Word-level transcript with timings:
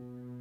Mm-hmm. 0.00 0.35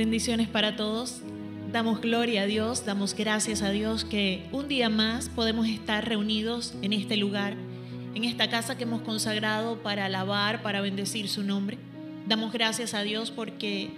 Bendiciones 0.00 0.48
para 0.48 0.76
todos. 0.76 1.20
Damos 1.70 2.00
gloria 2.00 2.44
a 2.44 2.46
Dios, 2.46 2.86
damos 2.86 3.12
gracias 3.12 3.60
a 3.60 3.68
Dios 3.68 4.06
que 4.06 4.46
un 4.50 4.66
día 4.66 4.88
más 4.88 5.28
podemos 5.28 5.68
estar 5.68 6.08
reunidos 6.08 6.72
en 6.80 6.94
este 6.94 7.18
lugar, 7.18 7.54
en 8.14 8.24
esta 8.24 8.48
casa 8.48 8.78
que 8.78 8.84
hemos 8.84 9.02
consagrado 9.02 9.82
para 9.82 10.06
alabar, 10.06 10.62
para 10.62 10.80
bendecir 10.80 11.28
su 11.28 11.42
nombre. 11.42 11.76
Damos 12.26 12.50
gracias 12.50 12.94
a 12.94 13.02
Dios 13.02 13.30
porque 13.30 13.90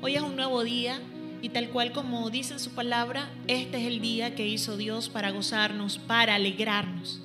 hoy 0.00 0.14
es 0.14 0.22
un 0.22 0.36
nuevo 0.36 0.62
día 0.62 1.00
y 1.42 1.48
tal 1.48 1.70
cual 1.70 1.90
como 1.90 2.30
dice 2.30 2.52
en 2.52 2.60
su 2.60 2.70
palabra, 2.70 3.28
este 3.48 3.80
es 3.80 3.88
el 3.88 4.00
día 4.00 4.36
que 4.36 4.46
hizo 4.46 4.76
Dios 4.76 5.08
para 5.08 5.32
gozarnos, 5.32 5.98
para 5.98 6.36
alegrarnos. 6.36 7.20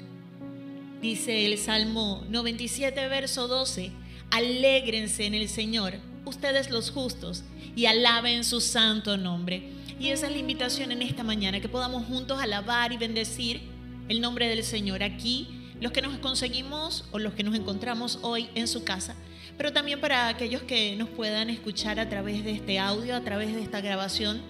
Dice 1.03 1.45
el 1.45 1.55
Salmo 1.59 2.25
97, 2.31 3.09
verso 3.09 3.47
12, 3.47 3.91
alégrense 4.31 5.27
en 5.27 5.35
el 5.35 5.47
Señor, 5.47 5.99
ustedes 6.25 6.71
los 6.71 6.89
justos 6.89 7.43
y 7.77 7.85
alaben 7.85 8.43
su 8.43 8.59
santo 8.59 9.17
nombre. 9.17 9.61
Y 9.99 10.09
esa 10.09 10.25
es 10.25 10.31
la 10.31 10.39
invitación 10.39 10.91
en 10.91 11.03
esta 11.03 11.23
mañana, 11.23 11.61
que 11.61 11.69
podamos 11.69 12.07
juntos 12.07 12.41
alabar 12.41 12.91
y 12.91 12.97
bendecir 12.97 13.61
el 14.09 14.19
nombre 14.19 14.49
del 14.49 14.63
Señor 14.63 15.03
aquí, 15.03 15.47
los 15.79 15.91
que 15.91 16.01
nos 16.01 16.17
conseguimos 16.17 17.05
o 17.11 17.19
los 17.19 17.35
que 17.35 17.43
nos 17.43 17.55
encontramos 17.55 18.17
hoy 18.23 18.49
en 18.55 18.67
su 18.67 18.83
casa, 18.83 19.15
pero 19.59 19.73
también 19.73 20.01
para 20.01 20.27
aquellos 20.27 20.63
que 20.63 20.95
nos 20.95 21.07
puedan 21.09 21.51
escuchar 21.51 21.99
a 21.99 22.09
través 22.09 22.43
de 22.43 22.53
este 22.53 22.79
audio, 22.79 23.15
a 23.15 23.21
través 23.21 23.53
de 23.53 23.61
esta 23.61 23.79
grabación, 23.79 24.41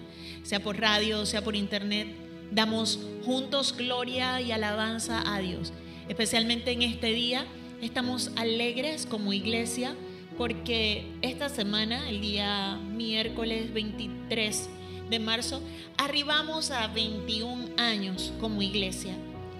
sea 0.42 0.60
por 0.60 0.80
radio, 0.80 1.26
sea 1.26 1.44
por 1.44 1.54
internet. 1.54 2.08
Damos 2.50 2.98
juntos 3.26 3.74
gloria 3.76 4.40
y 4.40 4.52
alabanza 4.52 5.22
a 5.34 5.38
Dios. 5.40 5.74
Especialmente 6.08 6.70
en 6.72 6.80
este 6.80 7.08
día, 7.08 7.44
estamos 7.82 8.30
alegres 8.36 9.04
como 9.04 9.34
iglesia 9.34 9.94
porque 10.38 11.04
esta 11.20 11.48
semana, 11.48 12.08
el 12.08 12.20
día 12.20 12.76
miércoles 12.76 13.72
23 13.74 14.70
de 15.10 15.18
marzo, 15.18 15.60
arribamos 15.96 16.70
a 16.70 16.86
21 16.86 17.70
años 17.76 18.32
como 18.40 18.62
iglesia 18.62 19.14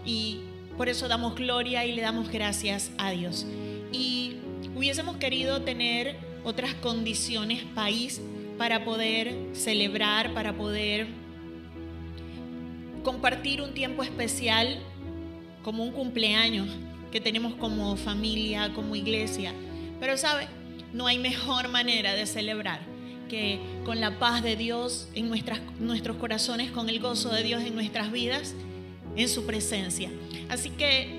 y 0.07 0.39
por 0.77 0.89
eso 0.89 1.09
damos 1.09 1.35
gloria 1.35 1.85
y 1.85 1.97
le 1.97 2.03
damos 2.03 2.31
gracias 2.31 2.93
a 2.97 3.11
Dios. 3.11 3.45
Y 3.91 4.37
hubiésemos 4.77 5.17
querido 5.17 5.63
tener 5.63 6.17
otras 6.45 6.75
condiciones 6.75 7.65
país 7.75 8.21
para 8.57 8.85
poder 8.85 9.35
celebrar, 9.55 10.33
para 10.33 10.57
poder 10.57 11.09
compartir 13.03 13.63
un 13.63 13.75
tiempo 13.75 14.05
especial 14.05 14.79
como 15.65 15.83
un 15.83 15.91
cumpleaños 15.91 16.69
que 17.11 17.21
tenemos 17.21 17.55
como 17.55 17.97
familia, 17.97 18.73
como 18.75 18.95
iglesia. 18.95 19.53
Pero 19.99 20.17
sabe, 20.17 20.47
no 20.93 21.07
hay 21.07 21.19
mejor 21.19 21.69
manera 21.69 22.15
de 22.15 22.27
celebrar 22.27 22.81
que 23.29 23.61
con 23.85 24.01
la 24.01 24.19
paz 24.19 24.43
de 24.43 24.57
Dios 24.57 25.09
en 25.15 25.29
nuestras, 25.29 25.61
nuestros 25.79 26.17
corazones, 26.17 26.71
con 26.71 26.89
el 26.89 26.99
gozo 26.99 27.29
de 27.29 27.43
Dios 27.43 27.63
en 27.63 27.75
nuestras 27.75 28.11
vidas, 28.11 28.55
en 29.17 29.29
su 29.29 29.45
presencia. 29.45 30.11
Así 30.49 30.71
que 30.71 31.19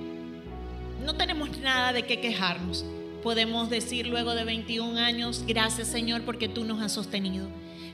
no 1.06 1.16
tenemos 1.16 1.58
nada 1.60 1.94
de 1.94 2.04
qué 2.04 2.20
quejarnos. 2.20 2.84
Podemos 3.24 3.70
decir 3.70 4.08
luego 4.08 4.34
de 4.34 4.44
21 4.44 4.98
años, 4.98 5.44
gracias 5.46 5.88
Señor 5.88 6.24
porque 6.24 6.48
tú 6.48 6.64
nos 6.66 6.82
has 6.82 6.94
sostenido. 6.94 7.48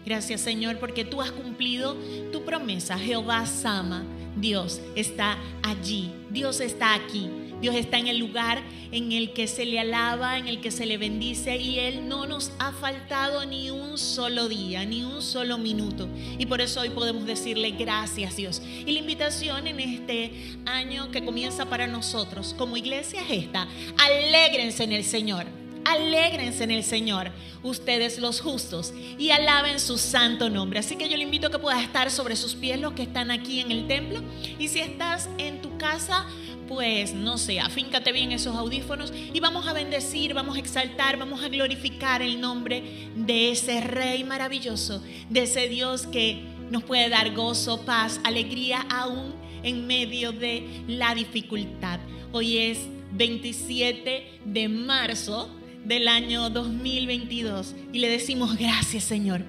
Gracias 0.06 0.42
Señor 0.42 0.78
porque 0.78 1.04
tú 1.04 1.22
has 1.22 1.32
cumplido 1.32 1.96
tu 2.32 2.46
promesa. 2.46 2.98
Jehová 2.98 3.46
Sama, 3.46 4.04
Dios 4.36 4.82
está 4.96 5.38
allí, 5.64 6.12
Dios 6.30 6.62
está 6.62 6.94
aquí. 6.94 7.30
Dios 7.66 7.74
está 7.78 7.98
en 7.98 8.06
el 8.06 8.20
lugar 8.20 8.62
en 8.92 9.12
el 9.12 9.34
que 9.34 9.48
se 9.48 9.66
le 9.66 9.80
alaba, 9.80 10.38
en 10.38 10.48
el 10.48 10.62
que 10.62 10.70
se 10.70 10.86
le 10.86 11.00
bendice 11.00 11.58
y 11.58 11.80
Él 11.80 12.08
no 12.08 12.28
nos 12.28 12.52
ha 12.60 12.72
faltado 12.72 13.44
ni 13.44 13.72
un 13.72 13.98
solo 13.98 14.48
día, 14.48 14.86
ni 14.86 15.04
un 15.04 15.20
solo 15.24 15.58
minuto. 15.58 16.08
Y 16.38 16.46
por 16.46 16.62
eso 16.62 16.82
hoy 16.82 16.92
podemos 16.92 17.26
decirle 17.26 17.72
gracias 17.72 18.36
Dios. 18.36 18.62
Y 18.86 18.92
la 18.92 19.00
invitación 19.00 19.66
en 19.66 19.80
este 19.80 20.32
año 20.68 21.10
que 21.10 21.26
comienza 21.26 21.66
para 21.66 21.88
nosotros 21.88 22.54
como 22.56 22.78
iglesia 22.78 23.24
es 23.24 23.46
esta. 23.46 23.68
Alégrense 23.98 24.84
en 24.84 24.92
el 24.92 25.04
Señor. 25.04 25.48
Alégrense 25.86 26.64
en 26.64 26.72
el 26.72 26.84
Señor, 26.84 27.32
ustedes 27.62 28.18
los 28.18 28.42
justos, 28.42 28.92
y 29.20 29.30
alaben 29.30 29.80
su 29.80 30.00
santo 30.00 30.50
nombre. 30.50 30.80
Así 30.80 30.96
que 30.96 31.08
yo 31.08 31.16
le 31.16 31.22
invito 31.22 31.48
a 31.48 31.52
que 31.52 31.60
puedas 31.60 31.84
estar 31.84 32.10
sobre 32.10 32.36
sus 32.36 32.56
pies 32.56 32.80
los 32.80 32.94
que 32.94 33.04
están 33.04 33.30
aquí 33.30 33.60
en 33.60 33.72
el 33.72 33.88
templo. 33.88 34.24
Y 34.58 34.68
si 34.68 34.80
estás 34.80 35.30
en 35.38 35.62
tu 35.62 35.78
casa, 35.78 36.26
pues 36.68 37.14
no 37.14 37.38
sé, 37.38 37.60
afíncate 37.60 38.12
bien 38.12 38.32
esos 38.32 38.56
audífonos 38.56 39.14
y 39.34 39.40
vamos 39.40 39.68
a 39.68 39.74
bendecir, 39.74 40.34
vamos 40.34 40.58
a 40.58 40.60
exaltar, 40.60 41.18
vamos 41.18 41.44
a 41.44 41.50
glorificar 41.50 42.22
el 42.22 42.40
nombre 42.42 43.10
de 43.16 43.52
ese 43.52 43.82
Rey 43.82 44.24
maravilloso, 44.24 45.02
de 45.30 45.44
ese 45.44 45.68
Dios 45.68 46.08
que 46.08 46.44
nos 46.72 46.84
puede 46.84 47.10
dar 47.10 47.34
gozo, 47.34 47.82
paz, 47.86 48.20
alegría 48.24 48.86
aún 48.90 49.34
en 49.64 49.86
medio 49.88 50.32
de 50.32 50.84
la 50.88 51.14
dificultad. 51.14 52.00
Hoy 52.32 52.58
es 52.58 52.80
27 53.14 54.40
de 54.46 54.70
marzo 54.70 55.50
del 55.84 56.08
año 56.08 56.50
2022 56.50 57.76
y 57.94 58.00
le 58.00 58.10
decimos 58.10 58.58
gracias 58.58 59.04
Señor. 59.04 59.44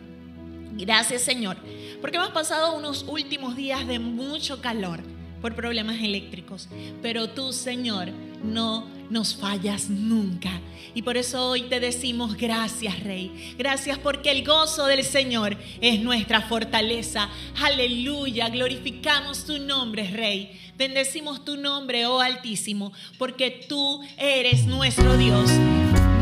Gracias 0.72 1.22
Señor, 1.22 1.56
porque 2.02 2.18
hemos 2.18 2.30
pasado 2.30 2.76
unos 2.76 3.06
últimos 3.08 3.56
días 3.56 3.86
de 3.86 3.98
mucho 3.98 4.60
calor 4.60 5.15
por 5.46 5.54
problemas 5.54 6.02
eléctricos. 6.02 6.68
Pero 7.02 7.28
tú, 7.30 7.52
Señor, 7.52 8.08
no 8.42 8.84
nos 9.10 9.36
fallas 9.36 9.88
nunca. 9.88 10.50
Y 10.92 11.02
por 11.02 11.16
eso 11.16 11.50
hoy 11.50 11.62
te 11.68 11.78
decimos 11.78 12.36
gracias, 12.36 12.98
Rey. 13.04 13.54
Gracias 13.56 13.96
porque 13.96 14.32
el 14.32 14.44
gozo 14.44 14.86
del 14.86 15.04
Señor 15.04 15.56
es 15.80 16.00
nuestra 16.00 16.40
fortaleza. 16.40 17.28
Aleluya. 17.62 18.48
Glorificamos 18.48 19.44
tu 19.44 19.60
nombre, 19.60 20.10
Rey. 20.10 20.60
Bendecimos 20.76 21.44
tu 21.44 21.56
nombre, 21.56 22.06
oh 22.06 22.18
Altísimo, 22.18 22.92
porque 23.16 23.66
tú 23.68 24.00
eres 24.18 24.66
nuestro 24.66 25.16
Dios. 25.16 25.48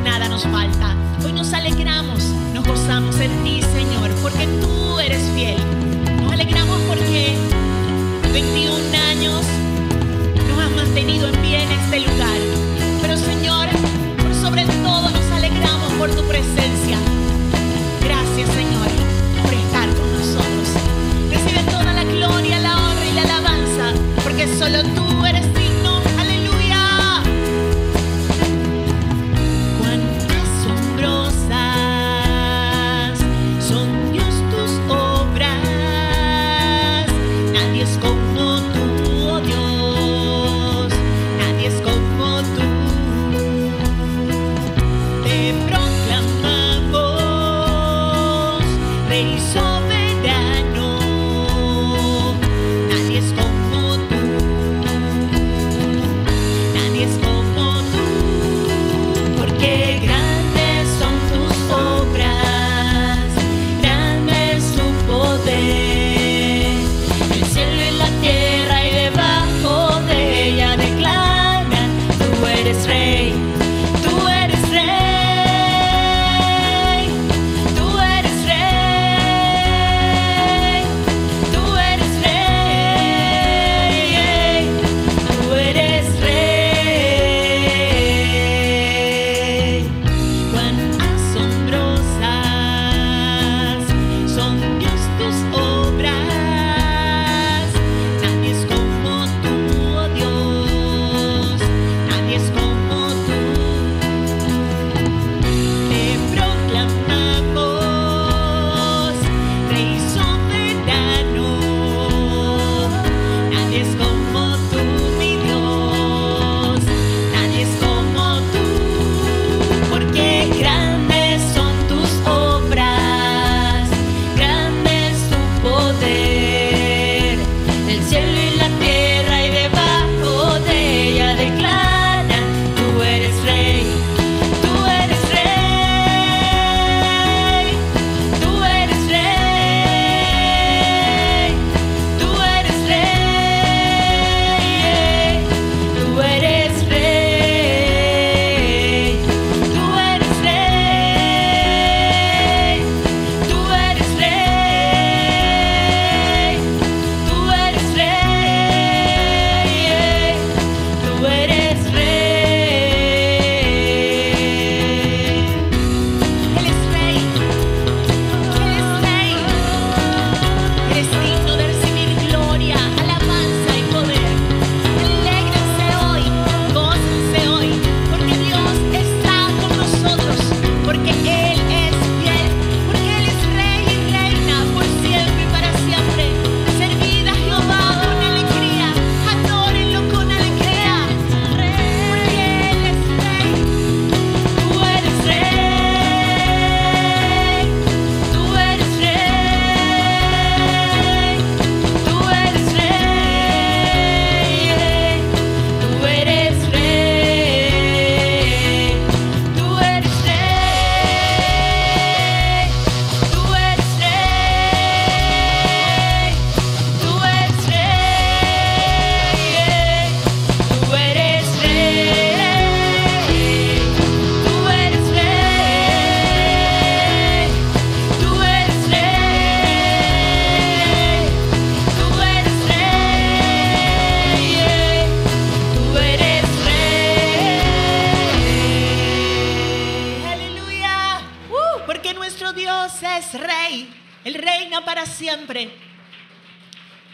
Nada 0.05 0.29
nos 0.29 0.43
falta. 0.43 0.95
Hoy 1.25 1.33
nos 1.33 1.51
alegramos, 1.55 2.25
nos 2.53 2.67
gozamos 2.67 3.19
en 3.21 3.43
ti, 3.43 3.63
Señor, 3.63 4.11
porque 4.21 4.47
tú 4.61 4.99
eres 5.01 5.23
fiel. 5.34 5.74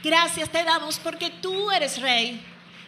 Gracias 0.03 0.49
te 0.51 0.65
damos 0.65 0.99
porque 0.99 1.31
tú 1.31 1.71
eres 1.71 2.01
rey. 2.01 2.43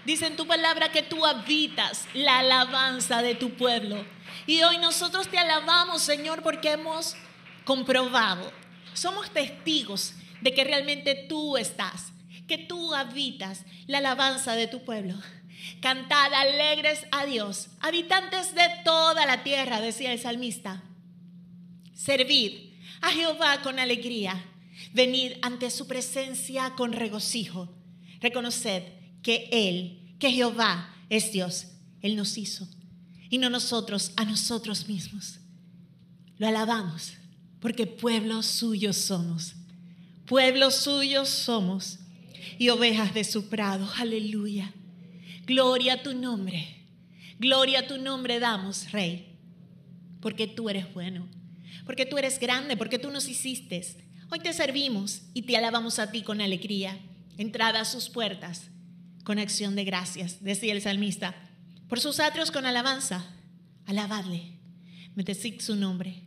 Dice 0.04 0.26
en 0.26 0.36
tu 0.36 0.46
palabra 0.46 0.90
que 0.90 1.02
tú 1.02 1.24
habitas 1.24 2.06
la 2.14 2.38
alabanza 2.38 3.22
de 3.22 3.34
tu 3.34 3.50
pueblo. 3.54 4.04
Y 4.46 4.62
hoy 4.62 4.78
nosotros 4.78 5.28
te 5.28 5.38
alabamos, 5.38 6.02
Señor, 6.02 6.42
porque 6.42 6.72
hemos 6.72 7.14
comprobado, 7.64 8.50
somos 8.94 9.30
testigos 9.30 10.14
de 10.40 10.52
que 10.52 10.64
realmente 10.64 11.14
tú 11.28 11.56
estás, 11.56 12.12
que 12.48 12.58
tú 12.58 12.94
habitas 12.94 13.64
la 13.86 13.98
alabanza 13.98 14.56
de 14.56 14.66
tu 14.66 14.84
pueblo. 14.84 15.14
Cantad 15.80 16.32
alegres 16.34 17.06
a 17.12 17.24
Dios, 17.24 17.68
habitantes 17.80 18.54
de 18.54 18.68
toda 18.84 19.26
la 19.26 19.44
tierra, 19.44 19.80
decía 19.80 20.12
el 20.12 20.18
salmista. 20.18 20.82
Servid 21.94 22.72
a 23.00 23.10
Jehová 23.10 23.62
con 23.62 23.78
alegría, 23.78 24.44
venid 24.92 25.32
ante 25.42 25.70
su 25.70 25.86
presencia 25.86 26.74
con 26.76 26.92
regocijo. 26.92 27.72
Reconoced 28.20 28.84
que 29.22 29.48
Él, 29.50 30.16
que 30.18 30.30
Jehová 30.30 30.94
es 31.08 31.32
Dios. 31.32 31.66
Él 32.00 32.16
nos 32.16 32.36
hizo 32.36 32.68
y 33.30 33.38
no 33.38 33.48
nosotros 33.48 34.12
a 34.16 34.24
nosotros 34.24 34.88
mismos. 34.88 35.38
Lo 36.38 36.48
alabamos 36.48 37.14
porque 37.60 37.86
pueblos 37.86 38.46
suyos 38.46 38.96
somos. 38.96 39.54
Pueblos 40.26 40.74
suyos 40.76 41.28
somos 41.28 42.00
y 42.58 42.68
ovejas 42.68 43.14
de 43.14 43.24
su 43.24 43.48
prado. 43.48 43.88
Aleluya. 43.96 44.72
Gloria 45.46 45.94
a 45.94 46.02
tu 46.02 46.14
nombre. 46.14 46.66
Gloria 47.38 47.80
a 47.80 47.86
tu 47.86 47.98
nombre 47.98 48.40
damos, 48.40 48.90
Rey. 48.92 49.36
Porque 50.20 50.46
tú 50.46 50.68
eres 50.68 50.92
bueno. 50.92 51.26
Porque 51.86 52.06
tú 52.06 52.18
eres 52.18 52.38
grande. 52.38 52.76
Porque 52.76 52.98
tú 52.98 53.10
nos 53.10 53.28
hiciste. 53.28 53.84
Hoy 54.34 54.40
te 54.40 54.54
servimos 54.54 55.20
y 55.34 55.42
te 55.42 55.58
alabamos 55.58 55.98
a 55.98 56.10
ti 56.10 56.22
con 56.22 56.40
alegría. 56.40 56.98
Entrada 57.36 57.82
a 57.82 57.84
sus 57.84 58.08
puertas 58.08 58.70
con 59.24 59.38
acción 59.38 59.76
de 59.76 59.84
gracias, 59.84 60.42
decía 60.42 60.72
el 60.72 60.80
salmista. 60.80 61.34
Por 61.86 62.00
sus 62.00 62.18
atrios 62.18 62.50
con 62.50 62.64
alabanza, 62.64 63.26
alabadle. 63.84 64.40
Bendecid 65.14 65.60
su 65.60 65.76
nombre. 65.76 66.22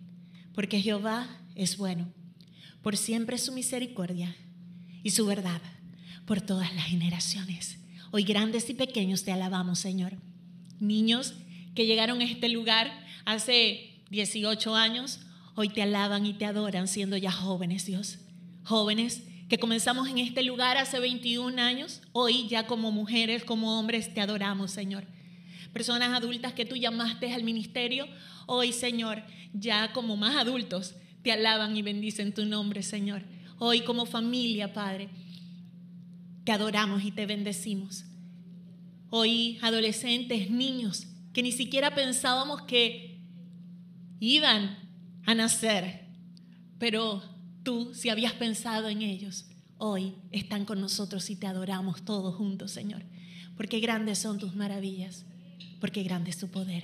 Porque 0.53 0.79
Jehová 0.83 1.27
es 1.55 1.77
bueno. 1.77 2.13
Por 2.83 2.95
siempre 2.95 3.39
su 3.39 3.51
misericordia 3.53 4.35
y 5.01 5.09
su 5.09 5.25
verdad 5.25 5.63
por 6.27 6.41
todas 6.41 6.75
las 6.75 6.85
generaciones. 6.85 7.79
Hoy 8.11 8.23
grandes 8.23 8.69
y 8.69 8.75
pequeños 8.75 9.23
te 9.23 9.31
alabamos, 9.31 9.79
Señor. 9.79 10.13
Niños 10.79 11.33
que 11.73 11.87
llegaron 11.87 12.21
a 12.21 12.25
este 12.25 12.49
lugar 12.49 13.03
hace 13.25 14.03
18 14.11 14.75
años, 14.75 15.21
hoy 15.55 15.69
te 15.69 15.81
alaban 15.81 16.25
y 16.25 16.33
te 16.33 16.45
adoran 16.45 16.87
siendo 16.87 17.17
ya 17.17 17.31
jóvenes, 17.31 17.85
Dios. 17.85 18.19
Jóvenes 18.63 19.23
que 19.47 19.59
comenzamos 19.59 20.09
en 20.09 20.17
este 20.17 20.43
lugar 20.43 20.77
hace 20.77 20.99
21 20.99 21.61
años, 21.61 22.01
hoy 22.11 22.47
ya 22.47 22.65
como 22.65 22.91
mujeres, 22.91 23.43
como 23.43 23.77
hombres, 23.79 24.13
te 24.13 24.21
adoramos, 24.21 24.71
Señor. 24.71 25.05
Personas 25.71 26.13
adultas 26.15 26.53
que 26.53 26.65
tú 26.65 26.75
llamaste 26.75 27.31
al 27.31 27.43
ministerio, 27.43 28.07
hoy, 28.47 28.71
Señor, 28.71 29.21
ya 29.53 29.93
como 29.93 30.17
más 30.17 30.35
adultos, 30.35 30.95
te 31.21 31.31
alaban 31.31 31.77
y 31.77 31.81
bendicen 31.81 32.33
tu 32.33 32.45
nombre, 32.45 32.81
Señor. 32.81 33.23
Hoy 33.59 33.81
como 33.81 34.05
familia, 34.05 34.73
Padre, 34.73 35.09
te 36.43 36.51
adoramos 36.51 37.03
y 37.03 37.11
te 37.11 37.25
bendecimos. 37.25 38.05
Hoy 39.09 39.59
adolescentes, 39.61 40.49
niños, 40.49 41.07
que 41.33 41.43
ni 41.43 41.51
siquiera 41.51 41.93
pensábamos 41.93 42.63
que 42.63 43.19
iban 44.19 44.84
a 45.25 45.33
nacer, 45.33 46.05
pero 46.77 47.21
tú, 47.63 47.93
si 47.93 48.09
habías 48.09 48.33
pensado 48.33 48.89
en 48.89 49.01
ellos, 49.01 49.45
hoy 49.77 50.13
están 50.31 50.65
con 50.65 50.79
nosotros 50.79 51.29
y 51.29 51.35
te 51.35 51.47
adoramos 51.47 52.03
todos 52.03 52.35
juntos, 52.35 52.71
Señor, 52.71 53.03
porque 53.57 53.79
grandes 53.79 54.19
son 54.19 54.37
tus 54.37 54.55
maravillas, 54.55 55.25
porque 55.79 56.03
grande 56.03 56.29
es 56.29 56.37
tu 56.37 56.47
poder. 56.47 56.83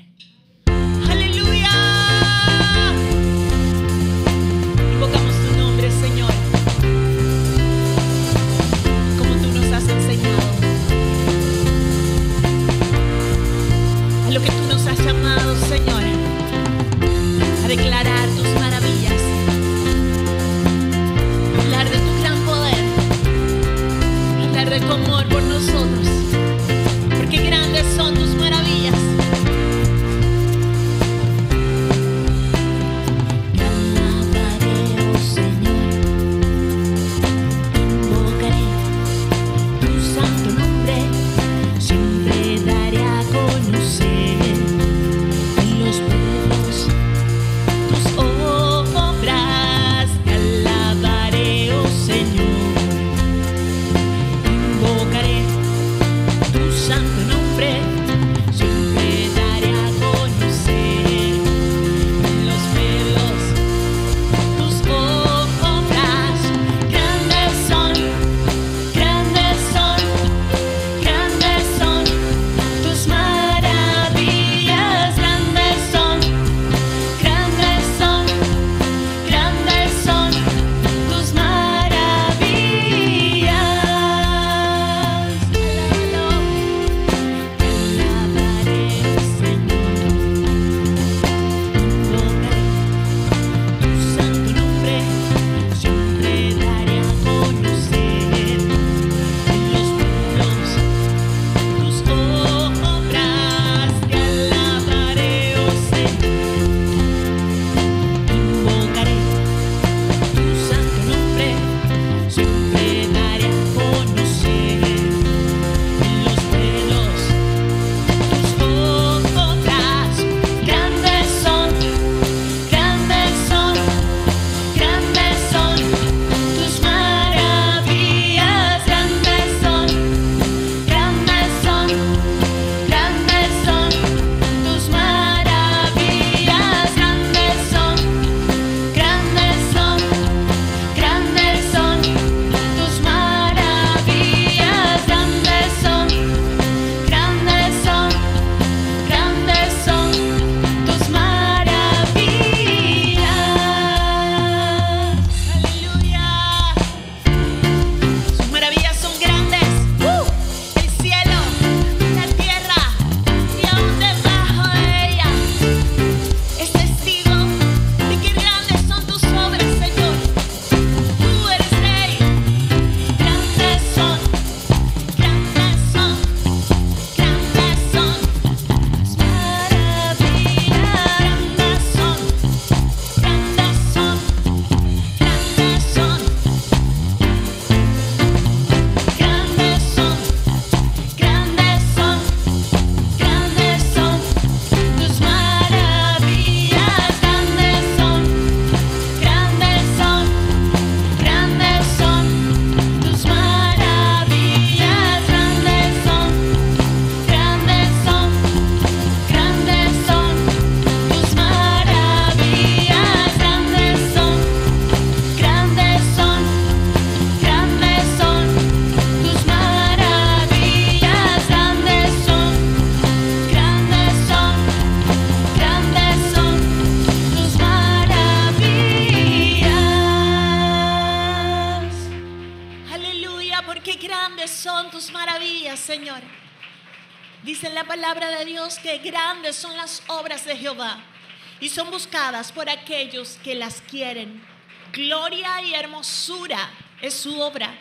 Son 241.72 241.90
buscadas 241.90 242.52
por 242.52 242.70
aquellos 242.70 243.40
que 243.44 243.56
las 243.56 243.82
quieren. 243.82 244.44
Gloria 244.92 245.62
y 245.62 245.74
hermosura 245.74 246.70
es 247.02 247.14
su 247.14 247.40
obra 247.40 247.74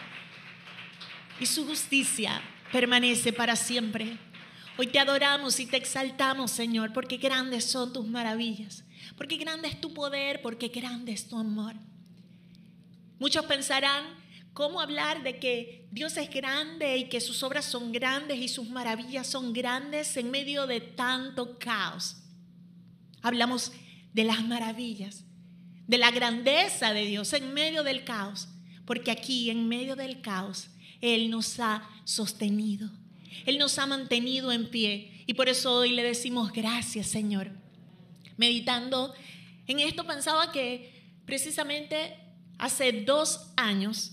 y 1.41 1.47
su 1.47 1.67
justicia 1.67 2.41
permanece 2.71 3.33
para 3.33 3.57
siempre. 3.57 4.17
Hoy 4.79 4.87
te 4.87 5.01
adoramos 5.01 5.59
y 5.59 5.67
te 5.67 5.77
exaltamos, 5.77 6.53
Señor, 6.53 6.93
porque 6.93 7.17
grandes 7.17 7.65
son 7.65 7.93
tus 7.93 8.07
maravillas, 8.07 8.85
porque 9.17 9.37
grande 9.37 9.67
es 9.67 9.81
tu 9.81 9.93
poder, 9.93 10.41
porque 10.41 10.69
grande 10.69 11.13
es 11.13 11.27
tu 11.27 11.37
amor. 11.37 11.75
Muchos 13.19 13.45
pensarán, 13.47 14.05
¿cómo 14.53 14.81
hablar 14.81 15.25
de 15.25 15.41
que 15.41 15.89
Dios 15.91 16.17
es 16.17 16.31
grande 16.31 16.97
y 16.97 17.09
que 17.09 17.21
sus 17.21 17.43
obras 17.43 17.65
son 17.65 17.91
grandes 17.91 18.39
y 18.39 18.49
sus 18.49 18.69
maravillas 18.69 19.27
son 19.27 19.53
grandes 19.53 20.17
en 20.17 20.31
medio 20.31 20.69
de 20.69 20.81
tanto 20.81 21.59
caos? 21.59 22.20
Hablamos 23.23 23.73
de 24.13 24.25
las 24.25 24.45
maravillas, 24.47 25.25
de 25.87 25.99
la 25.99 26.11
grandeza 26.11 26.93
de 26.93 27.05
Dios 27.07 27.33
en 27.33 27.53
medio 27.53 27.83
del 27.83 28.05
caos, 28.05 28.49
porque 28.85 29.11
aquí 29.11 29.51
en 29.51 29.69
medio 29.69 29.97
del 29.97 30.21
caos 30.21 30.69
Él 31.01 31.31
nos 31.31 31.59
ha 31.61 31.89
sostenido, 32.05 32.91
Él 33.47 33.59
nos 33.59 33.79
ha 33.79 33.87
mantenido 33.87 34.53
en 34.53 34.71
pie. 34.71 35.25
Y 35.27 35.35
por 35.35 35.49
eso 35.49 35.73
hoy 35.73 35.91
le 35.93 36.03
decimos 36.03 36.53
gracias 36.53 37.07
Señor. 37.07 37.51
Meditando 38.37 39.15
en 39.67 39.81
esto 39.81 40.07
pensaba 40.07 40.51
que 40.51 41.21
precisamente 41.27 42.17
hace 42.59 42.93
dos 43.05 43.53
años 43.57 44.13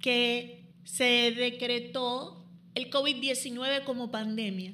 que 0.00 0.64
se 0.84 1.32
decretó 1.32 2.44
el 2.74 2.90
COVID-19 2.90 3.84
como 3.84 4.10
pandemia. 4.10 4.72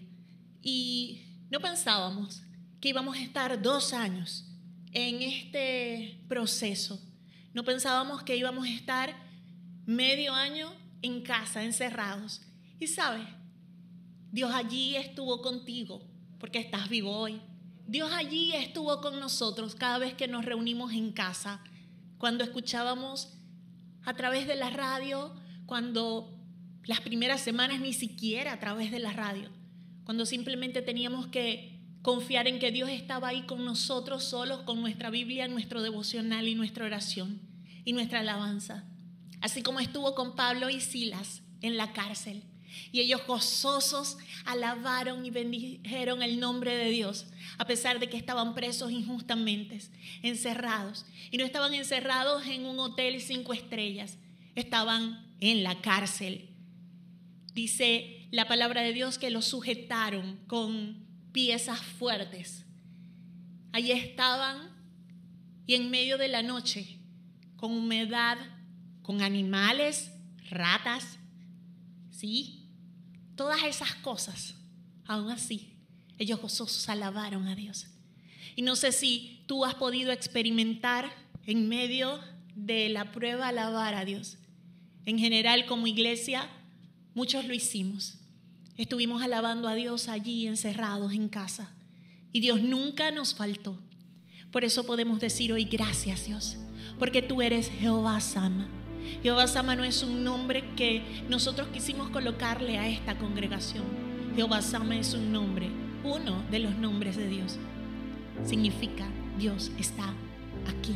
Y 0.62 1.22
no 1.50 1.60
pensábamos 1.60 2.43
que 2.84 2.90
íbamos 2.90 3.16
a 3.16 3.22
estar 3.22 3.62
dos 3.62 3.94
años 3.94 4.44
en 4.92 5.22
este 5.22 6.20
proceso. 6.28 7.00
No 7.54 7.64
pensábamos 7.64 8.22
que 8.24 8.36
íbamos 8.36 8.66
a 8.66 8.70
estar 8.70 9.16
medio 9.86 10.34
año 10.34 10.70
en 11.00 11.22
casa, 11.22 11.64
encerrados. 11.64 12.42
Y 12.78 12.88
sabes, 12.88 13.26
Dios 14.32 14.52
allí 14.52 14.96
estuvo 14.96 15.40
contigo 15.40 16.06
porque 16.38 16.58
estás 16.58 16.90
vivo 16.90 17.16
hoy. 17.16 17.40
Dios 17.86 18.12
allí 18.12 18.52
estuvo 18.52 19.00
con 19.00 19.18
nosotros 19.18 19.74
cada 19.74 19.96
vez 19.96 20.12
que 20.12 20.28
nos 20.28 20.44
reunimos 20.44 20.92
en 20.92 21.12
casa, 21.12 21.64
cuando 22.18 22.44
escuchábamos 22.44 23.32
a 24.04 24.12
través 24.12 24.46
de 24.46 24.56
la 24.56 24.68
radio, 24.68 25.34
cuando 25.64 26.38
las 26.84 27.00
primeras 27.00 27.40
semanas 27.40 27.80
ni 27.80 27.94
siquiera 27.94 28.52
a 28.52 28.60
través 28.60 28.90
de 28.90 28.98
la 28.98 29.14
radio, 29.14 29.48
cuando 30.04 30.26
simplemente 30.26 30.82
teníamos 30.82 31.28
que 31.28 31.73
confiar 32.04 32.46
en 32.46 32.58
que 32.58 32.70
Dios 32.70 32.90
estaba 32.90 33.28
ahí 33.28 33.46
con 33.46 33.64
nosotros 33.64 34.24
solos, 34.24 34.60
con 34.60 34.82
nuestra 34.82 35.08
Biblia, 35.08 35.48
nuestro 35.48 35.80
devocional 35.80 36.46
y 36.46 36.54
nuestra 36.54 36.84
oración 36.84 37.40
y 37.86 37.94
nuestra 37.94 38.20
alabanza. 38.20 38.84
Así 39.40 39.62
como 39.62 39.80
estuvo 39.80 40.14
con 40.14 40.36
Pablo 40.36 40.68
y 40.68 40.82
Silas 40.82 41.40
en 41.62 41.78
la 41.78 41.94
cárcel. 41.94 42.42
Y 42.92 43.00
ellos 43.00 43.22
gozosos 43.26 44.18
alabaron 44.44 45.24
y 45.24 45.30
bendijeron 45.30 46.22
el 46.22 46.38
nombre 46.38 46.76
de 46.76 46.90
Dios, 46.90 47.24
a 47.56 47.66
pesar 47.66 47.98
de 47.98 48.10
que 48.10 48.18
estaban 48.18 48.54
presos 48.54 48.90
injustamente, 48.90 49.80
encerrados. 50.22 51.06
Y 51.30 51.38
no 51.38 51.46
estaban 51.46 51.72
encerrados 51.72 52.46
en 52.46 52.66
un 52.66 52.80
hotel 52.80 53.18
cinco 53.22 53.54
estrellas, 53.54 54.18
estaban 54.54 55.26
en 55.40 55.62
la 55.62 55.80
cárcel. 55.80 56.50
Dice 57.54 58.28
la 58.30 58.46
palabra 58.46 58.82
de 58.82 58.92
Dios 58.92 59.16
que 59.16 59.30
los 59.30 59.46
sujetaron 59.46 60.38
con 60.46 61.02
piezas 61.34 61.80
fuertes. 61.80 62.64
Allí 63.72 63.90
estaban 63.90 64.70
y 65.66 65.74
en 65.74 65.90
medio 65.90 66.16
de 66.16 66.28
la 66.28 66.42
noche, 66.42 67.00
con 67.56 67.72
humedad, 67.72 68.38
con 69.02 69.20
animales, 69.20 70.12
ratas, 70.48 71.18
¿sí? 72.12 72.68
Todas 73.34 73.64
esas 73.64 73.96
cosas, 73.96 74.54
aún 75.06 75.28
así, 75.32 75.74
ellos 76.18 76.40
gozosos 76.40 76.88
alabaron 76.88 77.48
a 77.48 77.56
Dios. 77.56 77.88
Y 78.54 78.62
no 78.62 78.76
sé 78.76 78.92
si 78.92 79.42
tú 79.46 79.64
has 79.64 79.74
podido 79.74 80.12
experimentar 80.12 81.12
en 81.46 81.68
medio 81.68 82.20
de 82.54 82.90
la 82.90 83.10
prueba 83.10 83.48
alabar 83.48 83.94
a 83.94 84.04
Dios. 84.04 84.38
En 85.04 85.18
general, 85.18 85.66
como 85.66 85.88
iglesia, 85.88 86.48
muchos 87.12 87.44
lo 87.44 87.54
hicimos. 87.54 88.18
Estuvimos 88.76 89.22
alabando 89.22 89.68
a 89.68 89.74
Dios 89.74 90.08
allí 90.08 90.48
encerrados 90.48 91.12
en 91.12 91.28
casa 91.28 91.70
y 92.32 92.40
Dios 92.40 92.60
nunca 92.60 93.12
nos 93.12 93.32
faltó. 93.32 93.78
Por 94.50 94.64
eso 94.64 94.84
podemos 94.84 95.20
decir 95.20 95.52
hoy 95.52 95.64
gracias 95.64 96.26
Dios, 96.26 96.56
porque 96.98 97.22
tú 97.22 97.40
eres 97.40 97.70
Jehová 97.70 98.20
Sama. 98.20 98.66
Jehová 99.22 99.46
Sama 99.46 99.76
no 99.76 99.84
es 99.84 100.02
un 100.02 100.24
nombre 100.24 100.64
que 100.74 101.02
nosotros 101.28 101.68
quisimos 101.68 102.10
colocarle 102.10 102.78
a 102.78 102.88
esta 102.88 103.16
congregación. 103.16 103.84
Jehová 104.34 104.60
Sama 104.60 104.96
es 104.96 105.14
un 105.14 105.30
nombre, 105.30 105.68
uno 106.02 106.42
de 106.50 106.58
los 106.58 106.76
nombres 106.76 107.16
de 107.16 107.28
Dios. 107.28 107.58
Significa 108.44 109.06
Dios 109.38 109.70
está 109.78 110.12
aquí. 110.66 110.94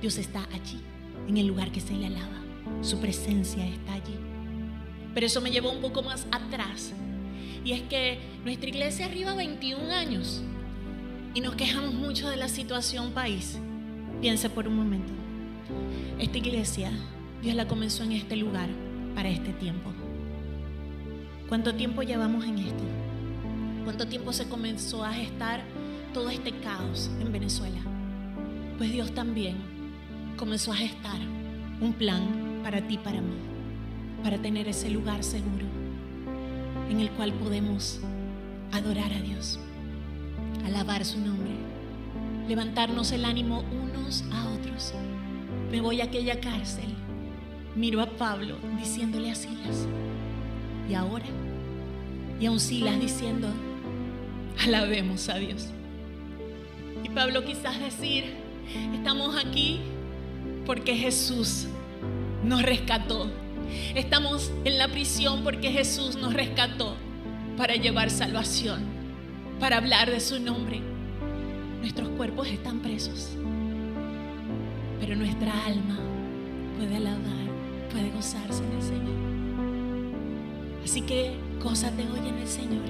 Dios 0.00 0.18
está 0.18 0.42
allí, 0.52 0.80
en 1.28 1.36
el 1.36 1.46
lugar 1.46 1.70
que 1.70 1.80
se 1.80 1.94
le 1.94 2.06
alaba. 2.06 2.42
Su 2.82 2.98
presencia 2.98 3.64
está 3.64 3.94
allí. 3.94 4.29
Pero 5.14 5.26
eso 5.26 5.40
me 5.40 5.50
llevó 5.50 5.70
un 5.70 5.80
poco 5.80 6.02
más 6.02 6.26
atrás. 6.30 6.92
Y 7.64 7.72
es 7.72 7.82
que 7.82 8.18
nuestra 8.44 8.68
iglesia 8.68 9.06
arriba 9.06 9.34
21 9.34 9.92
años 9.92 10.42
y 11.34 11.40
nos 11.40 11.54
quejamos 11.54 11.94
mucho 11.94 12.30
de 12.30 12.36
la 12.36 12.48
situación 12.48 13.12
país. 13.12 13.58
Piense 14.20 14.48
por 14.48 14.66
un 14.66 14.76
momento. 14.76 15.12
Esta 16.18 16.38
iglesia, 16.38 16.90
Dios 17.42 17.54
la 17.54 17.68
comenzó 17.68 18.04
en 18.04 18.12
este 18.12 18.36
lugar 18.36 18.68
para 19.14 19.28
este 19.28 19.52
tiempo. 19.52 19.90
¿Cuánto 21.48 21.74
tiempo 21.74 22.02
llevamos 22.02 22.44
en 22.44 22.58
esto? 22.58 22.84
¿Cuánto 23.84 24.06
tiempo 24.06 24.32
se 24.32 24.48
comenzó 24.48 25.04
a 25.04 25.12
gestar 25.12 25.62
todo 26.14 26.30
este 26.30 26.52
caos 26.52 27.10
en 27.20 27.32
Venezuela? 27.32 27.80
Pues 28.78 28.92
Dios 28.92 29.14
también 29.14 29.56
comenzó 30.36 30.72
a 30.72 30.76
gestar 30.76 31.18
un 31.80 31.92
plan 31.92 32.60
para 32.62 32.86
ti, 32.86 32.98
para 32.98 33.20
mí 33.20 33.49
para 34.22 34.38
tener 34.38 34.68
ese 34.68 34.90
lugar 34.90 35.24
seguro 35.24 35.66
en 36.90 37.00
el 37.00 37.10
cual 37.10 37.32
podemos 37.34 38.00
adorar 38.72 39.12
a 39.12 39.20
Dios, 39.20 39.58
alabar 40.64 41.04
su 41.04 41.18
nombre, 41.20 41.52
levantarnos 42.48 43.12
el 43.12 43.24
ánimo 43.24 43.64
unos 43.70 44.24
a 44.32 44.48
otros. 44.48 44.92
Me 45.70 45.80
voy 45.80 46.00
a 46.00 46.04
aquella 46.04 46.40
cárcel, 46.40 46.92
miro 47.76 48.00
a 48.00 48.06
Pablo 48.06 48.56
diciéndole 48.78 49.30
a 49.30 49.34
Silas, 49.34 49.86
y 50.88 50.94
ahora, 50.94 51.26
y 52.40 52.46
a 52.46 52.50
un 52.50 52.60
Silas 52.60 52.98
diciendo, 53.00 53.48
alabemos 54.64 55.28
a 55.28 55.36
Dios. 55.36 55.68
Y 57.04 57.08
Pablo 57.10 57.44
quizás 57.44 57.78
decir, 57.78 58.34
estamos 58.94 59.36
aquí 59.36 59.80
porque 60.66 60.96
Jesús 60.96 61.66
nos 62.44 62.62
rescató 62.62 63.30
Estamos 63.94 64.50
en 64.64 64.78
la 64.78 64.88
prisión 64.88 65.42
porque 65.42 65.70
Jesús 65.70 66.16
nos 66.16 66.34
rescató 66.34 66.96
para 67.56 67.74
llevar 67.74 68.10
salvación, 68.10 68.80
para 69.58 69.76
hablar 69.76 70.10
de 70.10 70.20
su 70.20 70.40
nombre. 70.40 70.80
Nuestros 71.80 72.08
cuerpos 72.10 72.48
están 72.48 72.80
presos, 72.80 73.30
pero 75.00 75.16
nuestra 75.16 75.52
alma 75.66 75.98
puede 76.78 76.96
alabar, 76.96 77.46
puede 77.92 78.10
gozarse 78.10 78.62
en 78.62 78.72
el 78.72 78.82
Señor. 78.82 79.20
Así 80.84 81.02
que 81.02 81.32
gózate 81.62 82.02
hoy 82.02 82.28
en 82.28 82.38
el 82.38 82.48
Señor. 82.48 82.84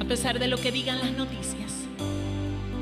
A 0.00 0.04
pesar 0.04 0.38
de 0.38 0.48
lo 0.48 0.56
que 0.56 0.72
digan 0.72 0.98
las 0.98 1.12
noticias, 1.12 1.72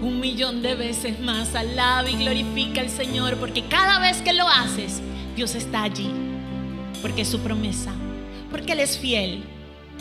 un 0.02 0.20
millón 0.20 0.62
de 0.62 0.74
veces 0.74 1.20
más 1.20 1.54
alaba 1.54 2.08
y 2.08 2.16
glorifica 2.16 2.80
al 2.80 2.88
Señor, 2.88 3.36
porque 3.36 3.64
cada 3.64 3.98
vez 3.98 4.22
que 4.22 4.32
lo 4.32 4.48
haces, 4.48 5.00
Dios 5.38 5.54
está 5.54 5.84
allí, 5.84 6.10
porque 7.00 7.22
es 7.22 7.28
su 7.28 7.38
promesa, 7.38 7.92
porque 8.50 8.72
Él 8.72 8.80
es 8.80 8.98
fiel, 8.98 9.44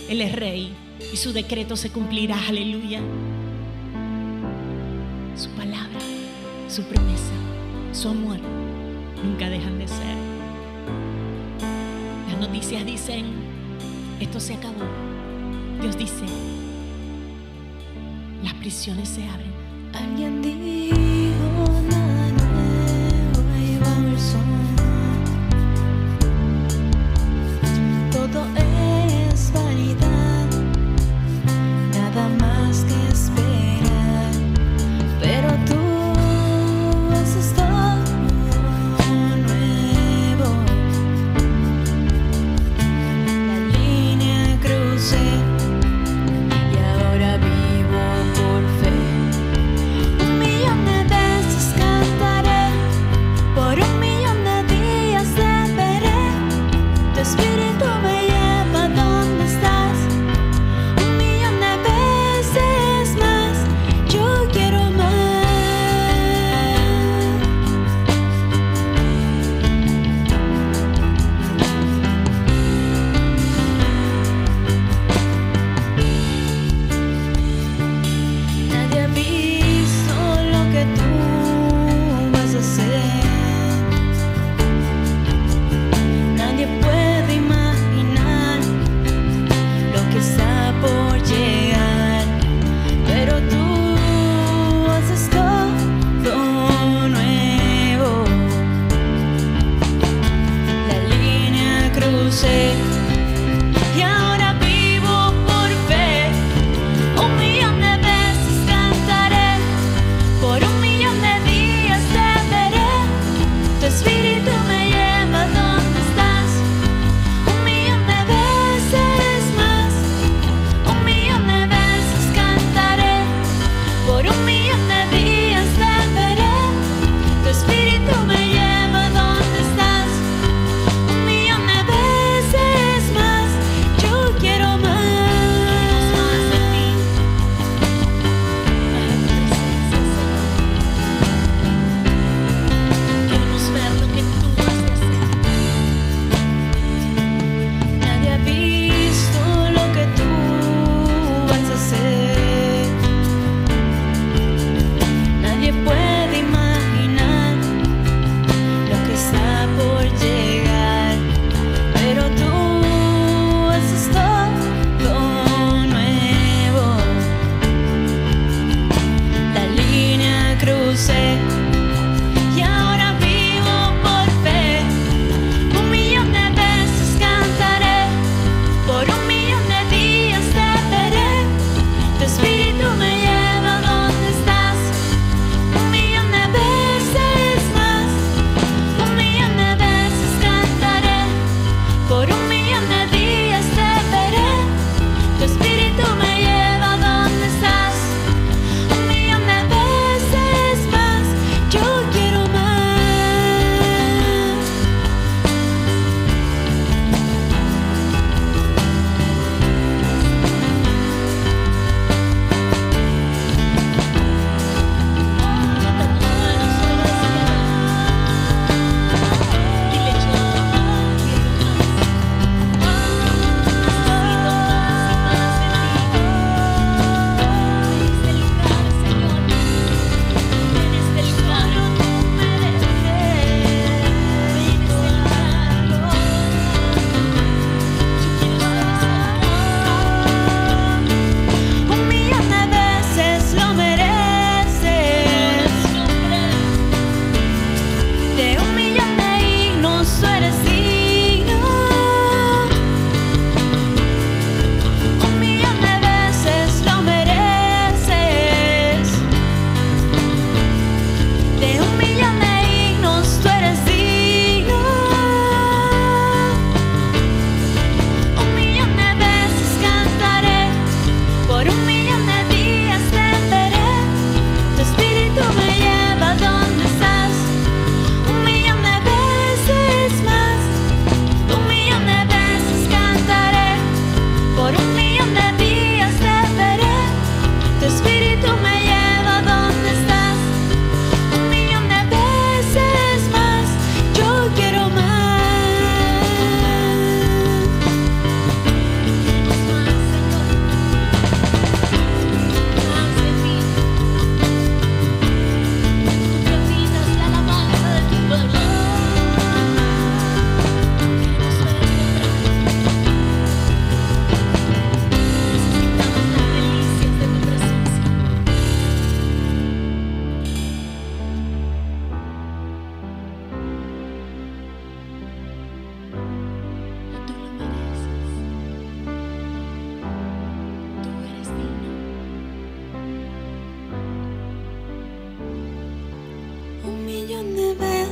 Él 0.10 0.22
es 0.22 0.36
rey 0.36 0.74
y 1.14 1.18
su 1.18 1.32
decreto 1.32 1.78
se 1.78 1.92
cumplirá, 1.92 2.40
aleluya. 2.48 3.02
Su 5.36 5.50
palabra, 5.50 6.00
su 6.68 6.82
promesa, 6.86 7.34
su 7.94 8.10
amor 8.10 8.40
nunca 9.24 9.48
dejan 9.48 9.78
de 9.78 9.88
ser. 9.88 10.18
Las 12.32 12.40
noticias 12.40 12.84
dicen, 12.84 13.28
esto 14.20 14.40
se 14.40 14.56
acabó. 14.56 14.86
Dios 15.80 15.96
dice, 16.00 16.26
las 18.44 18.56
prisiones 18.56 19.08
se 19.08 19.24
abren. 19.30 19.52
Alguien 19.94 20.42
dijo, 20.42 21.68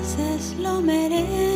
Un 0.07 0.85
millón 0.85 0.85
de 0.85 1.54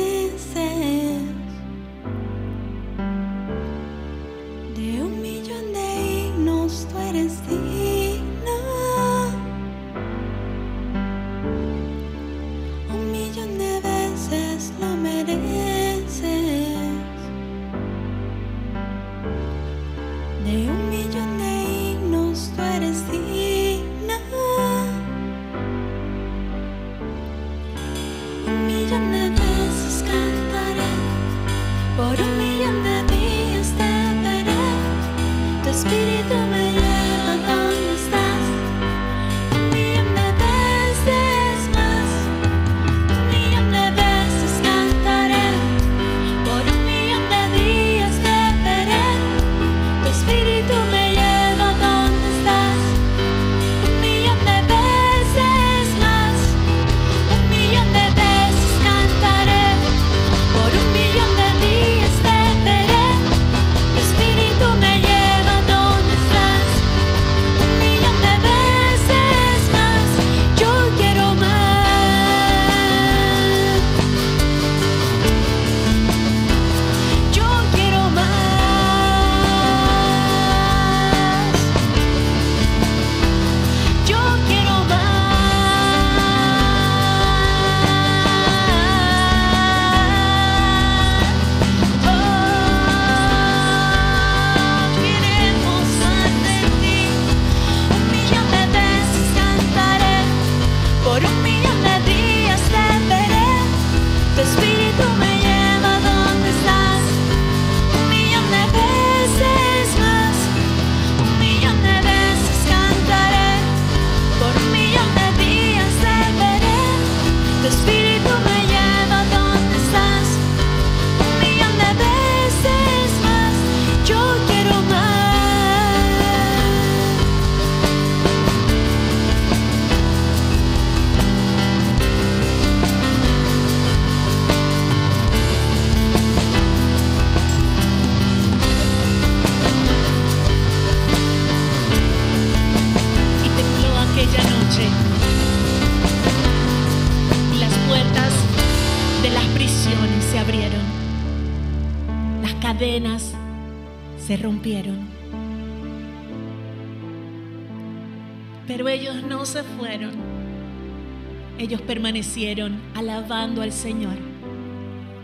Señor 163.72 164.16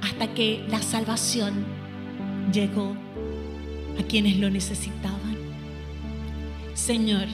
hasta 0.02 0.34
que 0.34 0.64
la 0.70 0.82
salvación 0.82 1.66
llegó 2.54 2.96
a 4.00 4.04
quienes 4.04 4.38
lo 4.38 4.50
necesitaban. 4.50 5.36
Señor, 6.74 7.26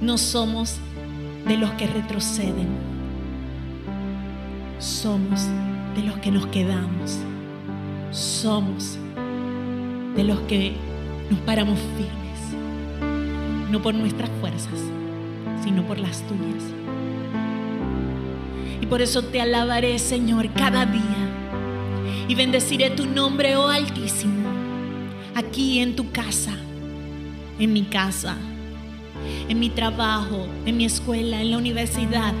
no 0.00 0.18
somos 0.18 0.78
de 1.46 1.56
los 1.56 1.70
que 1.72 1.86
retroceden, 1.86 2.68
somos 4.78 5.46
de 5.94 6.02
los 6.02 6.16
que 6.18 6.30
nos 6.30 6.46
quedamos, 6.46 7.18
somos 8.10 8.98
de 10.16 10.24
los 10.24 10.40
que 10.40 10.74
nos 11.30 11.40
paramos 11.40 11.78
firmes, 11.96 13.70
no 13.70 13.80
por 13.82 13.94
nuestras 13.94 14.30
fuerzas, 14.40 14.80
sino 15.62 15.82
por 15.82 15.98
las 15.98 16.22
tuyas. 16.22 16.85
Por 18.88 19.02
eso 19.02 19.22
te 19.22 19.40
alabaré, 19.40 19.98
Señor, 19.98 20.52
cada 20.52 20.86
día 20.86 21.02
y 22.28 22.34
bendeciré 22.34 22.90
tu 22.90 23.06
nombre, 23.06 23.56
oh 23.56 23.68
Altísimo, 23.68 24.48
aquí 25.34 25.80
en 25.80 25.96
tu 25.96 26.10
casa, 26.10 26.52
en 27.58 27.72
mi 27.72 27.82
casa, 27.82 28.36
en 29.48 29.58
mi 29.58 29.70
trabajo, 29.70 30.46
en 30.64 30.76
mi 30.76 30.84
escuela, 30.84 31.40
en 31.40 31.50
la 31.50 31.58
universidad, 31.58 32.32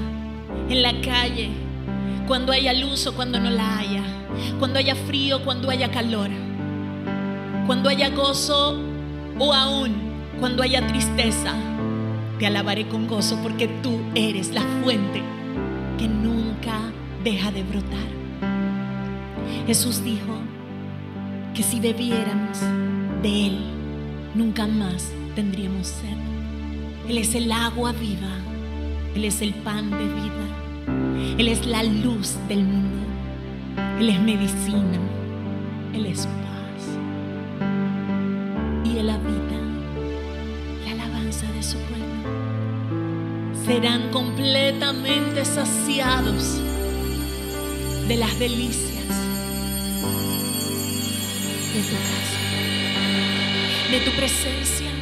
en 0.68 0.82
la 0.82 1.00
calle, 1.00 1.50
cuando 2.26 2.52
haya 2.52 2.72
luz 2.72 3.06
o 3.06 3.14
cuando 3.14 3.38
no 3.38 3.50
la 3.50 3.78
haya, 3.78 4.02
cuando 4.58 4.78
haya 4.78 4.94
frío, 4.94 5.44
cuando 5.44 5.70
haya 5.70 5.90
calor, 5.90 6.30
cuando 7.66 7.88
haya 7.88 8.10
gozo 8.10 8.80
o 9.38 9.52
aún 9.52 9.94
cuando 10.38 10.62
haya 10.62 10.86
tristeza. 10.86 11.54
Te 12.38 12.46
alabaré 12.46 12.86
con 12.88 13.06
gozo 13.06 13.38
porque 13.42 13.68
tú 13.82 13.98
eres 14.14 14.52
la 14.52 14.62
fuente 14.82 15.22
que 15.98 16.06
nunca 16.06 16.35
de 17.56 17.62
brotar. 17.62 18.08
Jesús 19.66 20.04
dijo 20.04 20.34
que 21.54 21.62
si 21.62 21.80
bebiéramos 21.80 22.60
de 23.22 23.46
Él, 23.46 23.58
nunca 24.34 24.66
más 24.66 25.10
tendríamos 25.34 25.86
sed. 25.86 26.18
Él 27.08 27.16
es 27.16 27.34
el 27.34 27.50
agua 27.50 27.92
viva, 27.92 28.34
Él 29.14 29.24
es 29.24 29.40
el 29.40 29.54
pan 29.54 29.90
de 29.90 30.04
vida, 30.04 31.36
Él 31.38 31.48
es 31.48 31.66
la 31.66 31.82
luz 31.82 32.36
del 32.46 32.62
mundo, 32.62 33.06
Él 34.00 34.10
es 34.10 34.20
medicina, 34.20 34.98
Él 35.94 36.06
es 36.06 36.26
paz 36.26 36.98
y 38.84 38.98
Él 38.98 39.08
habita 39.08 39.56
la 40.84 40.92
alabanza 40.92 41.50
de 41.52 41.62
su 41.62 41.78
pueblo. 41.78 42.04
Serán 43.64 44.10
completamente 44.10 45.44
saciados 45.46 46.60
de 48.08 48.16
las 48.16 48.38
delicias 48.38 49.08
de 51.74 51.82
tu 51.82 51.96
casa, 51.96 52.38
de 53.90 54.00
tu 54.00 54.10
presencia. 54.12 54.95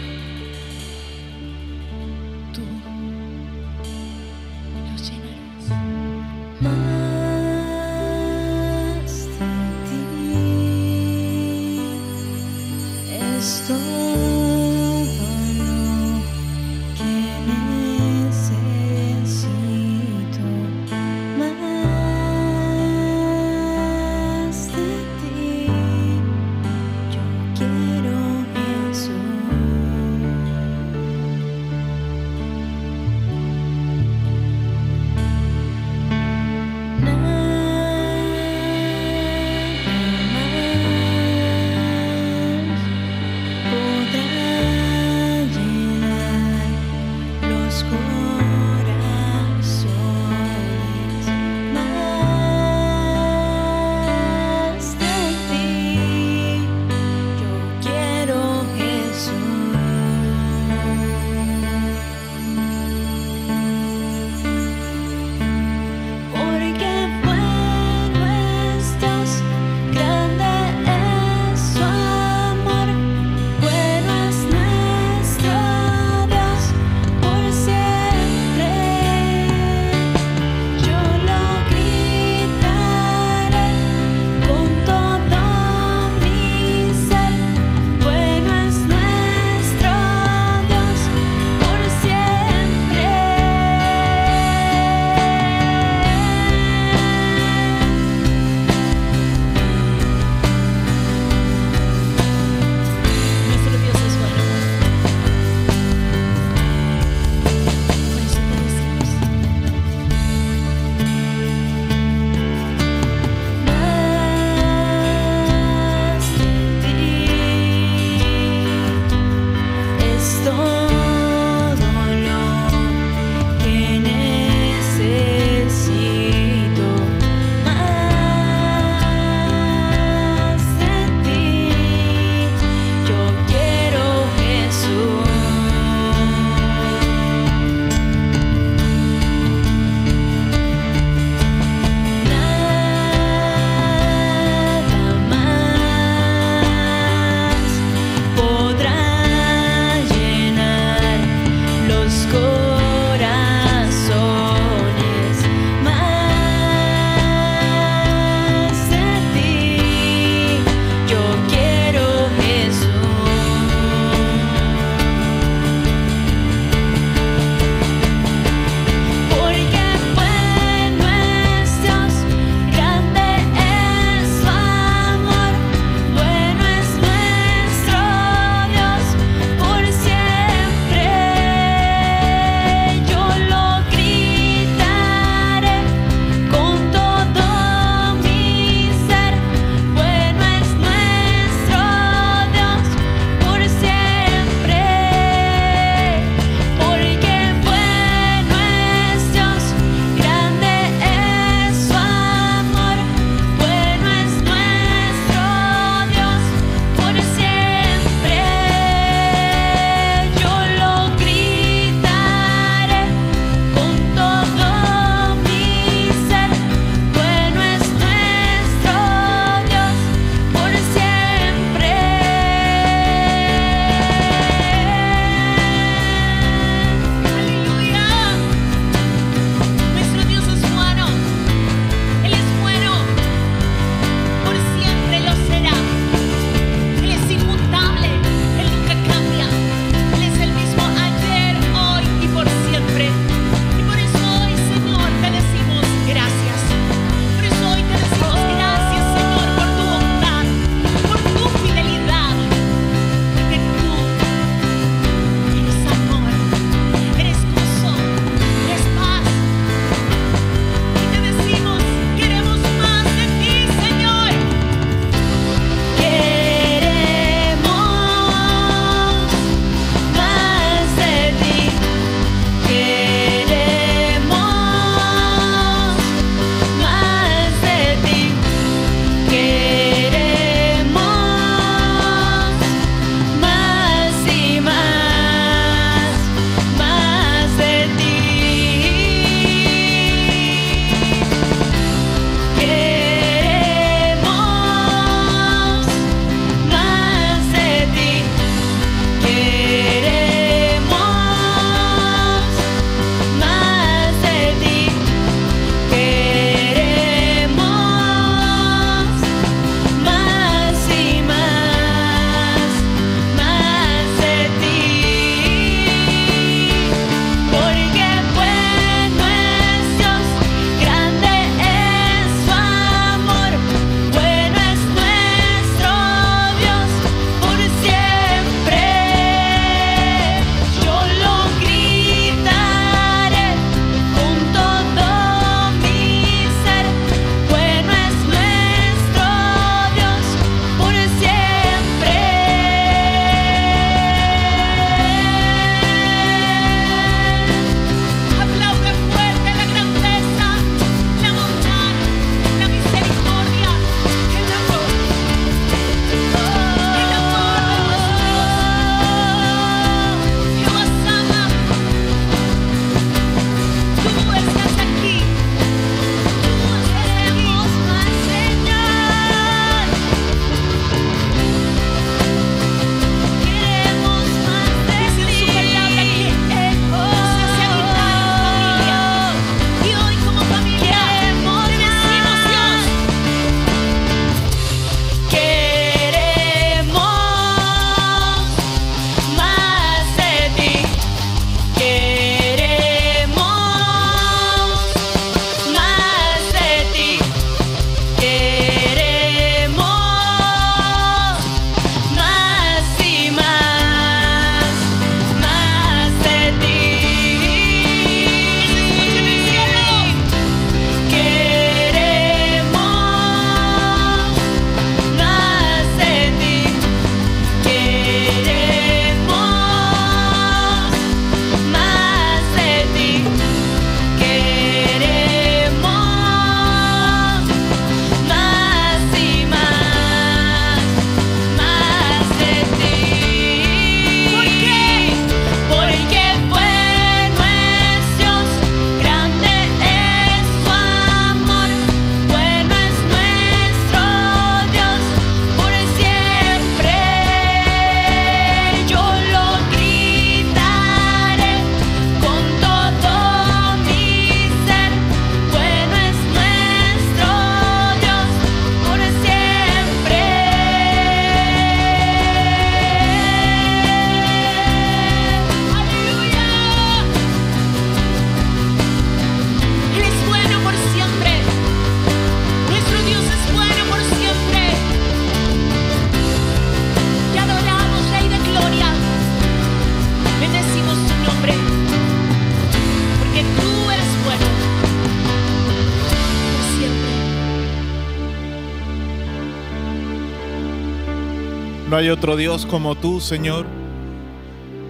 Hay 492.05 492.11
otro 492.11 492.37
Dios 492.37 492.67
como 492.67 492.97
tú, 492.97 493.19
Señor, 493.19 493.65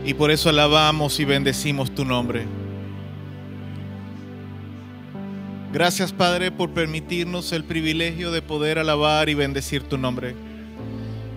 y 0.04 0.14
por 0.14 0.32
eso 0.32 0.48
alabamos 0.48 1.20
y 1.20 1.24
bendecimos 1.24 1.94
tu 1.94 2.04
nombre. 2.04 2.44
Gracias, 5.72 6.12
Padre, 6.12 6.50
por 6.50 6.70
permitirnos 6.70 7.52
el 7.52 7.62
privilegio 7.62 8.32
de 8.32 8.42
poder 8.42 8.80
alabar 8.80 9.28
y 9.28 9.34
bendecir 9.34 9.84
tu 9.84 9.96
nombre. 9.96 10.34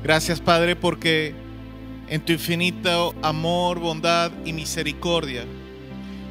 Gracias, 0.04 0.42
Padre, 0.42 0.76
porque 0.76 1.36
en 2.08 2.22
tu 2.22 2.34
infinito 2.34 3.14
amor, 3.22 3.78
bondad 3.78 4.32
y 4.46 4.54
misericordia, 4.54 5.46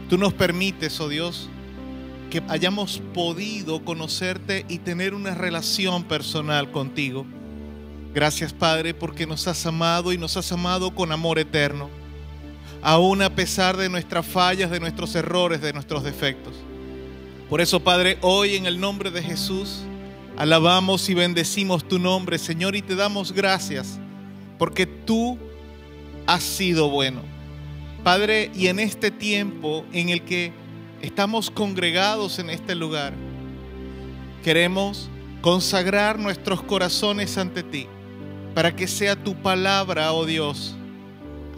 tú 0.08 0.18
nos 0.18 0.34
permites, 0.34 1.00
oh 1.00 1.08
Dios, 1.08 1.48
que 2.30 2.42
hayamos 2.48 3.00
podido 3.14 3.84
conocerte 3.84 4.66
y 4.68 4.78
tener 4.78 5.14
una 5.14 5.36
relación 5.36 6.02
personal 6.02 6.72
contigo. 6.72 7.26
Gracias, 8.14 8.52
Padre, 8.52 8.94
porque 8.94 9.26
nos 9.26 9.46
has 9.46 9.66
amado 9.66 10.12
y 10.12 10.18
nos 10.18 10.36
has 10.36 10.50
amado 10.52 10.94
con 10.94 11.12
amor 11.12 11.38
eterno, 11.38 11.90
aún 12.82 13.22
a 13.22 13.34
pesar 13.34 13.76
de 13.76 13.88
nuestras 13.88 14.26
fallas, 14.26 14.70
de 14.70 14.80
nuestros 14.80 15.14
errores, 15.14 15.60
de 15.60 15.72
nuestros 15.72 16.02
defectos. 16.02 16.54
Por 17.48 17.60
eso, 17.60 17.80
Padre, 17.80 18.18
hoy 18.22 18.56
en 18.56 18.66
el 18.66 18.80
nombre 18.80 19.10
de 19.10 19.22
Jesús, 19.22 19.82
alabamos 20.36 21.08
y 21.08 21.14
bendecimos 21.14 21.86
tu 21.86 21.98
nombre, 21.98 22.38
Señor, 22.38 22.74
y 22.74 22.82
te 22.82 22.96
damos 22.96 23.32
gracias, 23.32 23.98
porque 24.58 24.86
tú 24.86 25.38
has 26.26 26.42
sido 26.42 26.90
bueno. 26.90 27.22
Padre, 28.02 28.50
y 28.54 28.68
en 28.68 28.78
este 28.78 29.10
tiempo 29.10 29.84
en 29.92 30.08
el 30.08 30.22
que 30.22 30.52
estamos 31.02 31.50
congregados 31.50 32.38
en 32.38 32.50
este 32.50 32.74
lugar, 32.74 33.14
queremos 34.42 35.08
consagrar 35.40 36.18
nuestros 36.18 36.62
corazones 36.62 37.38
ante 37.38 37.62
ti, 37.62 37.86
para 38.56 38.74
que 38.74 38.88
sea 38.88 39.14
tu 39.22 39.34
palabra, 39.34 40.14
oh 40.14 40.24
Dios, 40.24 40.74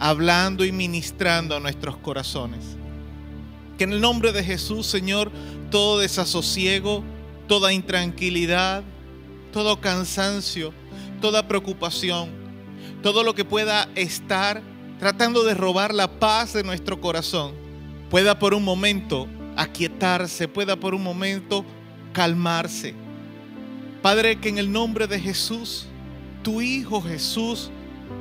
hablando 0.01 0.65
y 0.65 0.73
ministrando 0.73 1.55
a 1.55 1.61
nuestros 1.61 1.95
corazones. 1.95 2.75
Que 3.77 3.85
en 3.85 3.93
el 3.93 4.01
nombre 4.01 4.33
de 4.33 4.43
Jesús, 4.43 4.85
Señor, 4.85 5.31
todo 5.71 5.99
desasosiego, 5.99 7.01
toda 7.47 7.71
intranquilidad, 7.71 8.83
todo 9.53 9.79
cansancio, 9.79 10.73
toda 11.21 11.47
preocupación, 11.47 12.31
todo 13.01 13.23
lo 13.23 13.33
que 13.33 13.45
pueda 13.45 13.87
estar 13.95 14.61
tratando 14.99 15.45
de 15.45 15.53
robar 15.53 15.93
la 15.93 16.19
paz 16.19 16.51
de 16.51 16.65
nuestro 16.65 16.99
corazón, 16.99 17.53
pueda 18.09 18.37
por 18.39 18.53
un 18.53 18.65
momento 18.65 19.25
aquietarse, 19.55 20.49
pueda 20.49 20.75
por 20.75 20.93
un 20.93 21.03
momento 21.03 21.63
calmarse. 22.11 22.93
Padre, 24.01 24.41
que 24.41 24.49
en 24.49 24.57
el 24.57 24.69
nombre 24.69 25.07
de 25.07 25.21
Jesús, 25.21 25.88
tu 26.49 26.61
Hijo 26.61 26.99
Jesús, 26.99 27.69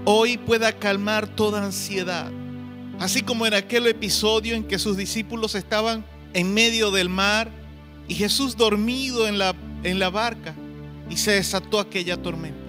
hoy 0.05 0.37
pueda 0.37 0.71
calmar 0.71 1.27
toda 1.27 1.65
ansiedad. 1.65 2.31
Así 2.99 3.23
como 3.23 3.47
en 3.47 3.55
aquel 3.55 3.87
episodio 3.87 4.55
en 4.55 4.65
que 4.65 4.79
sus 4.79 4.99
discípulos 4.99 5.55
estaban 5.55 6.05
en 6.35 6.53
medio 6.53 6.91
del 6.91 7.09
mar 7.09 7.51
y 8.07 8.15
Jesús 8.15 8.55
dormido 8.55 9.27
en 9.27 9.39
la, 9.39 9.55
en 9.83 9.99
la 9.99 10.11
barca 10.11 10.55
y 11.09 11.17
se 11.17 11.31
desató 11.31 11.81
aquella 11.81 12.19
tormenta. 12.19 12.61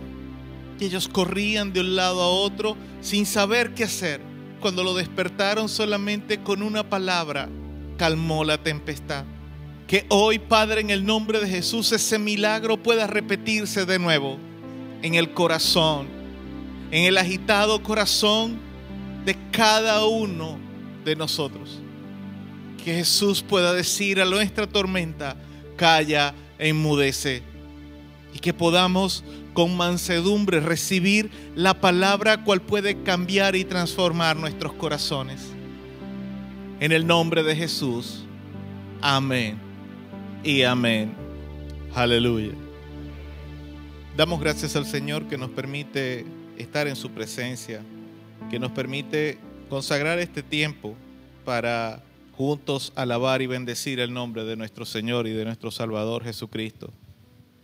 Y 0.80 0.86
ellos 0.86 1.10
corrían 1.10 1.74
de 1.74 1.82
un 1.82 1.98
lado 1.98 2.22
a 2.22 2.30
otro 2.30 2.78
sin 3.02 3.26
saber 3.26 3.74
qué 3.74 3.84
hacer. 3.84 4.22
Cuando 4.62 4.82
lo 4.82 4.94
despertaron 4.94 5.68
solamente 5.68 6.42
con 6.42 6.64
una 6.64 6.90
palabra, 6.90 7.50
calmó 7.98 8.46
la 8.46 8.64
tempestad. 8.64 9.26
Que 9.88 10.06
hoy, 10.08 10.40
Padre, 10.40 10.80
en 10.80 10.90
el 10.90 11.06
nombre 11.06 11.42
de 11.42 11.50
Jesús, 11.50 11.92
ese 11.92 12.18
milagro 12.18 12.82
pueda 12.82 13.08
repetirse 13.08 13.86
de 13.86 14.00
nuevo 14.00 14.40
en 15.02 15.16
el 15.16 15.34
corazón, 15.34 16.08
en 16.92 17.06
el 17.06 17.18
agitado 17.18 17.82
corazón 17.82 18.60
de 19.26 19.36
cada 19.52 20.06
uno 20.06 20.58
de 21.06 21.16
nosotros. 21.16 21.80
Que 22.84 22.96
Jesús 22.96 23.42
pueda 23.42 23.74
decir 23.74 24.22
a 24.22 24.26
nuestra 24.26 24.68
tormenta, 24.68 25.36
calla 25.76 26.34
e 26.58 26.70
enmudece. 26.70 27.44
Y 28.34 28.40
que 28.40 28.54
podamos 28.54 29.24
con 29.54 29.76
mansedumbre 29.76 30.60
recibir 30.60 31.32
la 31.56 31.74
palabra 31.74 32.44
cual 32.44 32.62
puede 32.62 33.02
cambiar 33.04 33.56
y 33.56 33.66
transformar 33.66 34.38
nuestros 34.38 34.74
corazones. 34.74 35.42
En 36.80 36.92
el 36.92 37.06
nombre 37.06 37.44
de 37.44 37.56
Jesús. 37.56 38.24
Amén. 39.02 39.60
Y 40.44 40.64
amén. 40.64 41.14
Aleluya. 41.94 42.69
Damos 44.18 44.40
gracias 44.42 44.76
al 44.76 44.86
Señor 44.86 45.28
que 45.28 45.38
nos 45.38 45.50
permite 45.52 46.26
estar 46.58 46.88
en 46.88 46.96
su 46.96 47.12
presencia, 47.12 47.82
que 48.50 48.60
nos 48.60 48.72
permite 48.72 49.38
consagrar 49.70 50.20
este 50.20 50.44
tiempo 50.44 50.96
para 51.46 52.04
juntos 52.34 52.92
alabar 52.96 53.42
y 53.42 53.48
bendecir 53.48 54.00
el 54.00 54.14
nombre 54.14 54.44
de 54.44 54.56
nuestro 54.56 54.86
Señor 54.86 55.28
y 55.28 55.32
de 55.32 55.46
nuestro 55.46 55.72
Salvador 55.72 56.24
Jesucristo. 56.24 56.92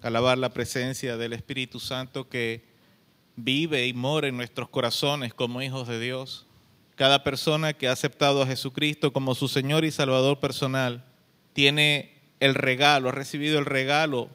Alabar 0.02 0.38
la 0.38 0.50
presencia 0.50 1.18
del 1.18 1.34
Espíritu 1.34 1.80
Santo 1.80 2.30
que 2.30 2.64
vive 3.36 3.88
y 3.88 3.94
mora 3.94 4.28
en 4.28 4.38
nuestros 4.38 4.70
corazones 4.70 5.34
como 5.34 5.62
hijos 5.62 5.88
de 5.88 6.00
Dios. 6.00 6.46
Cada 6.96 7.24
persona 7.24 7.74
que 7.74 7.90
ha 7.90 7.92
aceptado 7.92 8.42
a 8.42 8.48
Jesucristo 8.48 9.12
como 9.12 9.36
su 9.36 9.50
Señor 9.50 9.84
y 9.84 9.92
Salvador 9.92 10.40
personal 10.40 11.04
tiene 11.54 12.14
el 12.40 12.56
regalo, 12.56 13.10
ha 13.10 13.12
recibido 13.12 13.60
el 13.60 13.66
regalo 13.66 14.30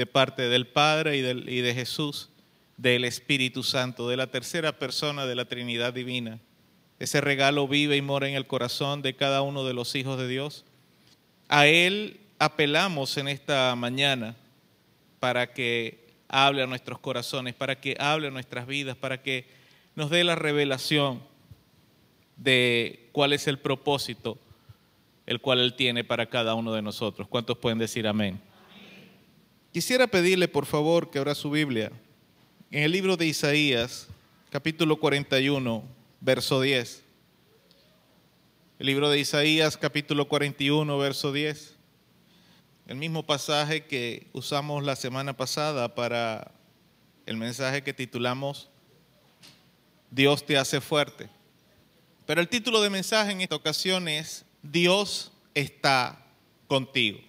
de 0.00 0.06
parte 0.06 0.48
del 0.48 0.66
Padre 0.66 1.18
y, 1.18 1.20
del, 1.20 1.46
y 1.46 1.60
de 1.60 1.74
Jesús, 1.74 2.30
del 2.78 3.04
Espíritu 3.04 3.62
Santo, 3.62 4.08
de 4.08 4.16
la 4.16 4.28
tercera 4.28 4.78
persona 4.78 5.26
de 5.26 5.34
la 5.34 5.44
Trinidad 5.44 5.92
Divina. 5.92 6.38
Ese 6.98 7.20
regalo 7.20 7.68
vive 7.68 7.98
y 7.98 8.00
mora 8.00 8.26
en 8.26 8.34
el 8.34 8.46
corazón 8.46 9.02
de 9.02 9.14
cada 9.14 9.42
uno 9.42 9.62
de 9.62 9.74
los 9.74 9.94
hijos 9.94 10.16
de 10.16 10.26
Dios. 10.26 10.64
A 11.48 11.66
Él 11.66 12.18
apelamos 12.38 13.18
en 13.18 13.28
esta 13.28 13.76
mañana 13.76 14.36
para 15.18 15.52
que 15.52 16.02
hable 16.28 16.62
a 16.62 16.66
nuestros 16.66 16.98
corazones, 16.98 17.54
para 17.54 17.78
que 17.78 17.94
hable 18.00 18.28
a 18.28 18.30
nuestras 18.30 18.66
vidas, 18.66 18.96
para 18.96 19.22
que 19.22 19.44
nos 19.96 20.08
dé 20.08 20.24
la 20.24 20.34
revelación 20.34 21.20
de 22.38 23.10
cuál 23.12 23.34
es 23.34 23.46
el 23.48 23.58
propósito 23.58 24.38
el 25.26 25.42
cual 25.42 25.60
Él 25.60 25.74
tiene 25.74 26.04
para 26.04 26.24
cada 26.24 26.54
uno 26.54 26.72
de 26.72 26.80
nosotros. 26.80 27.28
¿Cuántos 27.28 27.58
pueden 27.58 27.78
decir 27.78 28.06
amén? 28.08 28.40
Quisiera 29.72 30.08
pedirle, 30.08 30.48
por 30.48 30.66
favor, 30.66 31.10
que 31.10 31.20
abra 31.20 31.36
su 31.36 31.48
Biblia 31.48 31.92
en 32.72 32.82
el 32.82 32.90
libro 32.90 33.16
de 33.16 33.26
Isaías, 33.26 34.08
capítulo 34.50 34.98
41, 34.98 35.84
verso 36.20 36.60
10. 36.60 37.04
El 38.80 38.86
libro 38.86 39.10
de 39.10 39.20
Isaías, 39.20 39.76
capítulo 39.76 40.26
41, 40.26 40.98
verso 40.98 41.32
10. 41.32 41.76
El 42.88 42.96
mismo 42.96 43.24
pasaje 43.24 43.84
que 43.84 44.26
usamos 44.32 44.82
la 44.82 44.96
semana 44.96 45.36
pasada 45.36 45.94
para 45.94 46.50
el 47.24 47.36
mensaje 47.36 47.84
que 47.84 47.94
titulamos 47.94 48.70
Dios 50.10 50.44
te 50.44 50.58
hace 50.58 50.80
fuerte. 50.80 51.28
Pero 52.26 52.40
el 52.40 52.48
título 52.48 52.82
de 52.82 52.90
mensaje 52.90 53.30
en 53.30 53.40
esta 53.40 53.54
ocasión 53.54 54.08
es 54.08 54.44
Dios 54.64 55.30
está 55.54 56.26
contigo. 56.66 57.20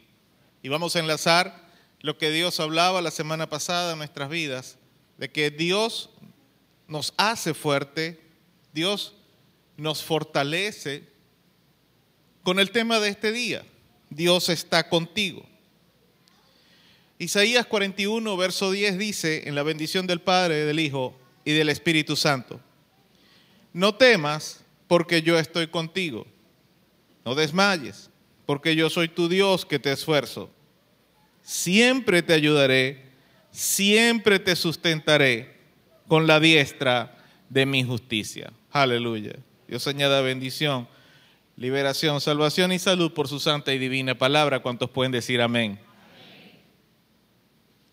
Y 0.63 0.69
vamos 0.69 0.95
a 0.95 0.99
enlazar 1.01 1.60
lo 2.01 2.17
que 2.17 2.31
Dios 2.31 2.59
hablaba 2.59 3.01
la 3.01 3.11
semana 3.11 3.49
pasada 3.49 3.93
en 3.93 3.99
nuestras 3.99 4.29
vidas, 4.29 4.77
de 5.17 5.29
que 5.29 5.51
Dios 5.51 6.09
nos 6.87 7.13
hace 7.17 7.53
fuerte, 7.53 8.19
Dios 8.73 9.13
nos 9.77 10.03
fortalece 10.03 11.07
con 12.43 12.59
el 12.59 12.71
tema 12.71 12.99
de 12.99 13.09
este 13.09 13.31
día. 13.31 13.63
Dios 14.09 14.49
está 14.49 14.89
contigo. 14.89 15.45
Isaías 17.19 17.67
41, 17.67 18.35
verso 18.35 18.71
10 18.71 18.97
dice, 18.97 19.47
en 19.47 19.53
la 19.53 19.63
bendición 19.63 20.07
del 20.07 20.21
Padre, 20.21 20.65
del 20.65 20.79
Hijo 20.79 21.15
y 21.45 21.51
del 21.53 21.69
Espíritu 21.69 22.15
Santo, 22.15 22.59
no 23.73 23.95
temas 23.95 24.61
porque 24.87 25.21
yo 25.21 25.37
estoy 25.37 25.67
contigo, 25.67 26.25
no 27.23 27.35
desmayes 27.35 28.09
porque 28.45 28.75
yo 28.75 28.89
soy 28.89 29.07
tu 29.07 29.29
Dios 29.29 29.65
que 29.65 29.79
te 29.79 29.91
esfuerzo. 29.91 30.49
Siempre 31.41 32.21
te 32.21 32.33
ayudaré, 32.33 33.11
siempre 33.51 34.39
te 34.39 34.55
sustentaré 34.55 35.57
con 36.07 36.27
la 36.27 36.39
diestra 36.39 37.17
de 37.49 37.65
mi 37.65 37.83
justicia. 37.83 38.51
Aleluya. 38.71 39.33
Dios 39.67 39.87
añada 39.87 40.21
bendición, 40.21 40.87
liberación, 41.55 42.21
salvación 42.21 42.71
y 42.71 42.79
salud 42.79 43.13
por 43.13 43.27
su 43.27 43.39
santa 43.39 43.73
y 43.73 43.79
divina 43.79 44.17
palabra. 44.17 44.61
¿Cuántos 44.61 44.89
pueden 44.89 45.11
decir 45.11 45.41
amén? 45.41 45.79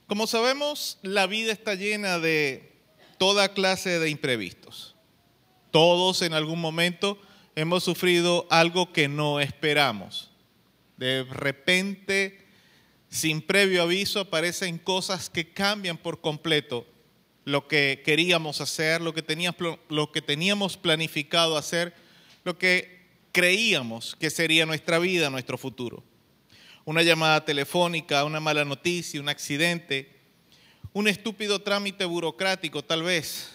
Como 0.06 0.26
sabemos, 0.26 0.98
la 1.02 1.26
vida 1.26 1.52
está 1.52 1.74
llena 1.74 2.18
de 2.18 2.72
toda 3.18 3.52
clase 3.52 3.98
de 3.98 4.08
imprevistos. 4.08 4.96
Todos 5.70 6.22
en 6.22 6.32
algún 6.32 6.60
momento 6.60 7.20
hemos 7.54 7.84
sufrido 7.84 8.46
algo 8.50 8.92
que 8.92 9.08
no 9.08 9.38
esperamos. 9.38 10.30
De 10.96 11.24
repente, 11.24 12.47
sin 13.10 13.40
previo 13.40 13.82
aviso, 13.82 14.20
aparecen 14.20 14.78
cosas 14.78 15.30
que 15.30 15.52
cambian 15.52 15.96
por 15.96 16.20
completo 16.20 16.86
lo 17.44 17.66
que 17.66 18.02
queríamos 18.04 18.60
hacer, 18.60 19.00
lo 19.00 19.14
que 19.14 19.22
teníamos, 19.22 19.78
lo 19.88 20.12
que 20.12 20.20
teníamos 20.20 20.76
planificado 20.76 21.56
hacer, 21.56 21.94
lo 22.44 22.58
que 22.58 22.98
creíamos 23.32 24.16
que 24.16 24.28
sería 24.28 24.66
nuestra 24.66 24.98
vida, 24.98 25.30
nuestro 25.30 25.56
futuro. 25.56 26.04
Una 26.84 27.02
llamada 27.02 27.44
telefónica, 27.44 28.24
una 28.24 28.40
mala 28.40 28.64
noticia, 28.64 29.20
un 29.20 29.28
accidente, 29.28 30.14
un 30.92 31.08
estúpido 31.08 31.60
trámite 31.60 32.04
burocrático 32.04 32.84
tal 32.84 33.02
vez, 33.02 33.50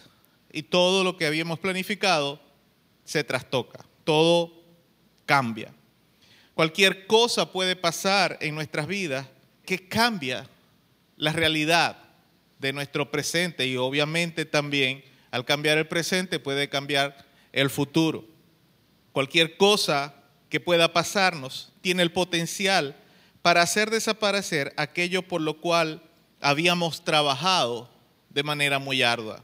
y 0.52 0.64
todo 0.64 1.04
lo 1.04 1.18
que 1.18 1.26
habíamos 1.26 1.60
planificado 1.60 2.40
se 3.04 3.24
trastoca, 3.24 3.86
todo 4.04 4.64
cambia. 5.26 5.74
Cualquier 6.54 7.08
cosa 7.08 7.52
puede 7.52 7.76
pasar 7.76 8.38
en 8.40 8.54
nuestras 8.56 8.88
vidas 8.88 9.28
que 9.66 9.88
cambia 9.88 10.50
la 11.18 11.32
realidad 11.32 11.98
de 12.60 12.74
nuestro 12.74 13.12
presente 13.12 13.68
y 13.68 13.78
obviamente 13.78 14.46
también 14.46 15.04
al 15.32 15.46
cambiar 15.46 15.78
el 15.78 15.88
presente 15.88 16.40
puede 16.40 16.70
cambiar 16.70 17.26
el 17.52 17.70
futuro. 17.70 18.26
Cualquier 19.12 19.58
cosa 19.58 20.14
que 20.50 20.60
pueda 20.60 20.94
pasarnos 20.94 21.72
tiene 21.82 22.04
el 22.04 22.12
potencial 22.12 22.96
para 23.42 23.62
hacer 23.62 23.90
desaparecer 23.90 24.74
aquello 24.78 25.22
por 25.22 25.42
lo 25.42 25.60
cual 25.60 26.02
habíamos 26.40 27.04
trabajado 27.04 27.90
de 28.30 28.44
manera 28.44 28.80
muy 28.80 29.02
ardua. 29.02 29.44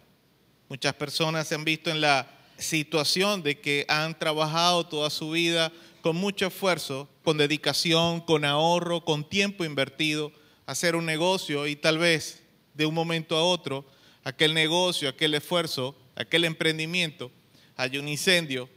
Muchas 0.68 0.94
personas 0.94 1.48
se 1.48 1.56
han 1.56 1.66
visto 1.66 1.90
en 1.90 2.02
la 2.02 2.28
situación 2.58 3.42
de 3.42 3.60
que 3.60 3.86
han 3.88 4.18
trabajado 4.18 4.86
toda 4.86 5.10
su 5.10 5.32
vida 5.32 5.72
con 6.02 6.16
mucho 6.16 6.48
esfuerzo, 6.48 7.10
con 7.24 7.38
dedicación, 7.38 8.22
con 8.22 8.46
ahorro, 8.46 9.04
con 9.06 9.28
tiempo 9.28 9.66
invertido, 9.66 10.32
hacer 10.66 10.96
un 10.96 11.06
negocio 11.06 11.68
y 11.68 11.76
tal 11.76 11.98
vez 11.98 12.44
de 12.74 12.86
un 12.86 12.94
momento 12.94 13.36
a 13.36 13.44
otro 13.44 13.86
aquel 14.24 14.54
negocio, 14.54 15.10
aquel 15.10 15.34
esfuerzo, 15.34 15.96
aquel 16.16 16.46
emprendimiento, 16.46 17.32
hay 17.76 17.98
un 17.98 18.08
incendio, 18.08 18.70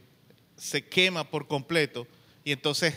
se 0.55 0.87
quema 0.87 1.29
por 1.29 1.47
completo 1.47 2.07
y 2.43 2.51
entonces 2.51 2.95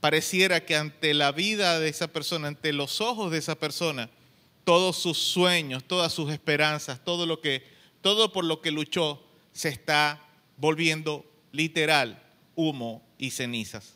pareciera 0.00 0.64
que 0.64 0.76
ante 0.76 1.14
la 1.14 1.32
vida 1.32 1.78
de 1.78 1.88
esa 1.88 2.08
persona, 2.08 2.48
ante 2.48 2.72
los 2.72 3.00
ojos 3.00 3.30
de 3.30 3.38
esa 3.38 3.54
persona, 3.54 4.10
todos 4.64 4.96
sus 4.96 5.18
sueños, 5.18 5.84
todas 5.84 6.12
sus 6.12 6.32
esperanzas, 6.32 7.04
todo 7.04 7.26
lo 7.26 7.40
que 7.40 7.62
todo 8.00 8.32
por 8.32 8.44
lo 8.44 8.62
que 8.62 8.70
luchó 8.70 9.22
se 9.52 9.68
está 9.68 10.26
volviendo 10.56 11.24
literal 11.52 12.22
humo 12.54 13.02
y 13.20 13.30
cenizas. 13.30 13.94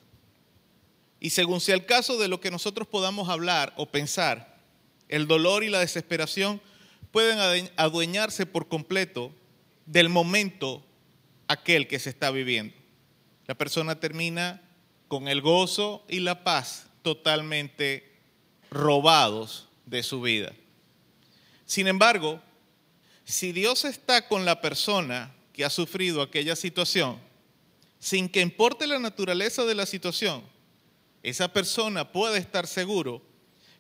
Y 1.18 1.30
según 1.30 1.60
sea 1.60 1.74
el 1.74 1.86
caso 1.86 2.18
de 2.18 2.28
lo 2.28 2.40
que 2.40 2.50
nosotros 2.50 2.86
podamos 2.86 3.30
hablar 3.30 3.72
o 3.76 3.86
pensar, 3.86 4.60
el 5.08 5.26
dolor 5.26 5.64
y 5.64 5.70
la 5.70 5.80
desesperación 5.80 6.60
pueden 7.10 7.70
adueñarse 7.76 8.44
por 8.44 8.68
completo 8.68 9.32
del 9.86 10.10
momento 10.10 10.84
aquel 11.48 11.88
que 11.88 11.98
se 11.98 12.10
está 12.10 12.30
viviendo. 12.30 12.74
La 13.46 13.54
persona 13.54 13.98
termina 13.98 14.62
con 15.08 15.28
el 15.28 15.40
gozo 15.40 16.04
y 16.08 16.20
la 16.20 16.44
paz 16.44 16.86
totalmente 17.02 18.12
robados 18.70 19.68
de 19.86 20.02
su 20.02 20.20
vida. 20.20 20.52
Sin 21.64 21.86
embargo, 21.86 22.42
si 23.24 23.52
Dios 23.52 23.86
está 23.86 24.28
con 24.28 24.44
la 24.44 24.60
persona 24.60 25.34
que 25.54 25.64
ha 25.64 25.70
sufrido 25.70 26.20
aquella 26.20 26.56
situación, 26.56 27.18
sin 28.04 28.28
que 28.28 28.42
importe 28.42 28.86
la 28.86 28.98
naturaleza 28.98 29.64
de 29.64 29.74
la 29.74 29.86
situación, 29.86 30.42
esa 31.22 31.50
persona 31.54 32.12
puede 32.12 32.36
estar 32.36 32.66
seguro 32.66 33.22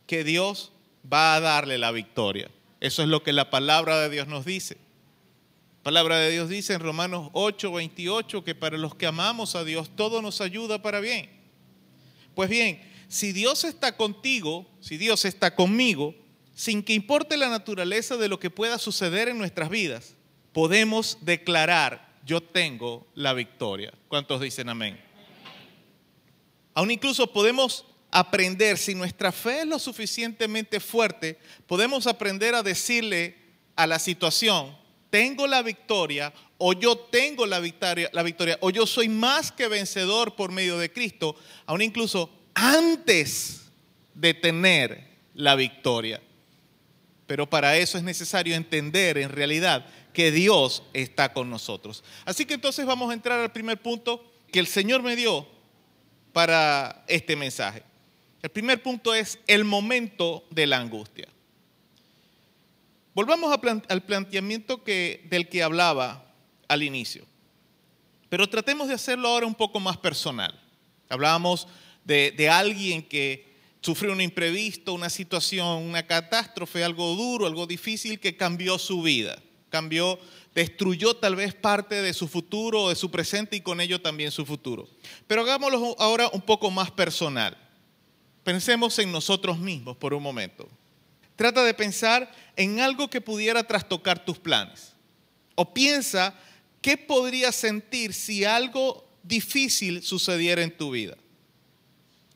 que 0.06 0.24
Dios 0.24 0.72
va 1.12 1.34
a 1.34 1.40
darle 1.40 1.76
la 1.76 1.90
victoria. 1.90 2.50
Eso 2.80 3.02
es 3.02 3.08
lo 3.10 3.22
que 3.22 3.34
la 3.34 3.50
palabra 3.50 4.00
de 4.00 4.08
Dios 4.08 4.26
nos 4.26 4.46
dice. 4.46 4.78
La 5.76 5.82
palabra 5.82 6.18
de 6.20 6.30
Dios 6.30 6.48
dice 6.48 6.72
en 6.72 6.80
Romanos 6.80 7.28
8, 7.34 7.70
28 7.70 8.44
que 8.44 8.54
para 8.54 8.78
los 8.78 8.94
que 8.94 9.04
amamos 9.04 9.56
a 9.56 9.62
Dios 9.62 9.90
todo 9.94 10.22
nos 10.22 10.40
ayuda 10.40 10.80
para 10.80 11.00
bien. 11.00 11.28
Pues 12.34 12.48
bien, 12.48 12.80
si 13.08 13.32
Dios 13.32 13.64
está 13.64 13.94
contigo, 13.98 14.66
si 14.80 14.96
Dios 14.96 15.26
está 15.26 15.54
conmigo, 15.54 16.14
sin 16.54 16.82
que 16.82 16.94
importe 16.94 17.36
la 17.36 17.50
naturaleza 17.50 18.16
de 18.16 18.30
lo 18.30 18.40
que 18.40 18.48
pueda 18.48 18.78
suceder 18.78 19.28
en 19.28 19.36
nuestras 19.36 19.68
vidas, 19.68 20.14
podemos 20.54 21.18
declarar, 21.20 22.13
yo 22.24 22.42
tengo 22.42 23.06
la 23.14 23.32
victoria. 23.32 23.92
¿Cuántos 24.08 24.40
dicen 24.40 24.68
amén? 24.68 25.00
Aún 26.74 26.90
incluso 26.90 27.32
podemos 27.32 27.84
aprender, 28.10 28.78
si 28.78 28.94
nuestra 28.94 29.32
fe 29.32 29.60
es 29.60 29.66
lo 29.66 29.78
suficientemente 29.78 30.80
fuerte, 30.80 31.38
podemos 31.66 32.06
aprender 32.06 32.54
a 32.54 32.62
decirle 32.62 33.36
a 33.76 33.86
la 33.86 33.98
situación, 33.98 34.76
tengo 35.10 35.46
la 35.46 35.62
victoria 35.62 36.32
o 36.58 36.72
yo 36.72 36.96
tengo 36.96 37.46
la 37.46 37.60
victoria, 37.60 38.08
la 38.12 38.22
victoria 38.22 38.58
o 38.60 38.70
yo 38.70 38.86
soy 38.86 39.08
más 39.08 39.52
que 39.52 39.68
vencedor 39.68 40.34
por 40.34 40.50
medio 40.50 40.78
de 40.78 40.92
Cristo, 40.92 41.36
aún 41.66 41.82
incluso 41.82 42.30
antes 42.54 43.62
de 44.14 44.34
tener 44.34 45.08
la 45.34 45.56
victoria. 45.56 46.20
Pero 47.26 47.48
para 47.48 47.76
eso 47.76 47.98
es 47.98 48.04
necesario 48.04 48.54
entender 48.54 49.18
en 49.18 49.30
realidad 49.30 49.86
que 50.14 50.30
Dios 50.30 50.82
está 50.94 51.34
con 51.34 51.50
nosotros. 51.50 52.02
Así 52.24 52.46
que 52.46 52.54
entonces 52.54 52.86
vamos 52.86 53.10
a 53.10 53.14
entrar 53.14 53.38
al 53.40 53.52
primer 53.52 53.82
punto 53.82 54.24
que 54.50 54.60
el 54.60 54.66
Señor 54.66 55.02
me 55.02 55.16
dio 55.16 55.46
para 56.32 57.04
este 57.08 57.36
mensaje. 57.36 57.82
El 58.40 58.50
primer 58.50 58.82
punto 58.82 59.12
es 59.12 59.38
el 59.46 59.64
momento 59.64 60.44
de 60.50 60.66
la 60.66 60.78
angustia. 60.78 61.28
Volvamos 63.14 63.56
al 63.88 64.02
planteamiento 64.02 64.82
del 64.84 65.48
que 65.48 65.62
hablaba 65.62 66.32
al 66.68 66.82
inicio, 66.82 67.26
pero 68.28 68.48
tratemos 68.48 68.88
de 68.88 68.94
hacerlo 68.94 69.28
ahora 69.28 69.46
un 69.46 69.54
poco 69.54 69.78
más 69.80 69.96
personal. 69.96 70.58
Hablábamos 71.08 71.68
de, 72.04 72.32
de 72.32 72.48
alguien 72.48 73.02
que 73.02 73.54
sufrió 73.80 74.12
un 74.12 74.20
imprevisto, 74.20 74.94
una 74.94 75.10
situación, 75.10 75.82
una 75.82 76.06
catástrofe, 76.06 76.82
algo 76.82 77.14
duro, 77.14 77.46
algo 77.46 77.66
difícil 77.66 78.18
que 78.18 78.36
cambió 78.36 78.78
su 78.78 79.02
vida, 79.02 79.40
cambió, 79.74 80.20
destruyó 80.54 81.16
tal 81.16 81.34
vez 81.34 81.52
parte 81.52 82.00
de 82.00 82.14
su 82.14 82.28
futuro 82.28 82.84
o 82.84 82.88
de 82.90 82.94
su 82.94 83.10
presente 83.10 83.56
y 83.56 83.60
con 83.60 83.80
ello 83.80 84.00
también 84.00 84.30
su 84.30 84.46
futuro. 84.46 84.88
Pero 85.26 85.40
hagámoslo 85.40 85.96
ahora 85.98 86.28
un 86.32 86.42
poco 86.42 86.70
más 86.70 86.92
personal. 86.92 87.58
Pensemos 88.44 88.96
en 89.00 89.10
nosotros 89.10 89.58
mismos 89.58 89.96
por 89.96 90.14
un 90.14 90.22
momento. 90.22 90.68
Trata 91.34 91.64
de 91.64 91.74
pensar 91.74 92.32
en 92.54 92.78
algo 92.78 93.10
que 93.10 93.20
pudiera 93.20 93.64
trastocar 93.64 94.24
tus 94.24 94.38
planes. 94.38 94.92
O 95.56 95.74
piensa 95.74 96.32
qué 96.80 96.96
podrías 96.96 97.56
sentir 97.56 98.12
si 98.12 98.44
algo 98.44 99.04
difícil 99.24 100.04
sucediera 100.04 100.62
en 100.62 100.76
tu 100.76 100.92
vida. 100.92 101.16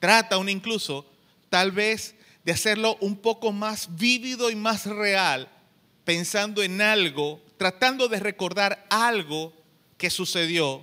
Trata 0.01 0.35
aún 0.35 0.49
incluso, 0.49 1.07
tal 1.51 1.71
vez, 1.71 2.17
de 2.43 2.51
hacerlo 2.51 2.97
un 3.01 3.15
poco 3.15 3.53
más 3.53 3.97
vívido 3.97 4.51
y 4.51 4.57
más 4.57 4.87
real, 4.87 5.49
pensando 6.09 6.63
en 6.63 6.81
algo, 6.81 7.39
tratando 7.59 8.09
de 8.09 8.19
recordar 8.19 8.87
algo 8.89 9.53
que 9.99 10.09
sucedió 10.09 10.83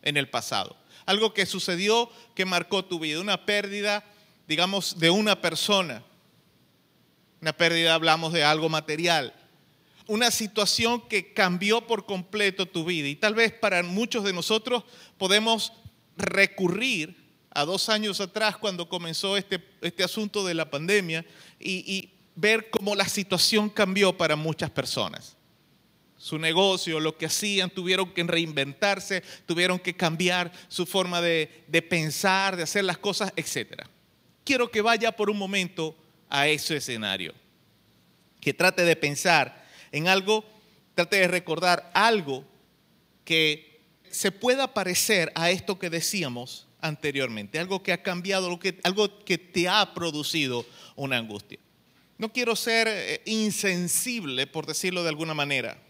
en 0.00 0.16
el 0.16 0.30
pasado. 0.30 0.74
Algo 1.04 1.34
que 1.34 1.44
sucedió 1.44 2.08
que 2.34 2.46
marcó 2.46 2.82
tu 2.82 2.98
vida, 2.98 3.20
una 3.20 3.44
pérdida 3.44 4.02
digamos, 4.46 4.98
de 4.98 5.10
una 5.10 5.42
persona. 5.42 6.02
Una 7.42 7.52
pérdida, 7.52 7.92
hablamos 7.92 8.32
de 8.32 8.42
algo 8.42 8.70
material. 8.70 9.34
Una 10.06 10.30
situación 10.30 11.06
que 11.06 11.34
cambió 11.34 11.86
por 11.86 12.06
completo 12.06 12.64
tu 12.64 12.86
vida. 12.86 13.06
Y 13.06 13.16
tal 13.16 13.34
vez 13.34 13.52
para 13.52 13.82
muchos 13.82 14.24
de 14.24 14.32
nosotros 14.32 14.82
podemos 15.18 15.74
recurrir 16.16 17.14
a 17.50 17.66
dos 17.66 17.90
años 17.90 18.18
atrás 18.22 18.56
cuando 18.56 18.88
comenzó 18.88 19.36
este, 19.36 19.62
este 19.82 20.04
asunto 20.04 20.46
de 20.46 20.54
la 20.54 20.70
pandemia 20.70 21.26
y, 21.60 21.80
y 21.94 22.17
ver 22.40 22.70
cómo 22.70 22.94
la 22.94 23.08
situación 23.08 23.68
cambió 23.68 24.16
para 24.16 24.36
muchas 24.36 24.70
personas 24.70 25.36
su 26.16 26.36
negocio, 26.36 26.98
lo 26.98 27.16
que 27.16 27.26
hacían, 27.26 27.70
tuvieron 27.70 28.12
que 28.12 28.24
reinventarse, 28.24 29.22
tuvieron 29.46 29.78
que 29.78 29.94
cambiar 29.94 30.50
su 30.66 30.84
forma 30.84 31.20
de, 31.20 31.64
de, 31.68 31.80
pensar, 31.80 32.56
de 32.56 32.64
hacer 32.64 32.82
las 32.82 32.98
cosas, 32.98 33.32
etcétera 33.36 33.88
quiero 34.48 34.70
que 34.70 34.80
vaya 34.80 35.12
por 35.12 35.28
un 35.28 35.36
momento 35.36 35.94
a 36.30 36.48
ese 36.48 36.78
escenario. 36.78 37.34
Que 38.40 38.54
trate 38.54 38.82
de 38.82 38.96
pensar 38.96 39.68
en 39.92 40.08
algo, 40.08 40.42
trate 40.94 41.16
de 41.16 41.28
recordar 41.28 41.90
algo 41.92 42.46
que 43.26 43.82
se 44.10 44.32
pueda 44.32 44.72
parecer 44.72 45.30
a 45.34 45.50
esto 45.50 45.78
que 45.78 45.90
decíamos 45.90 46.66
anteriormente, 46.80 47.58
algo 47.58 47.82
que 47.82 47.92
ha 47.92 48.02
cambiado, 48.02 48.58
algo 48.84 49.24
que 49.26 49.36
te 49.36 49.68
ha 49.68 49.92
producido 49.92 50.64
una 50.96 51.18
angustia. 51.18 51.58
No 52.18 52.32
quiero 52.32 52.54
ser 52.56 52.88
eh, 52.88 53.22
insensible, 53.26 54.46
por 54.46 54.66
decirlo 54.66 55.02
de 55.02 55.08
alguna 55.08 55.34
manera, 55.34 55.80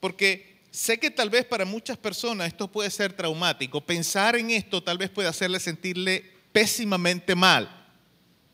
porque 0.00 0.62
sé 0.70 0.98
que 0.98 1.10
tal 1.10 1.30
vez 1.30 1.44
para 1.44 1.64
muchas 1.64 1.98
personas 1.98 2.48
esto 2.48 2.68
puede 2.68 2.90
ser 2.90 3.12
traumático. 3.12 3.80
Pensar 3.80 4.36
en 4.36 4.50
esto 4.50 4.82
tal 4.82 4.98
vez 4.98 5.10
puede 5.10 5.28
hacerle 5.28 5.60
sentirle 5.60 6.24
pésimamente 6.52 7.34
mal 7.34 7.84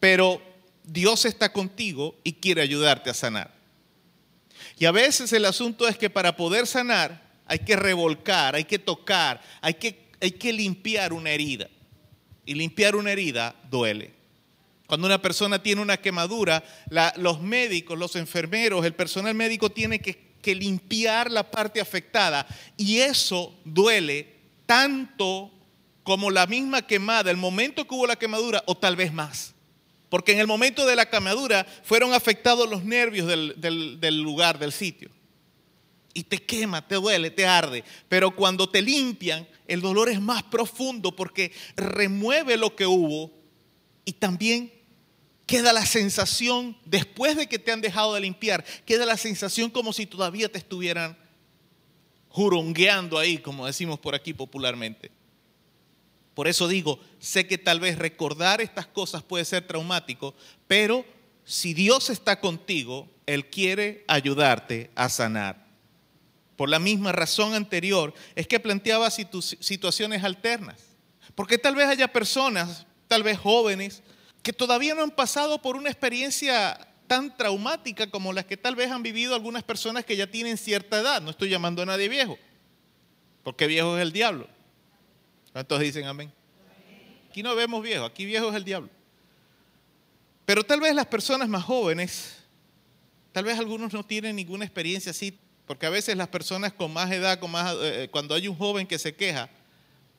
pero 0.03 0.43
Dios 0.83 1.25
está 1.27 1.53
contigo 1.53 2.19
y 2.25 2.33
quiere 2.33 2.61
ayudarte 2.61 3.09
a 3.09 3.15
sanar. 3.15 3.55
Y 4.77 4.85
a 4.85 4.91
veces 4.91 5.33
el 5.33 5.45
asunto 5.45 5.87
es 5.87 5.97
que 5.97 6.11
para 6.11 6.35
poder 6.35 6.67
sanar 6.67 7.23
hay 7.47 7.61
que 7.61 7.77
revolcar, 7.77 8.57
hay 8.57 8.65
que 8.65 8.81
tocar, 8.81 9.41
hay 9.61 9.75
que, 9.75 10.11
hay 10.21 10.33
que 10.33 10.53
limpiar 10.53 11.13
una 11.13 11.31
herida. 11.31 11.71
Y 12.45 12.55
limpiar 12.55 12.97
una 12.97 13.13
herida 13.13 13.55
duele. 13.71 14.13
Cuando 14.93 15.07
una 15.07 15.23
persona 15.23 15.63
tiene 15.63 15.81
una 15.81 15.97
quemadura, 15.97 16.63
los 17.17 17.41
médicos, 17.41 17.99
los 17.99 18.15
enfermeros, 18.15 18.85
el 18.85 18.93
personal 18.93 19.35
médico 19.35 19.71
tiene 19.71 20.01
que, 20.03 20.55
limpiar 20.55 21.31
la 21.31 21.51
parte 21.51 21.81
afectada. 21.81 22.47
Y 22.77 22.99
eso 22.99 23.59
duele 23.65 24.37
tanto 24.67 25.51
como 26.03 26.31
la 26.31 26.47
misma 26.47 26.87
quemada, 26.87 27.31
el 27.31 27.39
momento 27.39 27.89
que 27.89 27.95
hubo 27.95 28.07
la 28.07 28.17
quemadura, 28.17 28.63
o 28.67 28.77
tal 28.77 28.95
vez 28.95 29.15
más. 29.15 29.55
Porque 30.11 30.33
en 30.33 30.41
el 30.41 30.47
momento 30.47 30.85
de 30.85 30.95
la 30.95 31.09
quemadura 31.09 31.67
fueron 31.85 32.13
afectados 32.13 32.69
los 32.69 32.85
nervios 32.85 33.27
del 33.27 34.21
lugar, 34.21 34.59
del 34.59 34.73
sitio. 34.73 35.09
Y 36.13 36.25
te 36.25 36.37
quema, 36.37 36.87
te 36.87 36.97
duele, 36.97 37.31
te 37.31 37.47
arde. 37.47 37.83
Pero 38.11 38.37
cuando 38.37 38.69
te 38.69 38.83
limpian, 38.83 39.49
el 39.67 39.81
dolor 39.81 40.11
es 40.11 40.21
más 40.21 40.43
profundo 40.43 41.17
porque 41.17 41.51
remueve 41.77 42.59
lo 42.59 42.77
que 42.77 42.85
hubo 42.85 43.31
y 44.05 44.13
también 44.13 44.82
queda 45.47 45.73
la 45.73 45.85
sensación, 45.87 46.77
después 46.85 47.37
de 47.37 47.47
que 47.49 47.59
te 47.59 47.73
han 47.73 47.81
dejado 47.81 48.15
de 48.15 48.21
limpiar, 48.21 48.65
queda 48.87 49.05
la 49.07 49.17
sensación 49.17 49.71
como 49.71 49.93
si 49.93 50.07
todavía 50.07 50.51
te 50.51 50.59
estuvieran 50.59 51.17
jurongueando 52.29 53.19
ahí, 53.19 53.39
como 53.39 53.67
decimos 53.67 53.99
por 53.99 54.15
aquí 54.15 54.33
popularmente. 54.33 55.11
Por 56.35 56.49
eso 56.49 56.67
digo, 56.67 56.99
sé 57.19 57.47
que 57.47 57.59
tal 57.59 57.79
vez 57.79 57.99
recordar 57.99 58.61
estas 58.63 58.87
cosas 58.87 59.23
puede 59.23 59.45
ser 59.45 59.67
traumático, 59.67 60.35
pero 60.67 61.05
si 61.45 61.75
Dios 61.75 62.09
está 62.09 62.41
contigo, 62.41 63.09
Él 63.27 63.51
quiere 63.51 64.05
ayudarte 64.09 64.91
a 64.95 65.09
sanar. 65.11 65.67
Por 66.57 66.71
la 66.71 66.79
misma 66.79 67.13
razón 67.13 67.55
anterior, 67.55 68.15
es 68.35 68.47
que 68.47 68.61
planteaba 68.61 69.11
situ- 69.11 69.43
situaciones 69.43 70.25
alternas. 70.25 70.81
Porque 71.35 71.59
tal 71.59 71.75
vez 71.75 71.89
haya 71.89 72.13
personas, 72.13 72.87
tal 73.09 73.23
vez 73.23 73.39
jóvenes, 73.39 74.03
que 74.43 74.53
todavía 74.53 74.95
no 74.95 75.03
han 75.03 75.11
pasado 75.11 75.61
por 75.63 75.77
una 75.77 75.89
experiencia 75.89 76.89
tan 77.07 77.37
traumática 77.37 78.11
como 78.11 78.33
las 78.33 78.45
que 78.45 78.57
tal 78.57 78.75
vez 78.75 78.91
han 78.91 79.03
vivido 79.03 79.35
algunas 79.35 79.63
personas 79.63 80.05
que 80.05 80.17
ya 80.17 80.27
tienen 80.27 80.57
cierta 80.57 81.01
edad. 81.01 81.21
No 81.21 81.31
estoy 81.31 81.49
llamando 81.49 81.83
a 81.83 81.87
nadie 81.87 82.09
viejo, 82.09 82.39
porque 83.45 83.67
viejo 83.67 83.97
es 83.97 84.03
el 84.03 84.13
diablo. 84.13 84.49
¿Cuántos 85.53 85.81
dicen 85.81 86.07
amén? 86.07 86.33
Aquí 87.29 87.43
no 87.43 87.55
vemos 87.55 87.83
viejo, 87.83 88.05
aquí 88.05 88.25
viejo 88.25 88.49
es 88.49 88.55
el 88.55 88.65
diablo. 88.65 88.91
Pero 90.45 90.65
tal 90.65 90.81
vez 90.81 90.95
las 90.95 91.07
personas 91.07 91.49
más 91.49 91.65
jóvenes, 91.65 92.39
tal 93.33 93.45
vez 93.45 93.59
algunos 93.59 93.93
no 93.93 94.05
tienen 94.05 94.37
ninguna 94.37 94.65
experiencia 94.65 95.11
así, 95.11 95.39
porque 95.67 95.87
a 95.87 95.91
veces 95.91 96.17
las 96.17 96.29
personas 96.29 96.73
con 96.73 96.93
más 96.93 97.11
edad, 97.11 97.39
con 97.39 97.51
más, 97.51 97.75
eh, 97.81 98.09
cuando 98.11 98.35
hay 98.35 98.49
un 98.49 98.57
joven 98.57 98.87
que 98.87 98.99
se 98.99 99.15
queja, 99.15 99.49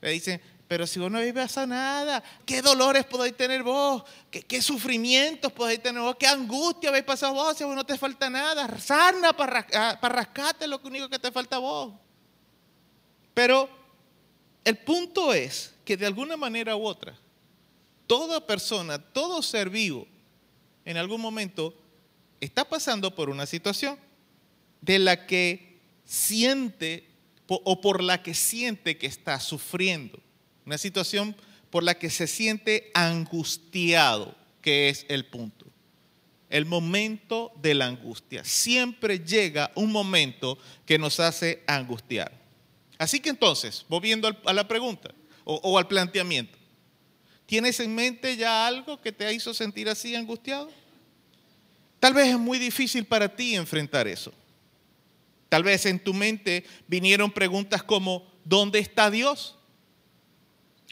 le 0.01 0.11
dicen, 0.11 0.41
pero 0.73 0.87
si 0.87 0.99
vos 0.99 1.11
no 1.11 1.19
habéis 1.19 1.35
pasado 1.35 1.67
nada, 1.67 2.23
¿qué 2.47 2.59
dolores 2.63 3.05
podéis 3.05 3.37
tener 3.37 3.61
vos? 3.61 4.01
¿Qué, 4.31 4.59
sufrimientos 4.59 5.51
podéis 5.51 5.83
tener 5.83 6.01
vos? 6.01 6.15
¿Qué 6.15 6.25
angustia 6.25 6.89
habéis 6.89 7.05
pasado 7.05 7.35
vos? 7.35 7.55
Si 7.55 7.63
a 7.63 7.67
vos 7.67 7.75
no 7.75 7.85
te 7.85 7.95
falta 7.95 8.27
nada, 8.27 8.79
sana 8.79 9.33
para, 9.33 9.61
ras- 9.61 9.97
para 9.99 10.15
rascarte 10.15 10.65
lo 10.65 10.81
único 10.83 11.07
que 11.09 11.19
te 11.19 11.31
falta 11.31 11.59
vos. 11.59 11.93
Pero 13.35 13.69
el 14.65 14.75
punto 14.79 15.31
es 15.31 15.75
que 15.85 15.95
de 15.95 16.07
alguna 16.07 16.37
manera 16.37 16.75
u 16.75 16.87
otra, 16.87 17.15
toda 18.07 18.43
persona, 18.43 18.97
todo 18.97 19.43
ser 19.43 19.69
vivo, 19.69 20.07
en 20.85 20.97
algún 20.97 21.21
momento 21.21 21.75
está 22.41 22.67
pasando 22.67 23.13
por 23.13 23.29
una 23.29 23.45
situación 23.45 23.99
de 24.81 24.97
la 24.97 25.27
que 25.27 25.79
siente 26.03 27.07
o 27.47 27.79
por 27.79 28.01
la 28.01 28.23
que 28.23 28.33
siente 28.33 28.97
que 28.97 29.05
está 29.05 29.39
sufriendo. 29.39 30.17
Una 30.65 30.77
situación 30.77 31.35
por 31.69 31.83
la 31.83 31.97
que 31.97 32.09
se 32.09 32.27
siente 32.27 32.91
angustiado, 32.93 34.35
que 34.61 34.89
es 34.89 35.05
el 35.09 35.25
punto. 35.25 35.65
El 36.49 36.65
momento 36.65 37.51
de 37.61 37.73
la 37.73 37.87
angustia. 37.87 38.43
Siempre 38.43 39.19
llega 39.19 39.71
un 39.75 39.91
momento 39.91 40.57
que 40.85 40.99
nos 40.99 41.19
hace 41.19 41.63
angustiar. 41.65 42.31
Así 42.97 43.19
que 43.19 43.29
entonces, 43.29 43.85
volviendo 43.89 44.29
a 44.45 44.53
la 44.53 44.67
pregunta 44.67 45.13
o, 45.43 45.55
o 45.63 45.77
al 45.77 45.87
planteamiento, 45.87 46.57
¿tienes 47.47 47.79
en 47.79 47.95
mente 47.95 48.37
ya 48.37 48.67
algo 48.67 49.01
que 49.01 49.11
te 49.11 49.33
hizo 49.33 49.53
sentir 49.53 49.89
así 49.89 50.15
angustiado? 50.15 50.69
Tal 51.99 52.13
vez 52.13 52.27
es 52.27 52.37
muy 52.37 52.59
difícil 52.59 53.05
para 53.05 53.33
ti 53.33 53.55
enfrentar 53.55 54.07
eso. 54.07 54.31
Tal 55.49 55.63
vez 55.63 55.85
en 55.85 55.99
tu 55.99 56.13
mente 56.13 56.65
vinieron 56.87 57.31
preguntas 57.31 57.81
como, 57.81 58.31
¿dónde 58.43 58.79
está 58.79 59.09
Dios? 59.09 59.55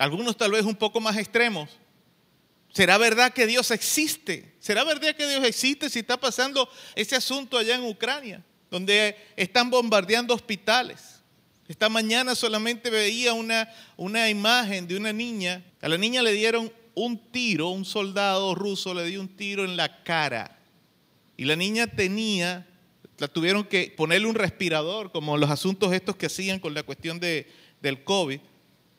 Algunos 0.02 0.36
tal 0.36 0.49
vez 0.49 0.66
un 0.66 0.76
poco 0.76 0.99
más 0.99 1.16
extremos. 1.16 1.70
¿Será 2.74 2.97
verdad 2.97 3.32
que 3.32 3.45
Dios 3.45 3.70
existe? 3.70 4.56
¿Será 4.58 4.84
verdad 4.84 5.16
que 5.16 5.28
Dios 5.28 5.43
existe 5.43 5.91
si 5.91 5.99
está 5.99 6.20
pasando 6.20 6.68
ese 6.95 7.16
asunto 7.16 7.56
allá 7.56 7.76
en 7.76 7.86
Ucrania, 7.86 8.43
donde 8.72 9.16
están 9.36 9.70
bombardeando 9.70 10.34
hospitales? 10.34 11.22
Esta 11.68 11.88
mañana 11.88 12.34
solamente 12.34 12.89
veía 12.89 13.34
una, 13.34 13.72
una 13.95 14.28
imagen 14.28 14.88
de 14.88 14.97
una 14.97 15.14
niña. 15.14 15.64
A 15.82 15.88
la 15.88 15.99
niña 15.99 16.24
le 16.24 16.32
dieron 16.32 16.74
un 16.95 17.20
tiro, 17.32 17.70
un 17.70 17.86
soldado 17.86 18.56
ruso 18.56 18.95
le 18.95 19.06
dio 19.06 19.22
un 19.22 19.30
tiro 19.30 19.66
en 19.66 19.78
la 19.78 20.02
cara. 20.02 20.58
Y 21.38 21.45
la 21.45 21.56
niña 21.56 21.86
tenía, 21.86 22.68
la 23.20 23.28
tuvieron 23.28 23.66
que 23.66 23.93
ponerle 23.95 24.26
un 24.26 24.34
respirador, 24.34 25.12
como 25.12 25.38
los 25.38 25.52
asuntos 25.52 25.93
estos 25.93 26.16
que 26.16 26.26
hacían 26.26 26.58
con 26.58 26.74
la 26.74 26.82
cuestión 26.82 27.20
de, 27.20 27.47
del 27.84 28.04
COVID. 28.04 28.39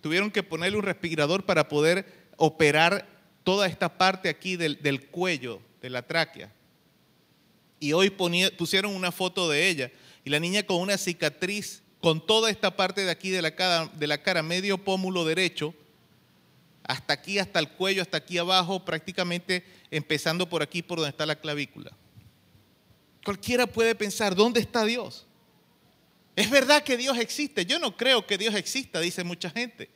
Tuvieron 0.02 0.30
que 0.30 0.42
ponerle 0.42 0.76
un 0.76 0.84
respirador 0.84 1.46
para 1.46 1.68
poder 1.68 2.30
operar 2.36 3.08
toda 3.44 3.66
esta 3.66 3.96
parte 3.96 4.28
aquí 4.28 4.56
del, 4.56 4.82
del 4.82 5.06
cuello, 5.06 5.62
de 5.80 5.88
la 5.88 6.06
tráquea. 6.06 6.52
Y 7.80 7.94
hoy 7.94 8.10
pusieron 8.10 8.94
una 8.94 9.10
foto 9.10 9.48
de 9.48 9.68
ella. 9.68 9.90
Y 10.24 10.30
la 10.30 10.38
niña 10.38 10.64
con 10.64 10.76
una 10.76 10.98
cicatriz, 10.98 11.82
con 12.00 12.24
toda 12.24 12.50
esta 12.50 12.76
parte 12.76 13.04
de 13.04 13.10
aquí 13.10 13.30
de 13.30 13.42
la 13.42 14.22
cara 14.22 14.42
medio 14.42 14.76
pómulo 14.76 15.24
derecho, 15.24 15.74
hasta 16.84 17.14
aquí, 17.14 17.38
hasta 17.38 17.58
el 17.58 17.68
cuello, 17.70 18.02
hasta 18.02 18.18
aquí 18.18 18.38
abajo, 18.38 18.84
prácticamente 18.84 19.64
empezando 19.90 20.48
por 20.48 20.62
aquí, 20.62 20.82
por 20.82 20.98
donde 20.98 21.10
está 21.10 21.26
la 21.26 21.36
clavícula. 21.36 21.92
Cualquiera 23.24 23.66
puede 23.66 23.94
pensar, 23.94 24.34
¿dónde 24.34 24.60
está 24.60 24.84
Dios? 24.84 25.26
Es 26.42 26.50
verdad 26.50 26.82
que 26.82 26.96
Dios 26.96 27.18
existe. 27.18 27.64
Yo 27.66 27.78
no 27.78 27.96
creo 27.96 28.26
que 28.26 28.36
Dios 28.36 28.56
exista, 28.56 28.98
dice 28.98 29.22
mucha 29.22 29.48
gente, 29.48 29.88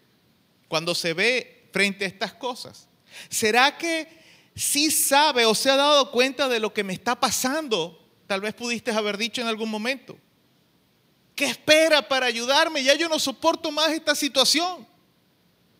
cuando 0.69 0.95
se 0.95 1.13
ve 1.13 1.69
frente 1.73 2.05
a 2.05 2.09
estas 2.09 2.35
cosas. 2.35 2.87
¿Será 3.29 3.77
que 3.77 4.07
sí 4.55 4.93
sabe 4.93 5.45
o 5.45 5.57
se 5.57 5.71
ha 5.71 5.75
dado 5.75 6.13
cuenta 6.13 6.49
de 6.49 6.61
lo 6.61 6.73
que 6.73 6.85
me 6.85 6.93
está 6.93 7.19
pasando? 7.19 8.01
Tal 8.29 8.43
vez 8.43 8.55
pudiste 8.55 8.93
haber 8.93 9.19
dicho 9.19 9.41
en 9.41 9.49
algún 9.49 9.69
momento. 9.69 10.17
¿Qué 11.35 11.47
espera 11.47 12.07
para 12.07 12.27
ayudarme? 12.27 12.85
Ya 12.85 12.95
yo 12.95 13.09
no 13.09 13.19
soporto 13.19 13.73
más 13.73 13.91
esta 13.91 14.15
situación. 14.15 14.87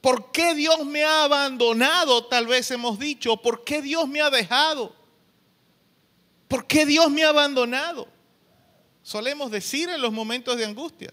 ¿Por 0.01 0.33
qué 0.33 0.53
Dios 0.53 0.85
me 0.85 1.05
ha 1.05 1.23
abandonado? 1.23 2.27
Tal 2.27 2.49
vez 2.49 2.73
hemos 2.73 2.99
dicho. 2.99 3.37
¿Por 3.37 3.63
qué 3.63 3.83
Dios 3.83 4.09
me 4.09 4.21
ha 4.21 4.31
dejado? 4.31 4.97
¿Por 6.49 6.67
qué 6.67 6.85
Dios 6.85 7.09
me 7.09 7.23
ha 7.23 7.29
abandonado? 7.29 8.16
Solemos 9.07 9.53
decir 9.53 9.89
en 9.89 10.03
los 10.03 10.13
momentos 10.13 10.57
de 10.57 10.65
angustias. 10.65 11.13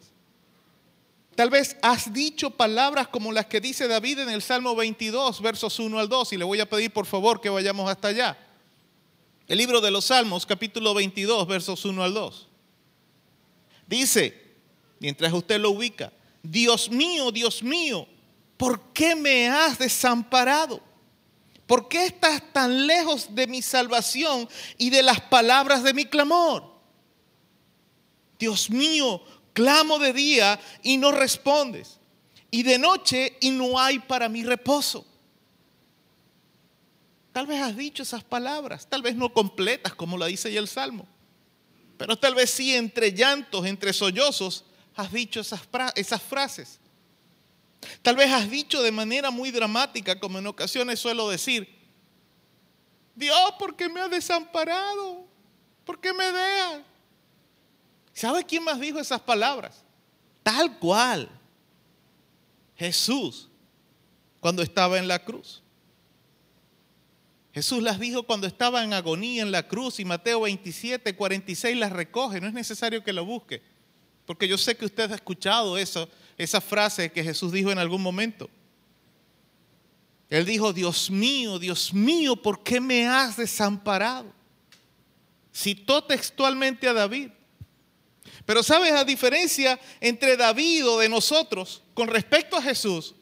Tal 1.36 1.52
vez 1.52 1.78
has 1.84 2.12
dicho 2.12 2.50
palabras 2.50 3.08
como 3.08 3.32
las 3.32 3.46
que 3.46 3.62
dice 3.62 3.88
David 3.88 4.18
en 4.18 4.32
el 4.32 4.42
Salmo 4.42 4.76
22, 4.76 5.40
versos 5.44 5.78
1 5.78 6.00
al 6.00 6.10
2, 6.10 6.34
y 6.34 6.38
le 6.38 6.44
voy 6.44 6.60
a 6.60 6.68
pedir 6.68 6.92
por 6.92 7.06
favor 7.06 7.40
que 7.40 7.52
vayamos 7.52 7.88
hasta 7.88 8.08
allá. 8.08 8.36
El 9.48 9.60
libro 9.60 9.80
de 9.80 9.92
los 9.92 10.06
Salmos, 10.06 10.48
capítulo 10.48 10.96
22, 10.96 11.46
versos 11.46 11.86
1 11.86 12.04
al 12.04 12.16
2. 12.16 12.48
Dice, 13.86 14.42
mientras 14.98 15.32
usted 15.32 15.60
lo 15.60 15.70
ubica, 15.70 16.12
Dios 16.42 16.90
mío, 16.90 17.32
Dios 17.32 17.62
mío, 17.62 18.08
¿por 18.58 18.92
qué 18.92 19.16
me 19.16 19.50
has 19.50 19.78
desamparado? 19.78 20.82
¿Por 21.68 21.88
qué 21.88 22.06
estás 22.06 22.42
tan 22.54 22.88
lejos 22.88 23.36
de 23.36 23.46
mi 23.46 23.62
salvación 23.62 24.50
y 24.80 24.90
de 24.90 25.04
las 25.04 25.22
palabras 25.22 25.84
de 25.84 25.94
mi 25.94 26.06
clamor? 26.06 26.73
Dios 28.44 28.70
mío, 28.70 29.24
clamo 29.54 29.98
de 30.00 30.12
día 30.12 30.60
y 30.82 30.98
no 30.98 31.14
respondes, 31.14 31.98
y 32.52 32.62
de 32.64 32.78
noche 32.78 33.38
y 33.40 33.52
no 33.52 33.80
hay 33.80 34.00
para 34.00 34.28
mi 34.28 34.44
reposo. 34.44 35.06
Tal 37.32 37.48
vez 37.48 37.62
has 37.62 37.78
dicho 37.78 38.04
esas 38.04 38.22
palabras, 38.22 38.86
tal 38.86 39.02
vez 39.02 39.16
no 39.16 39.34
completas 39.34 39.96
como 39.96 40.18
la 40.18 40.26
dice 40.26 40.52
ya 40.52 40.60
el 40.60 40.68
Salmo, 40.68 41.08
pero 41.98 42.18
tal 42.18 42.36
vez 42.36 42.50
sí 42.50 42.76
entre 42.76 43.14
llantos, 43.14 43.66
entre 43.66 43.94
sollozos, 43.94 44.66
has 44.94 45.10
dicho 45.14 45.40
esas, 45.40 45.62
esas 45.96 46.22
frases. 46.22 46.82
Tal 48.02 48.18
vez 48.18 48.30
has 48.30 48.52
dicho 48.52 48.84
de 48.84 48.92
manera 48.92 49.32
muy 49.32 49.52
dramática, 49.52 50.20
como 50.20 50.38
en 50.38 50.48
ocasiones 50.48 51.00
suelo 51.00 51.30
decir, 51.30 51.74
Dios, 53.16 53.54
¿por 53.58 53.78
qué 53.78 53.88
me 53.88 54.02
has 54.02 54.12
desamparado? 54.12 55.26
¿Por 55.86 56.02
qué 56.02 56.12
me 56.12 56.26
dejas? 56.26 56.93
¿Sabe 58.14 58.46
quién 58.46 58.64
más 58.64 58.80
dijo 58.80 59.00
esas 59.00 59.22
palabras? 59.22 59.84
Tal 60.44 60.78
cual. 60.78 61.30
Jesús, 62.76 63.50
cuando 64.40 64.62
estaba 64.62 64.98
en 64.98 65.08
la 65.08 65.24
cruz. 65.24 65.64
Jesús 67.54 67.84
las 67.84 68.00
dijo 68.00 68.24
cuando 68.24 68.48
estaba 68.48 68.84
en 68.84 68.94
agonía 68.94 69.44
en 69.44 69.52
la 69.52 69.68
cruz 69.68 70.00
y 70.00 70.06
Mateo 70.06 70.42
27, 70.42 71.16
46 71.16 71.78
las 71.78 71.92
recoge. 71.92 72.42
No 72.42 72.48
es 72.48 72.54
necesario 72.54 73.04
que 73.04 73.14
lo 73.14 73.26
busque, 73.26 73.62
porque 74.26 74.48
yo 74.48 74.58
sé 74.58 74.76
que 74.76 74.86
usted 74.86 75.12
ha 75.12 75.16
escuchado 75.16 75.78
eso, 75.78 76.10
esa 76.38 76.62
frase 76.62 77.12
que 77.12 77.24
Jesús 77.24 77.52
dijo 77.52 77.72
en 77.72 77.78
algún 77.78 78.02
momento. 78.02 78.50
Él 80.30 80.46
dijo, 80.46 80.74
Dios 80.74 81.12
mío, 81.12 81.60
Dios 81.60 81.94
mío, 81.94 82.36
¿por 82.36 82.64
qué 82.64 82.82
me 82.82 83.08
has 83.08 83.38
desamparado? 83.38 84.34
Citó 85.54 86.04
textualmente 86.04 86.88
a 86.88 86.94
David. 86.94 87.30
Pero 88.46 88.62
sabes, 88.62 88.92
la 88.92 89.06
diferencia 89.06 89.80
entre 90.02 90.36
David 90.36 90.88
o 90.88 91.00
de 91.00 91.10
nosotros 91.10 91.82
con 91.94 92.08
respecto 92.08 92.58
a 92.58 92.62
Jesús 92.62 93.16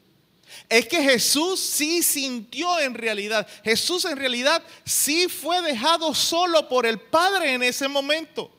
es 0.68 0.86
que 0.86 1.02
Jesús 1.02 1.60
sí 1.60 2.02
sintió 2.02 2.78
en 2.80 2.94
realidad, 2.94 3.46
Jesús 3.64 4.04
en 4.04 4.16
realidad 4.16 4.62
sí 4.84 5.28
fue 5.28 5.62
dejado 5.62 6.14
solo 6.14 6.68
por 6.68 6.86
el 6.86 7.00
Padre 7.00 7.54
en 7.54 7.62
ese 7.62 7.88
momento. 7.88 8.50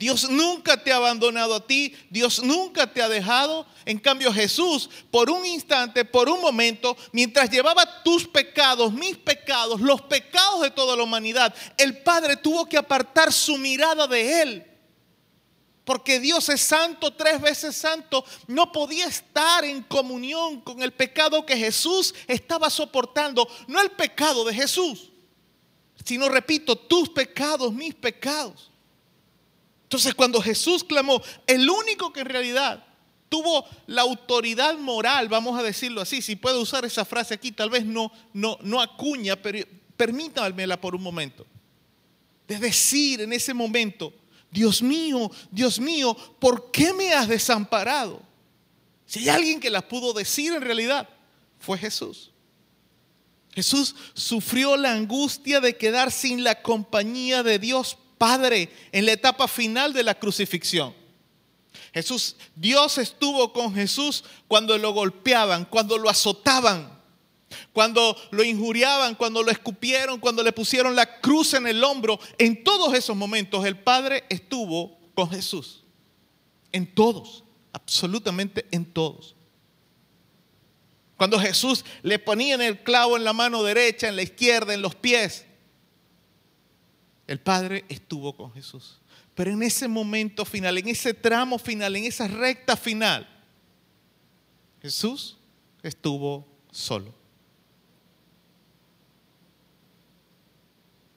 Dios 0.00 0.30
nunca 0.30 0.82
te 0.82 0.90
ha 0.92 0.96
abandonado 0.96 1.54
a 1.54 1.66
ti, 1.66 1.94
Dios 2.08 2.42
nunca 2.42 2.90
te 2.90 3.02
ha 3.02 3.08
dejado. 3.10 3.66
En 3.84 3.98
cambio 3.98 4.32
Jesús, 4.32 4.88
por 5.10 5.28
un 5.28 5.44
instante, 5.44 6.06
por 6.06 6.30
un 6.30 6.40
momento, 6.40 6.96
mientras 7.12 7.50
llevaba 7.50 8.02
tus 8.02 8.26
pecados, 8.26 8.94
mis 8.94 9.18
pecados, 9.18 9.78
los 9.78 10.00
pecados 10.00 10.62
de 10.62 10.70
toda 10.70 10.96
la 10.96 11.02
humanidad, 11.02 11.54
el 11.76 11.98
Padre 11.98 12.36
tuvo 12.36 12.64
que 12.64 12.78
apartar 12.78 13.30
su 13.30 13.58
mirada 13.58 14.06
de 14.06 14.40
Él. 14.40 14.66
Porque 15.84 16.18
Dios 16.18 16.48
es 16.48 16.62
santo, 16.62 17.12
tres 17.12 17.38
veces 17.38 17.76
santo, 17.76 18.24
no 18.46 18.72
podía 18.72 19.04
estar 19.04 19.66
en 19.66 19.82
comunión 19.82 20.62
con 20.62 20.82
el 20.82 20.94
pecado 20.94 21.44
que 21.44 21.58
Jesús 21.58 22.14
estaba 22.26 22.70
soportando, 22.70 23.46
no 23.66 23.82
el 23.82 23.90
pecado 23.90 24.46
de 24.46 24.54
Jesús, 24.54 25.10
sino, 26.06 26.30
repito, 26.30 26.74
tus 26.74 27.10
pecados, 27.10 27.70
mis 27.74 27.94
pecados. 27.94 28.69
Entonces 29.90 30.14
cuando 30.14 30.40
Jesús 30.40 30.84
clamó, 30.84 31.20
el 31.48 31.68
único 31.68 32.12
que 32.12 32.20
en 32.20 32.26
realidad 32.26 32.86
tuvo 33.28 33.66
la 33.88 34.02
autoridad 34.02 34.78
moral, 34.78 35.28
vamos 35.28 35.58
a 35.58 35.64
decirlo 35.64 36.00
así, 36.00 36.22
si 36.22 36.36
puedo 36.36 36.60
usar 36.60 36.84
esa 36.84 37.04
frase 37.04 37.34
aquí, 37.34 37.50
tal 37.50 37.70
vez 37.70 37.84
no, 37.84 38.12
no, 38.32 38.56
no 38.62 38.80
acuña, 38.80 39.34
pero 39.34 39.66
permítamela 39.96 40.80
por 40.80 40.94
un 40.94 41.02
momento. 41.02 41.44
De 42.46 42.60
decir 42.60 43.20
en 43.22 43.32
ese 43.32 43.52
momento, 43.52 44.14
Dios 44.48 44.80
mío, 44.80 45.28
Dios 45.50 45.80
mío, 45.80 46.16
¿por 46.38 46.70
qué 46.70 46.92
me 46.92 47.12
has 47.12 47.26
desamparado? 47.26 48.22
Si 49.06 49.18
hay 49.18 49.28
alguien 49.30 49.58
que 49.58 49.70
la 49.70 49.88
pudo 49.88 50.12
decir 50.12 50.52
en 50.52 50.62
realidad, 50.62 51.08
fue 51.58 51.76
Jesús. 51.78 52.30
Jesús 53.52 53.96
sufrió 54.14 54.76
la 54.76 54.92
angustia 54.92 55.58
de 55.58 55.76
quedar 55.76 56.12
sin 56.12 56.44
la 56.44 56.62
compañía 56.62 57.42
de 57.42 57.58
Dios 57.58 57.98
Padre 58.20 58.68
en 58.92 59.06
la 59.06 59.12
etapa 59.12 59.48
final 59.48 59.94
de 59.94 60.02
la 60.02 60.14
crucifixión. 60.14 60.94
Jesús, 61.94 62.36
Dios 62.54 62.98
estuvo 62.98 63.50
con 63.54 63.74
Jesús 63.74 64.24
cuando 64.46 64.76
lo 64.76 64.92
golpeaban, 64.92 65.64
cuando 65.64 65.96
lo 65.96 66.10
azotaban, 66.10 67.00
cuando 67.72 68.14
lo 68.30 68.44
injuriaban, 68.44 69.14
cuando 69.14 69.42
lo 69.42 69.50
escupieron, 69.50 70.20
cuando 70.20 70.42
le 70.42 70.52
pusieron 70.52 70.94
la 70.94 71.18
cruz 71.22 71.54
en 71.54 71.66
el 71.66 71.82
hombro. 71.82 72.20
En 72.36 72.62
todos 72.62 72.92
esos 72.92 73.16
momentos 73.16 73.64
el 73.64 73.78
Padre 73.78 74.24
estuvo 74.28 74.98
con 75.14 75.30
Jesús. 75.30 75.82
En 76.72 76.94
todos, 76.94 77.42
absolutamente 77.72 78.66
en 78.70 78.84
todos. 78.84 79.34
Cuando 81.16 81.40
Jesús 81.40 81.86
le 82.02 82.18
ponían 82.18 82.60
el 82.60 82.82
clavo 82.82 83.16
en 83.16 83.24
la 83.24 83.32
mano 83.32 83.62
derecha, 83.62 84.08
en 84.08 84.16
la 84.16 84.22
izquierda, 84.22 84.74
en 84.74 84.82
los 84.82 84.94
pies, 84.94 85.46
el 87.30 87.38
Padre 87.38 87.84
estuvo 87.88 88.36
con 88.36 88.52
Jesús. 88.52 88.98
Pero 89.36 89.52
en 89.52 89.62
ese 89.62 89.86
momento 89.86 90.44
final, 90.44 90.76
en 90.78 90.88
ese 90.88 91.14
tramo 91.14 91.60
final, 91.60 91.94
en 91.94 92.02
esa 92.02 92.26
recta 92.26 92.76
final, 92.76 93.24
Jesús 94.82 95.36
estuvo 95.80 96.44
solo. 96.72 97.14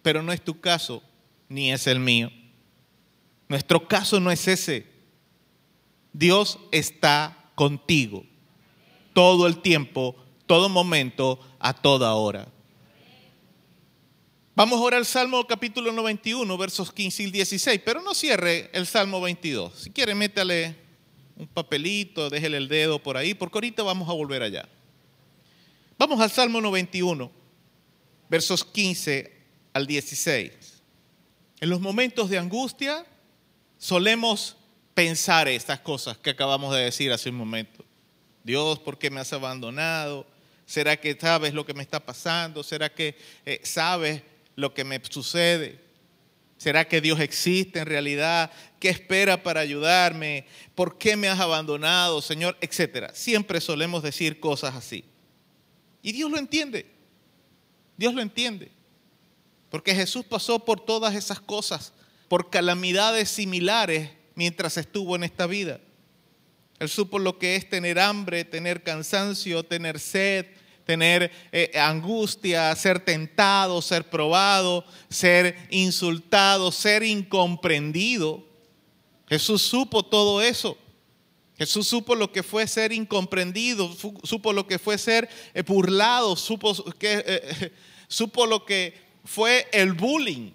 Pero 0.04 0.22
no 0.22 0.32
es 0.32 0.44
tu 0.44 0.62
caso, 0.62 1.02
ni 1.50 1.72
es 1.72 1.88
el 1.88 2.00
mío. 2.00 2.32
Nuestro 3.48 3.88
caso 3.88 4.20
no 4.20 4.30
es 4.30 4.48
ese. 4.48 4.86
Dios 6.14 6.60
está 6.72 7.50
contigo 7.56 8.24
todo 9.14 9.48
el 9.48 9.64
tiempo, 9.64 10.16
todo 10.46 10.70
momento, 10.70 11.40
a 11.58 11.74
toda 11.74 12.14
hora. 12.14 12.53
Vamos 14.56 14.80
ahora 14.80 14.98
al 14.98 15.06
Salmo 15.08 15.48
capítulo 15.48 15.92
91, 15.92 16.58
versos 16.60 16.94
15 16.94 17.24
y 17.24 17.32
16, 17.32 17.82
pero 17.84 18.04
no 18.04 18.14
cierre 18.14 18.70
el 18.72 18.86
Salmo 18.86 19.20
22. 19.20 19.74
Si 19.74 19.90
quiere, 19.90 20.14
métale 20.14 20.76
un 21.36 21.48
papelito, 21.48 22.30
déjele 22.30 22.58
el 22.58 22.68
dedo 22.68 23.02
por 23.02 23.18
ahí, 23.18 23.34
porque 23.34 23.58
ahorita 23.58 23.82
vamos 23.82 24.08
a 24.08 24.14
volver 24.14 24.44
allá. 24.44 24.70
Vamos 25.98 26.22
al 26.22 26.30
Salmo 26.30 26.62
91, 26.62 27.32
versos 28.30 28.64
15 28.64 29.34
al 29.74 29.88
16. 29.88 30.52
En 31.60 31.70
los 31.72 31.82
momentos 31.82 32.30
de 32.30 32.38
angustia 32.38 33.08
solemos 33.80 34.56
pensar 34.94 35.48
estas 35.48 35.80
cosas 35.80 36.20
que 36.20 36.30
acabamos 36.30 36.76
de 36.76 36.84
decir 36.84 37.12
hace 37.12 37.32
un 37.32 37.38
momento. 37.38 37.84
Dios, 38.44 38.78
¿por 38.78 39.00
qué 39.00 39.10
me 39.10 39.20
has 39.20 39.34
abandonado? 39.34 40.28
¿Será 40.68 40.96
que 40.96 41.18
sabes 41.20 41.56
lo 41.56 41.66
que 41.66 41.74
me 41.74 41.82
está 41.82 42.00
pasando? 42.00 42.62
¿Será 42.62 42.94
que 42.94 43.18
eh, 43.48 43.60
sabes 43.64 44.22
lo 44.56 44.74
que 44.74 44.84
me 44.84 45.02
sucede? 45.10 45.82
¿Será 46.58 46.88
que 46.88 47.02
Dios 47.02 47.20
existe 47.20 47.80
en 47.80 47.86
realidad? 47.86 48.50
¿Qué 48.80 48.90
espera 48.90 49.44
para 49.44 49.60
ayudarme? 49.60 50.46
¿Por 50.76 50.98
qué 50.98 51.18
me 51.18 51.28
has 51.28 51.40
abandonado, 51.40 52.22
Señor? 52.22 52.58
Etcétera. 52.62 53.14
Siempre 53.14 53.60
solemos 53.60 54.02
decir 54.02 54.40
cosas 54.40 54.76
así. 54.76 55.04
Y 56.02 56.14
Dios 56.14 56.32
lo 56.32 56.38
entiende. 56.38 56.86
Dios 57.98 58.14
lo 58.14 58.22
entiende. 58.22 58.72
Porque 59.70 59.96
Jesús 59.96 60.24
pasó 60.24 60.60
por 60.60 60.80
todas 60.80 61.16
esas 61.16 61.40
cosas, 61.40 61.94
por 62.28 62.50
calamidades 62.50 63.30
similares 63.30 64.12
mientras 64.36 64.78
estuvo 64.78 65.16
en 65.16 65.24
esta 65.24 65.48
vida. 65.48 65.82
Él 66.80 66.90
supo 66.90 67.20
lo 67.20 67.40
que 67.40 67.56
es 67.56 67.70
tener 67.70 68.00
hambre, 68.00 68.46
tener 68.46 68.84
cansancio, 68.84 69.64
tener 69.64 70.00
sed, 70.00 70.46
tener 70.86 71.32
eh, 71.52 71.72
angustia, 71.76 72.76
ser 72.76 73.00
tentado, 73.00 73.82
ser 73.82 74.10
probado, 74.10 74.86
ser 75.10 75.56
insultado, 75.70 76.72
ser 76.72 77.04
incomprendido. 77.04 78.44
Jesús 79.28 79.62
supo 79.62 80.04
todo 80.04 80.42
eso. 80.42 80.78
Jesús 81.58 81.88
supo 81.88 82.16
lo 82.16 82.32
que 82.32 82.44
fue 82.44 82.68
ser 82.68 82.92
incomprendido, 82.92 83.96
supo 84.24 84.54
lo 84.54 84.68
que 84.68 84.80
fue 84.80 84.98
ser 84.98 85.30
eh, 85.54 85.62
burlado, 85.62 86.36
supo, 86.36 86.74
que, 86.96 87.24
eh, 87.26 87.72
supo 88.08 88.46
lo 88.46 88.66
que 88.66 88.94
fue 89.24 89.68
el 89.72 89.94
bullying. 89.94 90.52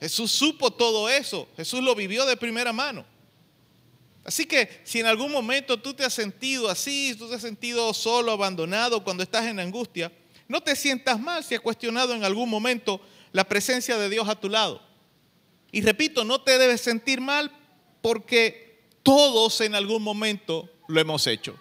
Jesús 0.00 0.32
supo 0.32 0.70
todo 0.70 1.08
eso. 1.08 1.48
Jesús 1.56 1.82
lo 1.82 1.94
vivió 1.94 2.26
de 2.26 2.36
primera 2.36 2.72
mano. 2.72 3.06
Así 4.24 4.46
que 4.46 4.80
si 4.84 5.00
en 5.00 5.06
algún 5.06 5.30
momento 5.30 5.78
tú 5.78 5.92
te 5.92 6.04
has 6.04 6.14
sentido 6.14 6.70
así, 6.70 7.14
tú 7.18 7.28
te 7.28 7.34
has 7.34 7.42
sentido 7.42 7.92
solo, 7.92 8.32
abandonado, 8.32 9.04
cuando 9.04 9.22
estás 9.22 9.46
en 9.46 9.60
angustia, 9.60 10.10
no 10.48 10.62
te 10.62 10.74
sientas 10.76 11.20
mal 11.20 11.44
si 11.44 11.54
has 11.54 11.60
cuestionado 11.60 12.14
en 12.14 12.24
algún 12.24 12.48
momento 12.48 13.00
la 13.32 13.44
presencia 13.44 13.98
de 13.98 14.08
Dios 14.08 14.28
a 14.28 14.40
tu 14.40 14.48
lado. 14.48 14.82
Y 15.72 15.82
repito, 15.82 16.24
no 16.24 16.40
te 16.40 16.58
debes 16.58 16.80
sentir 16.80 17.20
mal 17.20 17.52
porque 18.00 18.88
todos 19.02 19.60
en 19.60 19.74
algún 19.74 20.02
momento 20.02 20.70
lo 20.88 21.00
hemos 21.00 21.26
hecho. 21.26 21.58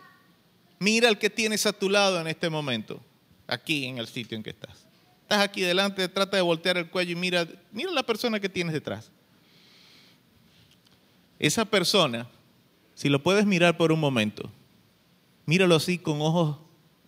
Mira 0.80 1.10
al 1.10 1.20
que 1.20 1.30
tienes 1.30 1.66
a 1.66 1.74
tu 1.74 1.90
lado 1.90 2.20
en 2.22 2.28
este 2.28 2.50
momento, 2.50 3.02
aquí 3.48 3.86
en 3.86 3.98
el 3.98 4.08
sitio 4.08 4.38
en 4.38 4.44
que 4.44 4.52
estás. 4.52 4.86
Estás 5.24 5.42
aquí 5.42 5.62
delante, 5.62 6.08
trata 6.08 6.38
de 6.38 6.44
voltear 6.44 6.78
el 6.78 6.90
cuello 6.90 7.12
y 7.12 7.16
mira, 7.16 7.48
mira 7.72 7.92
la 7.92 8.04
persona 8.04 8.40
que 8.40 8.50
tienes 8.50 8.74
detrás. 8.74 9.10
Esa 11.40 11.66
persona 11.66 12.30
si 12.96 13.10
lo 13.10 13.24
puedes 13.24 13.46
mirar 13.46 13.78
por 13.78 13.92
un 13.92 14.00
momento, 14.00 14.50
míralo 15.46 15.76
así 15.76 15.98
con 15.98 16.22
ojos, 16.22 16.58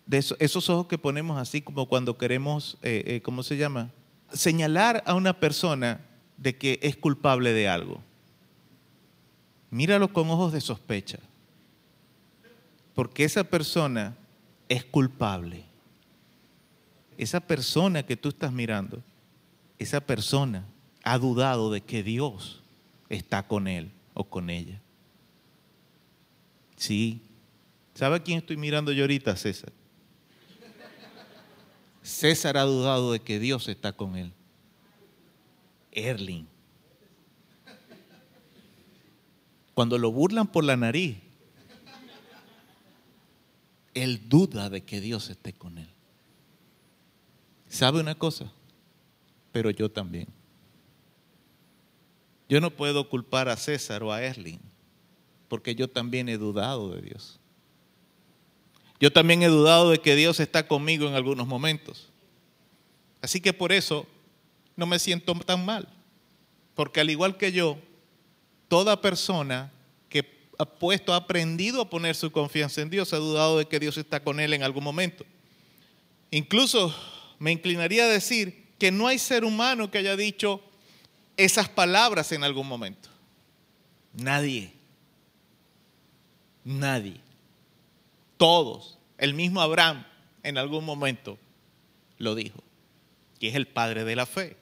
de 0.06 0.18
esos, 0.18 0.70
ojos 0.70 0.86
que 0.86 0.98
ponemos 0.98 1.38
así 1.38 1.60
como 1.60 1.86
cuando 1.86 2.16
queremos, 2.16 2.78
eh, 2.82 3.02
eh, 3.06 3.20
¿cómo 3.22 3.42
se 3.42 3.56
llama? 3.56 3.90
Señalar 4.32 5.02
a 5.06 5.14
una 5.14 5.40
persona 5.40 6.00
de 6.36 6.56
que 6.56 6.78
es 6.82 6.96
culpable 6.96 7.52
de 7.52 7.68
algo. 7.68 8.00
Míralo 9.70 10.12
con 10.12 10.30
ojos 10.30 10.52
de 10.52 10.60
sospecha. 10.60 11.18
Porque 12.94 13.24
esa 13.24 13.44
persona 13.44 14.16
es 14.68 14.84
culpable. 14.84 15.64
Esa 17.18 17.40
persona 17.40 18.04
que 18.04 18.16
tú 18.16 18.28
estás 18.28 18.52
mirando, 18.52 19.02
esa 19.78 20.00
persona 20.00 20.64
ha 21.02 21.18
dudado 21.18 21.70
de 21.70 21.80
que 21.80 22.02
Dios 22.02 22.62
está 23.08 23.46
con 23.46 23.68
él 23.68 23.90
o 24.14 24.24
con 24.24 24.50
ella. 24.50 24.80
Sí. 26.76 27.20
¿Sabe 27.94 28.16
a 28.16 28.22
quién 28.22 28.38
estoy 28.38 28.56
mirando 28.56 28.92
yo 28.92 29.04
ahorita, 29.04 29.36
César? 29.36 29.72
César 32.02 32.56
ha 32.56 32.62
dudado 32.62 33.12
de 33.12 33.20
que 33.20 33.40
Dios 33.40 33.68
está 33.68 33.92
con 33.92 34.16
él. 34.16 34.32
Erling. 35.90 36.46
Cuando 39.74 39.98
lo 39.98 40.12
burlan 40.12 40.46
por 40.46 40.64
la 40.64 40.76
nariz, 40.76 41.16
él 43.92 44.28
duda 44.28 44.70
de 44.70 44.84
que 44.84 45.00
Dios 45.00 45.30
esté 45.30 45.52
con 45.52 45.78
él. 45.78 45.88
¿Sabe 47.68 47.98
una 48.00 48.14
cosa? 48.14 48.52
Pero 49.52 49.70
yo 49.70 49.90
también. 49.90 50.28
Yo 52.48 52.60
no 52.60 52.70
puedo 52.70 53.08
culpar 53.08 53.48
a 53.48 53.56
César 53.56 54.02
o 54.02 54.12
a 54.12 54.22
Erling, 54.22 54.60
porque 55.48 55.74
yo 55.74 55.88
también 55.88 56.28
he 56.28 56.38
dudado 56.38 56.90
de 56.90 57.02
Dios. 57.02 57.38
Yo 58.98 59.12
también 59.12 59.42
he 59.42 59.48
dudado 59.48 59.90
de 59.90 59.98
que 59.98 60.16
Dios 60.16 60.40
está 60.40 60.66
conmigo 60.66 61.06
en 61.06 61.14
algunos 61.14 61.46
momentos. 61.46 62.08
Así 63.20 63.40
que 63.40 63.52
por 63.52 63.72
eso 63.72 64.06
no 64.76 64.86
me 64.86 64.98
siento 64.98 65.34
tan 65.34 65.64
mal, 65.64 65.88
porque 66.74 67.00
al 67.00 67.10
igual 67.10 67.36
que 67.36 67.52
yo, 67.52 67.78
toda 68.68 69.00
persona 69.00 69.72
que 70.08 70.50
ha 70.58 70.64
puesto, 70.64 71.12
ha 71.12 71.16
aprendido 71.16 71.82
a 71.82 71.90
poner 71.90 72.14
su 72.14 72.30
confianza 72.30 72.82
en 72.82 72.90
Dios, 72.90 73.12
ha 73.12 73.18
dudado 73.18 73.58
de 73.58 73.66
que 73.66 73.80
Dios 73.80 73.96
está 73.96 74.22
con 74.22 74.40
él 74.40 74.52
en 74.52 74.62
algún 74.62 74.84
momento. 74.84 75.24
Incluso 76.30 76.94
me 77.38 77.52
inclinaría 77.52 78.04
a 78.04 78.08
decir 78.08 78.66
que 78.78 78.90
no 78.90 79.06
hay 79.06 79.18
ser 79.18 79.44
humano 79.44 79.90
que 79.90 79.98
haya 79.98 80.16
dicho 80.16 80.62
esas 81.36 81.68
palabras 81.68 82.32
en 82.32 82.44
algún 82.44 82.66
momento. 82.66 83.08
Nadie. 84.12 84.75
Nadie. 86.66 87.20
Todos. 88.36 88.98
El 89.18 89.34
mismo 89.34 89.62
Abraham 89.62 90.04
en 90.42 90.58
algún 90.58 90.84
momento 90.84 91.38
lo 92.18 92.34
dijo. 92.34 92.62
Y 93.38 93.46
es 93.46 93.54
el 93.54 93.68
padre 93.68 94.04
de 94.04 94.16
la 94.16 94.26
fe. 94.26 94.56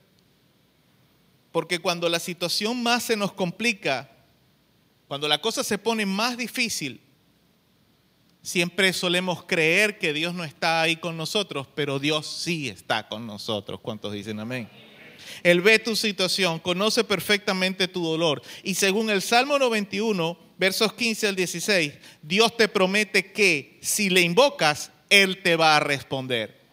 Porque 1.51 1.79
cuando 1.79 2.09
la 2.11 2.19
situación 2.19 2.83
más 2.83 3.05
se 3.05 3.17
nos 3.17 3.33
complica, 3.33 4.11
cuando 5.09 5.27
la 5.29 5.41
cosa 5.41 5.65
se 5.65 5.79
pone 5.79 6.05
más 6.05 6.37
difícil, 6.37 7.01
siempre 8.43 8.93
solemos 8.93 9.45
creer 9.45 9.99
que 9.99 10.13
Dios 10.13 10.35
no 10.35 10.45
está 10.45 10.83
ahí 10.83 10.97
con 10.97 11.17
nosotros, 11.17 11.67
pero 11.75 11.99
Dios 11.99 12.27
sí 12.27 12.69
está 12.69 13.09
con 13.09 13.27
nosotros. 13.27 13.81
¿Cuántos 13.81 14.13
dicen 14.13 14.41
amén? 14.41 14.69
Él 15.43 15.63
ve 15.63 15.79
tu 15.79 15.97
situación, 15.97 16.59
conoce 16.59 17.03
perfectamente 17.03 17.89
tu 17.89 18.05
dolor. 18.05 18.43
Y 18.63 18.75
según 18.75 19.09
el 19.09 19.23
Salmo 19.23 19.59
91, 19.59 20.44
versos 20.59 20.93
15 20.93 21.29
al 21.29 21.37
16, 21.37 21.93
Dios 22.23 22.57
te 22.57 22.69
promete 22.69 23.33
que 23.33 23.79
si 23.83 24.11
le 24.11 24.21
invocas, 24.21 24.91
Él 25.11 25.43
te 25.43 25.57
va 25.57 25.77
a 25.77 25.81
responder. 25.81 26.65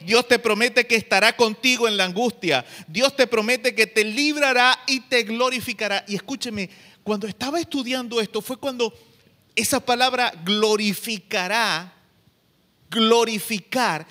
Dios 0.00 0.26
te 0.28 0.38
promete 0.38 0.86
que 0.86 0.96
estará 0.96 1.36
contigo 1.36 1.88
en 1.88 1.96
la 1.96 2.04
angustia. 2.04 2.64
Dios 2.86 3.14
te 3.16 3.26
promete 3.26 3.74
que 3.74 3.86
te 3.86 4.04
librará 4.04 4.78
y 4.86 5.00
te 5.00 5.22
glorificará. 5.22 6.04
Y 6.06 6.14
escúcheme, 6.14 6.70
cuando 7.02 7.26
estaba 7.26 7.60
estudiando 7.60 8.20
esto 8.20 8.40
fue 8.40 8.58
cuando 8.58 8.92
esa 9.56 9.80
palabra 9.80 10.32
glorificará, 10.44 11.92
glorificar, 12.90 14.06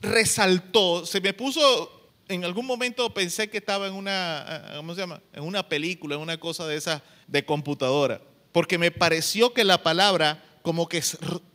resaltó. 0.00 1.06
Se 1.06 1.20
me 1.20 1.32
puso, 1.32 2.10
en 2.28 2.44
algún 2.44 2.66
momento 2.66 3.12
pensé 3.12 3.48
que 3.48 3.58
estaba 3.58 3.86
en 3.86 3.94
una, 3.94 4.72
¿cómo 4.76 4.94
se 4.94 5.00
llama? 5.00 5.20
En 5.32 5.44
una 5.44 5.68
película, 5.68 6.16
en 6.16 6.20
una 6.20 6.38
cosa 6.38 6.66
de 6.66 6.76
esas 6.76 7.02
de 7.26 7.44
computadora. 7.44 8.20
Porque 8.52 8.78
me 8.78 8.90
pareció 8.90 9.52
que 9.52 9.64
la 9.64 9.82
palabra 9.82 10.44
como 10.62 10.88
que 10.88 11.02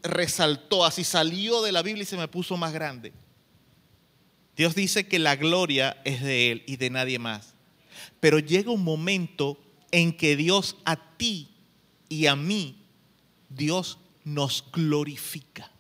resaltó, 0.04 0.86
así 0.86 1.04
salió 1.04 1.62
de 1.62 1.72
la 1.72 1.82
Biblia 1.82 2.04
y 2.04 2.08
se 2.08 2.18
me 2.18 2.28
puso 2.28 2.58
más 2.58 2.74
grande. 2.74 3.14
Dios 4.56 4.74
dice 4.74 5.08
que 5.08 5.20
la 5.20 5.36
gloria 5.36 6.02
es 6.06 6.24
de 6.24 6.52
Él 6.52 6.64
y 6.66 6.78
de 6.78 6.89
nadie 6.89 7.20
más. 7.20 7.54
Pero 8.20 8.39
llega 8.39 8.72
un 8.72 8.84
momento 8.84 9.60
en 9.91 10.16
que 10.16 10.36
Dios 10.36 10.78
a 10.86 10.96
ti 11.18 11.50
y 12.10 12.28
a 12.28 12.36
mí, 12.36 12.84
Dios 13.50 14.00
nos 14.24 14.66
glorifica. 14.72 15.72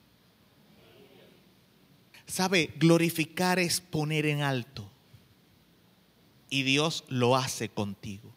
¿Sabe? 2.27 2.73
Glorificar 2.77 3.59
es 3.59 3.79
poner 3.79 4.25
en 4.25 4.41
alto. 4.41 4.89
Y 6.49 6.63
Dios 6.63 7.05
lo 7.07 7.35
hace 7.35 7.69
contigo. 7.69 8.34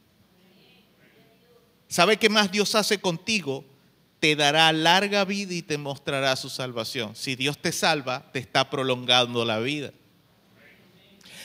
¿Sabe 1.89 2.19
qué 2.19 2.29
más 2.29 2.53
Dios 2.53 2.75
hace 2.75 2.99
contigo? 2.99 3.65
Te 4.21 4.37
dará 4.37 4.73
larga 4.73 5.25
vida 5.25 5.55
y 5.55 5.63
te 5.63 5.79
mostrará 5.79 6.37
su 6.37 6.51
salvación. 6.51 7.17
Si 7.17 7.35
Dios 7.35 7.59
te 7.59 7.73
salva, 7.73 8.31
te 8.33 8.39
está 8.39 8.69
prolongando 8.69 9.45
la 9.45 9.59
vida. 9.59 9.93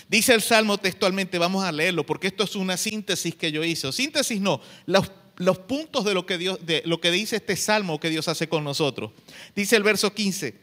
Dice 0.09 0.33
el 0.33 0.41
Salmo 0.41 0.77
textualmente, 0.77 1.37
vamos 1.37 1.63
a 1.63 1.71
leerlo, 1.71 2.05
porque 2.05 2.27
esto 2.27 2.43
es 2.43 2.55
una 2.55 2.77
síntesis 2.77 3.35
que 3.35 3.51
yo 3.51 3.63
hice. 3.63 3.91
síntesis 3.91 4.39
no, 4.41 4.59
los, 4.85 5.11
los 5.37 5.59
puntos 5.59 6.03
de 6.03 6.13
lo, 6.13 6.25
que 6.25 6.37
Dios, 6.37 6.59
de 6.65 6.83
lo 6.85 6.99
que 6.99 7.09
dice 7.09 7.37
este 7.37 7.55
Salmo 7.55 7.99
que 7.99 8.09
Dios 8.09 8.27
hace 8.27 8.49
con 8.49 8.63
nosotros. 8.63 9.11
Dice 9.55 9.75
el 9.75 9.83
verso 9.83 10.13
15, 10.13 10.55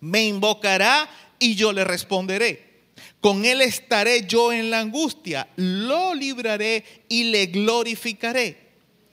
me 0.00 0.24
invocará 0.24 1.10
y 1.38 1.56
yo 1.56 1.72
le 1.72 1.84
responderé. 1.84 2.74
Con 3.20 3.44
él 3.44 3.60
estaré 3.60 4.26
yo 4.26 4.52
en 4.52 4.70
la 4.70 4.80
angustia, 4.80 5.48
lo 5.56 6.14
libraré 6.14 6.84
y 7.08 7.24
le 7.24 7.46
glorificaré. 7.46 8.63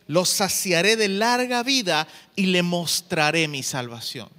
Lo 0.08 0.26
saciaré 0.26 0.96
de 0.96 1.08
larga 1.08 1.64
vida 1.64 2.08
y 2.36 2.48
le 2.48 2.64
mostraré 2.64 3.48
mi 3.48 3.64
salvación. 3.64 4.30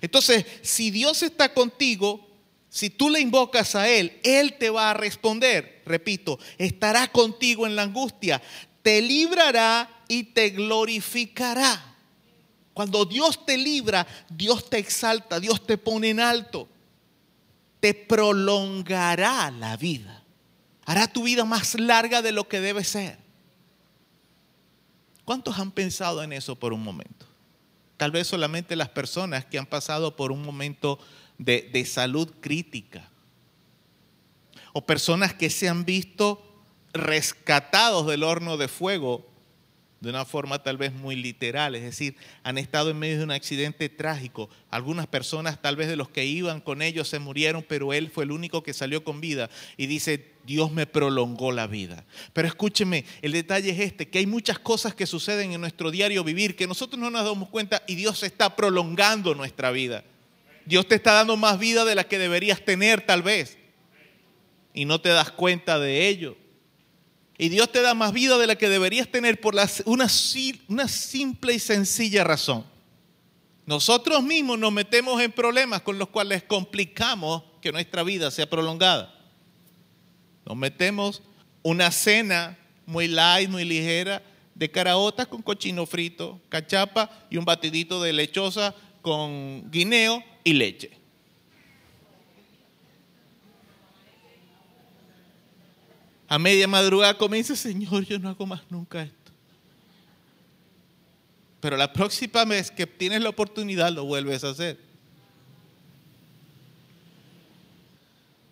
Entonces, 0.00 0.44
si 0.62 0.90
Dios 0.90 1.22
está 1.22 1.52
contigo, 1.52 2.26
si 2.68 2.90
tú 2.90 3.10
le 3.10 3.20
invocas 3.20 3.74
a 3.74 3.88
Él, 3.88 4.18
Él 4.24 4.54
te 4.58 4.70
va 4.70 4.90
a 4.90 4.94
responder. 4.94 5.82
Repito, 5.86 6.38
estará 6.58 7.08
contigo 7.08 7.66
en 7.66 7.76
la 7.76 7.82
angustia, 7.82 8.42
te 8.82 9.00
librará 9.00 10.02
y 10.08 10.24
te 10.24 10.50
glorificará. 10.50 11.94
Cuando 12.72 13.04
Dios 13.04 13.46
te 13.46 13.56
libra, 13.56 14.06
Dios 14.28 14.68
te 14.68 14.78
exalta, 14.78 15.38
Dios 15.38 15.64
te 15.64 15.78
pone 15.78 16.10
en 16.10 16.20
alto. 16.20 16.68
Te 17.78 17.94
prolongará 17.94 19.50
la 19.52 19.76
vida. 19.76 20.24
Hará 20.84 21.06
tu 21.06 21.22
vida 21.22 21.44
más 21.44 21.78
larga 21.78 22.20
de 22.22 22.32
lo 22.32 22.48
que 22.48 22.60
debe 22.60 22.82
ser. 22.82 23.23
¿Cuántos 25.24 25.58
han 25.58 25.70
pensado 25.70 26.22
en 26.22 26.32
eso 26.32 26.56
por 26.56 26.72
un 26.72 26.82
momento? 26.82 27.26
Tal 27.96 28.10
vez 28.10 28.26
solamente 28.26 28.76
las 28.76 28.88
personas 28.88 29.44
que 29.44 29.58
han 29.58 29.66
pasado 29.66 30.16
por 30.16 30.32
un 30.32 30.42
momento 30.42 30.98
de, 31.38 31.70
de 31.72 31.84
salud 31.86 32.30
crítica. 32.40 33.08
O 34.72 34.84
personas 34.84 35.32
que 35.34 35.50
se 35.50 35.68
han 35.68 35.84
visto 35.84 36.42
rescatados 36.92 38.06
del 38.06 38.22
horno 38.22 38.56
de 38.56 38.68
fuego 38.68 39.33
de 40.04 40.10
una 40.10 40.24
forma 40.24 40.62
tal 40.62 40.76
vez 40.76 40.92
muy 40.92 41.16
literal, 41.16 41.74
es 41.74 41.82
decir, 41.82 42.16
han 42.42 42.58
estado 42.58 42.90
en 42.90 42.98
medio 42.98 43.18
de 43.18 43.24
un 43.24 43.30
accidente 43.30 43.88
trágico. 43.88 44.48
Algunas 44.70 45.06
personas, 45.06 45.60
tal 45.60 45.76
vez 45.76 45.88
de 45.88 45.96
los 45.96 46.10
que 46.10 46.24
iban 46.24 46.60
con 46.60 46.82
ellos, 46.82 47.08
se 47.08 47.18
murieron, 47.18 47.64
pero 47.66 47.92
él 47.92 48.10
fue 48.10 48.24
el 48.24 48.30
único 48.30 48.62
que 48.62 48.74
salió 48.74 49.02
con 49.02 49.20
vida 49.20 49.50
y 49.76 49.86
dice, 49.86 50.32
Dios 50.46 50.70
me 50.72 50.86
prolongó 50.86 51.52
la 51.52 51.66
vida. 51.66 52.04
Pero 52.32 52.46
escúcheme, 52.46 53.04
el 53.22 53.32
detalle 53.32 53.70
es 53.70 53.80
este, 53.80 54.08
que 54.08 54.18
hay 54.18 54.26
muchas 54.26 54.58
cosas 54.58 54.94
que 54.94 55.06
suceden 55.06 55.52
en 55.52 55.60
nuestro 55.60 55.90
diario 55.90 56.22
vivir 56.22 56.54
que 56.54 56.66
nosotros 56.66 57.00
no 57.00 57.10
nos 57.10 57.24
damos 57.24 57.48
cuenta 57.48 57.82
y 57.86 57.94
Dios 57.94 58.22
está 58.22 58.54
prolongando 58.54 59.34
nuestra 59.34 59.70
vida. 59.70 60.04
Dios 60.66 60.86
te 60.86 60.94
está 60.94 61.14
dando 61.14 61.36
más 61.36 61.58
vida 61.58 61.84
de 61.84 61.94
la 61.94 62.04
que 62.04 62.18
deberías 62.18 62.62
tener 62.64 63.04
tal 63.04 63.22
vez. 63.22 63.58
Y 64.74 64.84
no 64.84 65.00
te 65.00 65.08
das 65.08 65.30
cuenta 65.30 65.78
de 65.78 66.08
ello. 66.08 66.36
Y 67.44 67.50
Dios 67.50 67.70
te 67.70 67.82
da 67.82 67.92
más 67.92 68.14
vida 68.14 68.38
de 68.38 68.46
la 68.46 68.56
que 68.56 68.70
deberías 68.70 69.06
tener 69.06 69.38
por 69.38 69.54
una, 69.54 69.68
una 69.84 70.88
simple 70.88 71.52
y 71.52 71.58
sencilla 71.58 72.24
razón. 72.24 72.64
Nosotros 73.66 74.22
mismos 74.22 74.58
nos 74.58 74.72
metemos 74.72 75.20
en 75.20 75.30
problemas 75.30 75.82
con 75.82 75.98
los 75.98 76.08
cuales 76.08 76.42
complicamos 76.42 77.42
que 77.60 77.70
nuestra 77.70 78.02
vida 78.02 78.30
sea 78.30 78.48
prolongada. 78.48 79.14
Nos 80.46 80.56
metemos 80.56 81.22
una 81.62 81.90
cena 81.90 82.56
muy 82.86 83.08
light, 83.08 83.50
muy 83.50 83.66
ligera, 83.66 84.22
de 84.54 84.70
caraotas 84.70 85.26
con 85.26 85.42
cochino 85.42 85.84
frito, 85.84 86.40
cachapa 86.48 87.10
y 87.28 87.36
un 87.36 87.44
batidito 87.44 88.02
de 88.02 88.14
lechosa 88.14 88.74
con 89.02 89.70
guineo 89.70 90.24
y 90.44 90.54
leche. 90.54 90.92
A 96.28 96.38
media 96.38 96.66
madrugada 96.66 97.16
comienza, 97.16 97.54
Señor, 97.54 98.04
yo 98.04 98.18
no 98.18 98.28
hago 98.28 98.46
más 98.46 98.62
nunca 98.70 99.02
esto. 99.02 99.32
Pero 101.60 101.76
la 101.76 101.92
próxima 101.92 102.44
vez 102.44 102.70
que 102.70 102.86
tienes 102.86 103.22
la 103.22 103.30
oportunidad 103.30 103.92
lo 103.92 104.04
vuelves 104.04 104.44
a 104.44 104.50
hacer. 104.50 104.78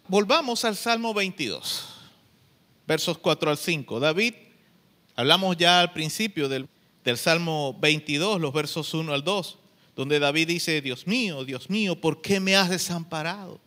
Volvamos 0.08 0.64
al 0.64 0.76
Salmo 0.76 1.14
22, 1.14 1.84
versos 2.86 3.18
4 3.18 3.50
al 3.50 3.56
5. 3.56 4.00
David 4.00 4.34
Hablamos 5.14 5.56
ya 5.56 5.80
al 5.80 5.92
principio 5.92 6.48
del, 6.48 6.68
del 7.04 7.18
Salmo 7.18 7.76
22, 7.80 8.40
los 8.40 8.52
versos 8.52 8.94
1 8.94 9.12
al 9.12 9.22
2, 9.22 9.58
donde 9.94 10.18
David 10.18 10.48
dice, 10.48 10.80
Dios 10.80 11.06
mío, 11.06 11.44
Dios 11.44 11.68
mío, 11.68 12.00
¿por 12.00 12.22
qué 12.22 12.40
me 12.40 12.56
has 12.56 12.70
desamparado? 12.70 13.60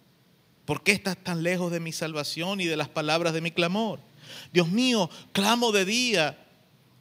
¿Por 0.66 0.82
qué 0.82 0.91
estás 0.91 1.18
tan 1.18 1.43
lejos 1.43 1.72
de 1.72 1.80
mi 1.80 1.91
salvación 1.91 2.59
y 2.59 2.66
de 2.66 2.76
las 2.76 2.89
palabras 2.89 3.34
de 3.34 3.41
mi 3.41 3.51
clamor? 3.51 3.99
Dios 4.51 4.68
mío, 4.68 5.09
clamo 5.32 5.72
de 5.72 5.86
día 5.86 6.45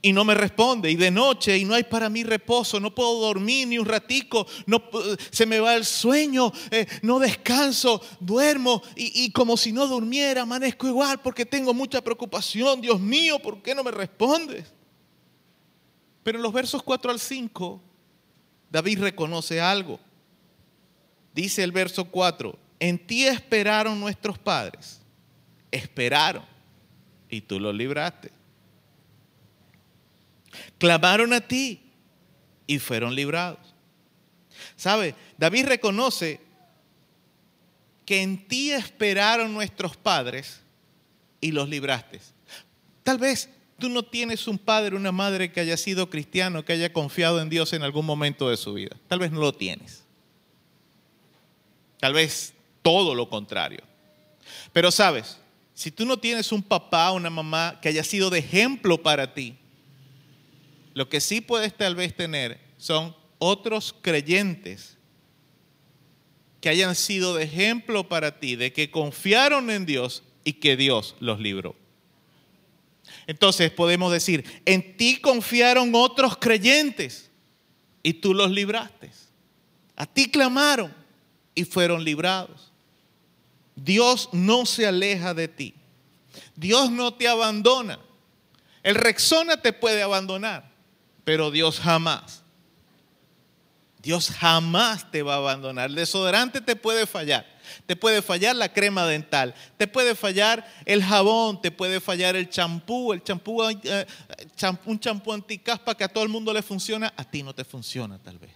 y 0.03 0.13
no 0.13 0.23
me 0.23 0.35
responde, 0.35 0.91
y 0.91 0.97
de 0.97 1.11
noche 1.11 1.57
y 1.57 1.65
no 1.65 1.73
hay 1.73 1.85
para 1.85 2.11
mí 2.11 2.25
reposo, 2.25 2.79
no 2.79 2.95
puedo 2.95 3.21
dormir 3.21 3.67
ni 3.67 3.79
un 3.79 3.87
ratico, 3.87 4.47
no, 4.67 4.83
se 5.31 5.47
me 5.47 5.61
va 5.61 5.77
el 5.77 5.87
sueño, 5.87 6.53
eh, 6.71 6.87
no 7.01 7.19
descanso, 7.19 8.03
duermo 8.21 8.83
y, 8.97 9.25
y 9.25 9.31
como 9.33 9.57
si 9.57 9.73
no 9.73 9.87
durmiera, 9.87 10.43
amanezco 10.43 10.87
igual 10.87 11.23
porque 11.23 11.47
tengo 11.47 11.73
mucha 11.73 12.03
preocupación. 12.03 12.83
Dios 12.83 13.01
mío, 13.01 13.39
¿por 13.39 13.63
qué 13.63 13.75
no 13.75 13.83
me 13.83 13.93
respondes? 13.93 14.67
Pero 16.23 16.37
en 16.37 16.43
los 16.43 16.53
versos 16.53 16.83
4 16.83 17.11
al 17.11 17.19
5, 17.19 17.81
David 18.71 19.01
reconoce 19.01 19.59
algo. 19.59 19.99
Dice 21.35 21.63
el 21.63 21.73
verso 21.73 22.05
4, 22.05 22.59
en 22.85 22.99
ti 22.99 23.27
esperaron 23.27 23.99
nuestros 23.99 24.39
padres, 24.39 25.01
esperaron 25.71 26.45
y 27.31 27.41
tú 27.41 27.59
los 27.59 27.75
libraste. 27.75 28.31
Clamaron 30.77 31.33
a 31.33 31.41
ti 31.41 31.81
y 32.67 32.79
fueron 32.79 33.15
librados. 33.15 33.75
¿Sabe? 34.77 35.15
David 35.39 35.65
reconoce 35.65 36.43
que 38.05 38.21
en 38.21 38.47
ti 38.47 38.71
esperaron 38.71 39.55
nuestros 39.55 39.97
padres 39.97 40.61
y 41.41 41.53
los 41.53 41.71
libraste. 41.71 42.21
Tal 43.03 43.17
vez 43.17 43.49
tú 43.79 43.89
no 43.89 44.03
tienes 44.03 44.47
un 44.47 44.59
padre, 44.59 44.95
una 44.95 45.11
madre 45.11 45.51
que 45.51 45.61
haya 45.61 45.79
sido 45.79 46.11
cristiano, 46.11 46.67
que 46.67 46.75
haya 46.75 46.93
confiado 46.93 47.41
en 47.41 47.49
Dios 47.49 47.73
en 47.73 47.83
algún 47.83 48.05
momento 48.05 48.51
de 48.51 48.59
su 48.59 48.75
vida. 48.75 48.95
Tal 49.09 49.21
vez 49.21 49.33
no 49.33 49.41
lo 49.41 49.55
tienes. 49.55 50.05
Tal 51.99 52.13
vez 52.13 52.54
todo 52.85 53.15
lo 53.15 53.31
contrario. 53.31 53.81
Pero 54.75 54.91
sabes, 54.91 55.39
si 55.73 55.91
tú 55.91 56.05
no 56.05 56.19
tienes 56.19 56.53
un 56.53 56.63
papá 56.63 57.11
o 57.11 57.17
una 57.17 57.31
mamá 57.31 57.79
que 57.81 57.89
haya 57.89 58.05
sido 58.05 58.29
de 58.29 58.41
ejemplo 58.41 59.03
para 59.03 59.33
ti, 59.33 59.57
lo 60.93 61.09
que 61.09 61.21
sí 61.21 61.41
puedes 61.41 61.75
tal 61.75 61.97
vez 61.97 62.15
tener 62.15 62.61
son 62.77 63.17
otros 63.39 63.95
creyentes 64.03 64.99
que 66.61 66.69
hayan 66.69 66.95
sido 66.95 67.35
de 67.35 67.45
ejemplo 67.45 68.07
para 68.07 68.39
ti, 68.39 68.55
de 68.55 68.73
que 68.73 68.91
confiaron 68.91 69.71
en 69.71 69.87
Dios 69.87 70.23
y 70.45 70.55
que 70.55 70.77
Dios 70.77 71.17
los 71.21 71.41
libró. 71.41 71.75
Entonces 73.27 73.71
podemos 73.71 74.13
decir, 74.13 74.45
en 74.67 74.97
ti 74.99 75.17
confiaron 75.17 75.91
otros 75.95 76.37
creyentes 76.37 77.31
y 78.03 78.13
tú 78.13 78.35
los 78.35 78.51
libraste. 78.51 79.11
A 79.97 80.05
ti 80.07 80.31
clamaron 80.31 80.95
y 81.55 81.65
fueron 81.65 82.05
librados. 82.05 82.74
Dios 83.77 84.29
no 84.33 84.67
se 84.67 84.87
aleja 84.87 85.35
de 85.35 85.49
ti. 85.49 85.75
Dios 86.57 86.91
no 86.91 87.15
te 87.15 87.29
abandona. 87.29 87.99
El 88.83 88.95
Rexona 88.95 89.57
te 89.57 89.73
puede 89.73 90.03
abandonar, 90.03 90.71
pero 91.25 91.51
Dios 91.51 91.81
jamás. 91.81 92.43
Dios 94.05 94.31
jamás 94.31 95.11
te 95.11 95.23
va 95.23 95.35
a 95.35 95.39
abandonar. 95.39 95.89
El 95.89 95.97
desodorante 95.97 96.61
te 96.61 96.77
puede 96.77 97.07
fallar. 97.07 97.47
Te 97.87 97.97
puede 97.97 98.21
fallar 98.21 98.55
la 98.55 98.71
crema 98.71 99.07
dental. 99.07 99.55
Te 99.79 99.89
puede 99.89 100.15
fallar 100.15 100.71
el 100.85 101.03
jabón. 101.03 101.63
Te 101.63 101.71
puede 101.71 102.01
fallar 102.01 102.37
el 102.37 102.51
champú. 102.51 103.15
El 103.15 103.23
champú, 103.25 103.63
eh, 103.63 104.07
champú 104.55 104.91
un 104.91 105.01
champú 105.01 105.33
anticaspa 105.33 105.95
que 105.97 106.05
a 106.05 106.09
todo 106.09 106.23
el 106.23 106.29
mundo 106.29 106.53
le 106.53 106.61
funciona. 106.61 107.15
A 107.17 107.25
ti 107.25 107.43
no 107.43 107.55
te 107.55 107.65
funciona 107.65 108.19
tal 108.19 108.39
vez. 108.39 108.53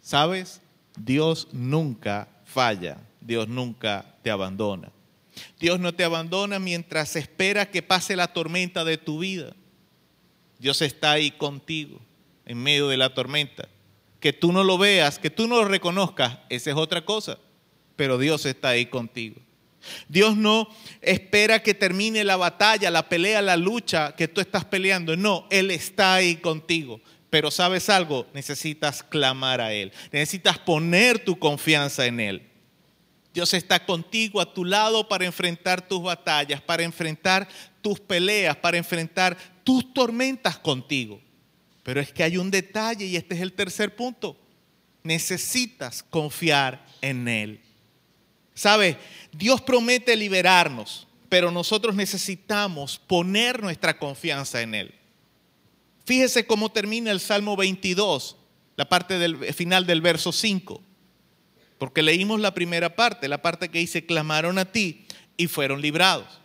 ¿Sabes? 0.00 0.62
Dios 0.96 1.48
nunca 1.52 2.28
falla. 2.54 2.96
Dios 3.20 3.48
nunca 3.48 4.04
te 4.22 4.30
abandona. 4.30 4.90
Dios 5.58 5.80
no 5.80 5.92
te 5.92 6.04
abandona 6.04 6.58
mientras 6.58 7.16
espera 7.16 7.70
que 7.70 7.82
pase 7.82 8.14
la 8.14 8.28
tormenta 8.28 8.84
de 8.84 8.96
tu 8.96 9.18
vida. 9.18 9.54
Dios 10.58 10.80
está 10.80 11.12
ahí 11.12 11.32
contigo 11.32 12.00
en 12.46 12.62
medio 12.62 12.88
de 12.88 12.96
la 12.96 13.12
tormenta. 13.12 13.68
Que 14.20 14.32
tú 14.32 14.52
no 14.52 14.62
lo 14.62 14.78
veas, 14.78 15.18
que 15.18 15.30
tú 15.30 15.48
no 15.48 15.56
lo 15.56 15.64
reconozcas, 15.64 16.38
esa 16.48 16.70
es 16.70 16.76
otra 16.76 17.04
cosa. 17.04 17.38
Pero 17.96 18.18
Dios 18.18 18.46
está 18.46 18.70
ahí 18.70 18.86
contigo. 18.86 19.40
Dios 20.08 20.36
no 20.36 20.68
espera 21.02 21.62
que 21.62 21.74
termine 21.74 22.24
la 22.24 22.36
batalla, 22.36 22.90
la 22.90 23.08
pelea, 23.08 23.42
la 23.42 23.56
lucha 23.56 24.14
que 24.16 24.28
tú 24.28 24.40
estás 24.40 24.64
peleando. 24.64 25.16
No, 25.16 25.46
Él 25.50 25.70
está 25.70 26.14
ahí 26.14 26.36
contigo. 26.36 27.00
Pero 27.34 27.50
sabes 27.50 27.88
algo, 27.90 28.28
necesitas 28.32 29.02
clamar 29.02 29.60
a 29.60 29.72
Él. 29.72 29.90
Necesitas 30.12 30.56
poner 30.56 31.18
tu 31.18 31.36
confianza 31.36 32.06
en 32.06 32.20
Él. 32.20 32.48
Dios 33.32 33.52
está 33.54 33.84
contigo 33.84 34.40
a 34.40 34.54
tu 34.54 34.64
lado 34.64 35.08
para 35.08 35.24
enfrentar 35.24 35.84
tus 35.88 36.00
batallas, 36.00 36.60
para 36.60 36.84
enfrentar 36.84 37.48
tus 37.82 37.98
peleas, 37.98 38.54
para 38.54 38.76
enfrentar 38.76 39.36
tus 39.64 39.92
tormentas 39.92 40.56
contigo. 40.58 41.20
Pero 41.82 42.00
es 42.00 42.12
que 42.12 42.22
hay 42.22 42.36
un 42.36 42.52
detalle 42.52 43.04
y 43.04 43.16
este 43.16 43.34
es 43.34 43.40
el 43.40 43.52
tercer 43.52 43.96
punto. 43.96 44.38
Necesitas 45.02 46.04
confiar 46.04 46.86
en 47.00 47.26
Él. 47.26 47.60
¿Sabe? 48.54 48.96
Dios 49.32 49.60
promete 49.60 50.14
liberarnos, 50.14 51.08
pero 51.28 51.50
nosotros 51.50 51.96
necesitamos 51.96 52.96
poner 52.96 53.60
nuestra 53.60 53.98
confianza 53.98 54.62
en 54.62 54.76
Él. 54.76 54.94
Fíjese 56.04 56.46
cómo 56.46 56.70
termina 56.70 57.10
el 57.10 57.20
Salmo 57.20 57.56
22, 57.56 58.36
la 58.76 58.88
parte 58.88 59.18
del 59.18 59.52
final 59.54 59.86
del 59.86 60.00
verso 60.00 60.32
5. 60.32 60.82
Porque 61.78 62.02
leímos 62.02 62.40
la 62.40 62.54
primera 62.54 62.94
parte, 62.94 63.28
la 63.28 63.42
parte 63.42 63.70
que 63.70 63.78
dice, 63.78 64.06
clamaron 64.06 64.58
a 64.58 64.70
ti 64.70 65.06
y 65.36 65.46
fueron 65.46 65.80
librados. 65.80 66.40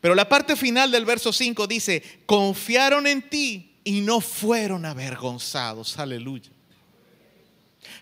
Pero 0.00 0.14
la 0.14 0.28
parte 0.28 0.56
final 0.56 0.90
del 0.90 1.04
verso 1.04 1.32
5 1.32 1.66
dice, 1.66 2.02
confiaron 2.26 3.06
en 3.06 3.28
ti 3.28 3.76
y 3.84 4.00
no 4.00 4.20
fueron 4.20 4.84
avergonzados. 4.84 5.98
Aleluya. 5.98 6.50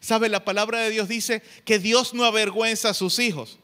¿Sabe? 0.01 0.29
La 0.29 0.45
palabra 0.45 0.81
de 0.81 0.91
Dios 0.91 1.09
dice 1.09 1.43
que 1.65 1.79
Dios 1.79 2.15
no 2.15 2.25
avergüenza 2.25 2.91
a 2.91 2.95
sus 2.95 3.19
hijos. 3.19 3.59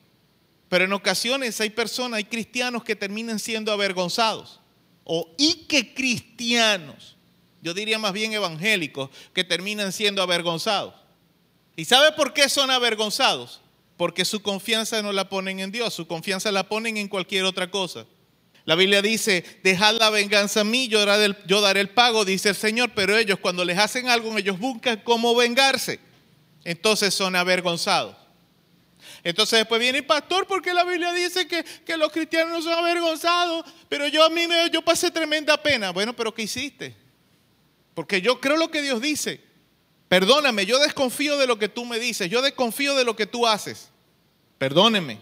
Pero 0.68 0.84
en 0.84 0.92
ocasiones 0.92 1.60
hay 1.60 1.70
personas, 1.70 2.18
hay 2.18 2.24
cristianos 2.24 2.84
que 2.84 2.96
terminan 2.96 3.38
siendo 3.38 3.72
avergonzados. 3.72 4.60
O 5.04 5.34
y 5.38 5.66
que 5.66 5.94
cristianos, 5.94 7.13
yo 7.64 7.72
diría 7.72 7.98
más 7.98 8.12
bien 8.12 8.34
evangélicos, 8.34 9.08
que 9.32 9.42
terminan 9.42 9.90
siendo 9.90 10.22
avergonzados. 10.22 10.92
¿Y 11.76 11.86
sabe 11.86 12.12
por 12.12 12.34
qué 12.34 12.50
son 12.50 12.70
avergonzados? 12.70 13.62
Porque 13.96 14.26
su 14.26 14.42
confianza 14.42 15.00
no 15.00 15.12
la 15.12 15.30
ponen 15.30 15.60
en 15.60 15.72
Dios, 15.72 15.94
su 15.94 16.06
confianza 16.06 16.52
la 16.52 16.68
ponen 16.68 16.98
en 16.98 17.08
cualquier 17.08 17.46
otra 17.46 17.70
cosa. 17.70 18.04
La 18.66 18.74
Biblia 18.74 19.00
dice, 19.00 19.44
dejad 19.62 19.96
la 19.98 20.10
venganza 20.10 20.60
a 20.60 20.64
mí, 20.64 20.88
yo 20.88 21.06
daré, 21.06 21.24
el, 21.24 21.36
yo 21.46 21.62
daré 21.62 21.80
el 21.80 21.88
pago, 21.88 22.26
dice 22.26 22.50
el 22.50 22.54
Señor, 22.54 22.90
pero 22.94 23.16
ellos 23.16 23.38
cuando 23.38 23.64
les 23.64 23.78
hacen 23.78 24.10
algo, 24.10 24.36
ellos 24.36 24.58
buscan 24.58 25.00
cómo 25.02 25.34
vengarse. 25.34 26.00
Entonces 26.64 27.14
son 27.14 27.34
avergonzados. 27.34 28.14
Entonces 29.22 29.60
después 29.60 29.80
viene 29.80 29.98
el 29.98 30.06
pastor 30.06 30.46
porque 30.46 30.74
la 30.74 30.84
Biblia 30.84 31.14
dice 31.14 31.48
que, 31.48 31.96
los 31.96 32.12
cristianos 32.12 32.52
no 32.52 32.62
son 32.62 32.78
avergonzados, 32.78 33.64
pero 33.88 34.06
yo 34.08 34.22
a 34.22 34.28
mí 34.28 34.46
me, 34.46 34.68
yo 34.68 34.82
pasé 34.82 35.10
tremenda 35.10 35.56
pena. 35.62 35.92
Bueno, 35.92 36.14
pero 36.14 36.34
¿qué 36.34 36.42
hiciste? 36.42 37.03
Porque 37.94 38.20
yo 38.20 38.40
creo 38.40 38.56
lo 38.56 38.70
que 38.70 38.82
Dios 38.82 39.00
dice. 39.00 39.40
Perdóname, 40.08 40.66
yo 40.66 40.78
desconfío 40.78 41.38
de 41.38 41.46
lo 41.46 41.58
que 41.58 41.68
tú 41.68 41.84
me 41.84 41.98
dices, 41.98 42.30
yo 42.30 42.42
desconfío 42.42 42.94
de 42.94 43.04
lo 43.04 43.16
que 43.16 43.26
tú 43.26 43.46
haces. 43.46 43.90
Perdóneme. 44.58 45.18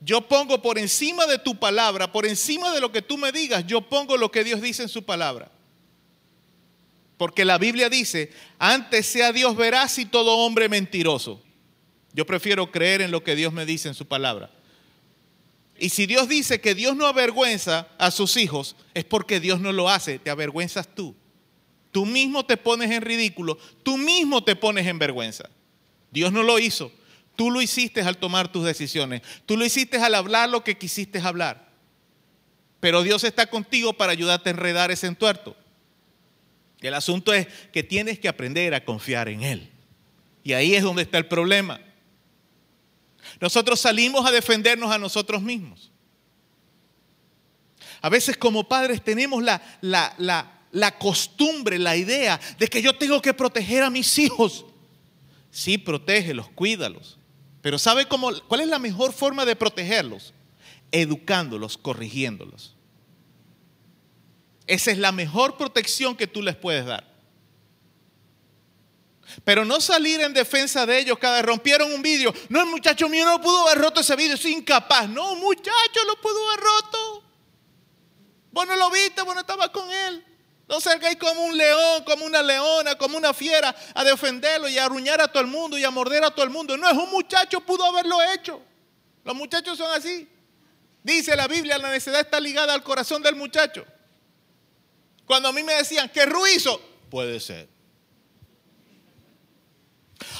Yo 0.00 0.22
pongo 0.28 0.60
por 0.62 0.78
encima 0.78 1.26
de 1.26 1.38
tu 1.38 1.58
palabra, 1.58 2.10
por 2.12 2.26
encima 2.26 2.72
de 2.72 2.80
lo 2.80 2.92
que 2.92 3.02
tú 3.02 3.16
me 3.18 3.32
digas, 3.32 3.66
yo 3.66 3.82
pongo 3.82 4.16
lo 4.16 4.30
que 4.30 4.44
Dios 4.44 4.60
dice 4.60 4.82
en 4.82 4.88
su 4.88 5.04
palabra. 5.04 5.50
Porque 7.16 7.44
la 7.44 7.58
Biblia 7.58 7.88
dice, 7.88 8.30
antes 8.58 9.06
sea 9.06 9.32
Dios 9.32 9.56
veraz 9.56 9.98
y 9.98 10.04
todo 10.04 10.36
hombre 10.38 10.68
mentiroso. 10.68 11.42
Yo 12.12 12.26
prefiero 12.26 12.70
creer 12.70 13.02
en 13.02 13.10
lo 13.10 13.24
que 13.24 13.36
Dios 13.36 13.52
me 13.52 13.66
dice 13.66 13.88
en 13.88 13.94
su 13.94 14.06
palabra. 14.06 14.50
Y 15.78 15.90
si 15.90 16.06
Dios 16.06 16.28
dice 16.28 16.60
que 16.60 16.74
Dios 16.74 16.96
no 16.96 17.06
avergüenza 17.06 17.88
a 17.98 18.10
sus 18.10 18.36
hijos, 18.36 18.76
es 18.94 19.04
porque 19.04 19.40
Dios 19.40 19.60
no 19.60 19.72
lo 19.72 19.88
hace, 19.88 20.18
te 20.18 20.30
avergüenzas 20.30 20.88
tú. 20.94 21.14
Tú 21.96 22.04
mismo 22.04 22.44
te 22.44 22.58
pones 22.58 22.90
en 22.90 23.00
ridículo, 23.00 23.56
tú 23.82 23.96
mismo 23.96 24.44
te 24.44 24.54
pones 24.54 24.86
en 24.86 24.98
vergüenza. 24.98 25.48
Dios 26.10 26.30
no 26.30 26.42
lo 26.42 26.58
hizo, 26.58 26.92
tú 27.36 27.50
lo 27.50 27.62
hiciste 27.62 28.02
al 28.02 28.18
tomar 28.18 28.52
tus 28.52 28.66
decisiones, 28.66 29.22
tú 29.46 29.56
lo 29.56 29.64
hiciste 29.64 29.96
al 29.96 30.14
hablar 30.14 30.50
lo 30.50 30.62
que 30.62 30.76
quisiste 30.76 31.20
hablar. 31.20 31.70
Pero 32.80 33.02
Dios 33.02 33.24
está 33.24 33.46
contigo 33.46 33.94
para 33.94 34.12
ayudarte 34.12 34.50
a 34.50 34.52
enredar 34.52 34.90
ese 34.90 35.06
entuerto. 35.06 35.56
El 36.82 36.92
asunto 36.92 37.32
es 37.32 37.46
que 37.72 37.82
tienes 37.82 38.18
que 38.18 38.28
aprender 38.28 38.74
a 38.74 38.84
confiar 38.84 39.30
en 39.30 39.42
Él. 39.42 39.70
Y 40.44 40.52
ahí 40.52 40.74
es 40.74 40.82
donde 40.82 41.00
está 41.00 41.16
el 41.16 41.28
problema. 41.28 41.80
Nosotros 43.40 43.80
salimos 43.80 44.26
a 44.26 44.32
defendernos 44.32 44.92
a 44.92 44.98
nosotros 44.98 45.40
mismos. 45.40 45.90
A 48.02 48.10
veces 48.10 48.36
como 48.36 48.68
padres 48.68 49.02
tenemos 49.02 49.42
la, 49.42 49.62
la, 49.80 50.14
la, 50.18 50.55
la 50.70 50.98
costumbre, 50.98 51.78
la 51.78 51.96
idea 51.96 52.40
de 52.58 52.68
que 52.68 52.82
yo 52.82 52.96
tengo 52.96 53.20
que 53.22 53.34
proteger 53.34 53.82
a 53.82 53.90
mis 53.90 54.18
hijos. 54.18 54.64
Sí, 55.50 55.78
protégelos, 55.78 56.48
cuídalos. 56.50 57.18
Pero 57.62 57.78
¿sabe 57.78 58.06
cómo, 58.06 58.30
cuál 58.46 58.60
es 58.60 58.68
la 58.68 58.78
mejor 58.78 59.12
forma 59.12 59.44
de 59.44 59.56
protegerlos? 59.56 60.32
Educándolos, 60.92 61.76
corrigiéndolos. 61.76 62.74
Esa 64.66 64.90
es 64.90 64.98
la 64.98 65.12
mejor 65.12 65.56
protección 65.56 66.16
que 66.16 66.26
tú 66.26 66.42
les 66.42 66.56
puedes 66.56 66.84
dar. 66.84 67.16
Pero 69.44 69.64
no 69.64 69.80
salir 69.80 70.20
en 70.20 70.32
defensa 70.32 70.86
de 70.86 70.98
ellos 70.98 71.18
cada 71.18 71.36
vez 71.36 71.46
rompieron 71.46 71.92
un 71.92 72.02
vídeo. 72.02 72.32
No, 72.48 72.60
el 72.60 72.66
muchacho 72.66 73.08
mío 73.08 73.24
no 73.24 73.40
pudo 73.40 73.66
haber 73.66 73.82
roto 73.82 74.00
ese 74.00 74.14
vídeo, 74.16 74.34
es 74.34 74.44
incapaz. 74.44 75.08
No, 75.08 75.34
muchacho 75.36 76.04
lo 76.06 76.20
pudo 76.20 76.50
haber 76.50 76.60
roto. 76.64 77.22
Vos 78.52 78.66
no 78.66 78.76
lo 78.76 78.90
viste, 78.90 79.22
vos 79.22 79.34
no 79.34 79.40
estabas 79.40 79.70
con 79.70 79.90
él. 79.90 80.24
No 80.68 80.80
salgáis 80.80 81.16
como 81.16 81.44
un 81.44 81.56
león, 81.56 82.02
como 82.04 82.24
una 82.24 82.42
leona, 82.42 82.96
como 82.96 83.16
una 83.16 83.32
fiera 83.32 83.74
a 83.94 84.04
defenderlo 84.04 84.68
y 84.68 84.78
a 84.78 84.86
arruñar 84.86 85.20
a 85.20 85.28
todo 85.28 85.42
el 85.42 85.48
mundo 85.48 85.78
y 85.78 85.84
a 85.84 85.90
morder 85.90 86.24
a 86.24 86.30
todo 86.30 86.44
el 86.44 86.50
mundo. 86.50 86.76
No, 86.76 86.88
es 86.90 86.96
un 86.96 87.10
muchacho, 87.10 87.60
pudo 87.60 87.84
haberlo 87.84 88.18
hecho. 88.34 88.60
Los 89.24 89.36
muchachos 89.36 89.78
son 89.78 89.90
así. 89.92 90.28
Dice 91.04 91.36
la 91.36 91.46
Biblia, 91.46 91.78
la 91.78 91.90
necesidad 91.90 92.20
está 92.20 92.40
ligada 92.40 92.74
al 92.74 92.82
corazón 92.82 93.22
del 93.22 93.36
muchacho. 93.36 93.86
Cuando 95.24 95.48
a 95.48 95.52
mí 95.52 95.62
me 95.62 95.74
decían, 95.74 96.10
¿qué 96.12 96.26
ruizo? 96.26 96.80
Puede 97.10 97.38
ser. 97.38 97.68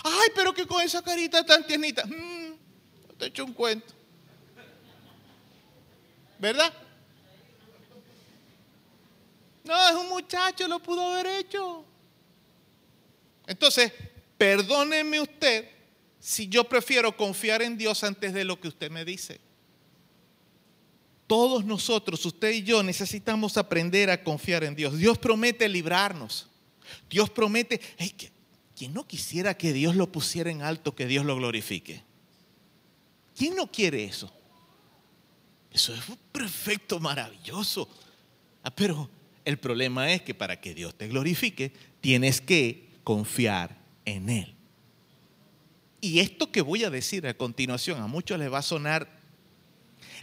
Ay, 0.02 0.28
pero 0.34 0.52
que 0.52 0.66
con 0.66 0.82
esa 0.82 1.02
carita 1.02 1.46
tan 1.46 1.64
tiernita. 1.66 2.04
Mm, 2.04 2.54
te 3.16 3.26
echo 3.26 3.44
un 3.44 3.52
cuento. 3.52 3.94
¿Verdad? 6.38 6.72
No, 9.66 9.88
es 9.88 9.94
un 9.94 10.08
muchacho, 10.08 10.68
lo 10.68 10.78
pudo 10.78 11.02
haber 11.02 11.26
hecho. 11.40 11.84
Entonces, 13.46 13.92
perdóneme 14.38 15.20
usted 15.20 15.68
si 16.20 16.48
yo 16.48 16.64
prefiero 16.64 17.16
confiar 17.16 17.62
en 17.62 17.76
Dios 17.76 18.04
antes 18.04 18.32
de 18.32 18.44
lo 18.44 18.60
que 18.60 18.68
usted 18.68 18.90
me 18.90 19.04
dice. 19.04 19.40
Todos 21.26 21.64
nosotros, 21.64 22.24
usted 22.24 22.52
y 22.52 22.62
yo, 22.62 22.84
necesitamos 22.84 23.56
aprender 23.56 24.10
a 24.10 24.22
confiar 24.22 24.62
en 24.62 24.76
Dios. 24.76 24.96
Dios 24.96 25.18
promete 25.18 25.68
librarnos. 25.68 26.46
Dios 27.10 27.28
promete, 27.30 27.80
¿quién 28.76 28.94
no 28.94 29.06
quisiera 29.06 29.56
que 29.56 29.72
Dios 29.72 29.96
lo 29.96 30.12
pusiera 30.12 30.50
en 30.50 30.62
alto, 30.62 30.94
que 30.94 31.06
Dios 31.06 31.24
lo 31.24 31.34
glorifique? 31.34 32.04
¿Quién 33.36 33.56
no 33.56 33.70
quiere 33.70 34.04
eso? 34.04 34.32
Eso 35.72 35.92
es 35.92 36.00
perfecto, 36.30 37.00
maravilloso. 37.00 37.88
Ah, 38.62 38.70
pero 38.70 39.10
el 39.46 39.58
problema 39.58 40.12
es 40.12 40.22
que 40.22 40.34
para 40.34 40.60
que 40.60 40.74
Dios 40.74 40.96
te 40.96 41.06
glorifique, 41.06 41.72
tienes 42.00 42.40
que 42.40 42.88
confiar 43.04 43.78
en 44.04 44.28
Él. 44.28 44.54
Y 46.00 46.18
esto 46.18 46.50
que 46.50 46.60
voy 46.60 46.82
a 46.82 46.90
decir 46.90 47.26
a 47.28 47.34
continuación, 47.34 48.02
a 48.02 48.08
muchos 48.08 48.40
les 48.40 48.52
va 48.52 48.58
a 48.58 48.62
sonar, 48.62 49.08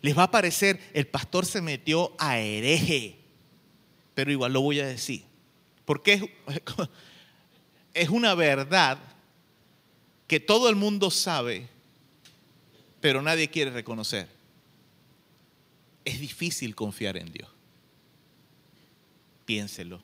les 0.02 0.16
va 0.16 0.24
a 0.24 0.32
parecer, 0.32 0.78
el 0.94 1.08
pastor 1.08 1.46
se 1.46 1.62
metió 1.62 2.14
a 2.20 2.38
hereje, 2.38 3.18
pero 4.14 4.30
igual 4.30 4.52
lo 4.52 4.60
voy 4.60 4.82
a 4.82 4.86
decir, 4.86 5.24
porque 5.86 6.14
es, 6.14 6.24
es 7.94 8.10
una 8.10 8.36
verdad 8.36 9.00
que 10.28 10.42
todo 10.42 10.70
el 10.70 10.76
mundo 10.76 11.10
sabe, 11.12 11.70
pero 13.00 13.22
nadie 13.22 13.50
quiere 13.50 13.72
reconocer. 13.72 14.28
Es 16.04 16.20
difícil 16.20 16.76
confiar 16.76 17.16
en 17.16 17.32
Dios. 17.32 17.53
Piénselo. 19.46 20.02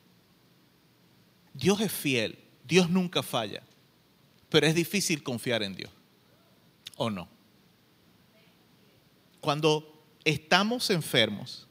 Dios 1.54 1.82
es 1.82 1.92
fiel, 1.92 2.40
Dios 2.64 2.90
nunca 2.90 3.24
falla, 3.24 3.64
pero 4.50 4.68
es 4.68 4.76
difícil 4.76 5.24
confiar 5.24 5.64
en 5.64 5.76
Dios. 5.76 5.92
¿O 6.96 7.10
no? 7.10 7.28
Cuando 9.42 10.04
estamos 10.26 10.90
enfermos, 10.90 11.68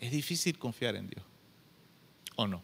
es 0.00 0.10
difícil 0.10 0.58
confiar 0.58 0.96
en 0.96 1.08
Dios. 1.08 1.24
¿O 2.36 2.46
no? 2.46 2.62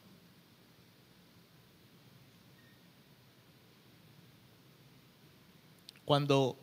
Cuando 6.05 6.59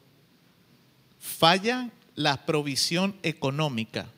falla 1.19 1.89
la 2.15 2.45
provisión 2.45 3.17
económica, 3.23 4.11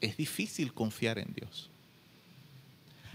es 0.00 0.16
difícil 0.16 0.72
confiar 0.72 1.18
en 1.18 1.32
Dios. 1.34 1.70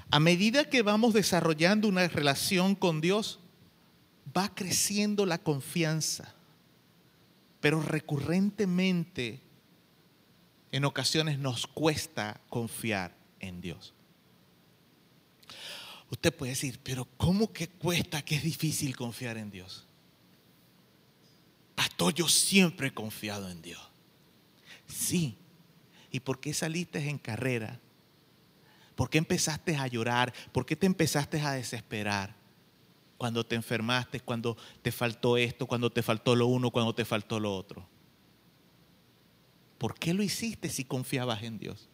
A 0.10 0.20
medida 0.20 0.70
que 0.70 0.82
vamos 0.82 1.14
desarrollando 1.14 1.88
una 1.88 2.08
relación 2.08 2.76
con 2.76 3.00
Dios, 3.00 3.40
va 4.36 4.54
creciendo 4.54 5.26
la 5.26 5.38
confianza, 5.38 6.34
pero 7.60 7.82
recurrentemente 7.82 9.40
en 10.72 10.86
ocasiones 10.86 11.40
nos 11.40 11.68
cuesta 11.68 12.42
confiar 12.50 13.16
en 13.40 13.62
Dios. 13.62 13.94
Usted 16.10 16.34
puede 16.36 16.52
decir, 16.52 16.80
pero 16.84 17.08
¿cómo 17.18 17.54
que 17.54 17.70
cuesta 17.70 18.22
que 18.22 18.36
es 18.36 18.44
difícil 18.44 18.96
confiar 18.98 19.38
en 19.38 19.50
Dios? 19.50 19.86
Pastor, 21.74 22.14
yo 22.14 22.28
siempre 22.28 22.90
he 22.90 22.94
confiado 22.94 23.50
en 23.50 23.62
Dios. 23.62 23.82
Sí, 24.88 25.38
¿Y 26.12 26.20
por 26.20 26.40
qué 26.40 26.54
saliste 26.54 27.00
en 27.10 27.18
carrera? 27.18 27.80
¿Por 28.96 29.10
qué 29.10 29.18
empezaste 29.18 29.76
a 29.78 29.88
llorar? 29.88 30.34
¿Por 30.52 30.66
qué 30.66 30.76
te 30.76 30.86
empezaste 30.86 31.40
a 31.42 31.54
desesperar? 31.54 32.36
Cuando 33.18 33.46
te 33.46 33.56
enfermaste, 33.56 34.20
cuando 34.20 34.58
te 34.82 34.92
faltó 34.92 35.38
esto, 35.38 35.66
cuando 35.66 35.90
te 35.90 36.04
faltó 36.04 36.36
lo 36.36 36.48
uno, 36.48 36.72
cuando 36.72 36.94
te 36.94 37.06
faltó 37.06 37.40
lo 37.40 37.56
otro. 37.56 37.88
¿Por 39.78 39.96
qué 39.96 40.14
lo 40.14 40.22
hiciste 40.22 40.70
si 40.70 40.84
confiabas 40.84 41.42
en 41.44 41.58
Dios? 41.58 41.90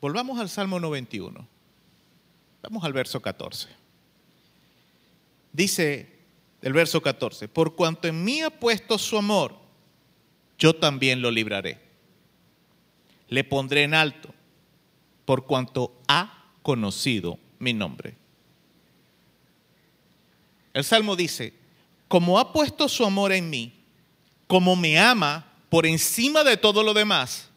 Volvamos 0.00 0.38
al 0.38 0.48
Salmo 0.48 0.80
91. 0.80 1.46
Vamos 2.62 2.84
al 2.84 2.92
verso 2.92 3.20
14. 3.20 3.68
Dice, 5.52 6.15
el 6.62 6.72
verso 6.72 7.00
14, 7.00 7.48
por 7.48 7.74
cuanto 7.74 8.08
en 8.08 8.24
mí 8.24 8.40
ha 8.40 8.50
puesto 8.50 8.98
su 8.98 9.16
amor, 9.16 9.56
yo 10.58 10.74
también 10.74 11.22
lo 11.22 11.30
libraré. 11.30 11.80
Le 13.28 13.44
pondré 13.44 13.82
en 13.82 13.94
alto, 13.94 14.34
por 15.24 15.46
cuanto 15.46 16.00
ha 16.08 16.52
conocido 16.62 17.38
mi 17.58 17.72
nombre. 17.72 18.16
El 20.72 20.84
Salmo 20.84 21.16
dice, 21.16 21.54
como 22.08 22.38
ha 22.38 22.52
puesto 22.52 22.88
su 22.88 23.04
amor 23.04 23.32
en 23.32 23.50
mí, 23.50 23.72
como 24.46 24.76
me 24.76 24.98
ama 24.98 25.52
por 25.68 25.86
encima 25.86 26.44
de 26.44 26.56
todo 26.56 26.82
lo 26.82 26.94
demás, 26.94 27.50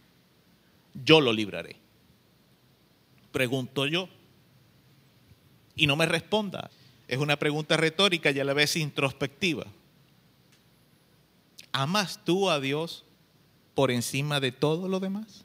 yo 0.93 1.21
lo 1.21 1.31
libraré. 1.31 1.75
Pregunto 3.31 3.85
yo. 3.85 4.09
Y 5.75 5.87
no 5.87 5.95
me 5.95 6.05
responda. 6.05 6.69
Es 7.09 7.17
una 7.17 7.37
pregunta 7.37 7.75
retórica 7.75 8.29
y 8.29 8.39
a 8.39 8.43
la 8.43 8.53
vez 8.53 8.75
introspectiva. 8.75 9.65
¿Amas 11.71 12.19
tú 12.23 12.51
a 12.51 12.59
Dios 12.59 13.03
por 13.73 13.89
encima 13.89 14.39
de 14.39 14.51
todo 14.51 14.87
lo 14.87 14.99
demás? 14.99 15.43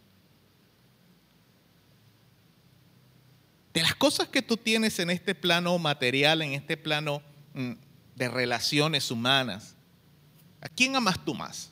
De 3.72 3.80
las 3.80 3.94
cosas 3.94 4.28
que 4.28 4.42
tú 4.42 4.58
tienes 4.58 4.98
en 4.98 5.08
este 5.08 5.34
plano 5.34 5.78
material, 5.78 6.42
en 6.42 6.52
este 6.52 6.76
plano 6.76 7.22
mm, 7.54 7.72
de 8.14 8.28
relaciones 8.28 9.10
humanas, 9.10 9.74
¿a 10.60 10.68
quién 10.68 10.94
amas 10.94 11.18
tú 11.24 11.34
más? 11.34 11.70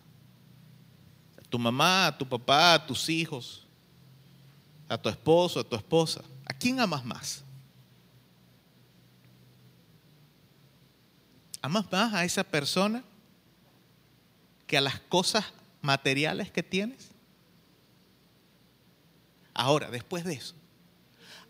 ¿A 1.38 1.42
tu 1.50 1.58
mamá, 1.58 2.06
a 2.06 2.16
tu 2.16 2.26
papá, 2.26 2.72
a 2.72 2.86
tus 2.86 3.10
hijos, 3.10 3.66
a 4.88 4.96
tu 4.96 5.10
esposo, 5.10 5.60
a 5.60 5.64
tu 5.64 5.76
esposa? 5.76 6.22
¿A 6.46 6.54
quién 6.54 6.80
amas 6.80 7.04
más? 7.04 7.44
¿Amas 11.62 11.90
más 11.92 12.12
a 12.12 12.24
esa 12.24 12.42
persona 12.42 13.04
que 14.66 14.76
a 14.76 14.80
las 14.80 14.98
cosas 14.98 15.44
materiales 15.80 16.50
que 16.50 16.64
tienes? 16.64 17.10
Ahora, 19.54 19.88
después 19.88 20.24
de 20.24 20.34
eso, 20.34 20.54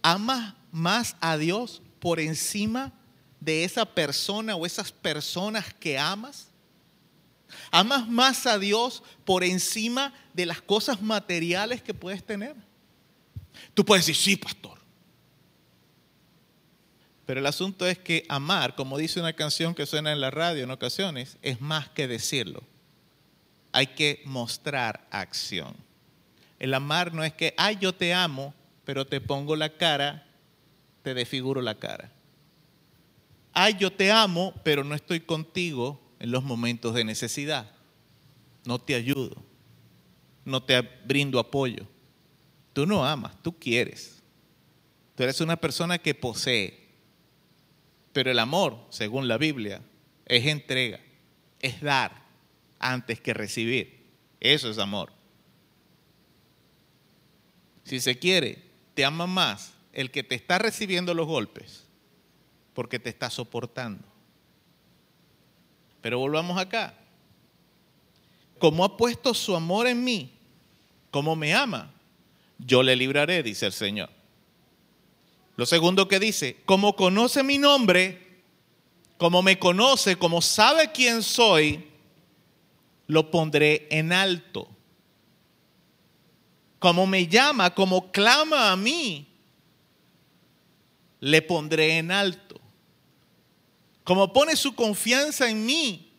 ¿amas 0.02 0.54
más 0.70 1.16
a 1.20 1.38
Dios 1.38 1.80
por 1.98 2.20
encima 2.20 2.92
de 3.40 3.64
esa 3.64 3.86
persona 3.86 4.54
o 4.54 4.66
esas 4.66 4.92
personas 4.92 5.72
que 5.72 5.98
amas? 5.98 6.48
¿Amas 7.70 8.06
más 8.06 8.46
a 8.46 8.58
Dios 8.58 9.02
por 9.24 9.44
encima 9.44 10.12
de 10.34 10.44
las 10.44 10.60
cosas 10.60 11.00
materiales 11.00 11.80
que 11.80 11.94
puedes 11.94 12.22
tener? 12.24 12.54
Tú 13.72 13.84
puedes 13.84 14.04
decir, 14.04 14.22
sí, 14.22 14.36
pastor. 14.36 14.81
Pero 17.32 17.40
el 17.40 17.46
asunto 17.46 17.86
es 17.86 17.98
que 17.98 18.26
amar, 18.28 18.74
como 18.74 18.98
dice 18.98 19.18
una 19.18 19.32
canción 19.32 19.74
que 19.74 19.86
suena 19.86 20.12
en 20.12 20.20
la 20.20 20.30
radio 20.30 20.64
en 20.64 20.70
ocasiones, 20.70 21.38
es 21.40 21.62
más 21.62 21.88
que 21.88 22.06
decirlo. 22.06 22.62
Hay 23.72 23.86
que 23.86 24.20
mostrar 24.26 25.08
acción. 25.10 25.74
El 26.58 26.74
amar 26.74 27.14
no 27.14 27.24
es 27.24 27.32
que, 27.32 27.54
ay, 27.56 27.78
yo 27.80 27.94
te 27.94 28.12
amo, 28.12 28.52
pero 28.84 29.06
te 29.06 29.22
pongo 29.22 29.56
la 29.56 29.78
cara, 29.78 30.26
te 31.02 31.14
desfiguro 31.14 31.62
la 31.62 31.78
cara. 31.78 32.12
Ay, 33.54 33.76
yo 33.80 33.90
te 33.90 34.12
amo, 34.12 34.52
pero 34.62 34.84
no 34.84 34.94
estoy 34.94 35.20
contigo 35.20 36.02
en 36.20 36.32
los 36.32 36.44
momentos 36.44 36.92
de 36.92 37.04
necesidad. 37.04 37.72
No 38.66 38.78
te 38.78 38.94
ayudo. 38.94 39.42
No 40.44 40.62
te 40.62 40.78
brindo 40.82 41.38
apoyo. 41.38 41.86
Tú 42.74 42.84
no 42.84 43.06
amas, 43.06 43.42
tú 43.42 43.58
quieres. 43.58 44.22
Tú 45.14 45.22
eres 45.22 45.40
una 45.40 45.56
persona 45.56 45.96
que 45.96 46.14
posee. 46.14 46.81
Pero 48.12 48.30
el 48.30 48.38
amor, 48.38 48.78
según 48.90 49.28
la 49.28 49.38
Biblia, 49.38 49.80
es 50.26 50.46
entrega, 50.46 51.00
es 51.60 51.80
dar 51.80 52.22
antes 52.78 53.20
que 53.20 53.34
recibir. 53.34 54.02
Eso 54.40 54.70
es 54.70 54.78
amor. 54.78 55.12
Si 57.84 58.00
se 58.00 58.18
quiere, 58.18 58.62
te 58.94 59.04
ama 59.04 59.26
más 59.26 59.72
el 59.92 60.10
que 60.10 60.22
te 60.22 60.34
está 60.34 60.58
recibiendo 60.58 61.14
los 61.14 61.26
golpes 61.26 61.86
porque 62.74 62.98
te 62.98 63.10
está 63.10 63.30
soportando. 63.30 64.04
Pero 66.00 66.18
volvamos 66.18 66.58
acá. 66.58 66.94
Como 68.58 68.84
ha 68.84 68.96
puesto 68.96 69.34
su 69.34 69.54
amor 69.54 69.86
en 69.86 70.02
mí, 70.02 70.32
como 71.10 71.36
me 71.36 71.54
ama, 71.54 71.92
yo 72.58 72.82
le 72.82 72.96
libraré, 72.96 73.42
dice 73.42 73.66
el 73.66 73.72
Señor. 73.72 74.10
Lo 75.62 75.66
segundo 75.66 76.08
que 76.08 76.18
dice, 76.18 76.56
como 76.64 76.96
conoce 76.96 77.44
mi 77.44 77.56
nombre, 77.56 78.42
como 79.16 79.42
me 79.42 79.60
conoce, 79.60 80.16
como 80.16 80.42
sabe 80.42 80.90
quién 80.90 81.22
soy, 81.22 81.88
lo 83.06 83.30
pondré 83.30 83.86
en 83.88 84.12
alto. 84.12 84.68
Como 86.80 87.06
me 87.06 87.28
llama, 87.28 87.72
como 87.76 88.10
clama 88.10 88.72
a 88.72 88.76
mí, 88.76 89.28
le 91.20 91.40
pondré 91.42 91.98
en 91.98 92.10
alto. 92.10 92.60
Como 94.02 94.32
pone 94.32 94.56
su 94.56 94.74
confianza 94.74 95.48
en 95.48 95.64
mí, 95.64 96.12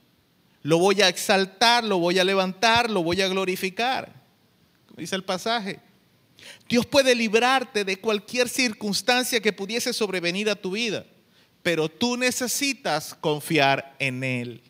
lo 0.62 0.78
voy 0.78 1.02
a 1.02 1.10
exaltar, 1.10 1.84
lo 1.84 1.98
voy 1.98 2.18
a 2.18 2.24
levantar, 2.24 2.90
lo 2.90 3.04
voy 3.04 3.22
a 3.22 3.28
glorificar. 3.28 4.10
Dice 4.96 5.18
el 5.18 5.26
pasaje. 5.26 5.82
Dios 6.68 6.86
puede 6.86 7.16
librarte 7.16 7.84
de 7.84 7.98
cualquier 7.98 8.50
circunstancia 8.50 9.40
que 9.42 9.54
pudiese 9.54 9.94
sobrevenir 9.94 10.50
a 10.50 10.56
tu 10.56 10.72
vida, 10.72 11.06
pero 11.62 11.90
tú 11.90 12.18
necesitas 12.18 13.16
confiar 13.16 13.96
en 14.00 14.24
Él. 14.24 14.62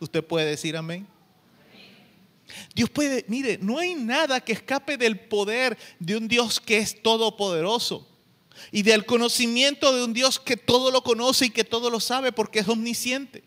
¿Usted 0.00 0.24
puede 0.24 0.46
decir 0.46 0.76
amén? 0.76 1.06
Dios 2.74 2.90
puede, 2.90 3.24
mire, 3.28 3.58
no 3.60 3.78
hay 3.78 3.94
nada 3.94 4.40
que 4.40 4.52
escape 4.52 4.96
del 4.96 5.18
poder 5.18 5.78
de 5.98 6.16
un 6.16 6.26
Dios 6.26 6.60
que 6.60 6.78
es 6.78 7.00
todopoderoso 7.02 8.08
y 8.72 8.82
del 8.82 9.06
conocimiento 9.06 9.94
de 9.94 10.04
un 10.04 10.12
Dios 10.12 10.40
que 10.40 10.56
todo 10.56 10.90
lo 10.90 11.02
conoce 11.02 11.46
y 11.46 11.50
que 11.50 11.64
todo 11.64 11.90
lo 11.90 12.00
sabe 12.00 12.32
porque 12.32 12.60
es 12.60 12.68
omnisciente. 12.68 13.44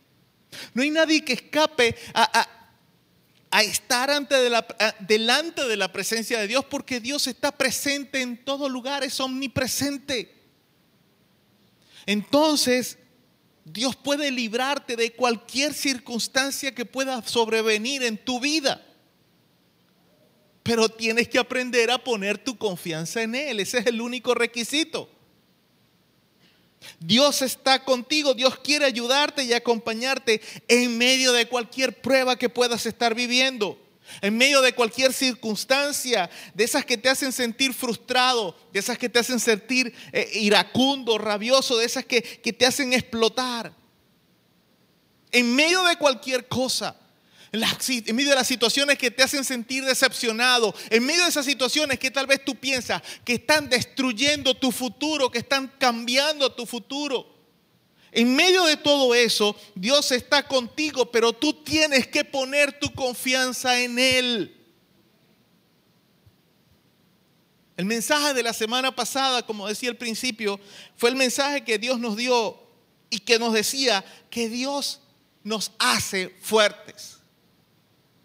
No 0.74 0.84
hay 0.84 0.90
nadie 0.90 1.24
que 1.24 1.34
escape 1.34 1.96
a, 2.14 2.48
estar 3.62 4.10
ante 4.10 4.36
de 4.36 4.50
la, 4.50 4.66
delante 5.00 5.68
de 5.68 5.78
la 5.78 5.92
presencia 5.92 6.40
de 6.40 6.48
Dios 6.48 6.66
porque 6.66 7.00
Dios 7.00 7.28
está 7.28 7.52
presente 7.52 8.22
en 8.22 8.44
todo 8.44 8.68
lugar, 8.68 9.04
es 9.04 9.20
omnipresente. 9.20 10.34
Entonces, 12.06 12.98
Dios 13.66 13.96
puede 13.96 14.32
librarte 14.32 14.96
de 14.96 15.14
cualquier 15.14 15.74
circunstancia 15.74 16.74
que 16.74 16.86
pueda 16.86 17.22
sobrevenir 17.26 18.04
en 18.04 18.18
tu 18.18 18.40
vida. 18.40 18.86
Pero 20.64 20.90
tienes 20.90 21.28
que 21.28 21.40
aprender 21.40 21.92
a 21.92 22.04
poner 22.04 22.38
tu 22.38 22.58
confianza 22.58 23.22
en 23.22 23.36
Él. 23.36 23.60
Ese 23.60 23.80
es 23.80 23.86
el 23.86 24.02
único 24.02 24.34
requisito. 24.34 25.10
Dios 27.00 27.42
está 27.42 27.84
contigo, 27.84 28.34
Dios 28.34 28.60
quiere 28.60 28.86
ayudarte 28.86 29.44
y 29.44 29.54
acompañarte 29.54 30.42
en 30.68 30.98
medio 30.98 31.34
de 31.34 31.48
cualquier 31.48 32.02
prueba 32.02 32.38
que 32.38 32.50
puedas 32.50 32.86
estar 32.86 33.16
viviendo, 33.16 33.80
en 34.22 34.38
medio 34.38 34.62
de 34.62 34.74
cualquier 34.74 35.14
circunstancia, 35.14 36.30
de 36.54 36.64
esas 36.64 36.86
que 36.86 36.98
te 36.98 37.10
hacen 37.10 37.32
sentir 37.32 37.74
frustrado, 37.74 38.56
de 38.72 38.80
esas 38.80 38.98
que 38.98 39.10
te 39.10 39.20
hacen 39.20 39.40
sentir 39.40 39.94
eh, 40.12 40.30
iracundo, 40.34 41.18
rabioso, 41.18 41.78
de 41.78 41.86
esas 41.86 42.06
que, 42.06 42.22
que 42.22 42.54
te 42.54 42.66
hacen 42.66 42.94
explotar. 42.94 43.74
En 45.32 45.56
medio 45.56 45.84
de 45.84 45.98
cualquier 45.98 46.48
cosa, 46.48 46.96
en 47.54 48.16
medio 48.16 48.32
de 48.32 48.36
las 48.36 48.48
situaciones 48.48 48.98
que 48.98 49.12
te 49.12 49.22
hacen 49.22 49.46
sentir 49.46 49.86
decepcionado, 49.86 50.74
en 50.90 51.06
medio 51.06 51.22
de 51.22 51.30
esas 51.30 51.46
situaciones 51.46 52.00
que 52.00 52.10
tal 52.10 52.26
vez 52.26 52.44
tú 52.44 52.56
piensas 52.56 53.02
que 53.24 53.36
están 53.36 53.70
destruyendo 53.70 54.56
tu 54.56 54.72
futuro, 54.72 55.30
que 55.30 55.38
están 55.38 55.72
cambiando 55.78 56.52
tu 56.52 56.66
futuro. 56.66 57.32
En 58.12 58.36
medio 58.36 58.66
de 58.66 58.76
todo 58.78 59.14
eso, 59.14 59.56
Dios 59.76 60.12
está 60.12 60.48
contigo, 60.48 61.12
pero 61.12 61.32
tú 61.32 61.54
tienes 61.54 62.08
que 62.08 62.26
poner 62.26 62.80
tu 62.80 62.92
confianza 62.92 63.80
en 63.80 64.00
Él. 64.00 64.58
El 67.78 67.86
mensaje 67.86 68.34
de 68.34 68.44
la 68.44 68.54
semana 68.54 68.96
pasada, 68.96 69.46
como 69.46 69.68
decía 69.68 69.92
al 69.92 69.98
principio, 69.98 70.60
fue 70.96 71.12
el 71.12 71.16
mensaje 71.16 71.64
que 71.64 71.78
Dios 71.78 72.00
nos 72.00 72.18
dio 72.18 72.60
y 73.12 73.20
que 73.20 73.38
nos 73.38 73.54
decía 73.54 74.04
que 74.32 74.50
Dios 74.50 75.02
nos 75.44 75.72
hace 75.78 76.36
fuertes. 76.42 77.23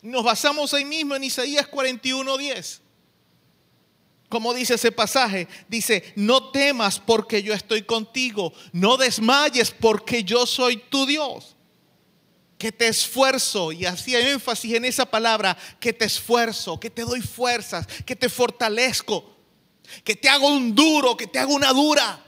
Nos 0.03 0.25
basamos 0.25 0.73
ahí 0.75 0.85
mismo 0.85 1.15
en 1.15 1.25
Isaías 1.25 1.67
41:10. 1.67 2.81
Como 4.29 4.53
dice 4.53 4.75
ese 4.75 4.93
pasaje, 4.93 5.49
dice, 5.69 6.13
no 6.15 6.51
temas 6.51 7.01
porque 7.01 7.43
yo 7.43 7.55
estoy 7.55 7.83
contigo, 7.83 8.53
no 8.73 8.99
desmayes 8.99 9.71
porque 9.71 10.23
yo 10.23 10.45
soy 10.45 10.77
tu 10.77 11.07
Dios, 11.07 11.57
que 12.59 12.71
te 12.71 12.89
esfuerzo, 12.89 13.73
y 13.73 13.87
hacía 13.87 14.21
énfasis 14.29 14.75
en 14.75 14.85
esa 14.85 15.07
palabra, 15.07 15.57
que 15.81 15.95
te 15.95 16.05
esfuerzo, 16.05 16.79
que 16.79 16.91
te 16.91 17.03
doy 17.03 17.23
fuerzas, 17.23 17.87
que 18.05 18.15
te 18.15 18.29
fortalezco, 18.29 19.35
que 20.05 20.15
te 20.15 20.29
hago 20.29 20.49
un 20.49 20.75
duro, 20.75 21.17
que 21.17 21.27
te 21.27 21.39
hago 21.39 21.55
una 21.55 21.73
dura, 21.73 22.23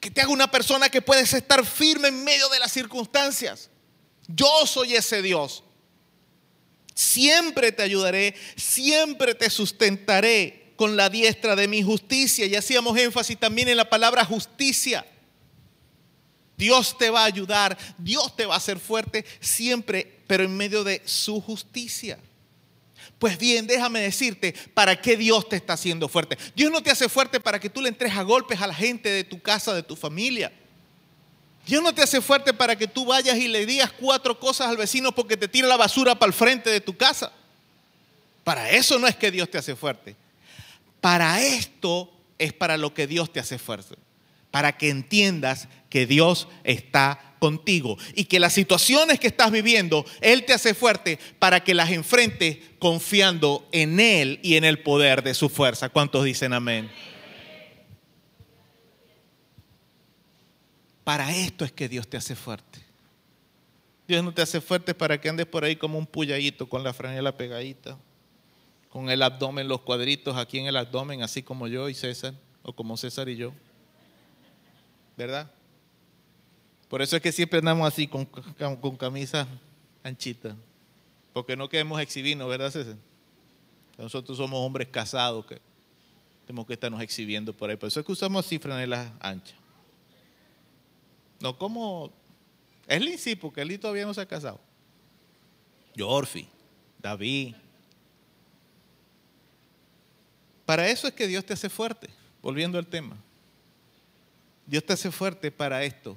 que 0.00 0.10
te 0.10 0.20
hago 0.20 0.34
una 0.34 0.50
persona 0.50 0.90
que 0.90 1.00
puedes 1.00 1.32
estar 1.32 1.64
firme 1.64 2.08
en 2.08 2.24
medio 2.24 2.46
de 2.50 2.58
las 2.58 2.72
circunstancias. 2.72 3.70
Yo 4.26 4.66
soy 4.66 4.96
ese 4.96 5.22
Dios. 5.22 5.64
Siempre 6.94 7.72
te 7.72 7.82
ayudaré, 7.82 8.34
siempre 8.56 9.34
te 9.34 9.50
sustentaré 9.50 10.72
con 10.76 10.96
la 10.96 11.10
diestra 11.10 11.56
de 11.56 11.68
mi 11.68 11.82
justicia. 11.82 12.46
Y 12.46 12.56
hacíamos 12.56 12.98
énfasis 12.98 13.38
también 13.38 13.68
en 13.68 13.76
la 13.76 13.88
palabra 13.88 14.24
justicia. 14.24 15.06
Dios 16.56 16.98
te 16.98 17.08
va 17.08 17.22
a 17.22 17.26
ayudar, 17.26 17.76
Dios 17.96 18.36
te 18.36 18.44
va 18.44 18.54
a 18.54 18.58
hacer 18.58 18.78
fuerte 18.78 19.24
siempre, 19.40 20.20
pero 20.26 20.44
en 20.44 20.54
medio 20.56 20.84
de 20.84 21.00
su 21.06 21.40
justicia. 21.40 22.18
Pues 23.18 23.38
bien, 23.38 23.66
déjame 23.66 24.00
decirte, 24.00 24.54
¿para 24.74 25.00
qué 25.00 25.16
Dios 25.16 25.48
te 25.48 25.56
está 25.56 25.74
haciendo 25.74 26.08
fuerte? 26.08 26.36
Dios 26.54 26.70
no 26.70 26.82
te 26.82 26.90
hace 26.90 27.08
fuerte 27.08 27.40
para 27.40 27.58
que 27.58 27.70
tú 27.70 27.80
le 27.80 27.88
entres 27.88 28.14
a 28.14 28.22
golpes 28.22 28.60
a 28.60 28.66
la 28.66 28.74
gente 28.74 29.10
de 29.10 29.24
tu 29.24 29.40
casa, 29.40 29.74
de 29.74 29.82
tu 29.82 29.96
familia. 29.96 30.52
Dios 31.70 31.84
no 31.84 31.94
te 31.94 32.02
hace 32.02 32.20
fuerte 32.20 32.52
para 32.52 32.74
que 32.74 32.88
tú 32.88 33.04
vayas 33.04 33.38
y 33.38 33.46
le 33.46 33.64
digas 33.64 33.92
cuatro 33.92 34.40
cosas 34.40 34.66
al 34.66 34.76
vecino 34.76 35.12
porque 35.12 35.36
te 35.36 35.46
tira 35.46 35.68
la 35.68 35.76
basura 35.76 36.16
para 36.16 36.26
el 36.26 36.32
frente 36.32 36.68
de 36.68 36.80
tu 36.80 36.96
casa. 36.96 37.30
Para 38.42 38.70
eso 38.70 38.98
no 38.98 39.06
es 39.06 39.14
que 39.14 39.30
Dios 39.30 39.48
te 39.48 39.56
hace 39.56 39.76
fuerte. 39.76 40.16
Para 41.00 41.40
esto 41.40 42.12
es 42.40 42.52
para 42.52 42.76
lo 42.76 42.92
que 42.92 43.06
Dios 43.06 43.32
te 43.32 43.38
hace 43.38 43.56
fuerte. 43.56 43.94
Para 44.50 44.76
que 44.76 44.88
entiendas 44.88 45.68
que 45.88 46.06
Dios 46.06 46.48
está 46.64 47.36
contigo 47.38 47.96
y 48.16 48.24
que 48.24 48.40
las 48.40 48.52
situaciones 48.52 49.20
que 49.20 49.28
estás 49.28 49.52
viviendo, 49.52 50.04
Él 50.20 50.44
te 50.44 50.54
hace 50.54 50.74
fuerte 50.74 51.20
para 51.38 51.62
que 51.62 51.74
las 51.74 51.90
enfrentes 51.90 52.58
confiando 52.80 53.68
en 53.70 54.00
Él 54.00 54.40
y 54.42 54.56
en 54.56 54.64
el 54.64 54.80
poder 54.80 55.22
de 55.22 55.34
su 55.34 55.48
fuerza. 55.48 55.88
¿Cuántos 55.88 56.24
dicen 56.24 56.52
amén? 56.52 56.90
Para 61.10 61.34
esto 61.34 61.64
es 61.64 61.72
que 61.72 61.88
Dios 61.88 62.06
te 62.06 62.16
hace 62.16 62.36
fuerte. 62.36 62.78
Dios 64.06 64.22
no 64.22 64.32
te 64.32 64.42
hace 64.42 64.60
fuerte 64.60 64.94
para 64.94 65.20
que 65.20 65.28
andes 65.28 65.44
por 65.44 65.64
ahí 65.64 65.74
como 65.74 65.98
un 65.98 66.06
puyadito 66.06 66.68
con 66.68 66.84
la 66.84 66.92
franela 66.92 67.36
pegadita, 67.36 67.98
con 68.90 69.10
el 69.10 69.20
abdomen, 69.20 69.66
los 69.66 69.80
cuadritos 69.80 70.36
aquí 70.36 70.60
en 70.60 70.66
el 70.66 70.76
abdomen, 70.76 71.24
así 71.24 71.42
como 71.42 71.66
yo 71.66 71.88
y 71.88 71.94
César, 71.94 72.34
o 72.62 72.72
como 72.72 72.96
César 72.96 73.28
y 73.28 73.34
yo. 73.34 73.52
¿Verdad? 75.16 75.50
Por 76.88 77.02
eso 77.02 77.16
es 77.16 77.22
que 77.22 77.32
siempre 77.32 77.58
andamos 77.58 77.88
así 77.88 78.06
con, 78.06 78.24
con 78.24 78.96
camisa 78.96 79.48
anchita, 80.04 80.54
porque 81.32 81.56
no 81.56 81.68
queremos 81.68 82.00
exhibirnos, 82.00 82.48
¿verdad 82.48 82.70
César? 82.70 82.94
Nosotros 83.98 84.38
somos 84.38 84.64
hombres 84.64 84.86
casados 84.86 85.44
que 85.44 85.60
tenemos 86.46 86.68
que 86.68 86.74
estarnos 86.74 87.00
exhibiendo 87.00 87.52
por 87.52 87.68
ahí. 87.68 87.74
Por 87.74 87.88
eso 87.88 87.98
es 87.98 88.06
que 88.06 88.12
usamos 88.12 88.46
así 88.46 88.60
franelas 88.60 89.10
anchas. 89.18 89.59
No 91.40 91.56
como 91.56 92.12
Elin 92.86 93.18
sí, 93.18 93.36
porque 93.36 93.62
Elin 93.62 93.80
todavía 93.80 94.04
no 94.04 94.12
se 94.12 94.20
ha 94.20 94.26
casado. 94.26 94.60
Yorfi, 95.94 96.48
David. 96.98 97.54
Para 100.66 100.88
eso 100.88 101.08
es 101.08 101.14
que 101.14 101.26
Dios 101.26 101.44
te 101.44 101.52
hace 101.52 101.68
fuerte, 101.68 102.08
volviendo 102.42 102.78
al 102.78 102.86
tema. 102.86 103.16
Dios 104.66 104.84
te 104.84 104.92
hace 104.92 105.10
fuerte 105.10 105.50
para 105.50 105.82
esto, 105.82 106.16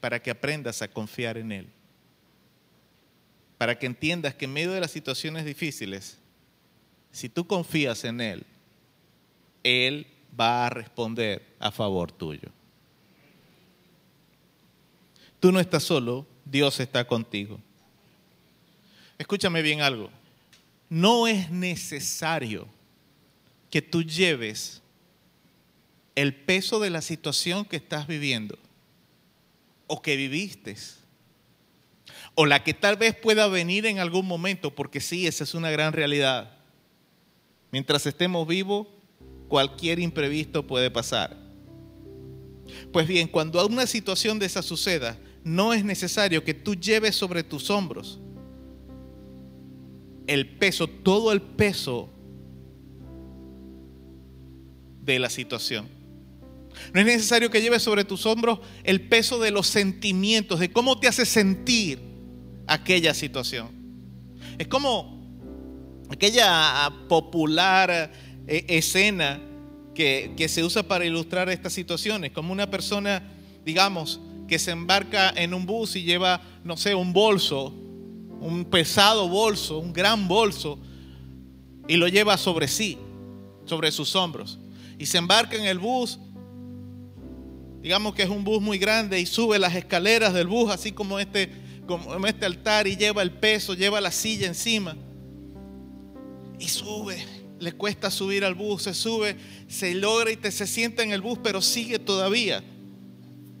para 0.00 0.20
que 0.20 0.30
aprendas 0.30 0.82
a 0.82 0.88
confiar 0.88 1.38
en 1.38 1.52
Él, 1.52 1.68
para 3.56 3.78
que 3.78 3.86
entiendas 3.86 4.34
que 4.34 4.44
en 4.44 4.52
medio 4.52 4.72
de 4.72 4.80
las 4.80 4.90
situaciones 4.90 5.44
difíciles, 5.44 6.18
si 7.10 7.28
tú 7.28 7.46
confías 7.46 8.04
en 8.04 8.20
Él, 8.20 8.46
Él 9.62 10.06
va 10.38 10.66
a 10.66 10.70
responder 10.70 11.56
a 11.58 11.70
favor 11.70 12.12
tuyo. 12.12 12.50
Tú 15.40 15.52
no 15.52 15.60
estás 15.60 15.84
solo, 15.84 16.26
Dios 16.44 16.80
está 16.80 17.06
contigo. 17.06 17.60
Escúchame 19.18 19.62
bien 19.62 19.80
algo. 19.80 20.10
No 20.88 21.26
es 21.26 21.50
necesario 21.50 22.66
que 23.70 23.82
tú 23.82 24.02
lleves 24.02 24.82
el 26.14 26.34
peso 26.34 26.80
de 26.80 26.90
la 26.90 27.02
situación 27.02 27.64
que 27.64 27.76
estás 27.76 28.06
viviendo 28.06 28.58
o 29.86 30.02
que 30.02 30.16
viviste 30.16 30.76
o 32.34 32.46
la 32.46 32.62
que 32.62 32.74
tal 32.74 32.96
vez 32.96 33.14
pueda 33.14 33.48
venir 33.48 33.84
en 33.86 33.98
algún 33.98 34.26
momento, 34.26 34.74
porque 34.74 35.00
sí, 35.00 35.26
esa 35.26 35.44
es 35.44 35.54
una 35.54 35.70
gran 35.70 35.92
realidad. 35.92 36.56
Mientras 37.72 38.06
estemos 38.06 38.46
vivos, 38.46 38.86
cualquier 39.48 39.98
imprevisto 39.98 40.66
puede 40.66 40.90
pasar. 40.90 41.36
Pues 42.92 43.08
bien, 43.08 43.28
cuando 43.28 43.64
una 43.66 43.86
situación 43.86 44.38
de 44.38 44.46
esa 44.46 44.62
suceda, 44.62 45.18
no 45.48 45.72
es 45.72 45.82
necesario 45.82 46.44
que 46.44 46.52
tú 46.52 46.74
lleves 46.74 47.16
sobre 47.16 47.42
tus 47.42 47.70
hombros 47.70 48.20
el 50.26 50.46
peso, 50.46 50.86
todo 50.86 51.32
el 51.32 51.40
peso 51.40 52.10
de 55.00 55.18
la 55.18 55.30
situación. 55.30 55.88
No 56.92 57.00
es 57.00 57.06
necesario 57.06 57.50
que 57.50 57.62
lleves 57.62 57.82
sobre 57.82 58.04
tus 58.04 58.26
hombros 58.26 58.60
el 58.84 59.08
peso 59.08 59.40
de 59.40 59.50
los 59.50 59.66
sentimientos, 59.66 60.60
de 60.60 60.70
cómo 60.70 61.00
te 61.00 61.08
hace 61.08 61.24
sentir 61.24 61.98
aquella 62.66 63.14
situación. 63.14 63.68
Es 64.58 64.68
como 64.68 65.18
aquella 66.10 66.92
popular 67.08 68.12
eh, 68.46 68.64
escena 68.68 69.40
que, 69.94 70.34
que 70.36 70.46
se 70.48 70.62
usa 70.62 70.82
para 70.82 71.06
ilustrar 71.06 71.48
estas 71.48 71.72
situaciones, 71.72 72.32
como 72.32 72.52
una 72.52 72.70
persona, 72.70 73.22
digamos, 73.64 74.20
que 74.48 74.58
se 74.58 74.72
embarca 74.72 75.30
en 75.36 75.54
un 75.54 75.66
bus 75.66 75.94
y 75.94 76.02
lleva, 76.02 76.40
no 76.64 76.76
sé, 76.76 76.94
un 76.94 77.12
bolso, 77.12 77.68
un 78.40 78.64
pesado 78.64 79.28
bolso, 79.28 79.78
un 79.78 79.92
gran 79.92 80.26
bolso, 80.26 80.78
y 81.86 81.96
lo 81.96 82.08
lleva 82.08 82.36
sobre 82.38 82.66
sí, 82.66 82.98
sobre 83.66 83.92
sus 83.92 84.16
hombros. 84.16 84.58
Y 84.98 85.06
se 85.06 85.18
embarca 85.18 85.56
en 85.56 85.66
el 85.66 85.78
bus, 85.78 86.18
digamos 87.82 88.14
que 88.14 88.22
es 88.22 88.30
un 88.30 88.42
bus 88.42 88.60
muy 88.60 88.78
grande, 88.78 89.20
y 89.20 89.26
sube 89.26 89.58
las 89.58 89.74
escaleras 89.74 90.32
del 90.32 90.46
bus, 90.46 90.70
así 90.72 90.92
como 90.92 91.18
este, 91.18 91.52
como 91.86 92.26
este 92.26 92.46
altar, 92.46 92.86
y 92.86 92.96
lleva 92.96 93.22
el 93.22 93.32
peso, 93.32 93.74
lleva 93.74 94.00
la 94.00 94.10
silla 94.10 94.46
encima. 94.46 94.96
Y 96.58 96.68
sube, 96.68 97.24
le 97.60 97.72
cuesta 97.72 98.10
subir 98.10 98.46
al 98.46 98.54
bus, 98.54 98.84
se 98.84 98.94
sube, 98.94 99.36
se 99.68 99.94
logra 99.94 100.32
y 100.32 100.36
te 100.36 100.50
se 100.50 100.66
sienta 100.66 101.02
en 101.02 101.12
el 101.12 101.20
bus, 101.20 101.38
pero 101.42 101.60
sigue 101.60 101.98
todavía 101.98 102.64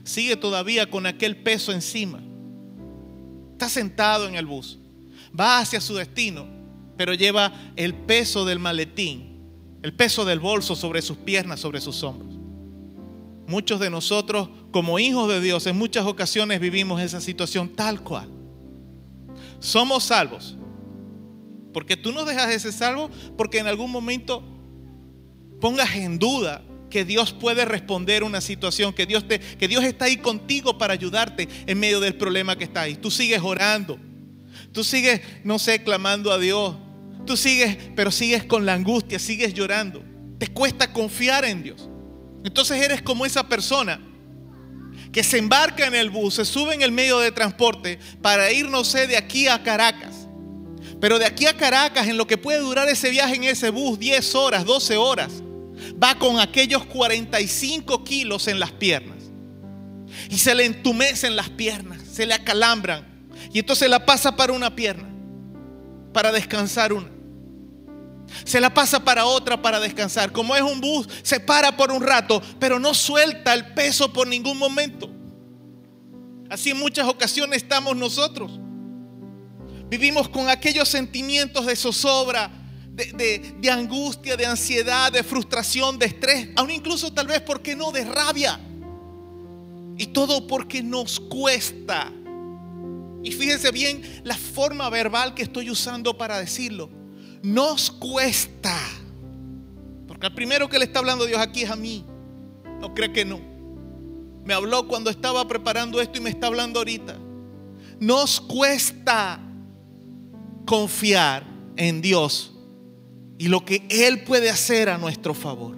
sigue 0.08 0.36
todavía 0.36 0.88
con 0.88 1.06
aquel 1.06 1.36
peso 1.36 1.72
encima. 1.72 2.20
Está 3.52 3.68
sentado 3.68 4.26
en 4.26 4.34
el 4.34 4.46
bus, 4.46 4.78
va 5.38 5.58
hacia 5.58 5.80
su 5.80 5.94
destino, 5.94 6.46
pero 6.96 7.14
lleva 7.14 7.52
el 7.76 7.94
peso 7.94 8.44
del 8.44 8.58
maletín, 8.58 9.40
el 9.82 9.94
peso 9.94 10.24
del 10.24 10.40
bolso 10.40 10.74
sobre 10.74 11.02
sus 11.02 11.16
piernas, 11.18 11.60
sobre 11.60 11.80
sus 11.80 12.02
hombros. 12.02 12.34
Muchos 13.46 13.80
de 13.80 13.90
nosotros, 13.90 14.48
como 14.70 14.98
hijos 14.98 15.28
de 15.28 15.40
Dios, 15.40 15.66
en 15.66 15.76
muchas 15.76 16.06
ocasiones 16.06 16.60
vivimos 16.60 17.00
esa 17.00 17.20
situación 17.20 17.70
tal 17.70 18.02
cual. 18.02 18.28
Somos 19.60 20.04
salvos. 20.04 20.56
Porque 21.72 21.96
tú 21.96 22.12
no 22.12 22.24
dejas 22.24 22.48
de 22.48 22.58
ser 22.58 22.72
salvo 22.72 23.10
porque 23.36 23.58
en 23.58 23.66
algún 23.66 23.90
momento 23.90 24.42
pongas 25.60 25.94
en 25.96 26.18
duda 26.18 26.62
que 26.90 27.04
Dios 27.04 27.32
puede 27.32 27.64
responder 27.64 28.24
una 28.24 28.40
situación, 28.40 28.92
que 28.92 29.06
Dios, 29.06 29.26
te, 29.26 29.40
que 29.40 29.68
Dios 29.68 29.84
está 29.84 30.06
ahí 30.06 30.16
contigo 30.16 30.78
para 30.78 30.94
ayudarte 30.94 31.48
en 31.66 31.78
medio 31.78 32.00
del 32.00 32.14
problema 32.14 32.56
que 32.56 32.64
está 32.64 32.82
ahí. 32.82 32.96
Tú 32.96 33.10
sigues 33.10 33.40
orando, 33.42 33.98
tú 34.72 34.84
sigues, 34.84 35.20
no 35.44 35.58
sé, 35.58 35.82
clamando 35.82 36.32
a 36.32 36.38
Dios, 36.38 36.76
tú 37.26 37.36
sigues, 37.36 37.76
pero 37.94 38.10
sigues 38.10 38.44
con 38.44 38.64
la 38.66 38.74
angustia, 38.74 39.18
sigues 39.18 39.54
llorando. 39.54 40.02
Te 40.38 40.48
cuesta 40.48 40.92
confiar 40.92 41.44
en 41.44 41.62
Dios. 41.62 41.88
Entonces 42.44 42.80
eres 42.80 43.02
como 43.02 43.26
esa 43.26 43.48
persona 43.48 44.00
que 45.12 45.22
se 45.22 45.38
embarca 45.38 45.86
en 45.86 45.94
el 45.94 46.10
bus, 46.10 46.34
se 46.34 46.44
sube 46.44 46.74
en 46.74 46.82
el 46.82 46.92
medio 46.92 47.18
de 47.18 47.32
transporte 47.32 47.98
para 48.22 48.50
ir, 48.52 48.68
no 48.68 48.84
sé, 48.84 49.06
de 49.06 49.16
aquí 49.16 49.48
a 49.48 49.62
Caracas. 49.62 50.28
Pero 51.00 51.18
de 51.18 51.26
aquí 51.26 51.46
a 51.46 51.56
Caracas, 51.56 52.08
en 52.08 52.16
lo 52.16 52.26
que 52.26 52.38
puede 52.38 52.58
durar 52.58 52.88
ese 52.88 53.10
viaje 53.10 53.36
en 53.36 53.44
ese 53.44 53.70
bus, 53.70 53.98
10 53.98 54.34
horas, 54.34 54.64
12 54.64 54.96
horas, 54.96 55.42
va 56.02 56.14
con 56.14 56.38
aquellos 56.38 56.84
45 56.86 58.04
kilos 58.04 58.48
en 58.48 58.60
las 58.60 58.72
piernas. 58.72 59.16
Y 60.30 60.38
se 60.38 60.54
le 60.54 60.64
entumecen 60.64 61.36
las 61.36 61.50
piernas, 61.50 62.00
se 62.10 62.26
le 62.26 62.34
acalambran. 62.34 63.06
Y 63.52 63.58
entonces 63.58 63.88
la 63.88 64.04
pasa 64.04 64.36
para 64.36 64.52
una 64.52 64.74
pierna, 64.74 65.08
para 66.12 66.32
descansar 66.32 66.92
una. 66.92 67.08
Se 68.44 68.60
la 68.60 68.72
pasa 68.72 69.02
para 69.02 69.24
otra 69.24 69.60
para 69.60 69.80
descansar. 69.80 70.32
Como 70.32 70.54
es 70.54 70.62
un 70.62 70.80
bus, 70.80 71.08
se 71.22 71.40
para 71.40 71.76
por 71.76 71.90
un 71.90 72.02
rato, 72.02 72.42
pero 72.58 72.78
no 72.78 72.94
suelta 72.94 73.54
el 73.54 73.72
peso 73.74 74.12
por 74.12 74.26
ningún 74.26 74.58
momento. 74.58 75.10
Así 76.50 76.70
en 76.70 76.78
muchas 76.78 77.06
ocasiones 77.06 77.62
estamos 77.62 77.96
nosotros. 77.96 78.58
Vivimos 79.88 80.28
con 80.28 80.48
aquellos 80.50 80.88
sentimientos 80.88 81.66
de 81.66 81.76
zozobra, 81.76 82.50
de, 82.98 83.70
angustia, 83.70 84.36
de 84.36 84.46
ansiedad, 84.46 85.12
de 85.12 85.22
frustración, 85.22 85.98
de 85.98 86.06
estrés, 86.06 86.48
aún 86.56 86.70
incluso 86.70 87.12
tal 87.12 87.26
vez, 87.26 87.40
porque 87.40 87.76
no?, 87.76 87.92
de 87.92 88.04
rabia. 88.04 88.60
Y 89.96 90.06
todo 90.06 90.46
porque 90.46 90.82
nos 90.82 91.20
cuesta. 91.20 92.12
Y 93.22 93.32
fíjense 93.32 93.70
bien 93.70 94.20
la 94.24 94.36
forma 94.36 94.88
verbal 94.90 95.34
que 95.34 95.42
estoy 95.42 95.70
usando 95.70 96.16
para 96.16 96.38
decirlo. 96.38 96.88
Nos 97.42 97.90
cuesta. 97.90 98.78
Porque 100.06 100.26
al 100.26 100.34
primero 100.34 100.68
que 100.68 100.78
le 100.78 100.84
está 100.84 101.00
hablando 101.00 101.26
Dios 101.26 101.40
aquí 101.40 101.62
es 101.62 101.70
a 101.70 101.76
mí. 101.76 102.04
No 102.80 102.94
cree 102.94 103.12
que 103.12 103.24
no. 103.24 103.40
Me 104.44 104.54
habló 104.54 104.86
cuando 104.86 105.10
estaba 105.10 105.46
preparando 105.48 106.00
esto 106.00 106.18
y 106.18 106.20
me 106.20 106.30
está 106.30 106.46
hablando 106.46 106.78
ahorita. 106.78 107.18
Nos 107.98 108.40
cuesta 108.40 109.40
confiar 110.64 111.44
en 111.76 112.00
Dios 112.00 112.57
y 113.38 113.48
lo 113.48 113.64
que 113.64 113.86
Él 113.88 114.24
puede 114.24 114.50
hacer 114.50 114.88
a 114.88 114.98
nuestro 114.98 115.32
favor. 115.32 115.76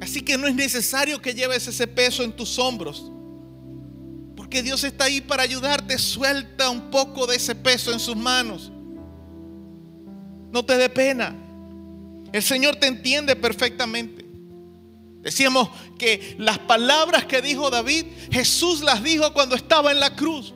Así 0.00 0.22
que 0.22 0.36
no 0.38 0.46
es 0.46 0.54
necesario 0.54 1.20
que 1.20 1.34
lleves 1.34 1.66
ese 1.68 1.86
peso 1.86 2.22
en 2.22 2.32
tus 2.32 2.58
hombros, 2.58 3.12
porque 4.34 4.62
Dios 4.62 4.82
está 4.84 5.04
ahí 5.04 5.20
para 5.20 5.42
ayudarte. 5.42 5.98
Suelta 5.98 6.70
un 6.70 6.90
poco 6.90 7.26
de 7.26 7.36
ese 7.36 7.54
peso 7.54 7.92
en 7.92 8.00
sus 8.00 8.16
manos. 8.16 8.72
No 10.52 10.64
te 10.64 10.76
dé 10.76 10.88
pena. 10.88 11.34
El 12.32 12.42
Señor 12.42 12.76
te 12.76 12.86
entiende 12.86 13.36
perfectamente. 13.36 14.24
Decíamos 15.22 15.70
que 15.98 16.36
las 16.38 16.58
palabras 16.58 17.24
que 17.24 17.42
dijo 17.42 17.68
David, 17.70 18.06
Jesús 18.30 18.82
las 18.82 19.02
dijo 19.02 19.32
cuando 19.32 19.56
estaba 19.56 19.90
en 19.90 20.00
la 20.00 20.14
cruz. 20.14 20.54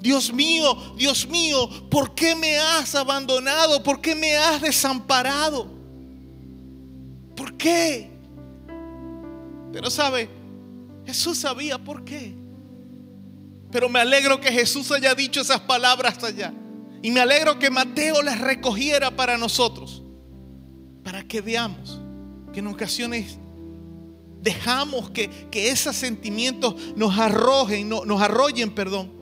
Dios 0.00 0.32
mío, 0.32 0.94
Dios 0.96 1.28
mío, 1.28 1.68
¿por 1.90 2.14
qué 2.14 2.34
me 2.34 2.56
has 2.56 2.94
abandonado? 2.94 3.82
¿Por 3.82 4.00
qué 4.00 4.14
me 4.14 4.34
has 4.34 4.62
desamparado? 4.62 5.66
¿Por 7.36 7.54
qué? 7.58 8.10
Pero 9.72 9.90
sabe, 9.90 10.30
Jesús 11.06 11.38
sabía 11.38 11.76
por 11.76 12.02
qué. 12.02 12.34
Pero 13.70 13.90
me 13.90 14.00
alegro 14.00 14.40
que 14.40 14.50
Jesús 14.50 14.90
haya 14.90 15.14
dicho 15.14 15.42
esas 15.42 15.60
palabras 15.60 16.22
allá. 16.24 16.52
Y 17.02 17.10
me 17.10 17.20
alegro 17.20 17.58
que 17.58 17.70
Mateo 17.70 18.22
las 18.22 18.40
recogiera 18.40 19.10
para 19.10 19.36
nosotros. 19.36 20.02
Para 21.04 21.22
que 21.22 21.42
veamos 21.42 22.00
que 22.54 22.60
en 22.60 22.66
ocasiones 22.68 23.36
dejamos 24.40 25.10
que, 25.10 25.28
que 25.50 25.70
esos 25.70 25.94
sentimientos 25.94 26.74
nos 26.96 27.18
arrojen, 27.18 27.88
no, 27.90 28.06
nos 28.06 28.20
arrollen, 28.22 28.74
perdón 28.74 29.19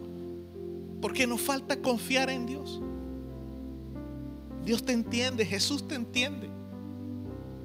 porque 1.00 1.26
nos 1.26 1.40
falta 1.40 1.80
confiar 1.80 2.30
en 2.30 2.46
Dios. 2.46 2.80
Dios 4.64 4.84
te 4.84 4.92
entiende, 4.92 5.46
Jesús 5.46 5.86
te 5.86 5.94
entiende. 5.94 6.50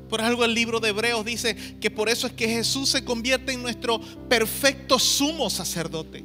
Por 0.10 0.22
algo 0.22 0.46
el 0.46 0.54
libro 0.54 0.80
de 0.80 0.90
Hebreos 0.90 1.26
dice 1.26 1.56
que 1.80 1.90
por 1.90 2.08
eso 2.08 2.28
es 2.28 2.34
que 2.34 2.48
Jesús 2.48 2.90
se 2.90 3.04
convierte 3.04 3.52
en 3.52 3.62
nuestro 3.62 4.00
perfecto 4.30 5.00
sumo 5.00 5.50
sacerdote. 5.50 6.24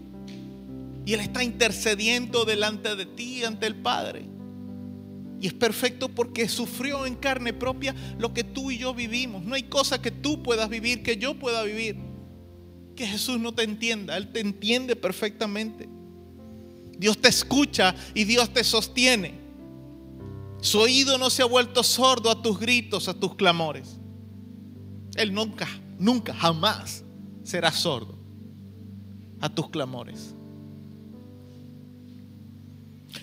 Y 1.06 1.14
Él 1.14 1.20
está 1.20 1.43
intercediendo 1.43 2.44
delante 2.44 2.94
de 2.94 3.06
ti, 3.06 3.43
ante 3.44 3.66
el 3.66 3.76
Padre. 3.76 4.26
Y 5.40 5.47
es 5.47 5.55
perfecto 5.55 6.09
porque 6.09 6.48
sufrió 6.48 7.06
en 7.06 7.14
carne 7.14 7.52
propia 7.52 7.94
lo 8.18 8.35
que 8.35 8.44
tú 8.44 8.70
y 8.70 8.78
yo 8.78 8.93
vivimos. 8.93 9.44
No 9.44 9.55
hay 9.55 9.62
cosa 9.62 10.02
que 10.02 10.10
tú 10.10 10.43
puedas 10.43 10.68
vivir, 10.68 11.02
que 11.02 11.16
yo 11.16 11.39
pueda 11.39 11.62
vivir, 11.62 11.97
que 12.94 13.06
Jesús 13.06 13.40
no 13.40 13.55
te 13.55 13.62
entienda. 13.62 14.16
Él 14.16 14.32
te 14.32 14.40
entiende 14.40 14.97
perfectamente. 14.97 15.89
Dios 16.99 17.19
te 17.19 17.29
escucha 17.29 17.95
y 18.12 18.25
Dios 18.25 18.53
te 18.53 18.65
sostiene. 18.65 19.39
Su 20.61 20.81
oído 20.81 21.16
no 21.16 21.31
se 21.31 21.43
ha 21.43 21.47
vuelto 21.47 21.83
sordo 21.83 22.31
a 22.31 22.43
tus 22.43 22.59
gritos, 22.59 23.09
a 23.09 23.15
tus 23.15 23.37
clamores. 23.37 23.99
Él 25.15 25.33
nunca, 25.33 25.69
nunca, 25.99 26.35
jamás 26.35 27.05
será 27.45 27.70
sordo 27.70 28.19
a 29.41 29.49
tus 29.49 29.70
clamores. 29.70 30.35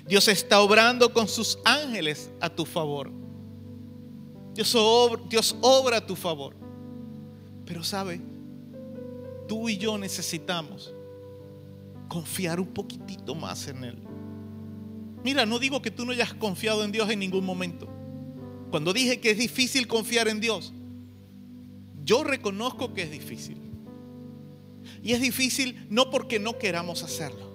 Dios 0.08 0.28
está 0.30 0.62
obrando 0.62 1.12
con 1.14 1.28
sus 1.28 1.60
ángeles 1.66 2.32
a 2.40 2.50
tu 2.50 2.66
favor. 2.66 3.12
Dios 4.54 4.74
obra, 5.62 5.98
a 5.98 6.06
tu 6.06 6.16
favor. 6.16 6.56
Pero 7.66 7.84
sabe, 7.84 8.22
tú 9.48 9.68
y 9.68 9.78
yo 9.78 9.98
necesitamos 9.98 10.95
confiar 12.16 12.62
un 12.62 12.68
poquitito 12.68 13.36
más 13.36 13.68
en 13.68 13.84
Él. 13.84 13.98
Mira, 15.22 15.46
no 15.46 15.60
digo 15.60 15.82
que 15.82 15.92
tú 15.92 16.06
no 16.06 16.14
hayas 16.14 16.34
confiado 16.34 16.86
en 16.86 16.94
Dios 16.94 17.10
en 17.10 17.20
ningún 17.20 17.44
momento. 17.44 17.90
Cuando 18.72 18.94
dije 18.94 19.20
que 19.20 19.32
es 19.32 19.38
difícil 19.38 19.86
confiar 19.86 20.30
en 20.30 20.40
Dios, 20.40 20.72
yo 22.06 22.24
reconozco 22.24 22.94
que 22.94 23.02
es 23.02 23.12
difícil. 23.12 23.58
Y 25.04 25.12
es 25.12 25.20
difícil 25.20 25.86
no 25.90 26.10
porque 26.10 26.40
no 26.40 26.58
queramos 26.58 27.04
hacerlo. 27.04 27.52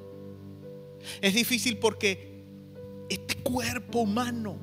Es 1.22 1.32
difícil 1.32 1.78
porque 1.78 2.44
este 3.08 3.36
cuerpo 3.36 4.00
humano 4.00 4.58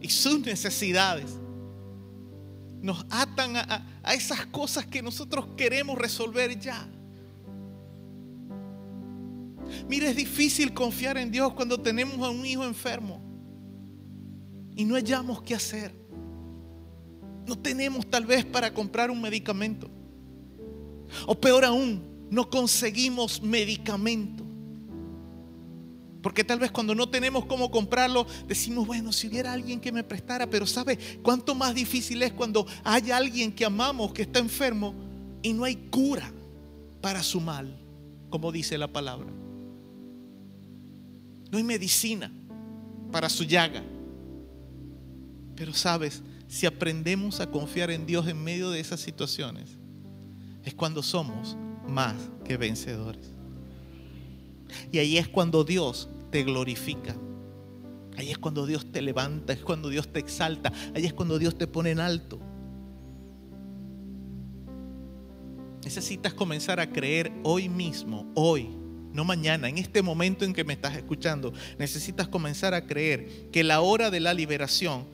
y 0.00 0.08
sus 0.08 0.40
necesidades 0.40 1.30
nos 2.80 3.04
atan 3.10 3.58
a, 3.58 4.00
a 4.02 4.14
esas 4.14 4.46
cosas 4.46 4.86
que 4.86 5.02
nosotros 5.02 5.48
queremos 5.58 5.98
resolver 5.98 6.58
ya. 6.58 6.88
Mire, 9.88 10.10
es 10.10 10.16
difícil 10.16 10.72
confiar 10.72 11.16
en 11.18 11.30
Dios 11.30 11.52
cuando 11.54 11.80
tenemos 11.80 12.26
a 12.26 12.30
un 12.30 12.44
hijo 12.44 12.64
enfermo 12.64 13.20
y 14.76 14.84
no 14.84 14.94
hallamos 14.94 15.42
qué 15.42 15.54
hacer. 15.54 15.94
No 17.46 17.56
tenemos 17.56 18.08
tal 18.08 18.26
vez 18.26 18.44
para 18.44 18.72
comprar 18.72 19.10
un 19.10 19.20
medicamento. 19.20 19.88
O 21.26 21.34
peor 21.34 21.64
aún, 21.64 22.02
no 22.30 22.48
conseguimos 22.50 23.40
medicamento. 23.40 24.44
Porque 26.20 26.42
tal 26.42 26.58
vez 26.58 26.72
cuando 26.72 26.94
no 26.94 27.08
tenemos 27.08 27.46
cómo 27.46 27.70
comprarlo, 27.70 28.26
decimos, 28.48 28.86
bueno, 28.86 29.12
si 29.12 29.28
hubiera 29.28 29.52
alguien 29.52 29.80
que 29.80 29.92
me 29.92 30.02
prestara, 30.02 30.50
pero 30.50 30.66
¿sabe 30.66 30.98
cuánto 31.22 31.54
más 31.54 31.72
difícil 31.72 32.20
es 32.22 32.32
cuando 32.32 32.66
hay 32.82 33.12
alguien 33.12 33.52
que 33.52 33.64
amamos 33.64 34.12
que 34.12 34.22
está 34.22 34.40
enfermo 34.40 34.92
y 35.40 35.52
no 35.52 35.62
hay 35.62 35.76
cura 35.76 36.32
para 37.00 37.22
su 37.22 37.40
mal, 37.40 37.78
como 38.28 38.50
dice 38.50 38.76
la 38.76 38.92
palabra? 38.92 39.45
No 41.50 41.58
hay 41.58 41.64
medicina 41.64 42.30
para 43.12 43.28
su 43.28 43.44
llaga. 43.44 43.82
Pero 45.54 45.72
sabes, 45.72 46.22
si 46.48 46.66
aprendemos 46.66 47.40
a 47.40 47.50
confiar 47.50 47.90
en 47.90 48.06
Dios 48.06 48.26
en 48.28 48.42
medio 48.42 48.70
de 48.70 48.80
esas 48.80 49.00
situaciones, 49.00 49.78
es 50.64 50.74
cuando 50.74 51.02
somos 51.02 51.56
más 51.88 52.14
que 52.44 52.56
vencedores. 52.56 53.30
Y 54.92 54.98
ahí 54.98 55.16
es 55.16 55.28
cuando 55.28 55.64
Dios 55.64 56.08
te 56.30 56.42
glorifica. 56.42 57.16
Ahí 58.16 58.30
es 58.30 58.38
cuando 58.38 58.66
Dios 58.66 58.90
te 58.90 59.02
levanta, 59.02 59.52
es 59.52 59.60
cuando 59.60 59.88
Dios 59.88 60.10
te 60.10 60.18
exalta, 60.18 60.72
ahí 60.94 61.04
es 61.04 61.12
cuando 61.12 61.38
Dios 61.38 61.56
te 61.56 61.66
pone 61.66 61.90
en 61.90 62.00
alto. 62.00 62.40
Necesitas 65.84 66.32
comenzar 66.34 66.80
a 66.80 66.90
creer 66.90 67.30
hoy 67.44 67.68
mismo, 67.68 68.26
hoy, 68.34 68.70
no 69.16 69.24
mañana, 69.24 69.68
en 69.68 69.78
este 69.78 70.02
momento 70.02 70.44
en 70.44 70.52
que 70.52 70.62
me 70.62 70.74
estás 70.74 70.94
escuchando, 70.94 71.52
necesitas 71.78 72.28
comenzar 72.28 72.74
a 72.74 72.86
creer 72.86 73.48
que 73.50 73.64
la 73.64 73.80
hora 73.80 74.10
de 74.10 74.20
la 74.20 74.34
liberación 74.34 75.04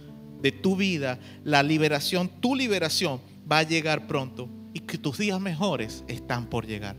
de 0.43 0.51
tu 0.51 0.77
vida, 0.77 1.21
la 1.45 1.63
liberación, 1.63 2.29
tu 2.41 2.57
liberación 2.57 3.21
va 3.51 3.61
a 3.61 3.63
llegar 3.63 4.09
pronto 4.09 4.49
y 4.75 4.81
que 4.81 4.99
tus 4.99 5.19
días 5.19 5.41
mejores 5.41 6.05
están 6.09 6.47
por 6.47 6.67
llegar. 6.67 6.97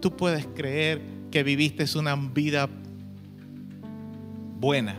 Tú 0.00 0.16
puedes 0.16 0.46
creer 0.46 1.02
que 1.32 1.42
viviste 1.42 1.84
una 1.98 2.14
vida 2.14 2.68
buena. 4.60 4.96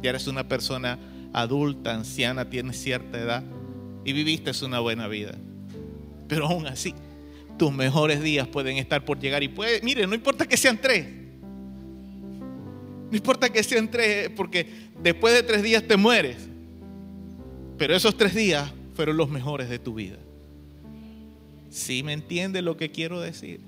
Ya 0.00 0.10
eres 0.10 0.28
una 0.28 0.46
persona 0.46 0.98
adulta, 1.32 1.94
anciana, 1.94 2.48
tienes 2.48 2.80
cierta 2.80 3.18
edad 3.18 3.42
y 4.04 4.12
viviste 4.12 4.52
una 4.64 4.78
buena 4.78 5.08
vida. 5.08 5.34
Pero 6.28 6.46
aún 6.46 6.66
así, 6.66 6.94
tus 7.58 7.72
mejores 7.72 8.22
días 8.22 8.48
pueden 8.48 8.78
estar 8.78 9.04
por 9.04 9.18
llegar 9.18 9.42
y 9.42 9.48
puede, 9.48 9.82
mire, 9.82 10.06
no 10.06 10.14
importa 10.14 10.46
que 10.46 10.56
sean 10.56 10.78
tres. 10.80 11.06
No 13.10 13.16
importa 13.16 13.50
que 13.50 13.62
sean 13.62 13.90
tres, 13.90 14.30
porque 14.30 14.66
después 15.02 15.34
de 15.34 15.42
tres 15.42 15.62
días 15.62 15.82
te 15.82 15.96
mueres. 15.96 16.48
Pero 17.76 17.94
esos 17.94 18.16
tres 18.16 18.34
días 18.34 18.72
fueron 18.94 19.16
los 19.16 19.28
mejores 19.28 19.68
de 19.68 19.78
tu 19.78 19.94
vida. 19.94 20.18
¿Sí 21.70 22.02
me 22.02 22.12
entiende 22.12 22.62
lo 22.62 22.76
que 22.76 22.90
quiero 22.90 23.20
decir? 23.20 23.60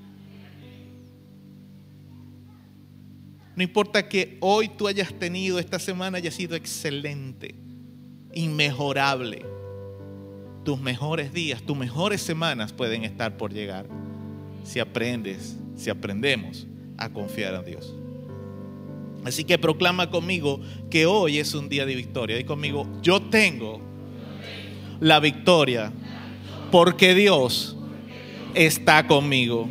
No 3.57 3.63
importa 3.63 4.09
que 4.09 4.39
hoy 4.41 4.69
tú 4.69 4.89
hayas 4.89 5.13
tenido, 5.13 5.59
esta 5.59 5.79
semana 5.79 6.19
haya 6.19 6.31
sido 6.31 6.57
excelente, 6.57 7.55
inmejorable. 8.33 9.60
Tus 10.65 10.81
mejores 10.81 11.33
días, 11.33 11.63
tus 11.63 11.77
mejores 11.77 12.21
semanas 12.21 12.73
pueden 12.73 13.05
estar 13.05 13.37
por 13.37 13.53
llegar. 13.53 13.87
Si 14.65 14.79
aprendes, 14.79 15.57
si 15.77 15.91
aprendemos 15.91 16.67
a 16.99 17.09
confiar 17.09 17.55
en 17.55 17.65
Dios. 17.65 17.95
Así 19.25 19.45
que 19.45 19.59
proclama 19.59 20.11
conmigo 20.11 20.61
que 20.91 21.07
hoy 21.07 21.39
es 21.39 21.55
un 21.55 21.69
día 21.69 21.85
de 21.87 21.95
victoria. 21.95 22.39
Y 22.39 22.45
conmigo, 22.45 22.87
yo 23.03 23.21
tengo 23.21 23.81
la 25.01 25.21
victoria 25.21 25.93
porque 26.71 27.15
Dios 27.15 27.77
está 28.55 29.07
conmigo. 29.07 29.69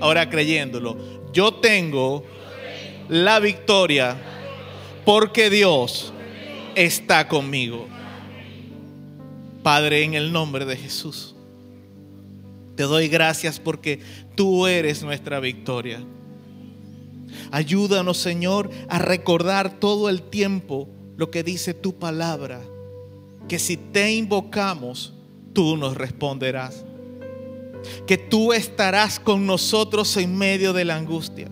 Ahora 0.00 0.28
creyéndolo, 0.28 0.96
yo 1.32 1.54
tengo 1.54 2.24
la 3.08 3.38
victoria 3.40 4.16
porque 5.04 5.50
Dios 5.50 6.12
está 6.74 7.28
conmigo. 7.28 7.86
Padre, 9.64 10.04
en 10.04 10.12
el 10.12 10.30
nombre 10.30 10.66
de 10.66 10.76
Jesús, 10.76 11.34
te 12.76 12.82
doy 12.82 13.08
gracias 13.08 13.58
porque 13.58 13.98
tú 14.34 14.66
eres 14.66 15.02
nuestra 15.02 15.40
victoria. 15.40 16.04
Ayúdanos, 17.50 18.18
Señor, 18.18 18.70
a 18.90 18.98
recordar 18.98 19.80
todo 19.80 20.10
el 20.10 20.20
tiempo 20.20 20.86
lo 21.16 21.30
que 21.30 21.42
dice 21.42 21.72
tu 21.72 21.98
palabra, 21.98 22.60
que 23.48 23.58
si 23.58 23.78
te 23.78 24.12
invocamos, 24.12 25.14
tú 25.54 25.78
nos 25.78 25.96
responderás, 25.96 26.84
que 28.06 28.18
tú 28.18 28.52
estarás 28.52 29.18
con 29.18 29.46
nosotros 29.46 30.14
en 30.18 30.36
medio 30.36 30.74
de 30.74 30.84
la 30.84 30.96
angustia 30.96 31.48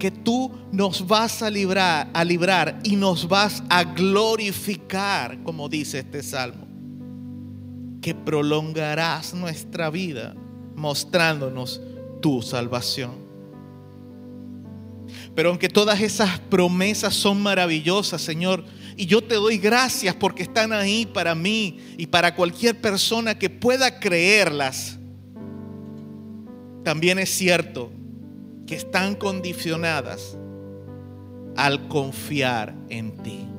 que 0.00 0.10
tú 0.10 0.50
nos 0.72 1.06
vas 1.06 1.42
a 1.42 1.50
librar, 1.50 2.08
a 2.14 2.24
librar 2.24 2.80
y 2.82 2.96
nos 2.96 3.28
vas 3.28 3.62
a 3.68 3.84
glorificar, 3.84 5.40
como 5.42 5.68
dice 5.68 5.98
este 5.98 6.22
salmo. 6.22 6.69
Que 8.00 8.14
prolongarás 8.14 9.34
nuestra 9.34 9.90
vida 9.90 10.34
mostrándonos 10.74 11.80
tu 12.20 12.42
salvación. 12.42 13.30
Pero 15.34 15.50
aunque 15.50 15.68
todas 15.68 16.00
esas 16.00 16.38
promesas 16.38 17.14
son 17.14 17.42
maravillosas, 17.42 18.22
Señor, 18.22 18.64
y 18.96 19.06
yo 19.06 19.22
te 19.22 19.34
doy 19.34 19.58
gracias 19.58 20.14
porque 20.14 20.42
están 20.42 20.72
ahí 20.72 21.06
para 21.06 21.34
mí 21.34 21.78
y 21.96 22.06
para 22.06 22.34
cualquier 22.34 22.80
persona 22.80 23.38
que 23.38 23.48
pueda 23.48 23.98
creerlas, 23.98 24.98
también 26.84 27.18
es 27.18 27.30
cierto 27.30 27.92
que 28.66 28.74
están 28.74 29.14
condicionadas 29.14 30.36
al 31.56 31.88
confiar 31.88 32.74
en 32.88 33.16
ti. 33.22 33.49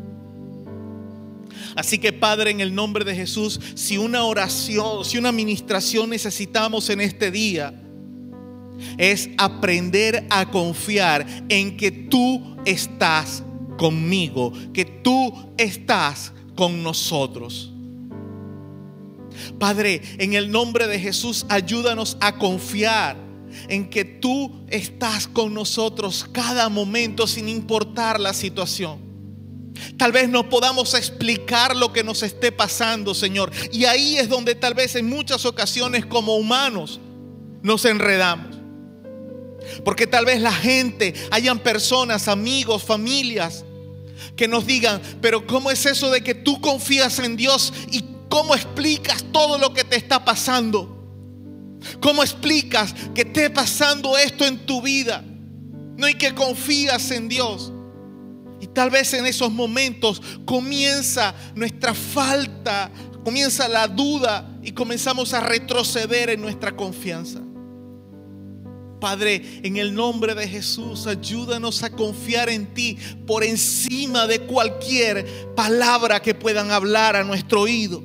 Así 1.82 1.98
que 1.98 2.14
Padre, 2.14 2.52
en 2.52 2.60
el 2.60 2.76
nombre 2.76 3.04
de 3.04 3.16
Jesús, 3.16 3.60
si 3.74 3.98
una 3.98 4.24
oración, 4.24 5.04
si 5.04 5.18
una 5.18 5.30
administración 5.30 6.12
necesitamos 6.12 6.92
en 6.92 7.02
este 7.02 7.32
día, 7.32 7.74
es 9.00 9.32
aprender 9.40 10.28
a 10.30 10.52
confiar 10.52 11.26
en 11.50 11.78
que 11.78 11.90
tú 11.90 12.56
estás 12.66 13.44
conmigo, 13.80 14.54
que 14.72 14.86
tú 14.86 15.34
estás 15.58 16.32
con 16.54 16.84
nosotros. 16.84 17.74
Padre, 19.58 20.04
en 20.20 20.36
el 20.36 20.52
nombre 20.52 20.86
de 20.86 21.00
Jesús, 21.00 21.48
ayúdanos 21.50 22.16
a 22.22 22.38
confiar 22.38 23.18
en 23.70 23.90
que 23.90 24.06
tú 24.06 24.52
estás 24.68 25.28
con 25.28 25.52
nosotros 25.52 26.28
cada 26.32 26.70
momento 26.70 27.26
sin 27.26 27.50
importar 27.50 28.20
la 28.20 28.34
situación. 28.34 29.11
Tal 29.98 30.12
vez 30.12 30.30
no 30.30 30.50
podamos 30.50 30.94
explicar 30.94 31.76
lo 31.76 31.92
que 31.94 32.04
nos 32.04 32.24
esté 32.24 32.52
pasando, 32.52 33.14
Señor. 33.14 33.52
Y 33.72 33.86
ahí 33.86 34.18
es 34.18 34.30
donde 34.30 34.56
tal 34.56 34.74
vez 34.74 34.96
en 34.96 35.08
muchas 35.08 35.46
ocasiones 35.46 36.06
como 36.06 36.36
humanos 36.36 37.00
nos 37.62 37.86
enredamos. 37.86 38.58
Porque 39.84 40.08
tal 40.08 40.26
vez 40.26 40.42
la 40.42 40.52
gente, 40.52 41.14
hayan 41.32 41.60
personas, 41.60 42.28
amigos, 42.28 42.84
familias, 42.84 43.64
que 44.36 44.48
nos 44.48 44.66
digan, 44.66 45.02
pero 45.22 45.46
¿cómo 45.46 45.72
es 45.72 45.86
eso 45.86 46.10
de 46.10 46.22
que 46.22 46.36
tú 46.36 46.62
confías 46.62 47.20
en 47.20 47.36
Dios 47.36 47.74
y 47.92 48.04
cómo 48.30 48.56
explicas 48.56 49.24
todo 49.32 49.58
lo 49.58 49.74
que 49.74 49.84
te 49.84 49.96
está 49.96 50.24
pasando? 50.24 50.98
¿Cómo 52.00 52.22
explicas 52.24 52.94
que 53.16 53.22
esté 53.22 53.50
pasando 53.50 54.18
esto 54.18 54.46
en 54.46 54.66
tu 54.66 54.82
vida? 54.82 55.24
No 55.98 56.06
hay 56.06 56.14
que 56.14 56.34
confías 56.34 57.12
en 57.12 57.28
Dios. 57.28 57.72
Y 58.62 58.68
tal 58.68 58.92
vez 58.92 59.14
en 59.16 59.26
esos 59.26 59.52
momentos 59.52 60.22
comienza 60.46 61.34
nuestra 61.56 61.96
falta, 61.96 62.92
comienza 63.24 63.68
la 63.68 63.88
duda 63.88 64.56
y 64.62 64.72
comenzamos 64.72 65.34
a 65.34 65.42
retroceder 65.42 66.30
en 66.30 66.42
nuestra 66.42 66.76
confianza. 66.76 67.42
Padre, 69.00 69.42
en 69.64 69.78
el 69.78 69.96
nombre 69.96 70.36
de 70.36 70.48
Jesús, 70.48 71.08
ayúdanos 71.08 71.82
a 71.82 71.90
confiar 71.90 72.50
en 72.50 72.72
ti 72.76 73.00
por 73.26 73.44
encima 73.44 74.28
de 74.28 74.42
cualquier 74.42 75.26
palabra 75.56 76.22
que 76.22 76.36
puedan 76.36 76.70
hablar 76.70 77.16
a 77.16 77.24
nuestro 77.24 77.62
oído. 77.62 78.04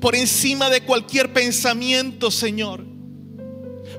Por 0.00 0.16
encima 0.16 0.68
de 0.68 0.80
cualquier 0.80 1.32
pensamiento, 1.32 2.32
Señor. 2.32 2.84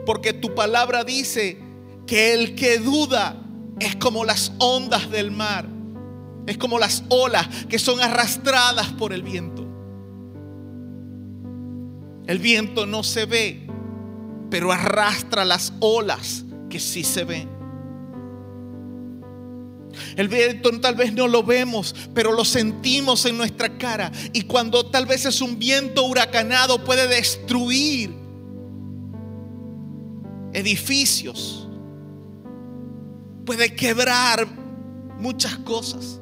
Porque 0.06 0.34
tu 0.34 0.54
palabra 0.54 1.06
dice 1.06 1.58
que 2.06 2.34
el 2.34 2.56
que 2.56 2.80
duda 2.80 3.43
es 3.86 3.96
como 3.96 4.26
las 4.26 4.52
ondas 4.60 5.10
del 5.10 5.32
mar. 5.32 5.68
Es 6.46 6.58
como 6.58 6.78
las 6.78 7.04
olas 7.10 7.48
que 7.70 7.80
son 7.80 8.02
arrastradas 8.02 8.88
por 8.90 9.14
el 9.14 9.24
viento. 9.24 9.64
El 12.26 12.40
viento 12.40 12.86
no 12.86 13.04
se 13.04 13.26
ve, 13.26 13.68
pero 14.50 14.72
arrastra 14.72 15.46
las 15.46 15.74
olas 15.80 16.46
que 16.70 16.80
sí 16.80 17.04
se 17.04 17.24
ven. 17.24 17.50
El 20.16 20.28
viento 20.28 20.72
tal 20.80 20.96
vez 20.96 21.14
no 21.14 21.28
lo 21.28 21.44
vemos, 21.44 21.96
pero 22.14 22.32
lo 22.32 22.46
sentimos 22.46 23.26
en 23.26 23.38
nuestra 23.38 23.78
cara. 23.78 24.12
Y 24.32 24.44
cuando 24.44 24.86
tal 24.86 25.06
vez 25.06 25.26
es 25.26 25.42
un 25.42 25.60
viento 25.60 26.04
huracanado 26.06 26.84
puede 26.84 27.08
destruir 27.08 28.12
edificios, 30.54 31.68
puede 33.46 33.76
quebrar 33.76 34.48
muchas 35.20 35.58
cosas. 35.58 36.20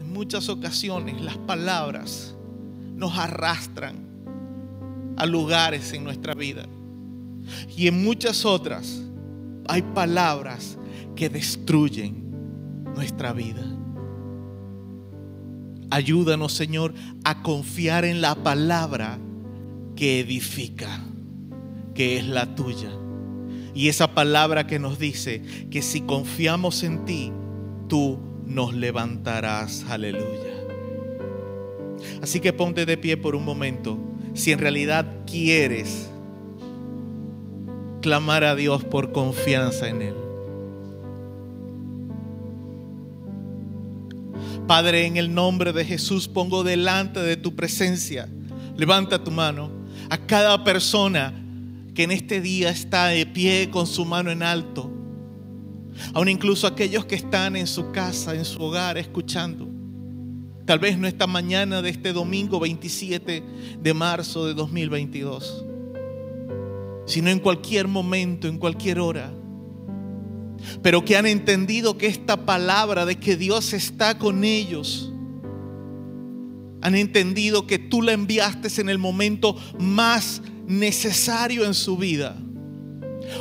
En 0.00 0.12
muchas 0.12 0.48
ocasiones 0.48 1.20
las 1.20 1.36
palabras 1.38 2.34
nos 2.94 3.16
arrastran 3.18 3.96
a 5.16 5.26
lugares 5.26 5.92
en 5.92 6.04
nuestra 6.04 6.34
vida. 6.34 6.66
Y 7.76 7.88
en 7.88 8.02
muchas 8.04 8.44
otras 8.44 9.02
hay 9.68 9.82
palabras 9.82 10.78
que 11.14 11.28
destruyen 11.28 12.24
nuestra 12.94 13.32
vida. 13.32 13.64
Ayúdanos, 15.90 16.52
Señor, 16.52 16.94
a 17.24 17.42
confiar 17.42 18.04
en 18.04 18.20
la 18.20 18.34
palabra 18.34 19.18
que 19.94 20.20
edifica, 20.20 21.04
que 21.94 22.16
es 22.16 22.26
la 22.26 22.54
tuya. 22.54 22.90
Y 23.74 23.88
esa 23.88 24.14
palabra 24.14 24.66
que 24.66 24.78
nos 24.78 24.98
dice 24.98 25.42
que 25.70 25.82
si 25.82 26.00
confiamos 26.02 26.82
en 26.84 27.04
ti, 27.04 27.32
tú 27.88 28.18
nos 28.46 28.74
levantarás. 28.74 29.84
Aleluya. 29.88 30.54
Así 32.22 32.40
que 32.40 32.52
ponte 32.52 32.86
de 32.86 32.96
pie 32.96 33.16
por 33.16 33.34
un 33.34 33.44
momento. 33.44 33.98
Si 34.34 34.52
en 34.52 34.58
realidad 34.58 35.06
quieres 35.26 36.10
clamar 38.00 38.44
a 38.44 38.54
Dios 38.54 38.84
por 38.84 39.12
confianza 39.12 39.88
en 39.88 40.02
Él. 40.02 40.14
Padre, 44.66 45.06
en 45.06 45.16
el 45.16 45.34
nombre 45.34 45.72
de 45.72 45.84
Jesús 45.84 46.26
pongo 46.28 46.64
delante 46.64 47.20
de 47.20 47.36
tu 47.36 47.54
presencia, 47.54 48.28
levanta 48.76 49.22
tu 49.22 49.30
mano, 49.30 49.70
a 50.10 50.18
cada 50.18 50.64
persona 50.64 51.43
que 51.94 52.02
en 52.02 52.10
este 52.10 52.40
día 52.40 52.70
está 52.70 53.06
de 53.06 53.26
pie 53.26 53.70
con 53.70 53.86
su 53.86 54.04
mano 54.04 54.30
en 54.30 54.42
alto, 54.42 54.90
aún 56.12 56.28
incluso 56.28 56.66
aquellos 56.66 57.04
que 57.04 57.14
están 57.14 57.56
en 57.56 57.66
su 57.66 57.92
casa, 57.92 58.34
en 58.34 58.44
su 58.44 58.60
hogar, 58.62 58.98
escuchando. 58.98 59.68
Tal 60.64 60.78
vez 60.78 60.98
no 60.98 61.06
esta 61.06 61.26
mañana 61.26 61.82
de 61.82 61.90
este 61.90 62.12
domingo 62.12 62.58
27 62.58 63.42
de 63.80 63.94
marzo 63.94 64.46
de 64.46 64.54
2022, 64.54 65.64
sino 67.06 67.30
en 67.30 67.38
cualquier 67.38 67.86
momento, 67.86 68.48
en 68.48 68.58
cualquier 68.58 68.98
hora 68.98 69.32
pero 70.82 71.04
que 71.04 71.16
han 71.16 71.26
entendido 71.26 71.98
que 71.98 72.06
esta 72.06 72.44
palabra 72.44 73.06
de 73.06 73.16
que 73.16 73.36
Dios 73.36 73.72
está 73.72 74.18
con 74.18 74.44
ellos, 74.44 75.12
han 76.80 76.94
entendido 76.94 77.66
que 77.66 77.78
tú 77.78 78.02
la 78.02 78.12
enviaste 78.12 78.80
en 78.80 78.88
el 78.88 78.98
momento 78.98 79.56
más 79.78 80.42
necesario 80.66 81.64
en 81.64 81.74
su 81.74 81.96
vida. 81.96 82.36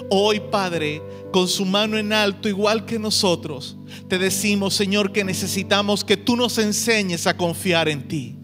Hoy, 0.09 0.41
Padre, 0.51 1.01
con 1.31 1.47
su 1.47 1.65
mano 1.65 1.97
en 1.97 2.13
alto, 2.13 2.47
igual 2.47 2.85
que 2.85 2.99
nosotros, 2.99 3.77
te 4.07 4.17
decimos, 4.17 4.73
Señor, 4.73 5.11
que 5.11 5.23
necesitamos 5.23 6.03
que 6.03 6.17
tú 6.17 6.35
nos 6.35 6.57
enseñes 6.57 7.27
a 7.27 7.35
confiar 7.35 7.89
en 7.89 8.07
ti. 8.07 8.37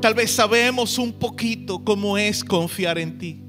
Tal 0.00 0.14
vez 0.14 0.30
sabemos 0.30 0.98
un 0.98 1.12
poquito 1.12 1.82
cómo 1.84 2.18
es 2.18 2.44
confiar 2.44 2.98
en 2.98 3.18
ti. 3.18 3.42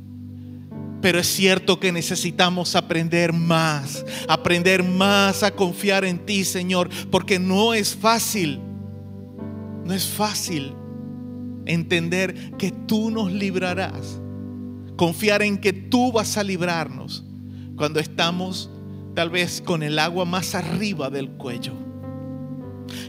Pero 1.01 1.19
es 1.19 1.27
cierto 1.27 1.79
que 1.79 1.91
necesitamos 1.91 2.75
aprender 2.75 3.31
más, 3.31 4.03
aprender 4.27 4.83
más 4.83 5.43
a 5.43 5.51
confiar 5.51 6.03
en 6.03 6.25
ti, 6.25 6.43
Señor, 6.43 6.89
porque 7.11 7.37
no 7.37 7.73
es 7.73 7.95
fácil, 7.95 8.59
no 9.85 9.93
es 9.93 10.05
fácil 10.05 10.73
entender 11.67 12.51
que 12.57 12.71
tú 12.71 13.11
nos 13.11 13.31
librarás, 13.31 14.19
confiar 14.95 15.41
en 15.41 15.57
que 15.57 15.73
tú 15.73 16.11
vas 16.11 16.37
a 16.37 16.43
librarnos 16.43 17.23
cuando 17.75 17.99
estamos 17.99 18.69
tal 19.15 19.29
vez 19.29 19.61
con 19.61 19.83
el 19.83 19.99
agua 19.99 20.25
más 20.25 20.55
arriba 20.55 21.09
del 21.09 21.29
cuello. 21.31 21.73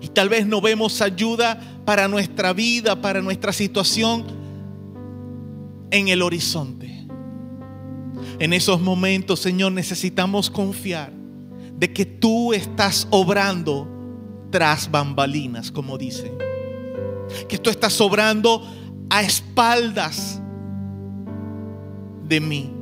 Y 0.02 0.08
tal 0.08 0.28
vez 0.28 0.46
no 0.46 0.60
vemos 0.60 1.00
ayuda 1.00 1.60
para 1.84 2.08
nuestra 2.08 2.52
vida, 2.52 3.00
para 3.00 3.22
nuestra 3.22 3.52
situación 3.52 4.24
en 5.90 6.08
el 6.08 6.22
horizonte. 6.22 7.06
En 8.38 8.52
esos 8.52 8.80
momentos, 8.80 9.40
Señor, 9.40 9.72
necesitamos 9.72 10.50
confiar 10.50 11.12
de 11.76 11.92
que 11.92 12.04
tú 12.04 12.52
estás 12.52 13.06
obrando 13.10 13.88
tras 14.50 14.90
bambalinas, 14.90 15.70
como 15.70 15.98
dice. 15.98 16.47
Que 17.48 17.58
tú 17.58 17.70
estás 17.70 18.00
obrando 18.00 18.62
a 19.10 19.22
espaldas 19.22 20.40
de 22.24 22.40
mí 22.40 22.77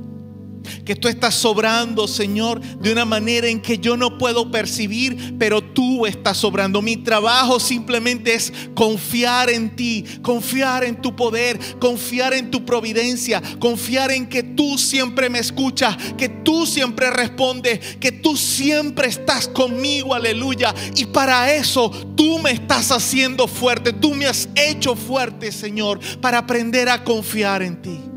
que 0.85 0.97
tú 0.97 1.09
estás 1.09 1.35
sobrando, 1.35 2.07
Señor, 2.09 2.61
de 2.61 2.93
una 2.93 3.05
manera 3.05 3.49
en 3.49 3.61
que 3.61 3.79
yo 3.79 3.97
no 3.97 4.19
puedo 4.19 4.51
percibir, 4.51 5.37
pero 5.39 5.63
tú 5.63 6.07
estás 6.07 6.39
sobrando. 6.39 6.83
Mi 6.83 6.97
trabajo 6.97 7.61
simplemente 7.61 8.35
es 8.35 8.53
confiar 8.75 9.51
en 9.51 9.75
ti, 9.77 10.05
confiar 10.23 10.85
en 10.85 11.01
tu 11.01 11.15
poder, 11.15 11.59
confiar 11.79 12.35
en 12.35 12.51
tu 12.51 12.65
providencia, 12.65 13.43
confiar 13.59 14.11
en 14.11 14.27
que 14.27 14.43
tú 14.43 14.79
siempre 14.79 15.29
me 15.29 15.39
escuchas, 15.39 15.97
que 16.17 16.29
tú 16.29 16.67
siempre 16.67 17.11
respondes, 17.11 17.97
que 17.97 18.13
tú 18.13 18.37
siempre 18.37 19.09
estás 19.09 19.49
conmigo, 19.49 20.15
aleluya. 20.15 20.75
Y 20.95 21.07
para 21.07 21.55
eso 21.55 21.91
tú 22.17 22.39
me 22.39 22.53
estás 22.53 22.91
haciendo 22.91 23.47
fuerte, 23.47 23.93
tú 23.93 24.15
me 24.15 24.27
has 24.27 24.49
hecho 24.55 24.95
fuerte, 24.97 25.53
Señor, 25.53 26.01
para 26.21 26.39
aprender 26.39 26.89
a 26.89 27.05
confiar 27.05 27.63
en 27.63 27.83
ti. 27.83 28.16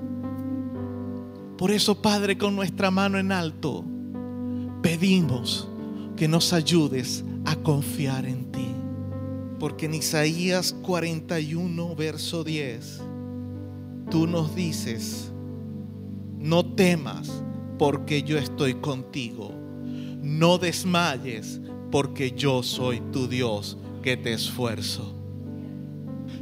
Por 1.60 1.72
eso, 1.72 2.02
Padre, 2.02 2.38
con 2.38 2.56
nuestra 2.56 2.90
mano 2.90 3.20
en 3.20 3.34
alto, 3.34 3.84
pedimos 4.82 5.68
que 6.16 6.26
nos 6.26 6.54
ayudes 6.54 7.26
a 7.44 7.58
confiar 7.58 8.26
en 8.26 8.50
ti. 8.50 8.70
Porque 9.60 9.88
en 9.88 9.96
Isaías 9.96 10.74
41, 10.82 11.96
verso 11.98 12.46
10, 12.46 13.02
tú 14.10 14.26
nos 14.26 14.56
dices, 14.56 15.34
no 16.38 16.66
temas 16.66 17.44
porque 17.78 18.24
yo 18.24 18.38
estoy 18.38 18.76
contigo. 18.76 19.52
No 20.22 20.60
desmayes 20.60 21.60
porque 21.92 22.32
yo 22.32 22.64
soy 22.64 23.02
tu 23.12 23.28
Dios 23.28 23.78
que 24.02 24.16
te 24.16 24.32
esfuerzo. 24.32 25.14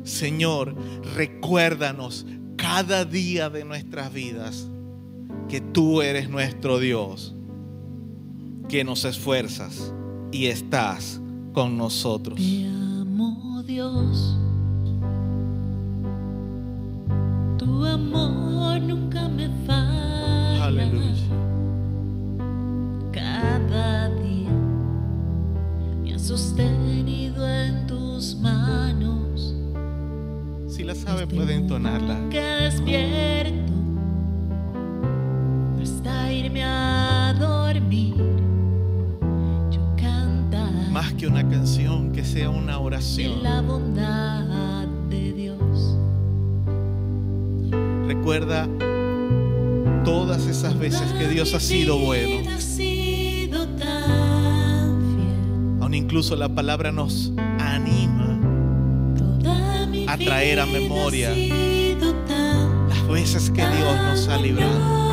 Señor, 0.04 0.76
recuérdanos 1.16 2.28
cada 2.56 3.04
día 3.04 3.50
de 3.50 3.66
nuestras 3.66 4.14
vidas 4.14 4.70
que 5.48 5.62
tú 5.62 6.02
eres 6.02 6.30
nuestro 6.30 6.80
Dios, 6.80 7.34
que 8.68 8.84
nos 8.84 9.06
esfuerzas 9.06 9.94
y 10.32 10.48
estás 10.48 11.22
con 11.54 11.78
nosotros. 11.78 12.38
Te 12.38 12.68
amo 12.68 13.64
Dios, 13.64 14.38
tu 17.58 17.86
amor 17.86 18.82
nunca 18.82 19.30
me 19.30 19.50
falla. 19.66 20.66
Aleluya. 20.66 21.14
Cada 23.14 24.10
día 24.10 24.52
me 26.04 26.14
has 26.14 26.24
sostenido 26.24 27.48
en 27.48 27.88
tus 27.88 28.36
manos. 28.36 29.56
Si 30.68 30.84
la 30.84 30.94
sabe 30.94 31.26
puede 31.26 31.56
entonarla. 31.56 32.20
Que 32.30 32.68
sea 42.38 42.52
una 42.52 42.78
oración. 42.78 43.42
de 45.10 45.34
Dios. 45.34 45.98
Recuerda 48.06 48.68
todas 50.06 50.46
esas 50.46 50.78
veces 50.78 51.12
que 51.14 51.30
Dios 51.30 51.56
ha 51.56 51.60
sido 51.60 51.98
bueno. 51.98 52.48
Aún 55.82 55.94
incluso 55.96 56.36
la 56.36 56.50
palabra 56.50 56.92
nos 56.92 57.34
anima 57.58 58.40
a 60.08 60.18
traer 60.18 60.60
a 60.60 60.68
memoria 60.68 61.32
las 62.88 63.08
veces 63.08 63.50
que 63.50 63.66
Dios 63.66 63.98
nos 63.98 64.28
ha 64.28 64.38
librado. 64.38 65.07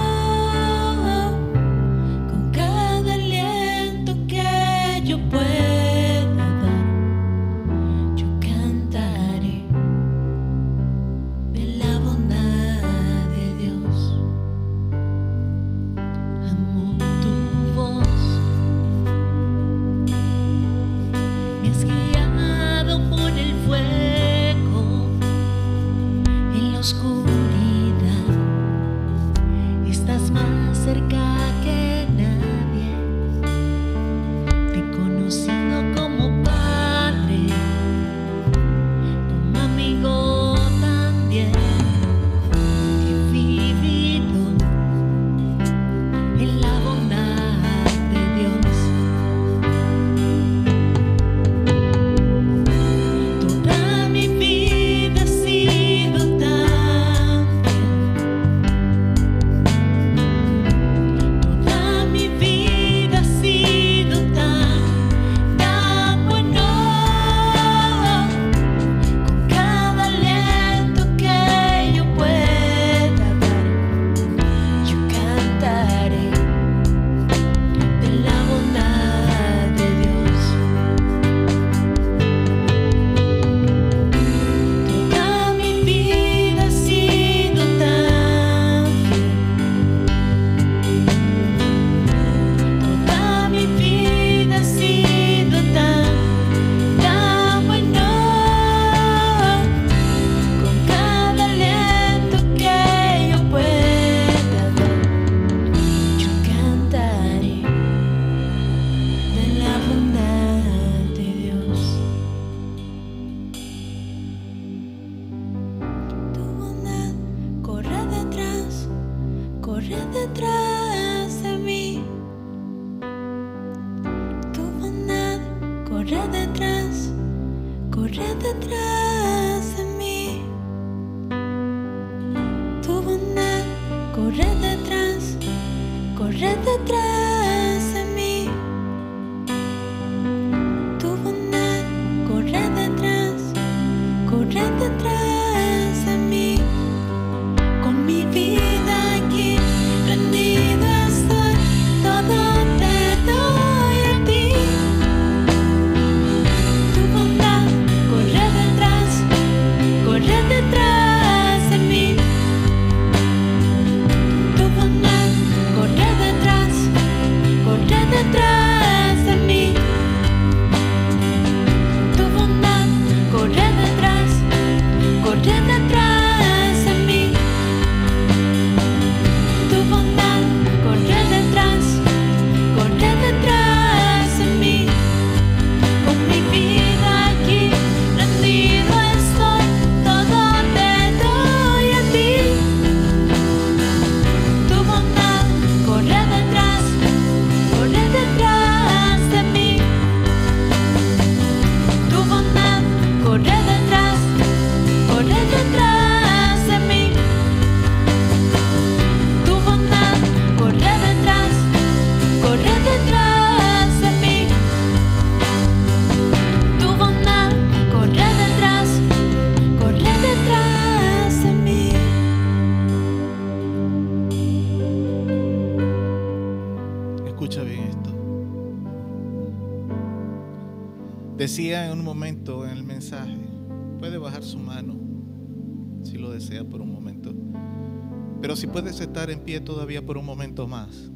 Si 238.65 238.69
puedes 238.69 238.99
estar 238.99 239.29
en 239.29 239.41
pie 239.41 239.61
todavía 239.61 240.01
por 240.01 240.17
un 240.17 240.25
momento 240.25 240.67
más, 240.67 241.11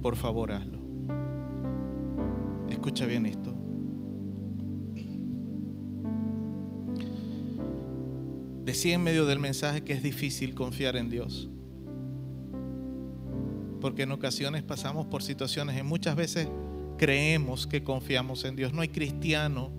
por 0.00 0.14
favor 0.14 0.52
hazlo. 0.52 0.78
Escucha 2.70 3.06
bien 3.06 3.26
esto. 3.26 3.52
Decía 8.64 8.94
en 8.94 9.02
medio 9.02 9.26
del 9.26 9.40
mensaje 9.40 9.82
que 9.82 9.94
es 9.94 10.02
difícil 10.04 10.54
confiar 10.54 10.94
en 10.94 11.10
Dios. 11.10 11.50
Porque 13.80 14.02
en 14.02 14.12
ocasiones 14.12 14.62
pasamos 14.62 15.06
por 15.06 15.24
situaciones, 15.24 15.76
en 15.76 15.86
muchas 15.86 16.14
veces 16.14 16.46
creemos 16.98 17.66
que 17.66 17.82
confiamos 17.82 18.44
en 18.44 18.54
Dios. 18.54 18.72
No 18.72 18.80
hay 18.80 18.90
cristiano, 18.90 19.72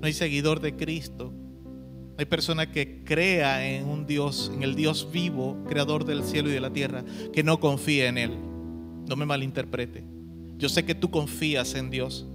no 0.00 0.06
hay 0.06 0.12
seguidor 0.12 0.60
de 0.60 0.76
Cristo, 0.76 1.34
hay 2.18 2.24
persona 2.24 2.70
que 2.70 3.04
crea 3.04 3.66
en 3.68 3.86
un 3.86 4.06
Dios, 4.06 4.50
en 4.54 4.62
el 4.62 4.74
Dios 4.74 5.08
vivo, 5.12 5.56
creador 5.68 6.04
del 6.04 6.24
cielo 6.24 6.48
y 6.48 6.52
de 6.52 6.60
la 6.60 6.72
tierra, 6.72 7.04
que 7.32 7.42
no 7.42 7.60
confíe 7.60 8.06
en 8.06 8.16
Él. 8.16 8.30
No 9.06 9.16
me 9.16 9.26
malinterprete. 9.26 10.02
Yo 10.56 10.68
sé 10.70 10.84
que 10.84 10.94
tú 10.94 11.10
confías 11.10 11.74
en 11.74 11.90
Dios. 11.90 12.26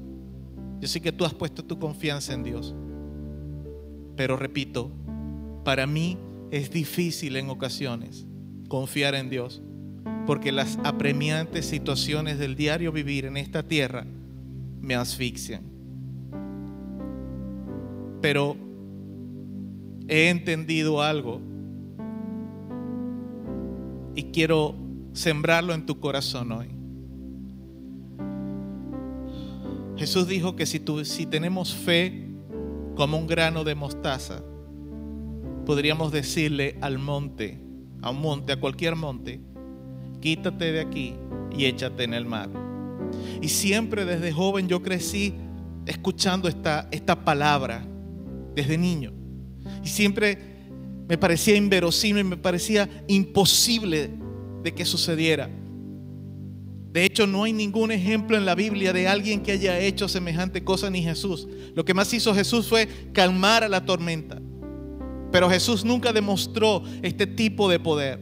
Yo 0.79 0.87
sé 0.87 1.01
que 1.01 1.11
tú 1.11 1.25
has 1.25 1.33
puesto 1.33 1.63
tu 1.63 1.79
confianza 1.79 2.33
en 2.33 2.43
Dios. 2.43 2.75
Pero 4.15 4.37
repito, 4.37 4.91
para 5.63 5.87
mí 5.87 6.17
es 6.51 6.69
difícil 6.69 7.35
en 7.35 7.49
ocasiones 7.49 8.27
confiar 8.67 9.15
en 9.15 9.29
Dios, 9.29 9.61
porque 10.27 10.51
las 10.51 10.77
apremiantes 10.83 11.65
situaciones 11.65 12.37
del 12.37 12.55
diario 12.55 12.91
vivir 12.91 13.25
en 13.25 13.35
esta 13.35 13.63
tierra 13.63 14.05
me 14.79 14.95
asfixian. 14.95 15.63
Pero 18.21 18.55
he 20.11 20.27
entendido 20.27 21.01
algo 21.01 21.39
y 24.13 24.23
quiero 24.23 24.75
sembrarlo 25.13 25.73
en 25.73 25.85
tu 25.85 26.01
corazón 26.01 26.51
hoy. 26.51 26.67
Jesús 29.95 30.27
dijo 30.27 30.57
que 30.57 30.65
si, 30.65 30.81
tú, 30.81 31.05
si 31.05 31.25
tenemos 31.25 31.73
fe 31.73 32.27
como 32.95 33.17
un 33.17 33.25
grano 33.25 33.63
de 33.63 33.73
mostaza, 33.73 34.43
podríamos 35.65 36.11
decirle 36.11 36.77
al 36.81 36.99
monte, 36.99 37.61
a 38.01 38.09
un 38.09 38.19
monte, 38.19 38.51
a 38.51 38.59
cualquier 38.59 38.97
monte, 38.97 39.39
quítate 40.19 40.73
de 40.73 40.81
aquí 40.81 41.15
y 41.55 41.65
échate 41.65 42.03
en 42.03 42.13
el 42.13 42.25
mar. 42.25 42.49
Y 43.41 43.47
siempre 43.47 44.03
desde 44.03 44.33
joven 44.33 44.67
yo 44.67 44.81
crecí 44.83 45.35
escuchando 45.85 46.49
esta, 46.49 46.89
esta 46.91 47.23
palabra, 47.23 47.85
desde 48.55 48.77
niño. 48.77 49.20
Y 49.83 49.87
siempre 49.87 50.37
me 51.07 51.17
parecía 51.17 51.55
inverosímil, 51.55 52.23
me 52.23 52.37
parecía 52.37 52.89
imposible 53.07 54.09
de 54.63 54.73
que 54.73 54.85
sucediera. 54.85 55.49
De 56.91 57.05
hecho, 57.05 57.25
no 57.25 57.45
hay 57.45 57.53
ningún 57.53 57.91
ejemplo 57.91 58.35
en 58.35 58.45
la 58.45 58.53
Biblia 58.53 58.91
de 58.91 59.07
alguien 59.07 59.41
que 59.41 59.53
haya 59.53 59.79
hecho 59.79 60.09
semejante 60.09 60.63
cosa 60.63 60.89
ni 60.89 61.01
Jesús. 61.01 61.47
Lo 61.73 61.85
que 61.85 61.93
más 61.93 62.13
hizo 62.13 62.35
Jesús 62.35 62.67
fue 62.67 62.87
calmar 63.13 63.63
a 63.63 63.69
la 63.69 63.85
tormenta. 63.85 64.41
Pero 65.31 65.49
Jesús 65.49 65.85
nunca 65.85 66.11
demostró 66.11 66.83
este 67.01 67.27
tipo 67.27 67.69
de 67.69 67.79
poder. 67.79 68.19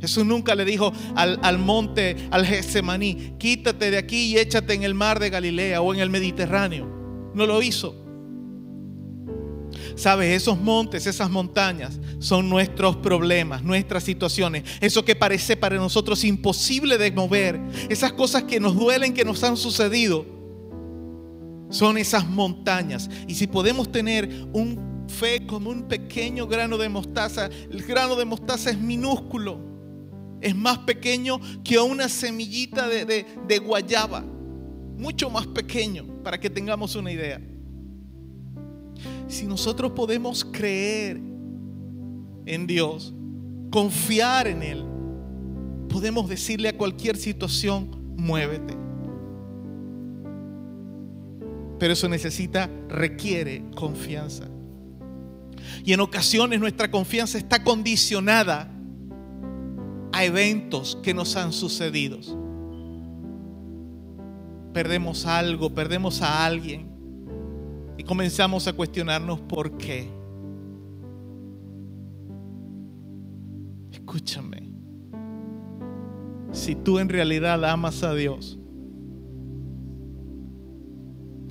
Jesús 0.00 0.24
nunca 0.24 0.54
le 0.54 0.64
dijo 0.64 0.92
al, 1.16 1.58
monte, 1.58 2.16
al 2.30 2.46
Getsemaní, 2.46 3.34
quítate 3.38 3.90
de 3.90 3.98
aquí 3.98 4.26
y 4.26 4.38
échate 4.38 4.74
en 4.74 4.84
el 4.84 4.94
mar 4.94 5.18
de 5.18 5.30
Galilea 5.30 5.80
o 5.80 5.92
en 5.92 5.98
el 5.98 6.10
Mediterráneo. 6.10 6.86
No 7.34 7.46
lo 7.46 7.60
hizo. 7.62 8.07
Sabes, 9.98 10.32
esos 10.32 10.56
montes, 10.56 11.08
esas 11.08 11.28
montañas 11.28 11.98
son 12.20 12.48
nuestros 12.48 12.94
problemas, 12.98 13.64
nuestras 13.64 14.04
situaciones. 14.04 14.62
Eso 14.80 15.04
que 15.04 15.16
parece 15.16 15.56
para 15.56 15.74
nosotros 15.74 16.22
imposible 16.22 16.98
de 16.98 17.10
mover. 17.10 17.60
Esas 17.88 18.12
cosas 18.12 18.44
que 18.44 18.60
nos 18.60 18.76
duelen, 18.76 19.12
que 19.12 19.24
nos 19.24 19.42
han 19.42 19.56
sucedido. 19.56 20.24
Son 21.70 21.98
esas 21.98 22.28
montañas. 22.28 23.10
Y 23.26 23.34
si 23.34 23.48
podemos 23.48 23.90
tener 23.90 24.30
un 24.52 25.08
fe 25.08 25.44
como 25.44 25.70
un 25.70 25.88
pequeño 25.88 26.46
grano 26.46 26.78
de 26.78 26.88
mostaza, 26.88 27.46
el 27.68 27.82
grano 27.82 28.14
de 28.14 28.24
mostaza 28.24 28.70
es 28.70 28.78
minúsculo. 28.78 29.58
Es 30.40 30.54
más 30.54 30.78
pequeño 30.78 31.40
que 31.64 31.76
una 31.80 32.08
semillita 32.08 32.86
de, 32.86 33.04
de, 33.04 33.26
de 33.48 33.58
guayaba. 33.58 34.24
Mucho 34.96 35.28
más 35.28 35.48
pequeño, 35.48 36.22
para 36.22 36.38
que 36.38 36.48
tengamos 36.48 36.94
una 36.94 37.10
idea. 37.10 37.40
Si 39.28 39.46
nosotros 39.46 39.92
podemos 39.92 40.42
creer 40.42 41.20
en 42.46 42.66
Dios, 42.66 43.14
confiar 43.70 44.48
en 44.48 44.62
Él, 44.62 44.84
podemos 45.90 46.28
decirle 46.30 46.70
a 46.70 46.76
cualquier 46.76 47.18
situación, 47.18 48.14
muévete. 48.16 48.74
Pero 51.78 51.92
eso 51.92 52.08
necesita, 52.08 52.70
requiere 52.88 53.64
confianza. 53.76 54.48
Y 55.84 55.92
en 55.92 56.00
ocasiones 56.00 56.58
nuestra 56.58 56.90
confianza 56.90 57.36
está 57.36 57.62
condicionada 57.62 58.72
a 60.12 60.24
eventos 60.24 60.98
que 61.02 61.12
nos 61.12 61.36
han 61.36 61.52
sucedido. 61.52 62.18
Perdemos 64.72 65.26
algo, 65.26 65.74
perdemos 65.74 66.22
a 66.22 66.46
alguien 66.46 66.87
comenzamos 68.08 68.66
a 68.66 68.72
cuestionarnos 68.72 69.38
por 69.38 69.76
qué. 69.76 70.08
Escúchame. 73.92 74.72
Si 76.50 76.74
tú 76.74 76.98
en 76.98 77.10
realidad 77.10 77.62
amas 77.66 78.02
a 78.02 78.14
Dios, 78.14 78.58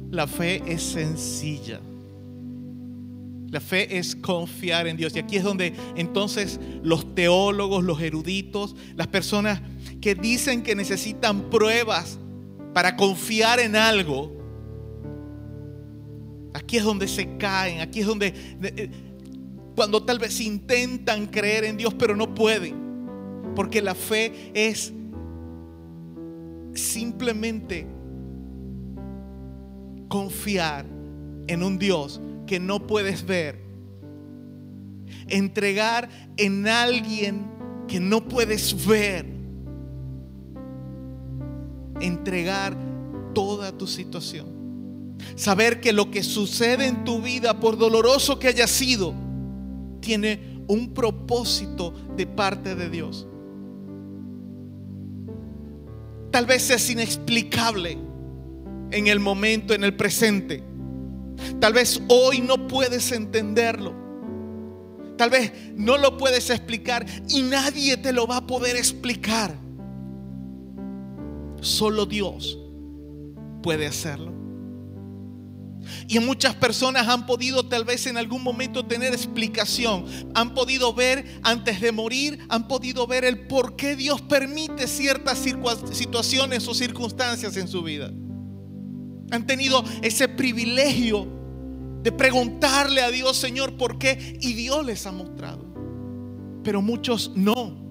la 0.10 0.26
fe 0.26 0.64
es 0.66 0.82
sencilla. 0.82 1.80
La 3.52 3.62
fe 3.62 4.00
es 4.00 4.16
confiar 4.16 4.88
en 4.88 4.98
Dios. 4.98 5.16
Y 5.16 5.20
aquí 5.20 5.38
es 5.38 5.44
donde 5.44 5.76
entonces 5.96 6.60
los 6.82 7.14
teólogos, 7.14 7.84
los 7.84 8.02
eruditos, 8.02 8.76
las 8.96 9.08
personas 9.08 9.62
que 10.02 10.16
dicen 10.16 10.64
que 10.64 10.76
necesitan 10.76 11.52
pruebas 11.52 12.18
para 12.74 12.96
confiar 12.96 13.60
en 13.60 13.76
algo, 13.76 14.37
aquí 16.54 16.78
es 16.78 16.84
donde 16.84 17.08
se 17.08 17.38
caen, 17.38 17.82
aquí 17.82 18.02
es 18.02 18.08
donde 18.08 18.34
cuando 19.76 20.04
tal 20.04 20.18
vez 20.18 20.40
intentan 20.42 21.28
creer 21.28 21.66
en 21.66 21.78
Dios 21.78 21.94
pero 21.94 22.16
no 22.16 22.34
pueden, 22.34 22.76
porque 23.56 23.82
la 23.82 23.94
fe 23.94 24.52
es 24.54 24.92
simplemente 26.74 27.88
confiar 30.08 30.86
en 31.48 31.64
un 31.64 31.78
Dios 31.78 32.20
que 32.46 32.60
no 32.60 32.88
puedes 32.88 33.26
ver, 33.26 33.60
entregar 35.28 36.10
en 36.38 36.68
alguien 36.68 37.46
que 37.88 38.00
no 38.00 38.28
puedes 38.28 38.86
ver, 38.86 39.26
entregar 42.00 42.76
toda 43.34 43.72
tu 43.78 43.86
situación. 43.86 44.57
Saber 45.36 45.82
que 45.82 45.94
lo 45.94 46.12
que 46.12 46.24
sucede 46.24 46.88
en 46.88 47.04
tu 47.04 47.22
vida, 47.22 47.60
por 47.60 47.78
doloroso 47.78 48.40
que 48.40 48.48
haya 48.48 48.68
sido, 48.68 49.14
tiene 50.00 50.64
un 50.68 50.94
propósito 50.94 51.94
de 52.16 52.28
parte 52.28 52.76
de 52.76 52.90
Dios. 52.90 53.28
Tal 56.32 56.46
vez 56.46 56.70
es 56.70 56.90
inexplicable 56.90 57.98
en 58.92 59.08
el 59.08 59.20
momento, 59.20 59.74
en 59.74 59.84
el 59.84 59.96
presente. 59.96 60.64
Tal 61.60 61.74
vez 61.74 62.02
hoy 62.10 62.42
no 62.42 62.68
puedes 62.68 63.12
entenderlo. 63.12 63.94
Tal 65.18 65.30
vez 65.30 65.52
no 65.76 65.98
lo 65.98 66.18
puedes 66.18 66.50
explicar 66.50 67.06
y 67.28 67.42
nadie 67.42 67.98
te 67.98 68.14
lo 68.14 68.28
va 68.28 68.38
a 68.38 68.48
poder 68.48 68.76
explicar. 68.76 69.56
Solo 71.62 72.06
Dios 72.06 72.60
puede 73.64 73.88
hacerlo. 73.88 74.37
Y 76.08 76.20
muchas 76.20 76.56
personas 76.56 77.08
han 77.08 77.26
podido 77.26 77.68
tal 77.68 77.86
vez 77.86 78.08
en 78.08 78.18
algún 78.18 78.44
momento 78.44 78.86
tener 78.86 79.14
explicación. 79.14 80.06
Han 80.34 80.54
podido 80.54 80.94
ver 80.94 81.40
antes 81.44 81.82
de 81.82 81.92
morir, 81.92 82.40
han 82.50 82.68
podido 82.68 83.08
ver 83.08 83.26
el 83.26 83.48
por 83.48 83.76
qué 83.76 83.96
Dios 83.96 84.22
permite 84.22 84.88
ciertas 84.88 85.44
situaciones 85.92 86.68
o 86.68 86.74
circunstancias 86.74 87.58
en 87.58 87.68
su 87.68 87.84
vida. 87.84 88.12
Han 89.32 89.46
tenido 89.46 89.84
ese 90.02 90.28
privilegio 90.28 91.28
de 92.04 92.12
preguntarle 92.12 93.02
a 93.02 93.12
Dios, 93.12 93.38
Señor, 93.38 93.76
¿por 93.78 93.98
qué? 93.98 94.38
Y 94.40 94.54
Dios 94.54 94.86
les 94.86 95.06
ha 95.06 95.12
mostrado. 95.12 95.66
Pero 96.64 96.82
muchos 96.82 97.32
no. 97.36 97.88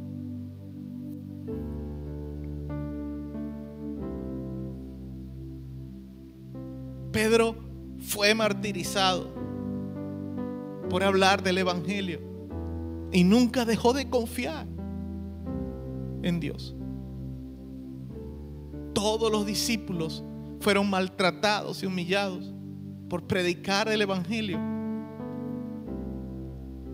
Pedro 7.13 7.66
fue 8.07 8.35
martirizado 8.35 9.35
por 10.89 11.03
hablar 11.03 11.43
del 11.43 11.59
Evangelio 11.59 12.21
y 13.11 13.25
nunca 13.25 13.65
dejó 13.65 13.93
de 13.93 14.09
confiar 14.09 14.67
en 16.23 16.39
Dios. 16.39 16.75
Todos 18.95 19.31
los 19.31 19.45
discípulos 19.45 20.23
fueron 20.61 20.89
maltratados 20.89 21.83
y 21.83 21.87
humillados 21.87 22.55
por 23.11 23.27
predicar 23.27 23.89
el 23.89 24.01
Evangelio. 24.01 24.59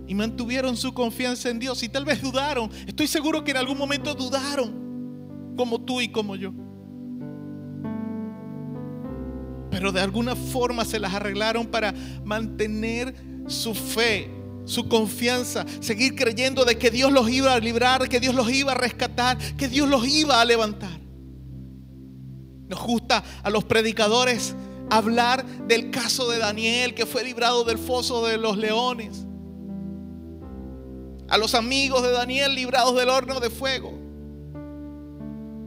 Y 0.07 0.15
mantuvieron 0.15 0.77
su 0.77 0.93
confianza 0.95 1.51
en 1.51 1.59
Dios 1.59 1.83
y 1.83 1.89
tal 1.89 2.07
vez 2.07 2.23
dudaron. 2.23 2.71
Estoy 2.87 3.07
seguro 3.07 3.45
que 3.45 3.51
en 3.51 3.59
algún 3.59 3.79
momento 3.79 4.15
dudaron, 4.15 5.55
como 5.57 5.79
tú 5.79 6.01
y 6.01 6.09
como 6.09 6.37
yo. 6.37 6.53
Pero 9.73 9.91
de 9.91 10.03
alguna 10.03 10.37
forma 10.37 10.85
se 10.85 11.01
las 11.01 11.15
arreglaron 11.15 11.67
para 11.67 11.95
mantener 12.27 13.15
su 13.47 13.75
fe, 13.75 14.31
su 14.67 14.87
confianza, 14.87 15.65
seguir 15.81 16.15
creyendo 16.15 16.67
de 16.67 16.77
que 16.77 16.91
Dios 16.91 17.11
los 17.11 17.31
iba 17.31 17.55
a 17.55 17.59
librar, 17.59 18.07
que 18.11 18.21
Dios 18.21 18.35
los 18.35 18.53
iba 18.53 18.73
a 18.73 18.75
rescatar, 18.75 19.39
que 19.57 19.69
Dios 19.69 19.89
los 19.89 20.07
iba 20.07 20.43
a 20.43 20.45
levantar. 20.45 21.01
Nos 22.69 22.83
gusta 22.83 23.25
a 23.43 23.49
los 23.49 23.65
predicadores 23.65 24.55
hablar 24.91 25.43
del 25.67 25.91
caso 25.91 26.29
de 26.29 26.37
Daniel 26.37 26.95
que 26.95 27.07
fue 27.07 27.25
librado 27.25 27.65
del 27.65 27.79
foso 27.79 28.27
de 28.27 28.37
los 28.37 28.59
leones. 28.59 29.25
A 31.31 31.39
los 31.39 31.55
amigos 31.55 32.03
de 32.03 32.11
Daniel 32.11 32.55
librados 32.55 32.95
del 32.95 33.09
horno 33.09 33.41
de 33.41 33.49
fuego. 33.49 33.99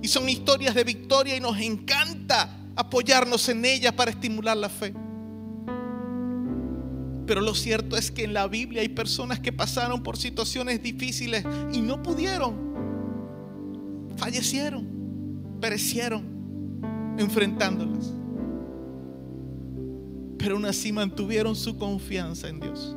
Y 0.04 0.08
son 0.08 0.30
historias 0.30 0.76
de 0.76 0.84
victoria 0.84 1.36
y 1.36 1.40
nos 1.40 1.60
encanta 1.60 2.62
apoyarnos 2.76 3.48
en 3.50 3.66
ellas 3.66 3.94
para 3.94 4.12
estimular 4.12 4.58
la 4.58 4.70
fe. 4.70 4.94
Pero 7.26 7.42
lo 7.42 7.56
cierto 7.56 7.98
es 7.98 8.12
que 8.12 8.26
en 8.26 8.34
la 8.34 8.48
Biblia 8.48 8.82
hay 8.82 8.90
personas 8.90 9.40
que 9.40 9.52
pasaron 9.52 10.04
por 10.04 10.18
situaciones 10.18 10.82
difíciles 10.82 11.44
y 11.74 11.82
no 11.82 12.04
pudieron. 12.04 12.54
Fallecieron, 14.18 15.58
perecieron 15.60 16.24
enfrentándolas. 17.18 18.14
Pero 20.38 20.56
aún 20.56 20.66
así 20.66 20.92
mantuvieron 20.92 21.56
su 21.56 21.78
confianza 21.78 22.48
en 22.48 22.60
Dios. 22.60 22.96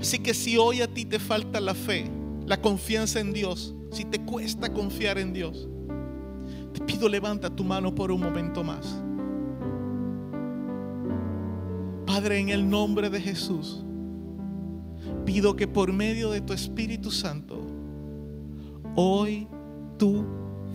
Así 0.00 0.20
que 0.20 0.34
si 0.34 0.56
hoy 0.56 0.80
a 0.82 0.92
ti 0.92 1.04
te 1.04 1.18
falta 1.18 1.60
la 1.60 1.74
fe, 1.74 2.08
la 2.46 2.60
confianza 2.60 3.18
en 3.18 3.32
Dios, 3.32 3.74
si 3.90 4.04
te 4.04 4.20
cuesta 4.20 4.72
confiar 4.72 5.18
en 5.18 5.32
Dios, 5.32 5.68
pido 6.86 7.08
levanta 7.08 7.50
tu 7.50 7.64
mano 7.64 7.94
por 7.94 8.10
un 8.10 8.20
momento 8.20 8.62
más. 8.62 9.02
Padre, 12.06 12.38
en 12.38 12.48
el 12.48 12.68
nombre 12.68 13.10
de 13.10 13.20
Jesús, 13.20 13.84
pido 15.24 15.56
que 15.56 15.66
por 15.66 15.92
medio 15.92 16.30
de 16.30 16.40
tu 16.40 16.52
Espíritu 16.52 17.10
Santo, 17.10 17.60
hoy 18.94 19.48
tú 19.98 20.24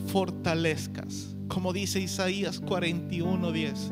fortalezcas, 0.07 1.35
como 1.47 1.73
dice 1.73 1.99
Isaías 1.99 2.61
41:10, 2.61 3.91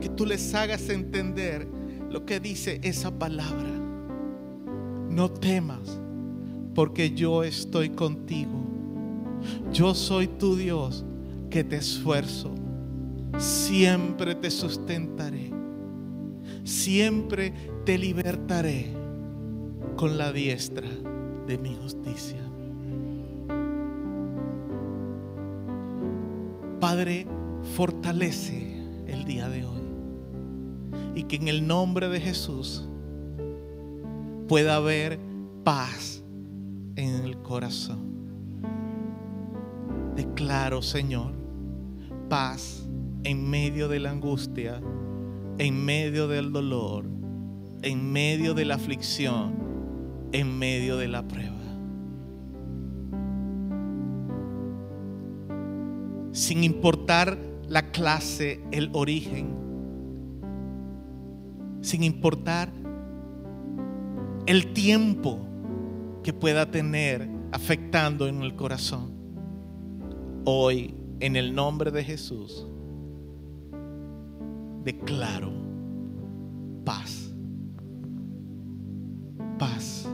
que 0.00 0.08
tú 0.08 0.26
les 0.26 0.54
hagas 0.54 0.88
entender 0.88 1.68
lo 2.10 2.24
que 2.24 2.40
dice 2.40 2.80
esa 2.82 3.16
palabra. 3.16 3.70
No 5.10 5.30
temas, 5.30 6.00
porque 6.74 7.12
yo 7.12 7.44
estoy 7.44 7.90
contigo. 7.90 8.64
Yo 9.72 9.94
soy 9.94 10.26
tu 10.26 10.56
Dios 10.56 11.04
que 11.54 11.62
te 11.62 11.76
esfuerzo. 11.76 12.52
Siempre 13.38 14.34
te 14.34 14.50
sustentaré. 14.50 15.52
Siempre 16.64 17.54
te 17.84 17.96
libertaré 17.96 18.88
con 19.94 20.18
la 20.18 20.32
diestra 20.32 20.88
de 21.46 21.56
mi 21.56 21.76
justicia. 21.76 22.40
Padre, 26.80 27.24
fortalece 27.76 28.76
el 29.06 29.24
día 29.24 29.48
de 29.48 29.64
hoy. 29.64 29.82
Y 31.14 31.22
que 31.22 31.36
en 31.36 31.46
el 31.46 31.68
nombre 31.68 32.08
de 32.08 32.20
Jesús 32.20 32.88
pueda 34.48 34.74
haber 34.74 35.20
paz 35.62 36.24
en 36.96 37.24
el 37.24 37.38
corazón. 37.42 38.12
Declaro, 40.16 40.82
Señor, 40.82 41.43
paz 42.28 42.86
en 43.24 43.48
medio 43.48 43.88
de 43.88 44.00
la 44.00 44.10
angustia, 44.10 44.80
en 45.58 45.84
medio 45.84 46.28
del 46.28 46.52
dolor, 46.52 47.06
en 47.82 48.12
medio 48.12 48.54
de 48.54 48.64
la 48.64 48.74
aflicción, 48.74 49.54
en 50.32 50.58
medio 50.58 50.96
de 50.96 51.08
la 51.08 51.26
prueba. 51.26 51.54
Sin 56.32 56.64
importar 56.64 57.38
la 57.68 57.90
clase, 57.92 58.60
el 58.72 58.90
origen, 58.92 59.54
sin 61.80 62.02
importar 62.02 62.72
el 64.46 64.72
tiempo 64.72 65.38
que 66.22 66.32
pueda 66.32 66.70
tener 66.70 67.28
afectando 67.52 68.26
en 68.26 68.42
el 68.42 68.56
corazón. 68.56 69.12
Hoy, 70.44 70.94
en 71.20 71.36
el 71.36 71.54
nombre 71.54 71.90
de 71.90 72.04
Jesús, 72.04 72.66
declaro 74.84 75.52
paz. 76.84 77.32
Paz. 79.58 80.08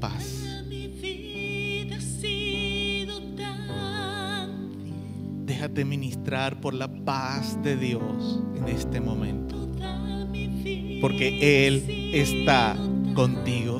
Paz. 0.00 0.42
Déjate 5.44 5.84
ministrar 5.84 6.60
por 6.60 6.74
la 6.74 6.88
paz 6.88 7.62
de 7.62 7.76
Dios 7.76 8.40
en 8.56 8.68
este 8.68 9.00
momento. 9.00 9.56
Porque 11.00 11.66
Él 11.66 11.84
está 12.14 12.76
contigo. 13.14 13.71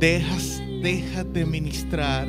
Dejas, 0.00 0.62
déjate 0.80 1.44
ministrar 1.44 2.28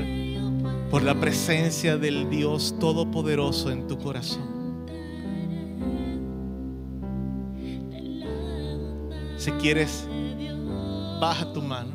por 0.90 1.04
la 1.04 1.20
presencia 1.20 1.98
del 1.98 2.28
Dios 2.28 2.76
Todopoderoso 2.80 3.70
en 3.70 3.86
tu 3.86 3.98
corazón. 4.00 4.60
Si 9.38 9.52
quieres, 9.52 10.08
baja 11.22 11.54
tu 11.54 11.62
mano. 11.62 11.92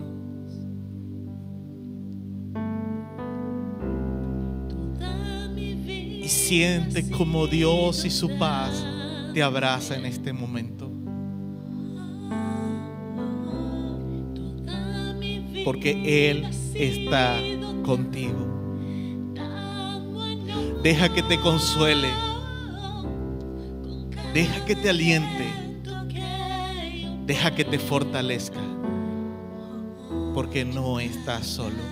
Y 6.22 6.28
siente 6.28 7.10
como 7.10 7.46
Dios 7.48 8.04
y 8.04 8.10
su 8.10 8.38
paz 8.38 8.82
te 9.34 9.42
abraza 9.42 9.96
en 9.96 10.06
este 10.06 10.32
momento. 10.32 10.73
Porque 15.64 16.30
Él 16.30 16.46
está 16.74 17.38
contigo. 17.84 18.54
Deja 20.82 21.08
que 21.08 21.22
te 21.22 21.40
consuele. 21.40 22.08
Deja 24.34 24.64
que 24.66 24.76
te 24.76 24.90
aliente. 24.90 25.46
Deja 27.26 27.54
que 27.54 27.64
te 27.64 27.78
fortalezca. 27.78 28.60
Porque 30.34 30.64
no 30.64 31.00
estás 31.00 31.46
solo. 31.46 31.82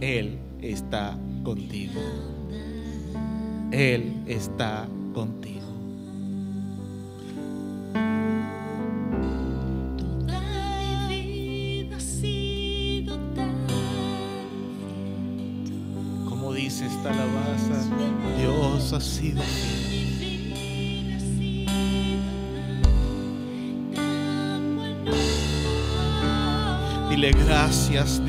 Él 0.00 0.38
está 0.60 1.18
contigo. 1.42 2.00
Él 3.72 4.12
está 4.26 4.86
contigo. 5.14 5.69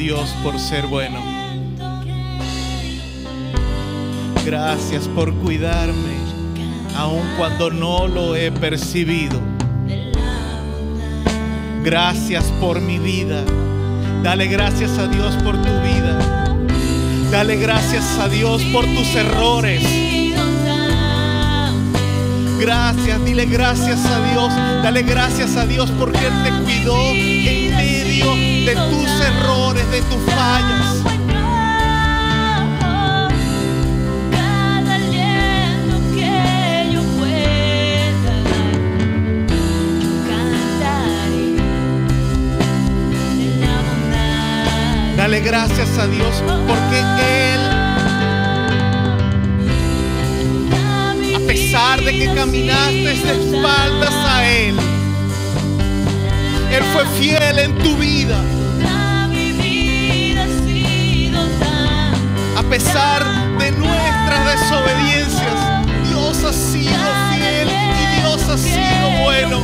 Dios 0.01 0.33
por 0.41 0.57
ser 0.57 0.87
bueno. 0.87 1.19
Gracias 4.43 5.07
por 5.07 5.31
cuidarme, 5.31 6.15
aun 6.97 7.21
cuando 7.37 7.69
no 7.69 8.07
lo 8.07 8.35
he 8.35 8.51
percibido. 8.51 9.39
Gracias 11.83 12.45
por 12.59 12.81
mi 12.81 12.97
vida. 12.97 13.43
Dale 14.23 14.47
gracias 14.47 14.97
a 14.97 15.07
Dios 15.07 15.35
por 15.43 15.55
tu 15.61 15.69
vida. 15.81 16.57
Dale 17.29 17.57
gracias 17.57 18.17
a 18.17 18.27
Dios 18.27 18.63
por 18.73 18.85
tus 18.85 19.13
errores. 19.13 19.83
Gracias, 22.59 23.23
dile 23.23 23.45
gracias 23.45 24.03
a 24.05 24.31
Dios. 24.31 24.51
Dale 24.81 25.03
gracias 25.03 25.55
a 25.57 25.67
Dios 25.67 25.91
porque 25.91 26.25
Él 26.25 26.33
te 26.43 26.63
cuidó 26.63 26.97
en 27.11 28.00
medio 28.11 28.35
de 28.65 28.75
tus 28.89 29.21
errores, 29.21 29.89
de 29.91 30.01
tus 30.01 30.21
fallas. 30.33 30.97
Dale 45.15 45.39
gracias 45.41 45.97
a 45.97 46.07
Dios 46.07 46.43
porque 46.67 46.99
Él, 47.53 47.61
a 51.35 51.39
pesar 51.47 52.01
de 52.01 52.11
que 52.11 52.33
caminaste 52.33 52.93
de 52.93 53.13
espaldas 53.13 54.13
a 54.13 54.49
Él, 54.49 54.75
Él 56.71 56.83
fue 56.93 57.05
fiel 57.19 57.59
en 57.59 57.77
tu 57.79 57.97
vida. 57.97 58.41
A 62.55 62.63
pesar 62.63 63.23
de 63.59 63.71
nuestras 63.71 64.61
desobediencias, 64.61 65.59
Dios 66.07 66.43
ha 66.45 66.53
sido 66.53 66.93
fiel 67.33 67.67
y 67.67 68.21
Dios 68.21 68.47
ha 68.47 68.57
sido 68.57 69.23
bueno. 69.23 69.59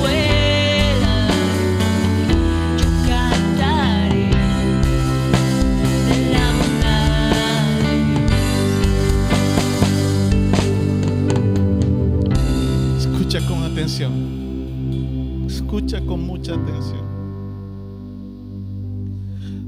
Escucha 12.97 13.39
con 13.47 13.63
atención. 13.63 14.38
Escucha 15.47 16.01
con 16.01 16.21
mucha 16.25 16.53
atención. 16.53 16.97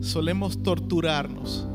Solemos 0.10 0.64
torturarnos, 0.64 1.68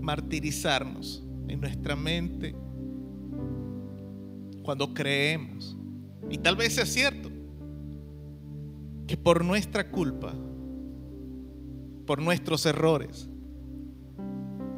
martirizarnos 0.00 1.26
en 1.48 1.60
nuestra 1.60 1.96
mente 1.96 2.54
cuando 4.62 4.94
creemos, 4.94 5.76
y 6.30 6.38
tal 6.38 6.54
vez 6.54 6.78
es 6.78 6.92
cierto, 6.92 7.28
que 9.08 9.16
por 9.16 9.44
nuestra 9.44 9.90
culpa, 9.90 10.32
por 12.06 12.22
nuestros 12.22 12.64
errores, 12.66 13.28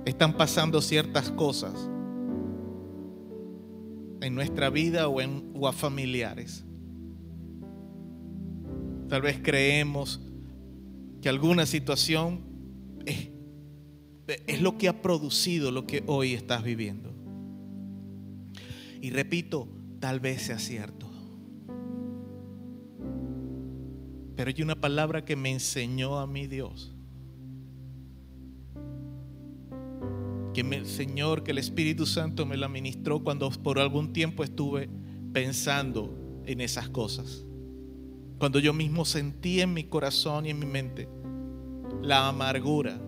están 0.07 0.33
pasando 0.33 0.81
ciertas 0.81 1.31
cosas 1.33 1.75
en 4.23 4.35
nuestra 4.35 4.71
vida 4.71 5.09
o, 5.09 5.21
en, 5.21 5.53
a 5.63 5.73
familiares. 5.73 6.65
Tal 9.11 9.21
vez 9.21 9.39
creemos 9.43 10.23
que 11.21 11.29
alguna 11.29 11.67
situación 11.67 12.41
es, 13.07 13.31
es 14.47 14.63
lo 14.63 14.79
que 14.79 14.89
ha 14.89 15.03
producido 15.03 15.71
lo 15.71 15.87
que 15.87 16.03
hoy 16.07 16.35
estás 16.35 16.63
viviendo. 16.65 17.13
Y 19.01 19.11
repito, 19.11 19.69
tal 19.99 20.21
vez 20.21 20.43
sea 20.43 20.59
cierto. 20.59 21.11
Pero 24.37 24.51
hay 24.55 24.63
una 24.63 24.81
palabra 24.81 25.25
que 25.25 25.37
me 25.37 25.51
enseñó 25.51 26.19
a 26.19 26.27
mi 26.27 26.47
Dios. 26.47 26.95
Que 30.55 30.63
el 30.63 30.87
Señor, 30.87 31.43
que 31.43 31.51
el 31.51 31.59
Espíritu 31.59 32.07
Santo 32.07 32.47
me 32.47 32.57
la 32.57 32.69
ministró 32.69 33.23
cuando 33.23 33.51
por 33.51 33.79
algún 33.79 34.13
tiempo 34.13 34.43
estuve 34.43 34.89
pensando 35.33 36.43
en 36.47 36.61
esas 36.61 36.89
cosas. 36.89 37.45
Cuando 38.41 38.59
yo 38.59 38.73
mismo 38.73 39.05
sentí 39.05 39.61
en 39.61 39.75
mi 39.75 39.85
corazón 39.85 40.47
y 40.47 40.49
en 40.49 40.59
mi 40.59 40.65
mente 40.65 41.11
la 42.01 42.27
amargura 42.27 42.99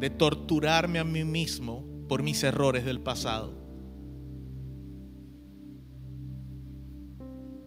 de 0.00 0.10
torturarme 0.10 0.98
a 0.98 1.04
mí 1.04 1.22
mismo 1.22 1.84
por 2.08 2.24
mis 2.24 2.42
errores 2.42 2.84
del 2.84 2.98
pasado. 2.98 3.54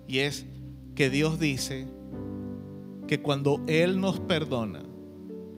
Y 0.05 0.19
es 0.19 0.45
que 0.95 1.09
Dios 1.09 1.39
dice 1.39 1.87
que 3.07 3.21
cuando 3.21 3.63
Él 3.67 4.01
nos 4.01 4.19
perdona, 4.19 4.83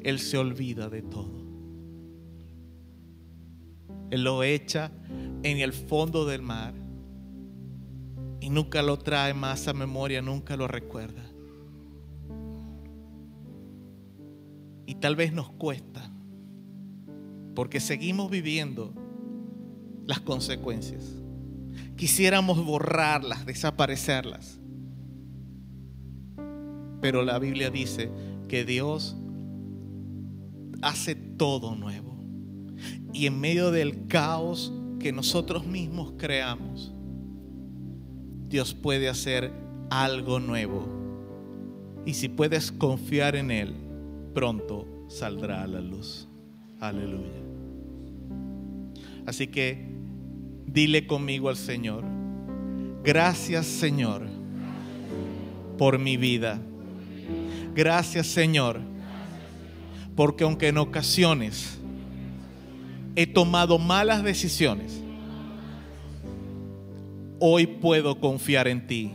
Él 0.04 0.20
se 0.20 0.38
olvida 0.38 0.88
de 0.88 1.02
todo. 1.02 1.44
Él 4.12 4.24
lo 4.24 4.44
echa 4.44 4.92
en 5.42 5.58
el 5.58 5.74
fondo 5.74 6.26
del 6.26 6.44
mar 6.44 6.85
y 8.46 8.50
nunca 8.52 8.84
lo 8.84 9.00
trae 9.00 9.34
más 9.34 9.68
a 9.68 9.74
memoria, 9.74 10.22
nunca 10.22 10.56
lo 10.56 10.68
recuerda. 10.68 11.24
Y 14.86 14.94
tal 14.94 15.16
vez 15.16 15.34
nos 15.34 15.50
cuesta, 15.50 16.12
porque 17.56 17.80
seguimos 17.80 18.30
viviendo 18.30 18.94
las 20.06 20.20
consecuencias. 20.20 21.16
Quisiéramos 21.96 22.64
borrarlas, 22.64 23.48
desaparecerlas. 23.48 24.60
Pero 27.02 27.24
la 27.24 27.40
Biblia 27.40 27.72
dice 27.72 28.12
que 28.48 28.64
Dios 28.64 29.18
hace 30.84 31.16
todo 31.16 31.76
nuevo. 31.76 32.16
Y 33.12 33.26
en 33.26 33.40
medio 33.40 33.72
del 33.72 34.06
caos 34.06 34.72
que 35.00 35.12
nosotros 35.12 35.66
mismos 35.66 36.14
creamos, 36.20 36.95
Dios 38.48 38.74
puede 38.74 39.10
hacer 39.10 39.52
algo 39.90 40.40
nuevo. 40.40 40.88
Y 42.06 42.14
si 42.14 42.30
puedes 42.30 42.72
confiar 42.72 43.36
en 43.36 43.52
Él, 43.52 43.76
pronto 44.34 44.88
saldrá 45.08 45.64
a 45.64 45.68
la 45.68 45.82
luz. 45.82 46.28
Aleluya. 46.80 47.42
Así 49.26 49.48
que 49.48 49.88
dile 50.66 51.08
conmigo 51.08 51.50
al 51.50 51.58
Señor, 51.58 52.04
gracias 53.04 53.66
Señor 53.66 54.28
por 55.78 55.98
mi 55.98 56.18
vida. 56.18 56.60
Gracias 57.74 58.28
Señor, 58.28 58.80
porque 60.16 60.44
aunque 60.44 60.68
en 60.68 60.78
ocasiones 60.78 61.80
he 63.16 63.26
tomado 63.26 63.80
malas 63.80 64.24
decisiones, 64.24 65.02
hoy 67.40 67.68
puedo 67.68 68.20
confiar 68.20 68.68
en 68.68 68.88
ti. 68.88 69.12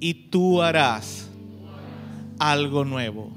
Y 0.00 0.14
tú 0.14 0.62
harás 0.62 1.28
algo 2.38 2.84
nuevo, 2.84 3.30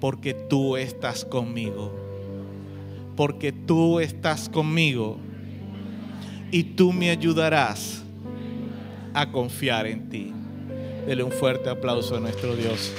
porque 0.00 0.34
tú 0.34 0.76
estás 0.76 1.24
conmigo. 1.24 1.94
Porque 3.16 3.52
tú 3.52 4.00
estás 4.00 4.48
conmigo. 4.48 5.18
Y 6.50 6.62
tú 6.62 6.92
me 6.92 7.10
ayudarás 7.10 8.02
a 9.14 9.30
confiar 9.30 9.86
en 9.86 10.08
ti. 10.08 10.32
Dele 11.06 11.22
un 11.22 11.32
fuerte 11.32 11.68
aplauso 11.68 12.16
a 12.16 12.20
nuestro 12.20 12.54
Dios. 12.56 12.92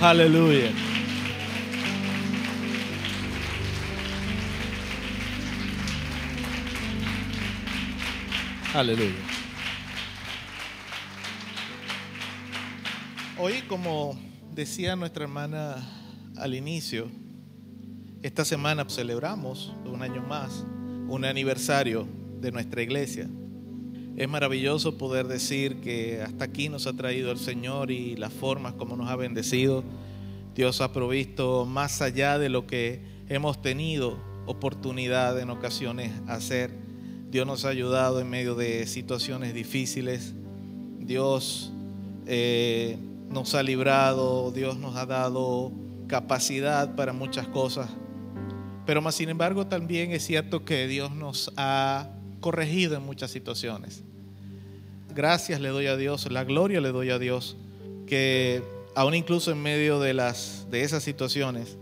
Aleluya. 0.00 0.70
Aleluya. 8.72 9.16
Hoy, 13.36 13.62
como 13.66 14.16
decía 14.52 14.94
nuestra 14.94 15.24
hermana 15.24 15.76
al 16.36 16.54
inicio, 16.54 17.08
esta 18.22 18.44
semana 18.44 18.84
celebramos 18.88 19.72
un 19.84 20.02
año 20.02 20.22
más 20.22 20.64
un 21.08 21.24
aniversario 21.24 22.06
de 22.40 22.52
nuestra 22.52 22.82
iglesia. 22.82 23.28
Es 24.16 24.28
maravilloso 24.28 24.96
poder 24.96 25.26
decir 25.26 25.80
que 25.80 26.22
hasta 26.22 26.44
aquí 26.44 26.68
nos 26.68 26.86
ha 26.86 26.92
traído 26.92 27.32
el 27.32 27.38
Señor 27.38 27.90
y 27.90 28.14
las 28.14 28.32
formas 28.32 28.74
como 28.74 28.96
nos 28.96 29.10
ha 29.10 29.16
bendecido. 29.16 29.82
Dios 30.54 30.80
ha 30.80 30.92
provisto 30.92 31.66
más 31.66 32.02
allá 32.02 32.38
de 32.38 32.48
lo 32.48 32.68
que 32.68 33.00
hemos 33.28 33.60
tenido 33.60 34.16
oportunidad 34.46 35.40
en 35.40 35.50
ocasiones 35.50 36.12
hacer. 36.28 36.89
Dios 37.30 37.46
nos 37.46 37.64
ha 37.64 37.68
ayudado 37.68 38.20
en 38.20 38.28
medio 38.28 38.56
de 38.56 38.88
situaciones 38.88 39.54
difíciles. 39.54 40.34
Dios 40.98 41.70
eh, 42.26 42.98
nos 43.28 43.54
ha 43.54 43.62
librado, 43.62 44.50
Dios 44.50 44.76
nos 44.76 44.96
ha 44.96 45.06
dado 45.06 45.70
capacidad 46.08 46.96
para 46.96 47.12
muchas 47.12 47.46
cosas. 47.46 47.88
Pero 48.84 49.00
más 49.00 49.14
sin 49.14 49.28
embargo 49.28 49.68
también 49.68 50.10
es 50.10 50.26
cierto 50.26 50.64
que 50.64 50.88
Dios 50.88 51.12
nos 51.12 51.52
ha 51.56 52.10
corregido 52.40 52.96
en 52.96 53.04
muchas 53.04 53.30
situaciones. 53.30 54.02
Gracias 55.14 55.60
le 55.60 55.68
doy 55.68 55.86
a 55.86 55.96
Dios, 55.96 56.28
la 56.32 56.42
gloria 56.42 56.80
le 56.80 56.90
doy 56.90 57.10
a 57.10 57.20
Dios, 57.20 57.56
que 58.08 58.60
aún 58.96 59.14
incluso 59.14 59.52
en 59.52 59.62
medio 59.62 60.00
de, 60.00 60.14
las, 60.14 60.66
de 60.68 60.82
esas 60.82 61.04
situaciones, 61.04 61.78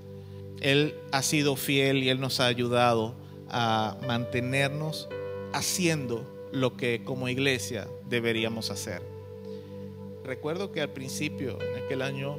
Él 0.61 0.95
ha 1.11 1.23
sido 1.23 1.57
fiel 1.57 2.03
y 2.03 2.11
Él 2.11 2.21
nos 2.21 2.41
ha 2.41 2.47
ayudado 2.47 3.15
a 3.49 3.97
mantenernos 4.07 5.09
haciendo 5.53 6.49
lo 6.53 6.77
que 6.77 7.03
como 7.05 7.29
iglesia 7.29 7.89
deberíamos 8.09 8.71
hacer. 8.71 9.03
Recuerdo 10.25 10.73
que 10.73 10.81
al 10.81 10.91
principio, 10.91 11.59
en 11.61 11.85
aquel 11.85 12.03
año 12.03 12.37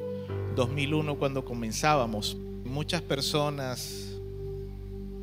2001, 0.54 1.18
cuando 1.18 1.44
comenzábamos, 1.44 2.36
muchas 2.64 3.02
personas, 3.02 4.18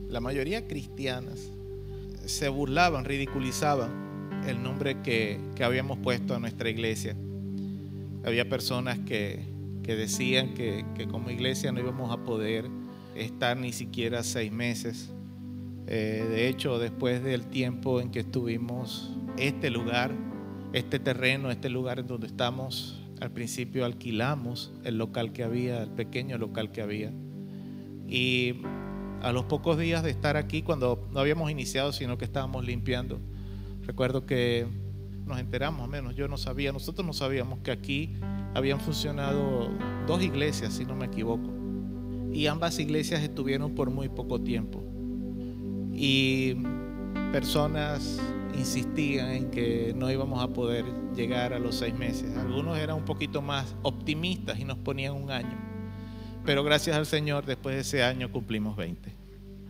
la 0.09 0.19
mayoría 0.19 0.67
cristianas, 0.67 1.49
se 2.25 2.49
burlaban, 2.49 3.05
ridiculizaban 3.05 4.07
el 4.47 4.61
nombre 4.61 5.01
que, 5.01 5.39
que 5.55 5.63
habíamos 5.63 5.97
puesto 5.99 6.35
a 6.35 6.39
nuestra 6.39 6.69
iglesia. 6.69 7.15
Había 8.25 8.49
personas 8.49 8.99
que, 8.99 9.45
que 9.83 9.95
decían 9.95 10.53
que, 10.53 10.85
que 10.95 11.07
como 11.07 11.29
iglesia 11.29 11.71
no 11.71 11.79
íbamos 11.79 12.11
a 12.11 12.23
poder 12.23 12.65
estar 13.15 13.57
ni 13.57 13.71
siquiera 13.71 14.23
seis 14.23 14.51
meses. 14.51 15.09
Eh, 15.87 16.25
de 16.29 16.49
hecho, 16.49 16.79
después 16.79 17.23
del 17.23 17.47
tiempo 17.47 18.01
en 18.01 18.11
que 18.11 18.19
estuvimos, 18.19 19.09
este 19.37 19.69
lugar, 19.69 20.11
este 20.73 20.99
terreno, 20.99 21.49
este 21.49 21.69
lugar 21.69 21.99
en 21.99 22.07
donde 22.07 22.27
estamos, 22.27 23.01
al 23.21 23.31
principio 23.31 23.85
alquilamos 23.85 24.73
el 24.83 24.97
local 24.97 25.31
que 25.31 25.43
había, 25.43 25.81
el 25.81 25.89
pequeño 25.89 26.37
local 26.37 26.71
que 26.71 26.81
había. 26.81 27.13
Y 28.07 28.55
a 29.21 29.31
los 29.31 29.45
pocos 29.45 29.77
días 29.77 30.03
de 30.03 30.11
estar 30.11 30.35
aquí, 30.35 30.61
cuando 30.61 31.07
no 31.11 31.21
habíamos 31.21 31.49
iniciado, 31.49 31.93
sino 31.93 32.17
que 32.17 32.25
estábamos 32.25 32.65
limpiando, 32.65 33.19
recuerdo 33.83 34.25
que 34.25 34.67
nos 35.25 35.39
enteramos, 35.39 35.83
al 35.83 35.89
menos 35.89 36.15
yo 36.15 36.27
no 36.27 36.37
sabía, 36.37 36.71
nosotros 36.71 37.05
no 37.05 37.13
sabíamos 37.13 37.59
que 37.59 37.71
aquí 37.71 38.13
habían 38.53 38.79
funcionado 38.79 39.69
dos 40.05 40.21
iglesias, 40.21 40.73
si 40.73 40.85
no 40.85 40.95
me 40.95 41.05
equivoco. 41.05 41.49
Y 42.33 42.47
ambas 42.47 42.77
iglesias 42.79 43.21
estuvieron 43.21 43.73
por 43.73 43.89
muy 43.89 44.09
poco 44.09 44.41
tiempo. 44.41 44.86
Y 45.99 46.55
personas 47.31 48.19
insistían 48.55 49.31
en 49.31 49.51
que 49.51 49.93
no 49.95 50.11
íbamos 50.11 50.43
a 50.43 50.47
poder 50.47 50.85
llegar 51.15 51.53
a 51.53 51.59
los 51.59 51.75
seis 51.75 51.95
meses. 51.95 52.37
Algunos 52.37 52.77
eran 52.77 52.97
un 52.97 53.05
poquito 53.05 53.41
más 53.41 53.75
optimistas 53.81 54.59
y 54.59 54.63
nos 54.63 54.77
ponían 54.77 55.13
un 55.13 55.31
año. 55.31 55.57
Pero 56.45 56.63
gracias 56.63 56.95
al 56.95 57.07
Señor, 57.07 57.45
después 57.45 57.75
de 57.75 57.81
ese 57.81 58.03
año 58.03 58.31
cumplimos 58.31 58.77
20. 58.77 59.11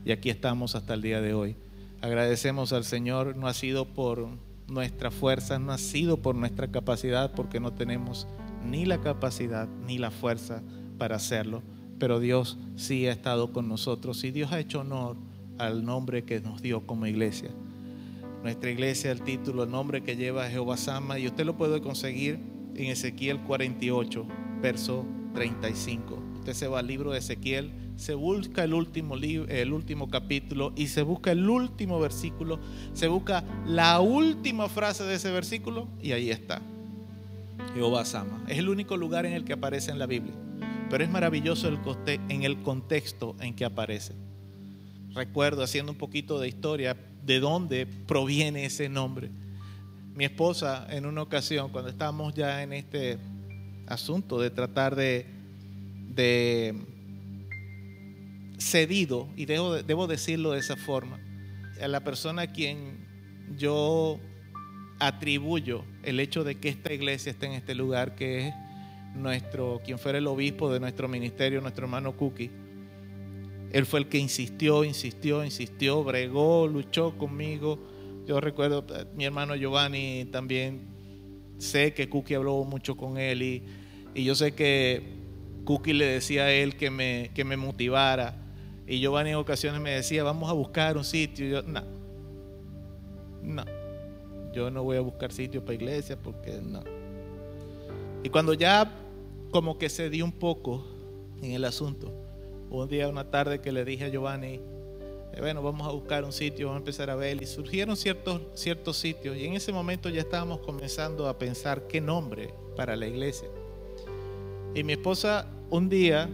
Y 0.06 0.12
aquí 0.12 0.30
estamos 0.30 0.76
hasta 0.76 0.94
el 0.94 1.02
día 1.02 1.22
de 1.22 1.34
hoy. 1.34 1.56
Agradecemos 2.02 2.74
al 2.74 2.84
Señor, 2.84 3.36
no 3.36 3.48
ha 3.48 3.54
sido 3.54 3.86
por 3.86 4.28
nuestra 4.68 5.12
fuerza, 5.12 5.60
no 5.60 5.72
ha 5.72 5.78
sido 5.78 6.18
por 6.18 6.36
nuestra 6.36 6.68
capacidad, 6.68 7.32
porque 7.34 7.60
no 7.60 7.74
tenemos 7.74 8.28
ni 8.66 8.86
la 8.86 9.00
capacidad 9.00 9.68
ni 9.86 9.98
la 9.98 10.12
fuerza 10.12 10.62
para 10.98 11.16
hacerlo. 11.16 11.64
Pero 12.00 12.20
Dios 12.20 12.58
sí 12.76 13.08
ha 13.08 13.12
estado 13.12 13.54
con 13.54 13.68
nosotros 13.68 14.24
y 14.24 14.32
Dios 14.32 14.52
ha 14.52 14.60
hecho 14.60 14.82
honor 14.82 15.18
al 15.58 15.86
nombre 15.86 16.24
que 16.24 16.40
nos 16.40 16.62
dio 16.62 16.86
como 16.86 17.06
iglesia. 17.06 17.50
Nuestra 18.44 18.70
iglesia, 18.70 19.12
el 19.12 19.22
título, 19.22 19.64
el 19.64 19.72
nombre 19.72 20.04
que 20.04 20.16
lleva 20.16 20.50
Jehová 20.50 20.78
Sama, 20.78 21.20
y 21.20 21.28
usted 21.28 21.46
lo 21.46 21.58
puede 21.58 21.82
conseguir 21.82 22.40
en 22.76 22.86
Ezequiel 22.86 23.40
48, 23.42 24.26
verso 24.62 25.06
35. 25.34 26.20
Usted 26.40 26.54
se 26.54 26.68
va 26.68 26.80
al 26.80 26.88
libro 26.88 27.12
de 27.12 27.20
Ezequiel, 27.20 27.72
se 27.98 28.14
busca 28.14 28.64
el 28.64 28.74
último, 28.74 29.16
el 29.16 29.74
último 29.74 30.10
capítulo 30.10 30.72
y 30.76 30.88
se 30.88 31.02
busca 31.02 31.32
el 31.32 31.50
último 31.50 32.00
versículo, 32.00 32.60
se 32.94 33.08
busca 33.08 33.44
la 33.66 34.00
última 34.00 34.70
frase 34.70 35.04
de 35.04 35.16
ese 35.16 35.32
versículo 35.32 35.88
y 36.02 36.12
ahí 36.12 36.30
está. 36.30 36.62
Jehová 37.74 38.06
Sama. 38.06 38.44
Es 38.48 38.60
el 38.60 38.70
único 38.70 38.98
lugar 38.98 39.26
en 39.26 39.34
el 39.34 39.44
que 39.44 39.54
aparece 39.54 39.92
en 39.92 40.00
la 40.00 40.06
Biblia, 40.06 40.34
pero 40.90 41.04
es 41.04 41.10
maravilloso 41.10 41.68
el 41.68 41.80
en 42.30 42.44
el 42.44 42.62
contexto 42.62 43.36
en 43.40 43.56
que 43.56 43.66
aparece. 43.66 44.14
Recuerdo 45.18 45.64
haciendo 45.64 45.92
un 45.92 45.98
poquito 45.98 46.40
de 46.40 46.48
historia 46.48 46.96
de 47.26 47.40
dónde 47.40 47.88
proviene 47.88 48.66
ese 48.66 48.88
nombre. 48.88 49.32
Mi 50.14 50.26
esposa 50.26 50.86
en 50.92 51.08
una 51.08 51.24
ocasión, 51.24 51.72
cuando 51.72 51.90
estábamos 51.90 52.36
ya 52.36 52.62
en 52.62 52.72
este 52.72 53.18
asunto 53.88 54.40
de 54.40 54.52
tratar 54.52 54.96
de, 54.96 55.26
cedido, 58.60 59.28
y 59.36 59.46
debo, 59.46 59.82
debo 59.82 60.06
decirlo 60.06 60.52
de 60.52 60.60
esa 60.60 60.76
forma, 60.76 61.20
a 61.82 61.88
la 61.88 62.02
persona 62.02 62.44
a 62.44 62.52
quien 62.54 63.08
yo 63.58 64.20
atribuyo 65.00 65.84
el 66.04 66.20
hecho 66.20 66.44
de 66.44 66.60
que 66.60 66.70
esta 66.70 66.94
iglesia 66.94 67.32
esté 67.32 67.48
en 67.48 67.54
este 67.54 67.74
lugar, 67.74 68.14
que 68.14 68.50
es 68.50 68.54
nuestro, 69.16 69.82
quien 69.84 69.98
fuera 69.98 70.20
el 70.20 70.28
obispo 70.28 70.72
de 70.72 70.80
nuestro 70.80 71.08
ministerio, 71.08 71.60
nuestro 71.60 71.86
hermano 71.86 72.16
Cookie. 72.16 72.67
Él 73.72 73.86
fue 73.86 74.00
el 74.00 74.08
que 74.08 74.18
insistió, 74.18 74.84
insistió, 74.84 75.44
insistió, 75.44 76.04
bregó, 76.04 76.68
luchó 76.68 77.18
conmigo. 77.18 77.80
Yo 78.26 78.40
recuerdo, 78.40 78.86
mi 79.16 79.26
hermano 79.26 79.56
Giovanni 79.56 80.26
también, 80.32 80.88
sé 81.58 81.94
que 81.94 82.10
Cookie 82.10 82.36
habló 82.36 82.64
mucho 82.64 82.96
con 82.96 83.18
él 83.18 83.42
y, 83.42 83.64
y 84.14 84.24
yo 84.24 84.36
sé 84.36 84.54
que 84.54 85.02
Cookie 85.66 85.94
le 85.94 86.06
decía 86.06 86.44
a 86.44 86.52
él 86.52 86.78
que 86.78 86.90
me, 86.90 87.32
que 87.34 87.44
me 87.44 87.58
motivara. 87.58 88.36
Y 88.88 89.00
Giovanni 89.00 89.32
en 89.32 89.36
ocasiones 89.36 89.82
me 89.82 89.92
decía, 89.92 90.24
vamos 90.24 90.50
a 90.50 90.54
buscar 90.54 90.96
un 90.96 91.04
sitio. 91.04 91.46
Y 91.46 91.50
yo, 91.50 91.62
no, 91.64 91.84
no, 93.44 93.66
yo 94.54 94.72
no 94.72 94.84
voy 94.84 94.96
a 94.96 95.02
buscar 95.02 95.32
sitio 95.32 95.64
para 95.64 95.76
iglesia 95.76 96.18
porque 96.18 96.60
no. 96.64 96.84
Y 98.24 98.30
cuando 98.30 98.54
ya 98.54 98.90
como 99.52 99.78
que 99.78 99.90
se 99.90 100.10
dio 100.10 100.24
un 100.24 100.32
poco 100.32 100.86
en 101.42 101.52
el 101.52 101.66
asunto, 101.66 102.27
un 102.70 102.88
día, 102.88 103.08
una 103.08 103.30
tarde 103.30 103.60
que 103.60 103.72
le 103.72 103.86
dije 103.86 104.06
a 104.06 104.10
Giovanni, 104.10 104.60
eh, 105.34 105.40
bueno, 105.40 105.62
vamos 105.62 105.88
a 105.88 105.92
buscar 105.92 106.24
un 106.24 106.34
sitio, 106.34 106.68
vamos 106.68 106.80
a 106.80 106.82
empezar 106.82 107.10
a 107.10 107.16
ver. 107.16 107.42
Y 107.42 107.46
surgieron 107.46 107.96
ciertos, 107.96 108.42
ciertos 108.56 108.98
sitios. 108.98 109.38
Y 109.38 109.46
en 109.46 109.54
ese 109.54 109.72
momento 109.72 110.10
ya 110.10 110.22
estábamos 110.22 110.60
comenzando 110.60 111.28
a 111.28 111.38
pensar 111.38 111.88
qué 111.88 112.02
nombre 112.02 112.54
para 112.76 112.96
la 112.96 113.08
iglesia. 113.08 113.48
Y 114.74 114.84
mi 114.84 114.94
esposa 114.94 115.48
un 115.70 115.90
día, 115.90 116.30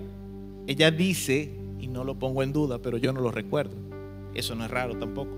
ella 0.67 0.91
dice, 0.91 1.49
y 1.79 1.87
no 1.87 2.03
lo 2.03 2.15
pongo 2.15 2.43
en 2.43 2.53
duda, 2.53 2.79
pero 2.79 2.97
yo 2.97 3.11
no 3.13 3.21
lo 3.21 3.31
recuerdo. 3.31 3.75
Eso 4.33 4.55
no 4.55 4.65
es 4.65 4.71
raro 4.71 4.97
tampoco. 4.97 5.31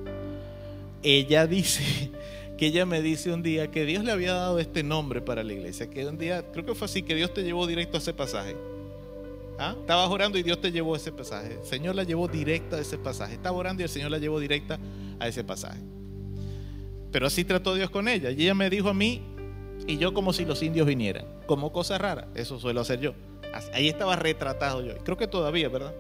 Ella 1.02 1.48
dice 1.48 2.12
que 2.58 2.68
ella 2.68 2.86
me 2.86 3.02
dice 3.02 3.32
un 3.32 3.44
día 3.44 3.72
que 3.72 3.86
Dios 3.86 4.04
le 4.04 4.12
había 4.12 4.34
dado 4.34 4.60
este 4.60 4.84
nombre 4.84 5.22
para 5.22 5.44
la 5.44 5.54
iglesia. 5.54 5.90
Que 5.90 6.06
un 6.06 6.18
día, 6.18 6.52
creo 6.52 6.66
que 6.66 6.76
fue 6.76 6.86
así, 6.86 7.04
que 7.04 7.16
Dios 7.16 7.34
te 7.34 7.44
llevó 7.44 7.66
directo 7.68 7.98
a 7.98 8.00
ese 8.00 8.14
pasaje. 8.14 8.56
¿Ah? 9.58 9.76
Estabas 9.80 10.10
orando 10.10 10.38
y 10.38 10.44
Dios 10.44 10.60
te 10.60 10.72
llevó 10.72 10.96
ese 10.96 11.12
pasaje. 11.12 11.60
El 11.62 11.66
Señor 11.66 11.96
la 11.96 12.04
llevó 12.04 12.28
directa 12.28 12.76
a 12.76 12.80
ese 12.80 12.98
pasaje. 12.98 13.36
Estaba 13.36 13.58
orando 13.58 13.82
y 13.82 13.86
el 13.86 13.90
Señor 13.90 14.12
la 14.12 14.18
llevó 14.18 14.40
directa 14.40 14.80
a 15.20 15.28
ese 15.28 15.44
pasaje. 15.44 15.80
Pero 17.12 17.28
así 17.28 17.46
trató 17.46 17.74
Dios 17.74 17.90
con 17.90 18.08
ella. 18.08 18.32
Y 18.32 18.44
ella 18.44 18.54
me 18.54 18.70
dijo 18.70 18.90
a 18.90 18.94
mí, 18.94 19.22
y 19.88 19.98
yo 19.98 20.14
como 20.14 20.34
si 20.34 20.46
los 20.46 20.62
indios 20.62 20.88
vinieran, 20.88 21.26
como 21.46 21.72
cosa 21.72 21.98
rara. 21.98 22.28
Eso 22.36 22.60
suelo 22.60 22.82
hacer 22.82 23.00
yo. 23.00 23.14
Ahí 23.74 23.88
estaba 23.88 24.16
retratado 24.16 24.84
yo. 24.84 24.98
Creo 25.04 25.16
que 25.16 25.28
todavía, 25.28 25.70
¿verdad? 25.70 25.94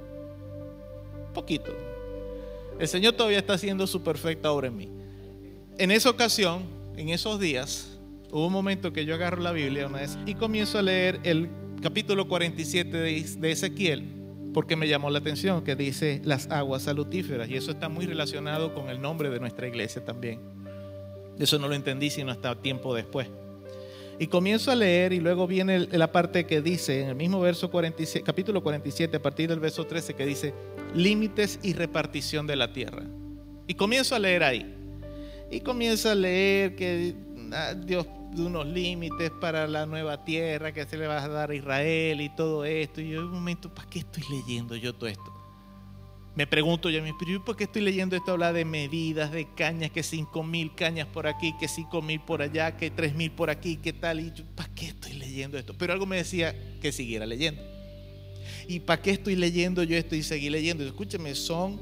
Poquito. 1.33 1.73
El 2.79 2.87
Señor 2.87 3.13
todavía 3.13 3.39
está 3.39 3.53
haciendo 3.53 3.87
su 3.87 4.03
perfecta 4.03 4.51
obra 4.51 4.67
en 4.67 4.75
mí. 4.75 4.89
En 5.77 5.91
esa 5.91 6.09
ocasión, 6.09 6.63
en 6.97 7.09
esos 7.09 7.39
días, 7.39 7.97
hubo 8.31 8.47
un 8.47 8.53
momento 8.53 8.91
que 8.91 9.05
yo 9.05 9.15
agarro 9.15 9.41
la 9.41 9.53
Biblia 9.53 9.87
una 9.87 9.99
vez 9.99 10.17
y 10.25 10.35
comienzo 10.35 10.77
a 10.79 10.81
leer 10.81 11.19
el 11.23 11.49
capítulo 11.85 12.27
47 12.27 12.97
de 12.97 13.51
Ezequiel, 13.51 14.07
porque 14.55 14.75
me 14.75 14.87
llamó 14.87 15.11
la 15.11 15.19
atención 15.19 15.63
que 15.63 15.75
dice 15.75 16.19
las 16.23 16.49
aguas 16.49 16.81
salutíferas, 16.81 17.47
y 17.47 17.57
eso 17.57 17.69
está 17.69 17.89
muy 17.89 18.07
relacionado 18.07 18.73
con 18.73 18.89
el 18.89 18.99
nombre 18.99 19.29
de 19.29 19.39
nuestra 19.39 19.67
iglesia 19.67 20.03
también. 20.03 20.39
Eso 21.37 21.59
no 21.59 21.67
lo 21.67 21.75
entendí 21.75 22.09
sino 22.09 22.31
hasta 22.31 22.59
tiempo 22.59 22.95
después. 22.95 23.27
Y 24.17 24.25
comienzo 24.25 24.71
a 24.71 24.75
leer 24.75 25.13
y 25.13 25.19
luego 25.19 25.45
viene 25.45 25.81
la 25.91 26.11
parte 26.11 26.47
que 26.47 26.59
dice 26.59 27.03
en 27.03 27.09
el 27.09 27.15
mismo 27.15 27.39
verso 27.39 27.69
47, 27.69 28.25
capítulo 28.25 28.63
47, 28.63 29.17
a 29.17 29.21
partir 29.21 29.49
del 29.49 29.59
verso 29.59 29.85
13, 29.85 30.15
que 30.15 30.25
dice 30.25 30.55
límites 30.95 31.59
y 31.61 31.73
repartición 31.73 32.47
de 32.47 32.55
la 32.55 32.73
tierra. 32.73 33.03
Y 33.67 33.75
comienzo 33.75 34.15
a 34.15 34.19
leer 34.19 34.43
ahí. 34.43 34.75
Y 35.51 35.59
comienzo 35.59 36.09
a 36.09 36.15
leer 36.15 36.75
que 36.75 37.13
Dios 37.85 38.05
de 38.31 38.41
unos 38.41 38.65
límites 38.67 39.31
para 39.39 39.67
la 39.67 39.85
nueva 39.85 40.23
tierra 40.23 40.73
que 40.73 40.85
se 40.85 40.97
le 40.97 41.07
va 41.07 41.23
a 41.23 41.27
dar 41.27 41.51
a 41.51 41.55
Israel 41.55 42.21
y 42.21 42.29
todo 42.29 42.65
esto. 42.65 43.01
Y 43.01 43.09
yo 43.09 43.21
en 43.21 43.27
un 43.27 43.33
momento, 43.33 43.73
¿para 43.73 43.89
qué 43.89 43.99
estoy 43.99 44.23
leyendo 44.29 44.75
yo 44.75 44.93
todo 44.93 45.07
esto? 45.09 45.33
Me 46.35 46.45
pregunto 46.45 46.89
yo 46.89 46.99
a 46.99 47.03
mí, 47.03 47.11
pero 47.17 47.45
¿por 47.45 47.55
qué 47.55 47.63
estoy 47.63 47.81
leyendo 47.81 48.15
esto? 48.15 48.33
Habla 48.33 48.51
de 48.51 48.65
medidas, 48.65 49.31
de 49.31 49.47
cañas, 49.55 49.89
que 49.91 50.03
cinco 50.03 50.43
mil 50.43 50.75
cañas 50.75 51.07
por 51.07 51.27
aquí, 51.27 51.53
que 51.57 51.69
cinco 51.69 52.01
mil 52.01 52.19
por 52.19 52.41
allá, 52.41 52.75
que 52.75 52.91
tres 52.91 53.15
mil 53.15 53.31
por 53.31 53.49
aquí, 53.49 53.77
que 53.77 53.93
tal. 53.93 54.19
Y 54.19 54.33
yo, 54.33 54.43
¿para 54.53 54.67
qué 54.75 54.87
estoy 54.87 55.13
leyendo 55.13 55.57
esto? 55.57 55.73
Pero 55.77 55.93
algo 55.93 56.05
me 56.05 56.17
decía 56.17 56.53
que 56.81 56.91
siguiera 56.91 57.25
leyendo. 57.25 57.61
¿Y 58.67 58.81
para 58.81 59.01
qué 59.01 59.11
estoy 59.11 59.37
leyendo 59.37 59.81
yo 59.83 59.95
esto 59.95 60.13
y 60.13 60.23
seguir 60.23 60.51
leyendo? 60.51 60.83
Escúcheme, 60.83 61.33
son 61.35 61.79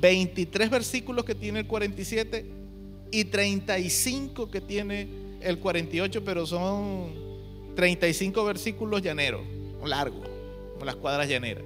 23 0.00 0.70
versículos 0.70 1.24
que 1.24 1.34
tiene 1.34 1.60
el 1.60 1.66
47 1.66 2.63
y 3.14 3.26
35 3.26 4.50
que 4.50 4.60
tiene 4.60 5.06
el 5.40 5.60
48, 5.60 6.24
pero 6.24 6.46
son 6.46 7.12
35 7.76 8.44
versículos 8.44 9.02
llaneros, 9.02 9.42
largos, 9.84 10.28
como 10.72 10.84
las 10.84 10.96
cuadras 10.96 11.28
llaneras. 11.28 11.62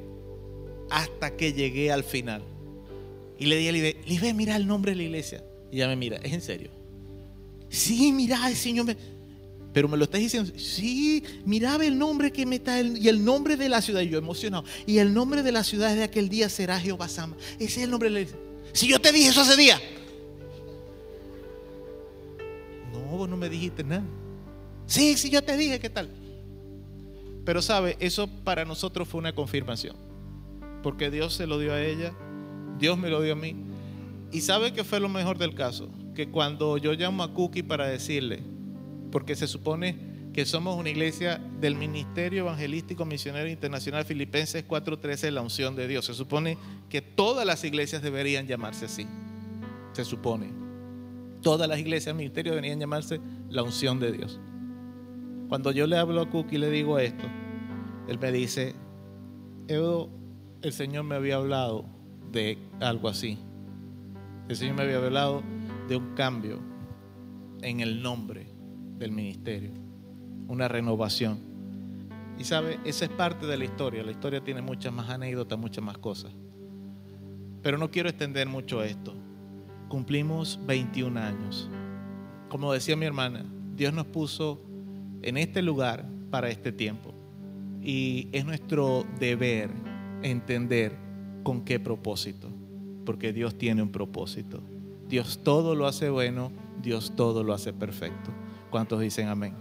hasta 0.91 1.37
que 1.37 1.55
llegué 1.55 1.91
al 1.91 2.05
final. 2.05 2.43
Y 3.39 3.47
le 3.47 3.57
dije 3.57 3.69
a 3.71 3.73
Libe, 3.73 3.97
Libe, 4.07 4.35
mira 4.35 4.57
el 4.57 4.67
nombre 4.67 4.93
de 4.93 4.97
la 4.97 5.03
iglesia. 5.05 5.43
Y 5.71 5.77
ella 5.77 5.89
me 5.89 5.97
mira, 5.97 6.19
¿es 6.19 6.33
en 6.33 6.41
serio? 6.43 6.71
Sí, 7.71 8.13
mira, 8.13 8.47
el 8.49 8.57
Señor 8.57 8.85
me... 8.87 8.97
Pero 9.73 9.87
me 9.89 9.97
lo 9.97 10.05
estás 10.05 10.21
diciendo, 10.21 10.53
sí, 10.57 11.23
miraba 11.45 11.85
el 11.87 11.99
nombre 11.99 12.33
que 12.33 12.45
me 12.47 12.57
está, 12.57 12.81
y 12.81 13.09
el 13.09 13.25
nombre 13.25 13.57
de 13.57 13.69
la 13.69 13.81
ciudad, 13.81 14.01
y 14.01 14.09
yo 14.09 14.19
emocionado, 14.19 14.65
y 14.87 14.99
el 14.99 15.13
nombre 15.15 15.43
de 15.43 15.53
la 15.53 15.63
ciudad 15.63 15.95
de 15.95 16.03
aquel 16.03 16.29
día 16.29 16.49
será 16.49 16.81
Jehová 16.81 17.09
Sama. 17.09 17.37
Ese 17.55 17.65
es 17.65 17.79
el 17.85 17.91
nombre 17.91 18.09
de 18.09 18.15
la 18.15 18.21
iglesia. 18.21 18.41
Si 18.73 18.89
yo 18.89 18.99
te 18.99 19.13
dije 19.13 19.29
eso 19.29 19.43
hace 19.43 19.57
día. 19.57 19.81
Vos 23.17 23.29
no 23.29 23.37
me 23.37 23.49
dijiste 23.49 23.85
nada. 23.85 24.05
Sí, 24.87 25.17
sí, 25.17 25.31
yo 25.31 25.43
te 25.43 25.57
dije, 25.57 25.81
¿qué 25.81 25.91
tal? 25.91 26.11
Pero 27.45 27.63
sabe, 27.63 27.97
eso 28.01 28.29
para 28.45 28.65
nosotros 28.65 29.09
fue 29.09 29.19
una 29.19 29.35
confirmación. 29.35 29.97
Porque 30.83 31.11
Dios 31.11 31.35
se 31.35 31.47
lo 31.47 31.59
dio 31.59 31.73
a 31.73 31.83
ella, 31.83 32.13
Dios 32.79 32.99
me 32.99 33.09
lo 33.09 33.23
dio 33.23 33.33
a 33.33 33.37
mí. 33.37 33.57
Y 34.31 34.43
sabe 34.43 34.73
que 34.73 34.85
fue 34.85 35.01
lo 35.01 35.09
mejor 35.09 35.39
del 35.39 35.55
caso, 35.55 35.89
que 36.15 36.29
cuando 36.29 36.77
yo 36.77 36.93
llamo 36.93 37.23
a 37.23 37.33
Cookie 37.33 37.63
para 37.63 37.87
decirle, 37.87 38.43
porque 39.11 39.35
se 39.35 39.47
supone 39.47 39.97
que 40.33 40.45
somos 40.45 40.77
una 40.77 40.91
iglesia 40.91 41.41
del 41.61 41.75
Ministerio 41.75 42.41
Evangelístico 42.41 43.05
Misionero 43.05 43.49
Internacional 43.49 44.05
Filipenses 44.05 44.65
4:13, 44.67 45.31
la 45.31 45.41
unción 45.41 45.75
de 45.75 45.89
Dios. 45.89 46.05
Se 46.05 46.15
supone 46.15 46.59
que 46.89 47.03
todas 47.03 47.47
las 47.47 47.65
iglesias 47.65 48.03
deberían 48.03 48.47
llamarse 48.47 48.85
así. 48.85 49.07
Se 49.93 50.05
supone. 50.05 50.68
Todas 51.43 51.69
las 51.69 51.79
iglesias 51.79 52.07
del 52.07 52.17
ministerio 52.17 52.53
deberían 52.53 52.81
llamarse 52.81 53.21
la 53.49 53.63
unción 53.63 54.01
de 54.01 54.13
Dios. 54.13 54.41
Cuando 55.49 55.73
yo 55.73 55.87
le 55.87 55.97
hablo 55.97 56.21
a 56.21 56.31
Cookie 56.31 56.57
y 56.57 56.59
le 56.59 56.71
digo 56.71 56.99
esto, 56.99 57.25
él 58.09 58.19
me 58.19 58.33
dice, 58.33 58.75
el 59.69 60.73
Señor 60.73 61.05
me 61.05 61.15
había 61.15 61.37
hablado 61.37 61.85
de 62.33 62.59
algo 62.81 63.09
así. 63.09 63.39
El 64.49 64.57
Señor 64.57 64.77
me 64.77 64.83
había 64.83 64.97
hablado 64.97 65.43
de 65.89 65.97
un 65.97 66.15
cambio 66.15 66.59
en 67.63 67.81
el 67.81 68.03
nombre 68.03 68.47
del 68.99 69.13
ministerio, 69.13 69.73
una 70.49 70.69
renovación. 70.69 71.39
Y 72.39 72.45
sabe, 72.45 72.79
esa 72.85 73.07
es 73.07 73.11
parte 73.11 73.47
de 73.47 73.57
la 73.57 73.65
historia. 73.65 74.03
La 74.03 74.11
historia 74.11 74.43
tiene 74.43 74.63
muchas 74.63 74.93
más 74.93 75.11
anécdotas, 75.11 75.59
muchas 75.59 75.85
más 75.85 75.99
cosas. 75.99 76.33
Pero 77.63 77.79
no 77.79 77.91
quiero 77.91 78.09
extender 78.09 78.47
mucho 78.49 78.83
esto. 78.83 79.15
Cumplimos 79.89 80.61
21 80.67 81.19
años. 81.19 81.69
Como 82.49 82.73
decía 82.73 82.97
mi 82.97 83.07
hermana, 83.07 83.45
Dios 83.75 83.95
nos 83.95 84.07
puso 84.07 84.61
en 85.23 85.37
este 85.37 85.63
lugar 85.63 86.07
para 86.31 86.51
este 86.51 86.73
tiempo. 86.73 87.15
Y 87.83 88.29
es 88.33 88.45
nuestro 88.45 89.07
deber 89.19 89.71
entender 90.23 90.97
con 91.43 91.65
qué 91.65 91.81
propósito. 91.81 92.51
Porque 93.07 93.33
Dios 93.33 93.57
tiene 93.57 93.83
un 93.83 93.91
propósito. 93.91 94.61
Dios 95.09 95.41
todo 95.43 95.75
lo 95.75 95.87
hace 95.87 96.11
bueno, 96.11 96.53
Dios 96.83 97.13
todo 97.17 97.43
lo 97.43 97.55
hace 97.55 97.73
perfecto. 97.73 98.31
¿Cuántos 98.71 99.01
dicen 99.01 99.29
amén? 99.29 99.55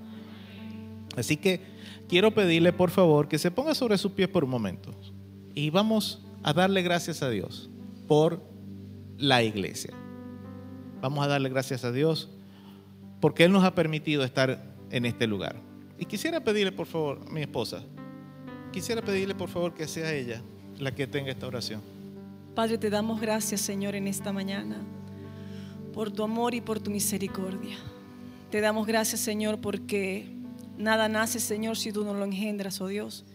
Así 1.15 1.37
que 1.37 1.61
quiero 2.09 2.31
pedirle 2.31 2.73
por 2.73 2.91
favor 2.91 3.27
que 3.27 3.39
se 3.39 3.49
ponga 3.49 3.73
sobre 3.73 3.97
sus 3.97 4.11
pies 4.11 4.27
por 4.27 4.43
un 4.43 4.49
momento. 4.49 4.93
Y 5.55 5.69
vamos 5.69 6.25
a 6.43 6.53
darle 6.53 6.81
gracias 6.81 7.23
a 7.23 7.29
Dios 7.29 7.69
por 8.07 8.41
la 9.17 9.41
iglesia. 9.41 9.93
Vamos 11.01 11.23
a 11.23 11.27
darle 11.27 11.49
gracias 11.49 11.83
a 11.83 11.91
Dios 11.91 12.29
porque 13.19 13.43
Él 13.43 13.51
nos 13.51 13.63
ha 13.63 13.73
permitido 13.73 14.23
estar 14.23 14.63
en 14.91 15.05
este 15.05 15.27
lugar. 15.27 15.55
Y 15.99 16.05
quisiera 16.05 16.39
pedirle 16.39 16.71
por 16.71 16.87
favor, 16.87 17.19
a 17.27 17.31
mi 17.31 17.41
esposa, 17.41 17.83
quisiera 18.71 19.01
pedirle 19.01 19.35
por 19.35 19.49
favor 19.49 19.73
que 19.73 19.87
sea 19.87 20.13
ella 20.13 20.41
la 20.77 20.93
que 20.93 21.07
tenga 21.07 21.31
esta 21.31 21.47
oración. 21.47 21.81
Padre, 22.53 22.77
te 22.77 22.89
damos 22.89 23.19
gracias, 23.21 23.61
Señor, 23.61 23.95
en 23.95 24.07
esta 24.07 24.31
mañana, 24.31 24.77
por 25.93 26.11
tu 26.11 26.23
amor 26.23 26.53
y 26.53 26.61
por 26.61 26.79
tu 26.79 26.91
misericordia. 26.91 27.77
Te 28.51 28.61
damos 28.61 28.87
gracias, 28.87 29.21
Señor, 29.21 29.59
porque 29.59 30.27
nada 30.77 31.09
nace, 31.09 31.39
Señor, 31.39 31.77
si 31.77 31.91
tú 31.91 32.03
no 32.03 32.13
lo 32.13 32.25
engendras, 32.25 32.79
oh 32.81 32.87
Dios. 32.87 33.25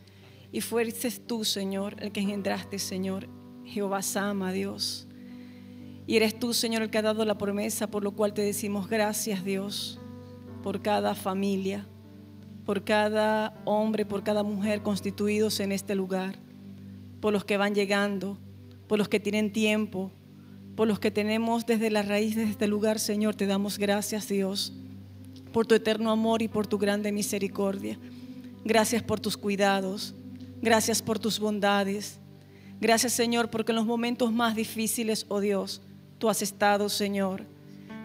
Y 0.52 0.60
fuiste 0.60 1.10
tú, 1.10 1.44
Señor, 1.44 1.96
el 1.98 2.12
que 2.12 2.20
engendraste, 2.20 2.78
Señor, 2.78 3.28
Jehová 3.64 4.02
Sama, 4.02 4.52
Dios. 4.52 5.06
Y 6.06 6.16
eres 6.16 6.38
tú, 6.38 6.52
Señor, 6.52 6.82
el 6.82 6.90
que 6.90 6.98
ha 6.98 7.02
dado 7.02 7.24
la 7.24 7.38
promesa, 7.38 7.90
por 7.90 8.02
lo 8.02 8.12
cual 8.12 8.34
te 8.34 8.42
decimos 8.42 8.88
gracias, 8.88 9.44
Dios, 9.44 10.00
por 10.62 10.82
cada 10.82 11.14
familia, 11.14 11.86
por 12.64 12.84
cada 12.84 13.60
hombre, 13.64 14.04
por 14.04 14.22
cada 14.22 14.42
mujer 14.42 14.82
constituidos 14.82 15.60
en 15.60 15.72
este 15.72 15.94
lugar, 15.94 16.36
por 17.20 17.32
los 17.32 17.44
que 17.44 17.56
van 17.56 17.74
llegando, 17.74 18.38
por 18.88 18.98
los 18.98 19.08
que 19.08 19.20
tienen 19.20 19.52
tiempo, 19.52 20.10
por 20.76 20.88
los 20.88 20.98
que 20.98 21.10
tenemos 21.10 21.66
desde 21.66 21.90
la 21.90 22.02
raíz 22.02 22.34
de 22.34 22.44
este 22.44 22.66
lugar, 22.66 22.98
Señor, 22.98 23.34
te 23.34 23.46
damos 23.46 23.78
gracias, 23.78 24.28
Dios, 24.28 24.72
por 25.52 25.66
tu 25.66 25.74
eterno 25.74 26.10
amor 26.10 26.42
y 26.42 26.48
por 26.48 26.66
tu 26.66 26.78
grande 26.78 27.12
misericordia. 27.12 27.98
Gracias 28.64 29.02
por 29.02 29.20
tus 29.20 29.36
cuidados, 29.36 30.14
gracias 30.60 31.02
por 31.02 31.18
tus 31.18 31.38
bondades. 31.38 32.18
Gracias, 32.80 33.12
Señor, 33.12 33.48
porque 33.48 33.70
en 33.70 33.76
los 33.76 33.86
momentos 33.86 34.32
más 34.32 34.56
difíciles, 34.56 35.26
oh 35.28 35.38
Dios, 35.38 35.82
tú 36.22 36.30
has 36.30 36.40
estado, 36.40 36.88
Señor. 36.88 37.44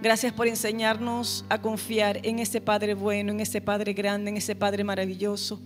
Gracias 0.01 0.33
por 0.33 0.47
enseñarnos 0.47 1.45
a 1.49 1.61
confiar 1.61 2.19
en 2.25 2.39
ese 2.39 2.59
Padre 2.59 2.95
bueno, 2.95 3.31
en 3.31 3.41
ese 3.41 3.61
Padre 3.61 3.93
grande, 3.93 4.31
en 4.31 4.37
ese 4.37 4.55
Padre 4.55 4.83
maravilloso. 4.83 5.61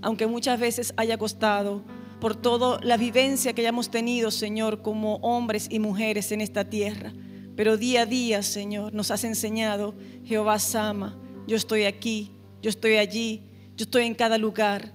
Aunque 0.00 0.28
muchas 0.28 0.60
veces 0.60 0.94
haya 0.96 1.18
costado 1.18 1.82
por 2.20 2.36
toda 2.36 2.78
la 2.84 2.96
vivencia 2.96 3.52
que 3.52 3.62
hayamos 3.62 3.90
tenido, 3.90 4.30
Señor, 4.30 4.80
como 4.80 5.16
hombres 5.16 5.66
y 5.72 5.80
mujeres 5.80 6.30
en 6.30 6.40
esta 6.40 6.70
tierra. 6.70 7.12
Pero 7.56 7.76
día 7.76 8.02
a 8.02 8.06
día, 8.06 8.44
Señor, 8.44 8.94
nos 8.94 9.10
has 9.10 9.24
enseñado, 9.24 9.96
Jehová 10.24 10.60
Sama, 10.60 11.18
yo 11.48 11.56
estoy 11.56 11.82
aquí, 11.82 12.30
yo 12.62 12.70
estoy 12.70 12.94
allí, 12.94 13.42
yo 13.76 13.82
estoy 13.82 14.04
en 14.04 14.14
cada 14.14 14.38
lugar. 14.38 14.94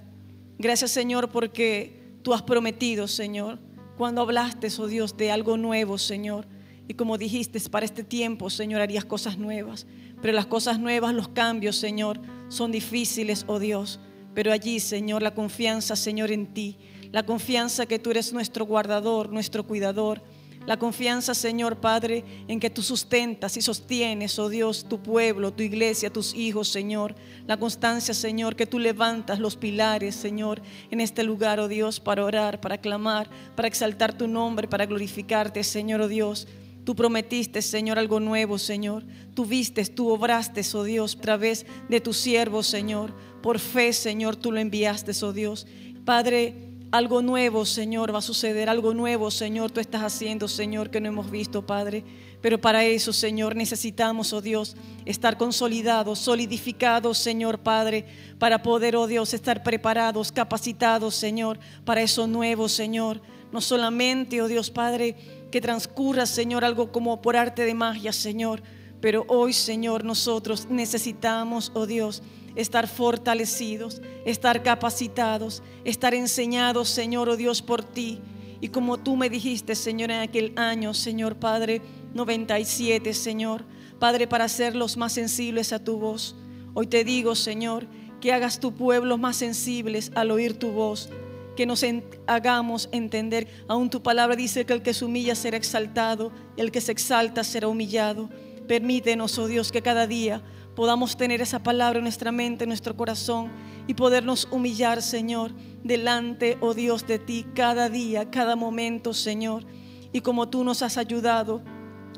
Gracias, 0.58 0.92
Señor, 0.92 1.32
porque 1.32 2.16
tú 2.22 2.34
has 2.34 2.44
prometido, 2.44 3.10
Señor, 3.10 3.60
cuando 3.98 4.22
hablaste, 4.22 4.70
oh 4.80 4.88
Dios, 4.88 5.18
de 5.18 5.32
algo 5.32 5.58
nuevo, 5.58 5.98
Señor. 5.98 6.53
Y 6.88 6.96
como 6.96 7.18
dijiste, 7.18 7.60
para 7.70 7.86
este 7.86 8.04
tiempo, 8.04 8.50
Señor, 8.50 8.82
harías 8.82 9.06
cosas 9.06 9.38
nuevas. 9.38 9.88
Pero 10.22 10.34
las 10.34 10.46
cosas 10.46 10.80
nuevas, 10.80 11.14
los 11.14 11.30
cambios, 11.30 11.78
Señor, 11.78 12.20
son 12.50 12.72
difíciles, 12.72 13.46
oh 13.48 13.60
Dios. 13.60 14.00
Pero 14.34 14.52
allí, 14.52 14.80
Señor, 14.80 15.22
la 15.22 15.34
confianza, 15.34 15.96
Señor, 15.96 16.32
en 16.32 16.54
ti. 16.54 16.78
La 17.12 17.26
confianza 17.26 17.86
que 17.86 18.00
tú 18.00 18.12
eres 18.12 18.34
nuestro 18.34 18.66
guardador, 18.66 19.32
nuestro 19.32 19.66
cuidador. 19.66 20.22
La 20.66 20.78
confianza, 20.78 21.34
Señor 21.34 21.82
Padre, 21.82 22.24
en 22.48 22.60
que 22.60 22.70
tú 22.70 22.82
sustentas 22.82 23.58
y 23.58 23.62
sostienes, 23.62 24.40
oh 24.40 24.48
Dios, 24.48 24.86
tu 24.88 25.04
pueblo, 25.04 25.52
tu 25.52 25.62
iglesia, 25.62 26.12
tus 26.12 26.34
hijos, 26.34 26.70
Señor. 26.70 27.16
La 27.46 27.58
constancia, 27.58 28.14
Señor, 28.14 28.56
que 28.56 28.66
tú 28.66 28.80
levantas 28.80 29.40
los 29.40 29.58
pilares, 29.58 30.16
Señor, 30.16 30.62
en 30.90 31.02
este 31.02 31.24
lugar, 31.24 31.60
oh 31.60 31.68
Dios, 31.68 32.00
para 32.00 32.24
orar, 32.24 32.62
para 32.62 32.78
clamar, 32.78 33.30
para 33.56 33.68
exaltar 33.68 34.18
tu 34.18 34.28
nombre, 34.28 34.70
para 34.70 34.86
glorificarte, 34.86 35.64
Señor, 35.66 36.00
oh 36.00 36.08
Dios. 36.08 36.48
Tú 36.84 36.96
prometiste, 36.96 37.62
Señor, 37.62 37.98
algo 37.98 38.20
nuevo, 38.20 38.58
Señor. 38.58 39.04
Tú 39.34 39.46
vistes, 39.46 39.96
tú 39.96 40.10
obraste, 40.10 40.62
oh 40.74 40.84
Dios, 40.84 41.16
a 41.18 41.22
través 41.22 41.66
de 41.90 42.02
tu 42.02 42.14
siervo, 42.14 42.62
Señor. 42.62 43.14
Por 43.42 43.60
fe, 43.60 43.94
Señor, 43.94 44.36
tú 44.36 44.52
lo 44.52 44.60
enviaste, 44.60 45.12
oh 45.24 45.32
Dios. 45.32 45.66
Padre, 46.04 46.56
algo 46.94 47.24
nuevo, 47.24 47.66
Señor, 47.66 48.14
va 48.14 48.20
a 48.20 48.22
suceder. 48.22 48.70
Algo 48.70 48.94
nuevo, 48.94 49.32
Señor, 49.32 49.72
tú 49.72 49.80
estás 49.80 50.04
haciendo, 50.04 50.48
Señor, 50.48 50.92
que 50.92 51.02
no 51.02 51.08
hemos 51.08 51.32
visto, 51.32 51.66
Padre. 51.66 52.04
Pero 52.40 52.60
para 52.60 52.84
eso, 52.84 53.14
Señor, 53.14 53.56
necesitamos, 53.56 54.34
oh 54.34 54.42
Dios, 54.42 54.76
estar 55.06 55.38
consolidados, 55.38 56.20
solidificados, 56.20 57.18
Señor 57.18 57.60
Padre, 57.60 58.06
para 58.38 58.62
poder, 58.62 58.98
oh 58.98 59.08
Dios, 59.08 59.34
estar 59.34 59.64
preparados, 59.64 60.32
capacitados, 60.32 61.16
Señor, 61.16 61.58
para 61.86 62.02
eso 62.02 62.28
nuevo, 62.28 62.68
Señor. 62.68 63.22
No 63.54 63.62
solamente, 63.62 64.42
oh 64.42 64.48
Dios 64.48 64.70
Padre, 64.70 65.16
que 65.54 65.62
transcurra, 65.62 66.26
Señor, 66.26 66.66
algo 66.66 66.92
como 66.92 67.22
por 67.22 67.38
arte 67.38 67.64
de 67.64 67.76
magia, 67.76 68.12
Señor. 68.12 68.64
Pero 69.00 69.24
hoy, 69.28 69.54
Señor, 69.54 70.04
nosotros 70.04 70.66
necesitamos, 70.68 71.72
oh 71.76 71.86
Dios, 71.86 72.24
estar 72.56 72.88
fortalecidos, 72.88 74.02
estar 74.26 74.64
capacitados, 74.64 75.62
estar 75.86 76.16
enseñados, 76.16 76.90
Señor, 76.90 77.30
oh 77.30 77.38
Dios, 77.38 77.62
por 77.62 77.84
ti. 77.84 78.20
Y 78.62 78.70
como 78.70 78.98
tú 78.98 79.16
me 79.16 79.30
dijiste, 79.30 79.76
Señor, 79.76 80.10
en 80.10 80.22
aquel 80.22 80.54
año, 80.56 80.96
Señor 80.96 81.36
Padre, 81.36 81.84
97, 82.16 83.14
Señor, 83.14 83.64
Padre, 84.00 84.26
para 84.26 84.46
hacerlos 84.46 84.98
más 84.98 85.14
sensibles 85.14 85.72
a 85.72 85.84
tu 85.84 86.00
voz. 86.00 86.36
Hoy 86.74 86.88
te 86.88 87.04
digo, 87.04 87.36
Señor, 87.36 87.86
que 88.20 88.34
hagas 88.34 88.60
tu 88.60 88.74
pueblo 88.74 89.20
más 89.20 89.36
sensibles 89.36 90.12
al 90.16 90.32
oír 90.32 90.58
tu 90.58 90.72
voz, 90.72 91.12
que 91.56 91.66
nos 91.66 91.86
hagamos 92.28 92.90
entender. 92.92 93.48
Aún 93.68 93.90
tu 93.90 94.02
palabra 94.02 94.36
dice 94.36 94.66
que 94.66 94.74
el 94.74 94.82
que 94.82 94.94
se 94.94 95.06
humilla 95.06 95.36
será 95.36 95.58
exaltado 95.58 96.32
y 96.56 96.62
el 96.62 96.72
que 96.72 96.82
se 96.82 96.92
exalta 96.92 97.44
será 97.44 97.68
humillado. 97.68 98.30
Permítenos, 98.68 99.38
oh 99.38 99.48
Dios, 99.48 99.72
que 99.72 99.82
cada 99.82 100.08
día 100.08 100.42
podamos 100.76 101.18
tener 101.18 101.42
esa 101.42 101.62
palabra 101.62 102.00
en 102.00 102.04
nuestra 102.04 102.32
mente, 102.32 102.64
en 102.64 102.70
nuestro 102.70 102.96
corazón 102.96 103.52
y 103.88 103.94
podernos 103.94 104.48
humillar, 104.52 105.02
Señor, 105.02 105.52
delante, 105.84 106.58
oh 106.62 106.74
Dios, 106.74 107.06
de 107.06 107.20
ti 107.20 107.46
cada 107.54 107.90
día, 107.90 108.32
cada 108.32 108.56
momento, 108.56 109.14
Señor. 109.14 109.66
Y 110.12 110.22
como 110.22 110.50
tú 110.50 110.64
nos 110.64 110.82
has 110.82 110.98
ayudado, 110.98 111.62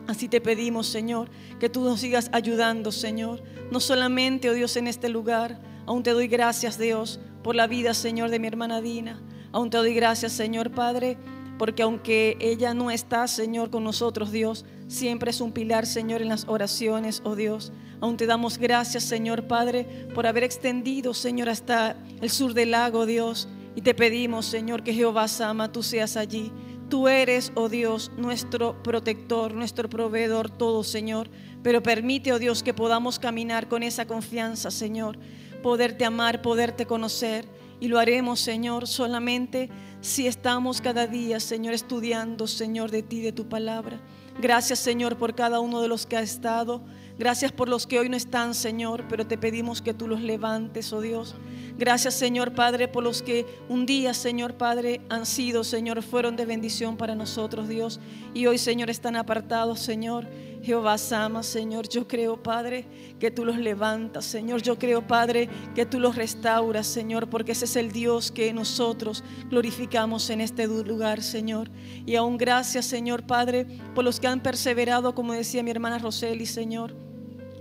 así 0.07 0.27
te 0.27 0.41
pedimos, 0.41 0.87
Señor, 0.87 1.29
que 1.59 1.69
tú 1.69 1.83
nos 1.83 1.99
sigas 1.99 2.29
ayudando, 2.31 2.91
Señor. 2.91 3.41
No 3.71 3.79
solamente, 3.79 4.49
oh 4.49 4.53
Dios, 4.53 4.75
en 4.77 4.87
este 4.87 5.09
lugar, 5.09 5.59
aún 5.85 6.03
te 6.03 6.11
doy 6.11 6.27
gracias, 6.27 6.77
Dios, 6.77 7.19
por 7.45 7.55
la 7.55 7.67
vida, 7.67 7.93
Señor, 7.93 8.31
de 8.31 8.39
mi 8.39 8.47
hermana 8.47 8.81
Dina. 8.81 9.21
Aún 9.51 9.69
te 9.69 9.77
doy 9.77 9.93
gracias, 9.93 10.31
Señor 10.31 10.71
Padre, 10.71 11.15
porque 11.59 11.83
aunque 11.83 12.37
ella 12.39 12.73
no 12.73 12.89
está, 12.89 13.27
Señor, 13.27 13.69
con 13.69 13.83
nosotros, 13.83 14.31
Dios, 14.31 14.65
siempre 14.87 15.29
es 15.29 15.39
un 15.41 15.51
pilar, 15.51 15.85
Señor, 15.85 16.23
en 16.23 16.29
las 16.29 16.47
oraciones, 16.47 17.21
oh 17.23 17.35
Dios. 17.35 17.71
Aún 18.01 18.17
te 18.17 18.25
damos 18.25 18.57
gracias, 18.57 19.03
Señor 19.03 19.43
Padre, 19.43 20.07
por 20.15 20.25
haber 20.25 20.43
extendido, 20.43 21.13
Señor, 21.13 21.49
hasta 21.49 21.95
el 22.19 22.31
sur 22.31 22.55
del 22.55 22.71
lago, 22.71 23.05
Dios. 23.05 23.47
Y 23.75 23.81
te 23.81 23.93
pedimos, 23.93 24.47
Señor, 24.47 24.81
que 24.81 24.95
Jehová 24.95 25.27
Sama, 25.27 25.71
tú 25.71 25.83
seas 25.83 26.17
allí. 26.17 26.51
Tú 26.89 27.07
eres, 27.07 27.51
oh 27.53 27.69
Dios, 27.69 28.11
nuestro 28.17 28.81
protector, 28.81 29.53
nuestro 29.53 29.87
proveedor, 29.87 30.49
todo, 30.49 30.83
Señor. 30.83 31.29
Pero 31.61 31.83
permite, 31.83 32.33
oh 32.33 32.39
Dios, 32.39 32.63
que 32.63 32.73
podamos 32.73 33.19
caminar 33.19 33.67
con 33.67 33.83
esa 33.83 34.07
confianza, 34.07 34.71
Señor. 34.71 35.19
Poderte 35.65 36.05
amar, 36.05 36.43
poderte 36.43 36.85
conocer. 36.85 37.47
Y 37.79 37.87
lo 37.87 37.97
haremos, 37.97 38.39
Señor, 38.39 38.85
solamente 38.85 39.71
si 39.99 40.27
estamos 40.27 40.79
cada 40.79 41.07
día, 41.07 41.39
Señor, 41.39 41.73
estudiando, 41.73 42.45
Señor, 42.45 42.91
de 42.91 43.01
ti, 43.01 43.19
de 43.19 43.31
tu 43.31 43.49
palabra. 43.49 43.99
Gracias, 44.39 44.77
Señor, 44.77 45.17
por 45.17 45.33
cada 45.33 45.61
uno 45.61 45.81
de 45.81 45.87
los 45.87 46.05
que 46.05 46.17
ha 46.17 46.21
estado. 46.21 46.83
Gracias 47.17 47.51
por 47.51 47.67
los 47.67 47.87
que 47.87 47.97
hoy 47.97 48.09
no 48.09 48.15
están, 48.15 48.53
Señor, 48.53 49.05
pero 49.09 49.25
te 49.25 49.39
pedimos 49.39 49.81
que 49.81 49.95
tú 49.95 50.07
los 50.07 50.21
levantes, 50.21 50.93
oh 50.93 51.01
Dios. 51.01 51.33
Gracias, 51.79 52.13
Señor 52.13 52.53
Padre, 52.53 52.87
por 52.87 53.03
los 53.03 53.23
que 53.23 53.47
un 53.67 53.87
día, 53.87 54.13
Señor 54.13 54.53
Padre, 54.53 55.01
han 55.09 55.25
sido, 55.25 55.63
Señor, 55.63 56.03
fueron 56.03 56.35
de 56.35 56.45
bendición 56.45 56.95
para 56.95 57.15
nosotros, 57.15 57.67
Dios. 57.67 57.99
Y 58.35 58.45
hoy, 58.45 58.59
Señor, 58.59 58.91
están 58.91 59.15
apartados, 59.15 59.79
Señor. 59.79 60.27
Jehová 60.65 60.97
Sama, 60.97 61.43
Señor, 61.43 61.87
yo 61.87 62.07
creo, 62.07 62.41
Padre, 62.41 62.87
que 63.19 63.29
tú 63.29 63.45
los 63.45 63.57
levantas, 63.57 64.25
Señor. 64.25 64.63
Yo 64.63 64.79
creo, 64.79 65.05
Padre, 65.05 65.47
que 65.75 65.85
tú 65.85 65.99
los 65.99 66.15
restauras, 66.15 66.87
Señor, 66.87 67.29
porque 67.29 67.51
ese 67.51 67.65
es 67.65 67.75
el 67.75 67.91
Dios 67.91 68.31
que 68.31 68.51
nosotros 68.51 69.23
glorificamos 69.49 70.29
en 70.31 70.41
este 70.41 70.65
lugar, 70.65 71.21
Señor. 71.21 71.69
Y 72.07 72.15
aún 72.15 72.37
gracias, 72.37 72.85
Señor, 72.87 73.27
Padre, 73.27 73.67
por 73.93 74.03
los 74.03 74.19
que 74.19 74.25
han 74.25 74.41
perseverado, 74.41 75.13
como 75.13 75.33
decía 75.33 75.61
mi 75.61 75.69
hermana 75.69 75.99
Roseli, 75.99 76.47
Señor 76.47 77.04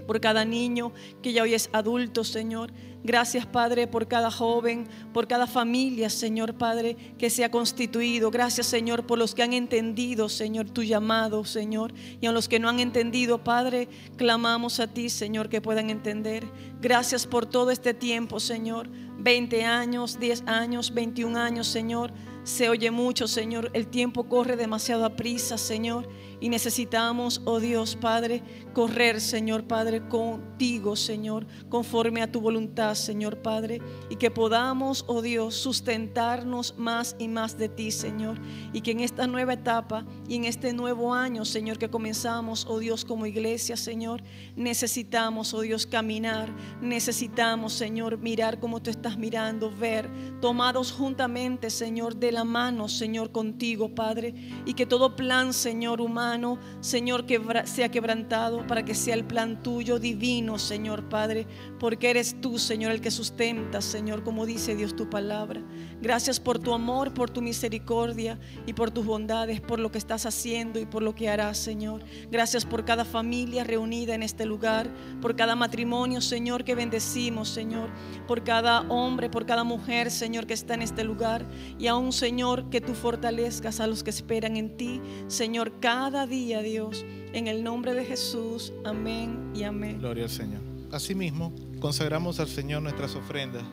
por 0.06 0.20
cada 0.20 0.44
niño 0.44 0.92
que 1.22 1.32
ya 1.32 1.42
hoy 1.42 1.54
es 1.54 1.68
adulto, 1.72 2.24
Señor. 2.24 2.72
Gracias, 3.04 3.44
Padre, 3.44 3.86
por 3.86 4.08
cada 4.08 4.30
joven, 4.30 4.88
por 5.12 5.28
cada 5.28 5.46
familia, 5.46 6.08
Señor 6.08 6.54
Padre, 6.54 6.96
que 7.18 7.28
se 7.28 7.44
ha 7.44 7.50
constituido. 7.50 8.30
Gracias, 8.30 8.66
Señor, 8.66 9.06
por 9.06 9.18
los 9.18 9.34
que 9.34 9.42
han 9.42 9.52
entendido, 9.52 10.30
Señor, 10.30 10.70
tu 10.70 10.82
llamado, 10.82 11.44
Señor. 11.44 11.92
Y 12.22 12.26
a 12.26 12.32
los 12.32 12.48
que 12.48 12.58
no 12.58 12.70
han 12.70 12.80
entendido, 12.80 13.44
Padre, 13.44 13.88
clamamos 14.16 14.80
a 14.80 14.86
ti, 14.86 15.10
Señor, 15.10 15.50
que 15.50 15.60
puedan 15.60 15.90
entender. 15.90 16.46
Gracias 16.80 17.26
por 17.26 17.44
todo 17.44 17.70
este 17.70 17.92
tiempo, 17.92 18.40
Señor. 18.40 18.88
20 19.18 19.64
años, 19.64 20.18
10 20.18 20.44
años, 20.46 20.94
21 20.94 21.38
años, 21.38 21.66
Señor. 21.66 22.10
Se 22.44 22.70
oye 22.70 22.90
mucho, 22.90 23.26
Señor. 23.26 23.70
El 23.74 23.86
tiempo 23.86 24.24
corre 24.24 24.56
demasiado 24.56 25.04
a 25.04 25.16
prisa, 25.16 25.58
Señor. 25.58 26.08
Y 26.44 26.50
necesitamos, 26.50 27.40
oh 27.46 27.58
Dios 27.58 27.96
Padre, 27.96 28.42
correr, 28.74 29.22
Señor 29.22 29.64
Padre, 29.64 30.06
contigo, 30.08 30.94
Señor, 30.94 31.46
conforme 31.70 32.20
a 32.20 32.30
tu 32.30 32.38
voluntad, 32.42 32.96
Señor 32.96 33.38
Padre. 33.38 33.80
Y 34.10 34.16
que 34.16 34.30
podamos, 34.30 35.06
oh 35.08 35.22
Dios, 35.22 35.54
sustentarnos 35.54 36.74
más 36.76 37.16
y 37.18 37.28
más 37.28 37.56
de 37.56 37.70
ti, 37.70 37.90
Señor. 37.90 38.38
Y 38.74 38.82
que 38.82 38.90
en 38.90 39.00
esta 39.00 39.26
nueva 39.26 39.54
etapa 39.54 40.04
y 40.28 40.36
en 40.36 40.44
este 40.44 40.74
nuevo 40.74 41.14
año, 41.14 41.46
Señor, 41.46 41.78
que 41.78 41.88
comenzamos, 41.88 42.66
oh 42.68 42.78
Dios, 42.78 43.06
como 43.06 43.24
iglesia, 43.24 43.78
Señor, 43.78 44.22
necesitamos, 44.54 45.54
oh 45.54 45.62
Dios, 45.62 45.86
caminar. 45.86 46.54
Necesitamos, 46.82 47.72
Señor, 47.72 48.18
mirar 48.18 48.60
como 48.60 48.82
tú 48.82 48.90
estás 48.90 49.16
mirando, 49.16 49.70
ver, 49.74 50.10
tomados 50.42 50.92
juntamente, 50.92 51.70
Señor, 51.70 52.16
de 52.16 52.32
la 52.32 52.44
mano, 52.44 52.90
Señor, 52.90 53.32
contigo, 53.32 53.94
Padre. 53.94 54.34
Y 54.66 54.74
que 54.74 54.84
todo 54.84 55.16
plan, 55.16 55.54
Señor, 55.54 56.02
humano, 56.02 56.33
Señor, 56.80 57.26
que 57.26 57.40
sea 57.64 57.90
quebrantado 57.90 58.66
para 58.66 58.84
que 58.84 58.94
sea 58.94 59.14
el 59.14 59.24
plan 59.24 59.62
tuyo 59.62 59.98
divino, 59.98 60.58
Señor 60.58 61.08
Padre, 61.08 61.46
porque 61.78 62.10
eres 62.10 62.40
tú, 62.40 62.58
Señor, 62.58 62.92
el 62.92 63.00
que 63.00 63.10
sustenta, 63.10 63.80
Señor, 63.80 64.24
como 64.24 64.46
dice 64.46 64.74
Dios 64.74 64.96
tu 64.96 65.08
palabra. 65.08 65.62
Gracias 66.00 66.40
por 66.40 66.58
tu 66.58 66.74
amor, 66.74 67.14
por 67.14 67.30
tu 67.30 67.40
misericordia 67.40 68.38
y 68.66 68.72
por 68.72 68.90
tus 68.90 69.06
bondades, 69.06 69.60
por 69.60 69.78
lo 69.78 69.90
que 69.90 69.98
estás 69.98 70.26
haciendo 70.26 70.78
y 70.80 70.86
por 70.86 71.02
lo 71.02 71.14
que 71.14 71.28
harás, 71.28 71.58
Señor. 71.58 72.02
Gracias 72.30 72.64
por 72.64 72.84
cada 72.84 73.04
familia 73.04 73.64
reunida 73.64 74.14
en 74.14 74.22
este 74.22 74.44
lugar, 74.44 74.88
por 75.20 75.36
cada 75.36 75.56
matrimonio, 75.56 76.20
Señor, 76.20 76.64
que 76.64 76.74
bendecimos, 76.74 77.48
Señor, 77.48 77.90
por 78.26 78.44
cada 78.44 78.82
hombre, 78.82 79.30
por 79.30 79.46
cada 79.46 79.64
mujer, 79.64 80.10
Señor, 80.10 80.46
que 80.46 80.54
está 80.54 80.74
en 80.74 80.82
este 80.82 81.04
lugar 81.04 81.46
y 81.78 81.86
aún, 81.86 82.12
Señor, 82.12 82.70
que 82.70 82.80
tú 82.80 82.94
fortalezcas 82.94 83.80
a 83.80 83.86
los 83.86 84.02
que 84.02 84.10
esperan 84.10 84.56
en 84.56 84.76
ti, 84.76 85.00
Señor, 85.26 85.80
cada 85.80 86.13
día, 86.22 86.62
Dios. 86.62 87.04
En 87.32 87.48
el 87.48 87.64
nombre 87.64 87.92
de 87.92 88.04
Jesús. 88.04 88.72
Amén 88.84 89.50
y 89.54 89.64
amén. 89.64 89.98
Gloria 89.98 90.24
al 90.24 90.30
Señor. 90.30 90.60
Asimismo, 90.92 91.52
consagramos 91.80 92.38
al 92.38 92.48
Señor 92.48 92.82
nuestras 92.82 93.16
ofrendas 93.16 93.64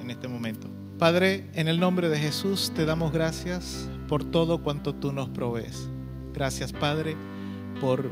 en 0.00 0.10
este 0.10 0.26
momento. 0.26 0.66
Padre, 0.98 1.50
en 1.52 1.68
el 1.68 1.78
nombre 1.78 2.08
de 2.08 2.18
Jesús 2.18 2.72
te 2.74 2.86
damos 2.86 3.12
gracias 3.12 3.88
por 4.08 4.24
todo 4.24 4.62
cuanto 4.62 4.94
tú 4.94 5.12
nos 5.12 5.28
provees. 5.28 5.88
Gracias, 6.32 6.72
Padre, 6.72 7.16
por 7.80 8.10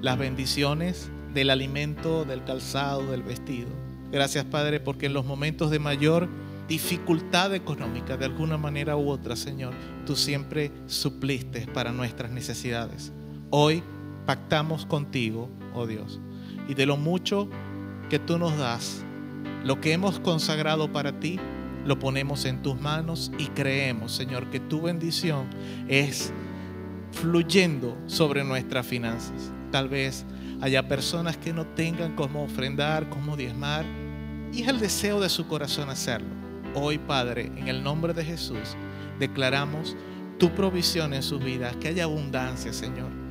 las 0.00 0.16
bendiciones 0.16 1.10
del 1.34 1.50
alimento, 1.50 2.24
del 2.24 2.44
calzado, 2.44 3.10
del 3.10 3.24
vestido. 3.24 3.68
Gracias, 4.12 4.44
Padre, 4.44 4.78
porque 4.78 5.06
en 5.06 5.12
los 5.12 5.26
momentos 5.26 5.72
de 5.72 5.80
mayor 5.80 6.28
dificultad 6.68 7.52
económica, 7.54 8.16
de 8.16 8.26
alguna 8.26 8.56
manera 8.56 8.96
u 8.96 9.10
otra, 9.10 9.34
Señor, 9.34 9.74
tú 10.06 10.14
siempre 10.14 10.70
supliste 10.86 11.66
para 11.66 11.90
nuestras 11.90 12.30
necesidades. 12.30 13.12
Hoy 13.56 13.84
pactamos 14.26 14.84
contigo, 14.84 15.48
oh 15.74 15.86
Dios, 15.86 16.20
y 16.68 16.74
de 16.74 16.86
lo 16.86 16.96
mucho 16.96 17.48
que 18.10 18.18
tú 18.18 18.36
nos 18.36 18.58
das, 18.58 19.04
lo 19.62 19.80
que 19.80 19.92
hemos 19.92 20.18
consagrado 20.18 20.92
para 20.92 21.20
ti, 21.20 21.38
lo 21.86 21.96
ponemos 22.00 22.46
en 22.46 22.62
tus 22.62 22.80
manos 22.80 23.30
y 23.38 23.46
creemos, 23.46 24.10
Señor, 24.10 24.50
que 24.50 24.58
tu 24.58 24.82
bendición 24.82 25.46
es 25.86 26.32
fluyendo 27.12 27.96
sobre 28.06 28.42
nuestras 28.42 28.88
finanzas. 28.88 29.52
Tal 29.70 29.88
vez 29.88 30.26
haya 30.60 30.88
personas 30.88 31.36
que 31.36 31.52
no 31.52 31.64
tengan 31.64 32.16
cómo 32.16 32.42
ofrendar, 32.42 33.08
cómo 33.08 33.36
diezmar, 33.36 33.84
y 34.52 34.62
es 34.62 34.68
el 34.68 34.80
deseo 34.80 35.20
de 35.20 35.28
su 35.28 35.46
corazón 35.46 35.90
hacerlo. 35.90 36.34
Hoy, 36.74 36.98
Padre, 36.98 37.52
en 37.54 37.68
el 37.68 37.84
nombre 37.84 38.14
de 38.14 38.24
Jesús, 38.24 38.74
declaramos 39.20 39.96
tu 40.40 40.50
provisión 40.56 41.14
en 41.14 41.22
sus 41.22 41.38
vidas, 41.38 41.76
que 41.76 41.86
haya 41.86 42.02
abundancia, 42.02 42.72
Señor. 42.72 43.23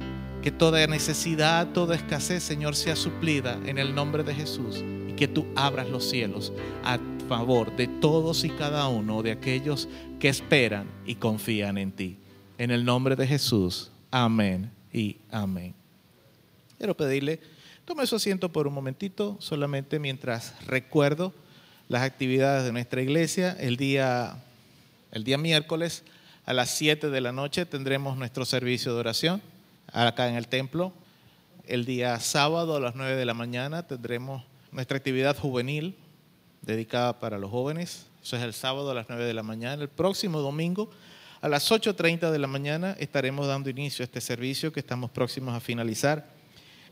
Que 0.43 0.51
toda 0.51 0.85
necesidad, 0.87 1.69
toda 1.69 1.95
escasez, 1.95 2.43
Señor, 2.43 2.75
sea 2.75 2.97
suplida 2.97 3.57
en 3.65 3.77
el 3.77 3.95
nombre 3.95 4.23
de 4.23 4.35
Jesús 4.35 4.83
y 5.07 5.13
que 5.13 5.29
tú 5.29 5.47
abras 5.55 5.89
los 5.89 6.03
cielos 6.09 6.51
a 6.83 6.99
favor 7.29 7.73
de 7.77 7.87
todos 7.87 8.43
y 8.43 8.49
cada 8.49 8.89
uno 8.89 9.23
de 9.23 9.31
aquellos 9.31 9.87
que 10.19 10.27
esperan 10.27 10.89
y 11.05 11.15
confían 11.15 11.77
en 11.77 11.93
ti. 11.93 12.17
En 12.57 12.71
el 12.71 12.83
nombre 12.83 13.15
de 13.15 13.25
Jesús, 13.25 13.89
amén 14.11 14.69
y 14.91 15.15
amén. 15.31 15.73
Quiero 16.77 16.97
pedirle, 16.97 17.39
tome 17.85 18.05
su 18.05 18.17
asiento 18.17 18.51
por 18.51 18.67
un 18.67 18.73
momentito, 18.73 19.37
solamente 19.39 19.97
mientras 19.97 20.53
recuerdo 20.65 21.33
las 21.87 22.01
actividades 22.01 22.65
de 22.65 22.73
nuestra 22.73 23.01
iglesia. 23.01 23.55
El 23.57 23.77
día, 23.77 24.43
el 25.13 25.23
día 25.23 25.37
miércoles 25.37 26.03
a 26.45 26.51
las 26.51 26.69
7 26.71 27.09
de 27.09 27.21
la 27.21 27.31
noche 27.31 27.65
tendremos 27.65 28.17
nuestro 28.17 28.43
servicio 28.43 28.93
de 28.93 28.99
oración 28.99 29.52
acá 29.93 30.27
en 30.27 30.35
el 30.35 30.47
templo. 30.47 30.91
El 31.65 31.85
día 31.85 32.19
sábado 32.19 32.75
a 32.75 32.79
las 32.79 32.95
9 32.95 33.15
de 33.15 33.25
la 33.25 33.33
mañana 33.33 33.87
tendremos 33.87 34.43
nuestra 34.71 34.97
actividad 34.97 35.37
juvenil 35.37 35.95
dedicada 36.61 37.19
para 37.19 37.37
los 37.37 37.51
jóvenes. 37.51 38.07
Eso 38.21 38.35
es 38.35 38.43
el 38.43 38.53
sábado 38.53 38.91
a 38.91 38.93
las 38.93 39.07
9 39.07 39.23
de 39.23 39.33
la 39.33 39.43
mañana. 39.43 39.81
El 39.81 39.89
próximo 39.89 40.39
domingo 40.39 40.89
a 41.41 41.47
las 41.47 41.71
8.30 41.71 42.31
de 42.31 42.39
la 42.39 42.47
mañana 42.47 42.95
estaremos 42.99 43.47
dando 43.47 43.69
inicio 43.69 44.03
a 44.03 44.05
este 44.05 44.21
servicio 44.21 44.73
que 44.73 44.79
estamos 44.79 45.11
próximos 45.11 45.53
a 45.53 45.59
finalizar. 45.59 46.27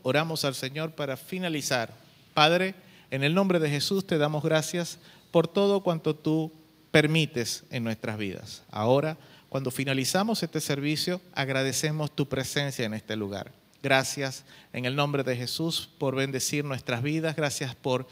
Oramos 0.02 0.44
al 0.44 0.54
Señor 0.54 0.92
para 0.92 1.16
finalizar. 1.16 1.92
Padre, 2.34 2.74
en 3.10 3.24
el 3.24 3.34
nombre 3.34 3.58
de 3.58 3.68
Jesús 3.68 4.06
te 4.06 4.18
damos 4.18 4.42
gracias 4.42 4.98
por 5.30 5.48
todo 5.48 5.82
cuanto 5.82 6.14
tú 6.14 6.52
permites 6.90 7.64
en 7.70 7.84
nuestras 7.84 8.18
vidas. 8.18 8.62
Ahora, 8.70 9.16
cuando 9.52 9.70
finalizamos 9.70 10.42
este 10.42 10.62
servicio, 10.62 11.20
agradecemos 11.34 12.10
tu 12.10 12.26
presencia 12.26 12.86
en 12.86 12.94
este 12.94 13.16
lugar. 13.16 13.52
Gracias 13.82 14.46
en 14.72 14.86
el 14.86 14.96
nombre 14.96 15.24
de 15.24 15.36
Jesús 15.36 15.90
por 15.98 16.16
bendecir 16.16 16.64
nuestras 16.64 17.02
vidas. 17.02 17.36
Gracias 17.36 17.74
por 17.74 18.08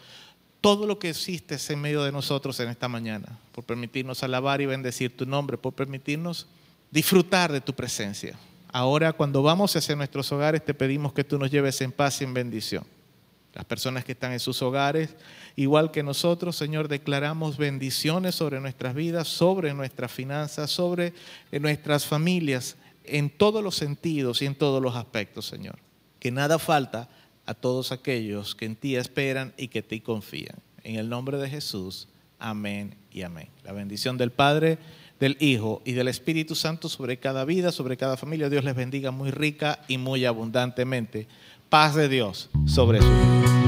todo 0.61 0.87
lo 0.87 0.99
que 0.99 1.09
existe 1.09 1.57
en 1.71 1.81
medio 1.81 2.05
de 2.05 2.13
nosotros 2.13 2.61
en 2.61 2.69
esta 2.69 2.89
mañana, 2.89 3.39
por 3.53 3.65
permitirnos 3.65 4.23
alabar 4.23 4.61
y 4.61 4.67
bendecir 4.67 5.17
tu 5.17 5.25
nombre, 5.25 5.57
por 5.57 5.73
permitirnos 5.73 6.47
disfrutar 6.91 7.51
de 7.51 7.63
tu 7.63 7.73
presencia. 7.73 8.39
Ahora 8.71 9.15
cuando 9.15 9.43
vamos 9.43 9.75
hacia 9.75 9.97
nuestros 9.97 10.31
hogares 10.33 10.63
te 10.63 10.75
pedimos 10.75 11.15
que 11.15 11.25
tú 11.25 11.39
nos 11.39 11.51
lleves 11.51 11.81
en 11.81 11.91
paz 11.91 12.21
y 12.21 12.25
en 12.25 12.35
bendición. 12.35 12.85
Las 13.55 13.65
personas 13.65 14.05
que 14.05 14.13
están 14.13 14.33
en 14.33 14.41
sus 14.41 14.63
hogares, 14.63 15.17
igual 15.57 15.91
que 15.91 16.03
nosotros, 16.03 16.55
Señor, 16.55 16.87
declaramos 16.87 17.57
bendiciones 17.57 18.37
sobre 18.37 18.61
nuestras 18.61 18.95
vidas, 18.95 19.27
sobre 19.27 19.75
nuestras 19.75 20.13
finanzas, 20.13 20.71
sobre 20.71 21.13
nuestras 21.51 22.07
familias, 22.07 22.77
en 23.05 23.29
todos 23.29 23.63
los 23.63 23.75
sentidos 23.75 24.41
y 24.43 24.47
en 24.47 24.55
todos 24.55 24.81
los 24.81 24.95
aspectos, 24.95 25.47
Señor. 25.47 25.79
Que 26.21 26.31
nada 26.31 26.59
falta 26.59 27.09
a 27.47 27.55
todos 27.55 27.91
aquellos 27.91 28.55
que 28.55 28.67
en 28.67 28.77
ti 28.77 28.95
esperan 28.95 29.53
y 29.57 29.69
que 29.69 29.83
ti 29.83 30.01
confían. 30.01 30.57
En 30.85 30.97
el 30.97 31.09
nombre 31.09 31.37
de 31.39 31.51
Jesús, 31.51 32.09
amén 32.39 32.95
y 33.11 33.23
amén. 33.23 33.49
La 33.65 33.73
bendición 33.73 34.17
del 34.17 34.31
Padre, 34.31 34.79
del 35.19 35.37
Hijo 35.41 35.83
y 35.85 35.93
del 35.93 36.09
Espíritu 36.09 36.55
Santo 36.55 36.89
sobre 36.89 37.19
cada 37.19 37.45
vida, 37.45 37.73
sobre 37.73 37.97
cada 37.97 38.17
familia. 38.17 38.49
Dios 38.49 38.65
les 38.65 38.75
bendiga 38.75 39.11
muy 39.11 39.31
rica 39.31 39.81
y 39.89 39.99
muy 39.99 40.25
abundantemente. 40.25 41.27
Paz 41.71 41.95
de 41.95 42.09
Dios 42.09 42.51
sobre 42.67 43.01
su 43.01 43.09
vida. 43.09 43.60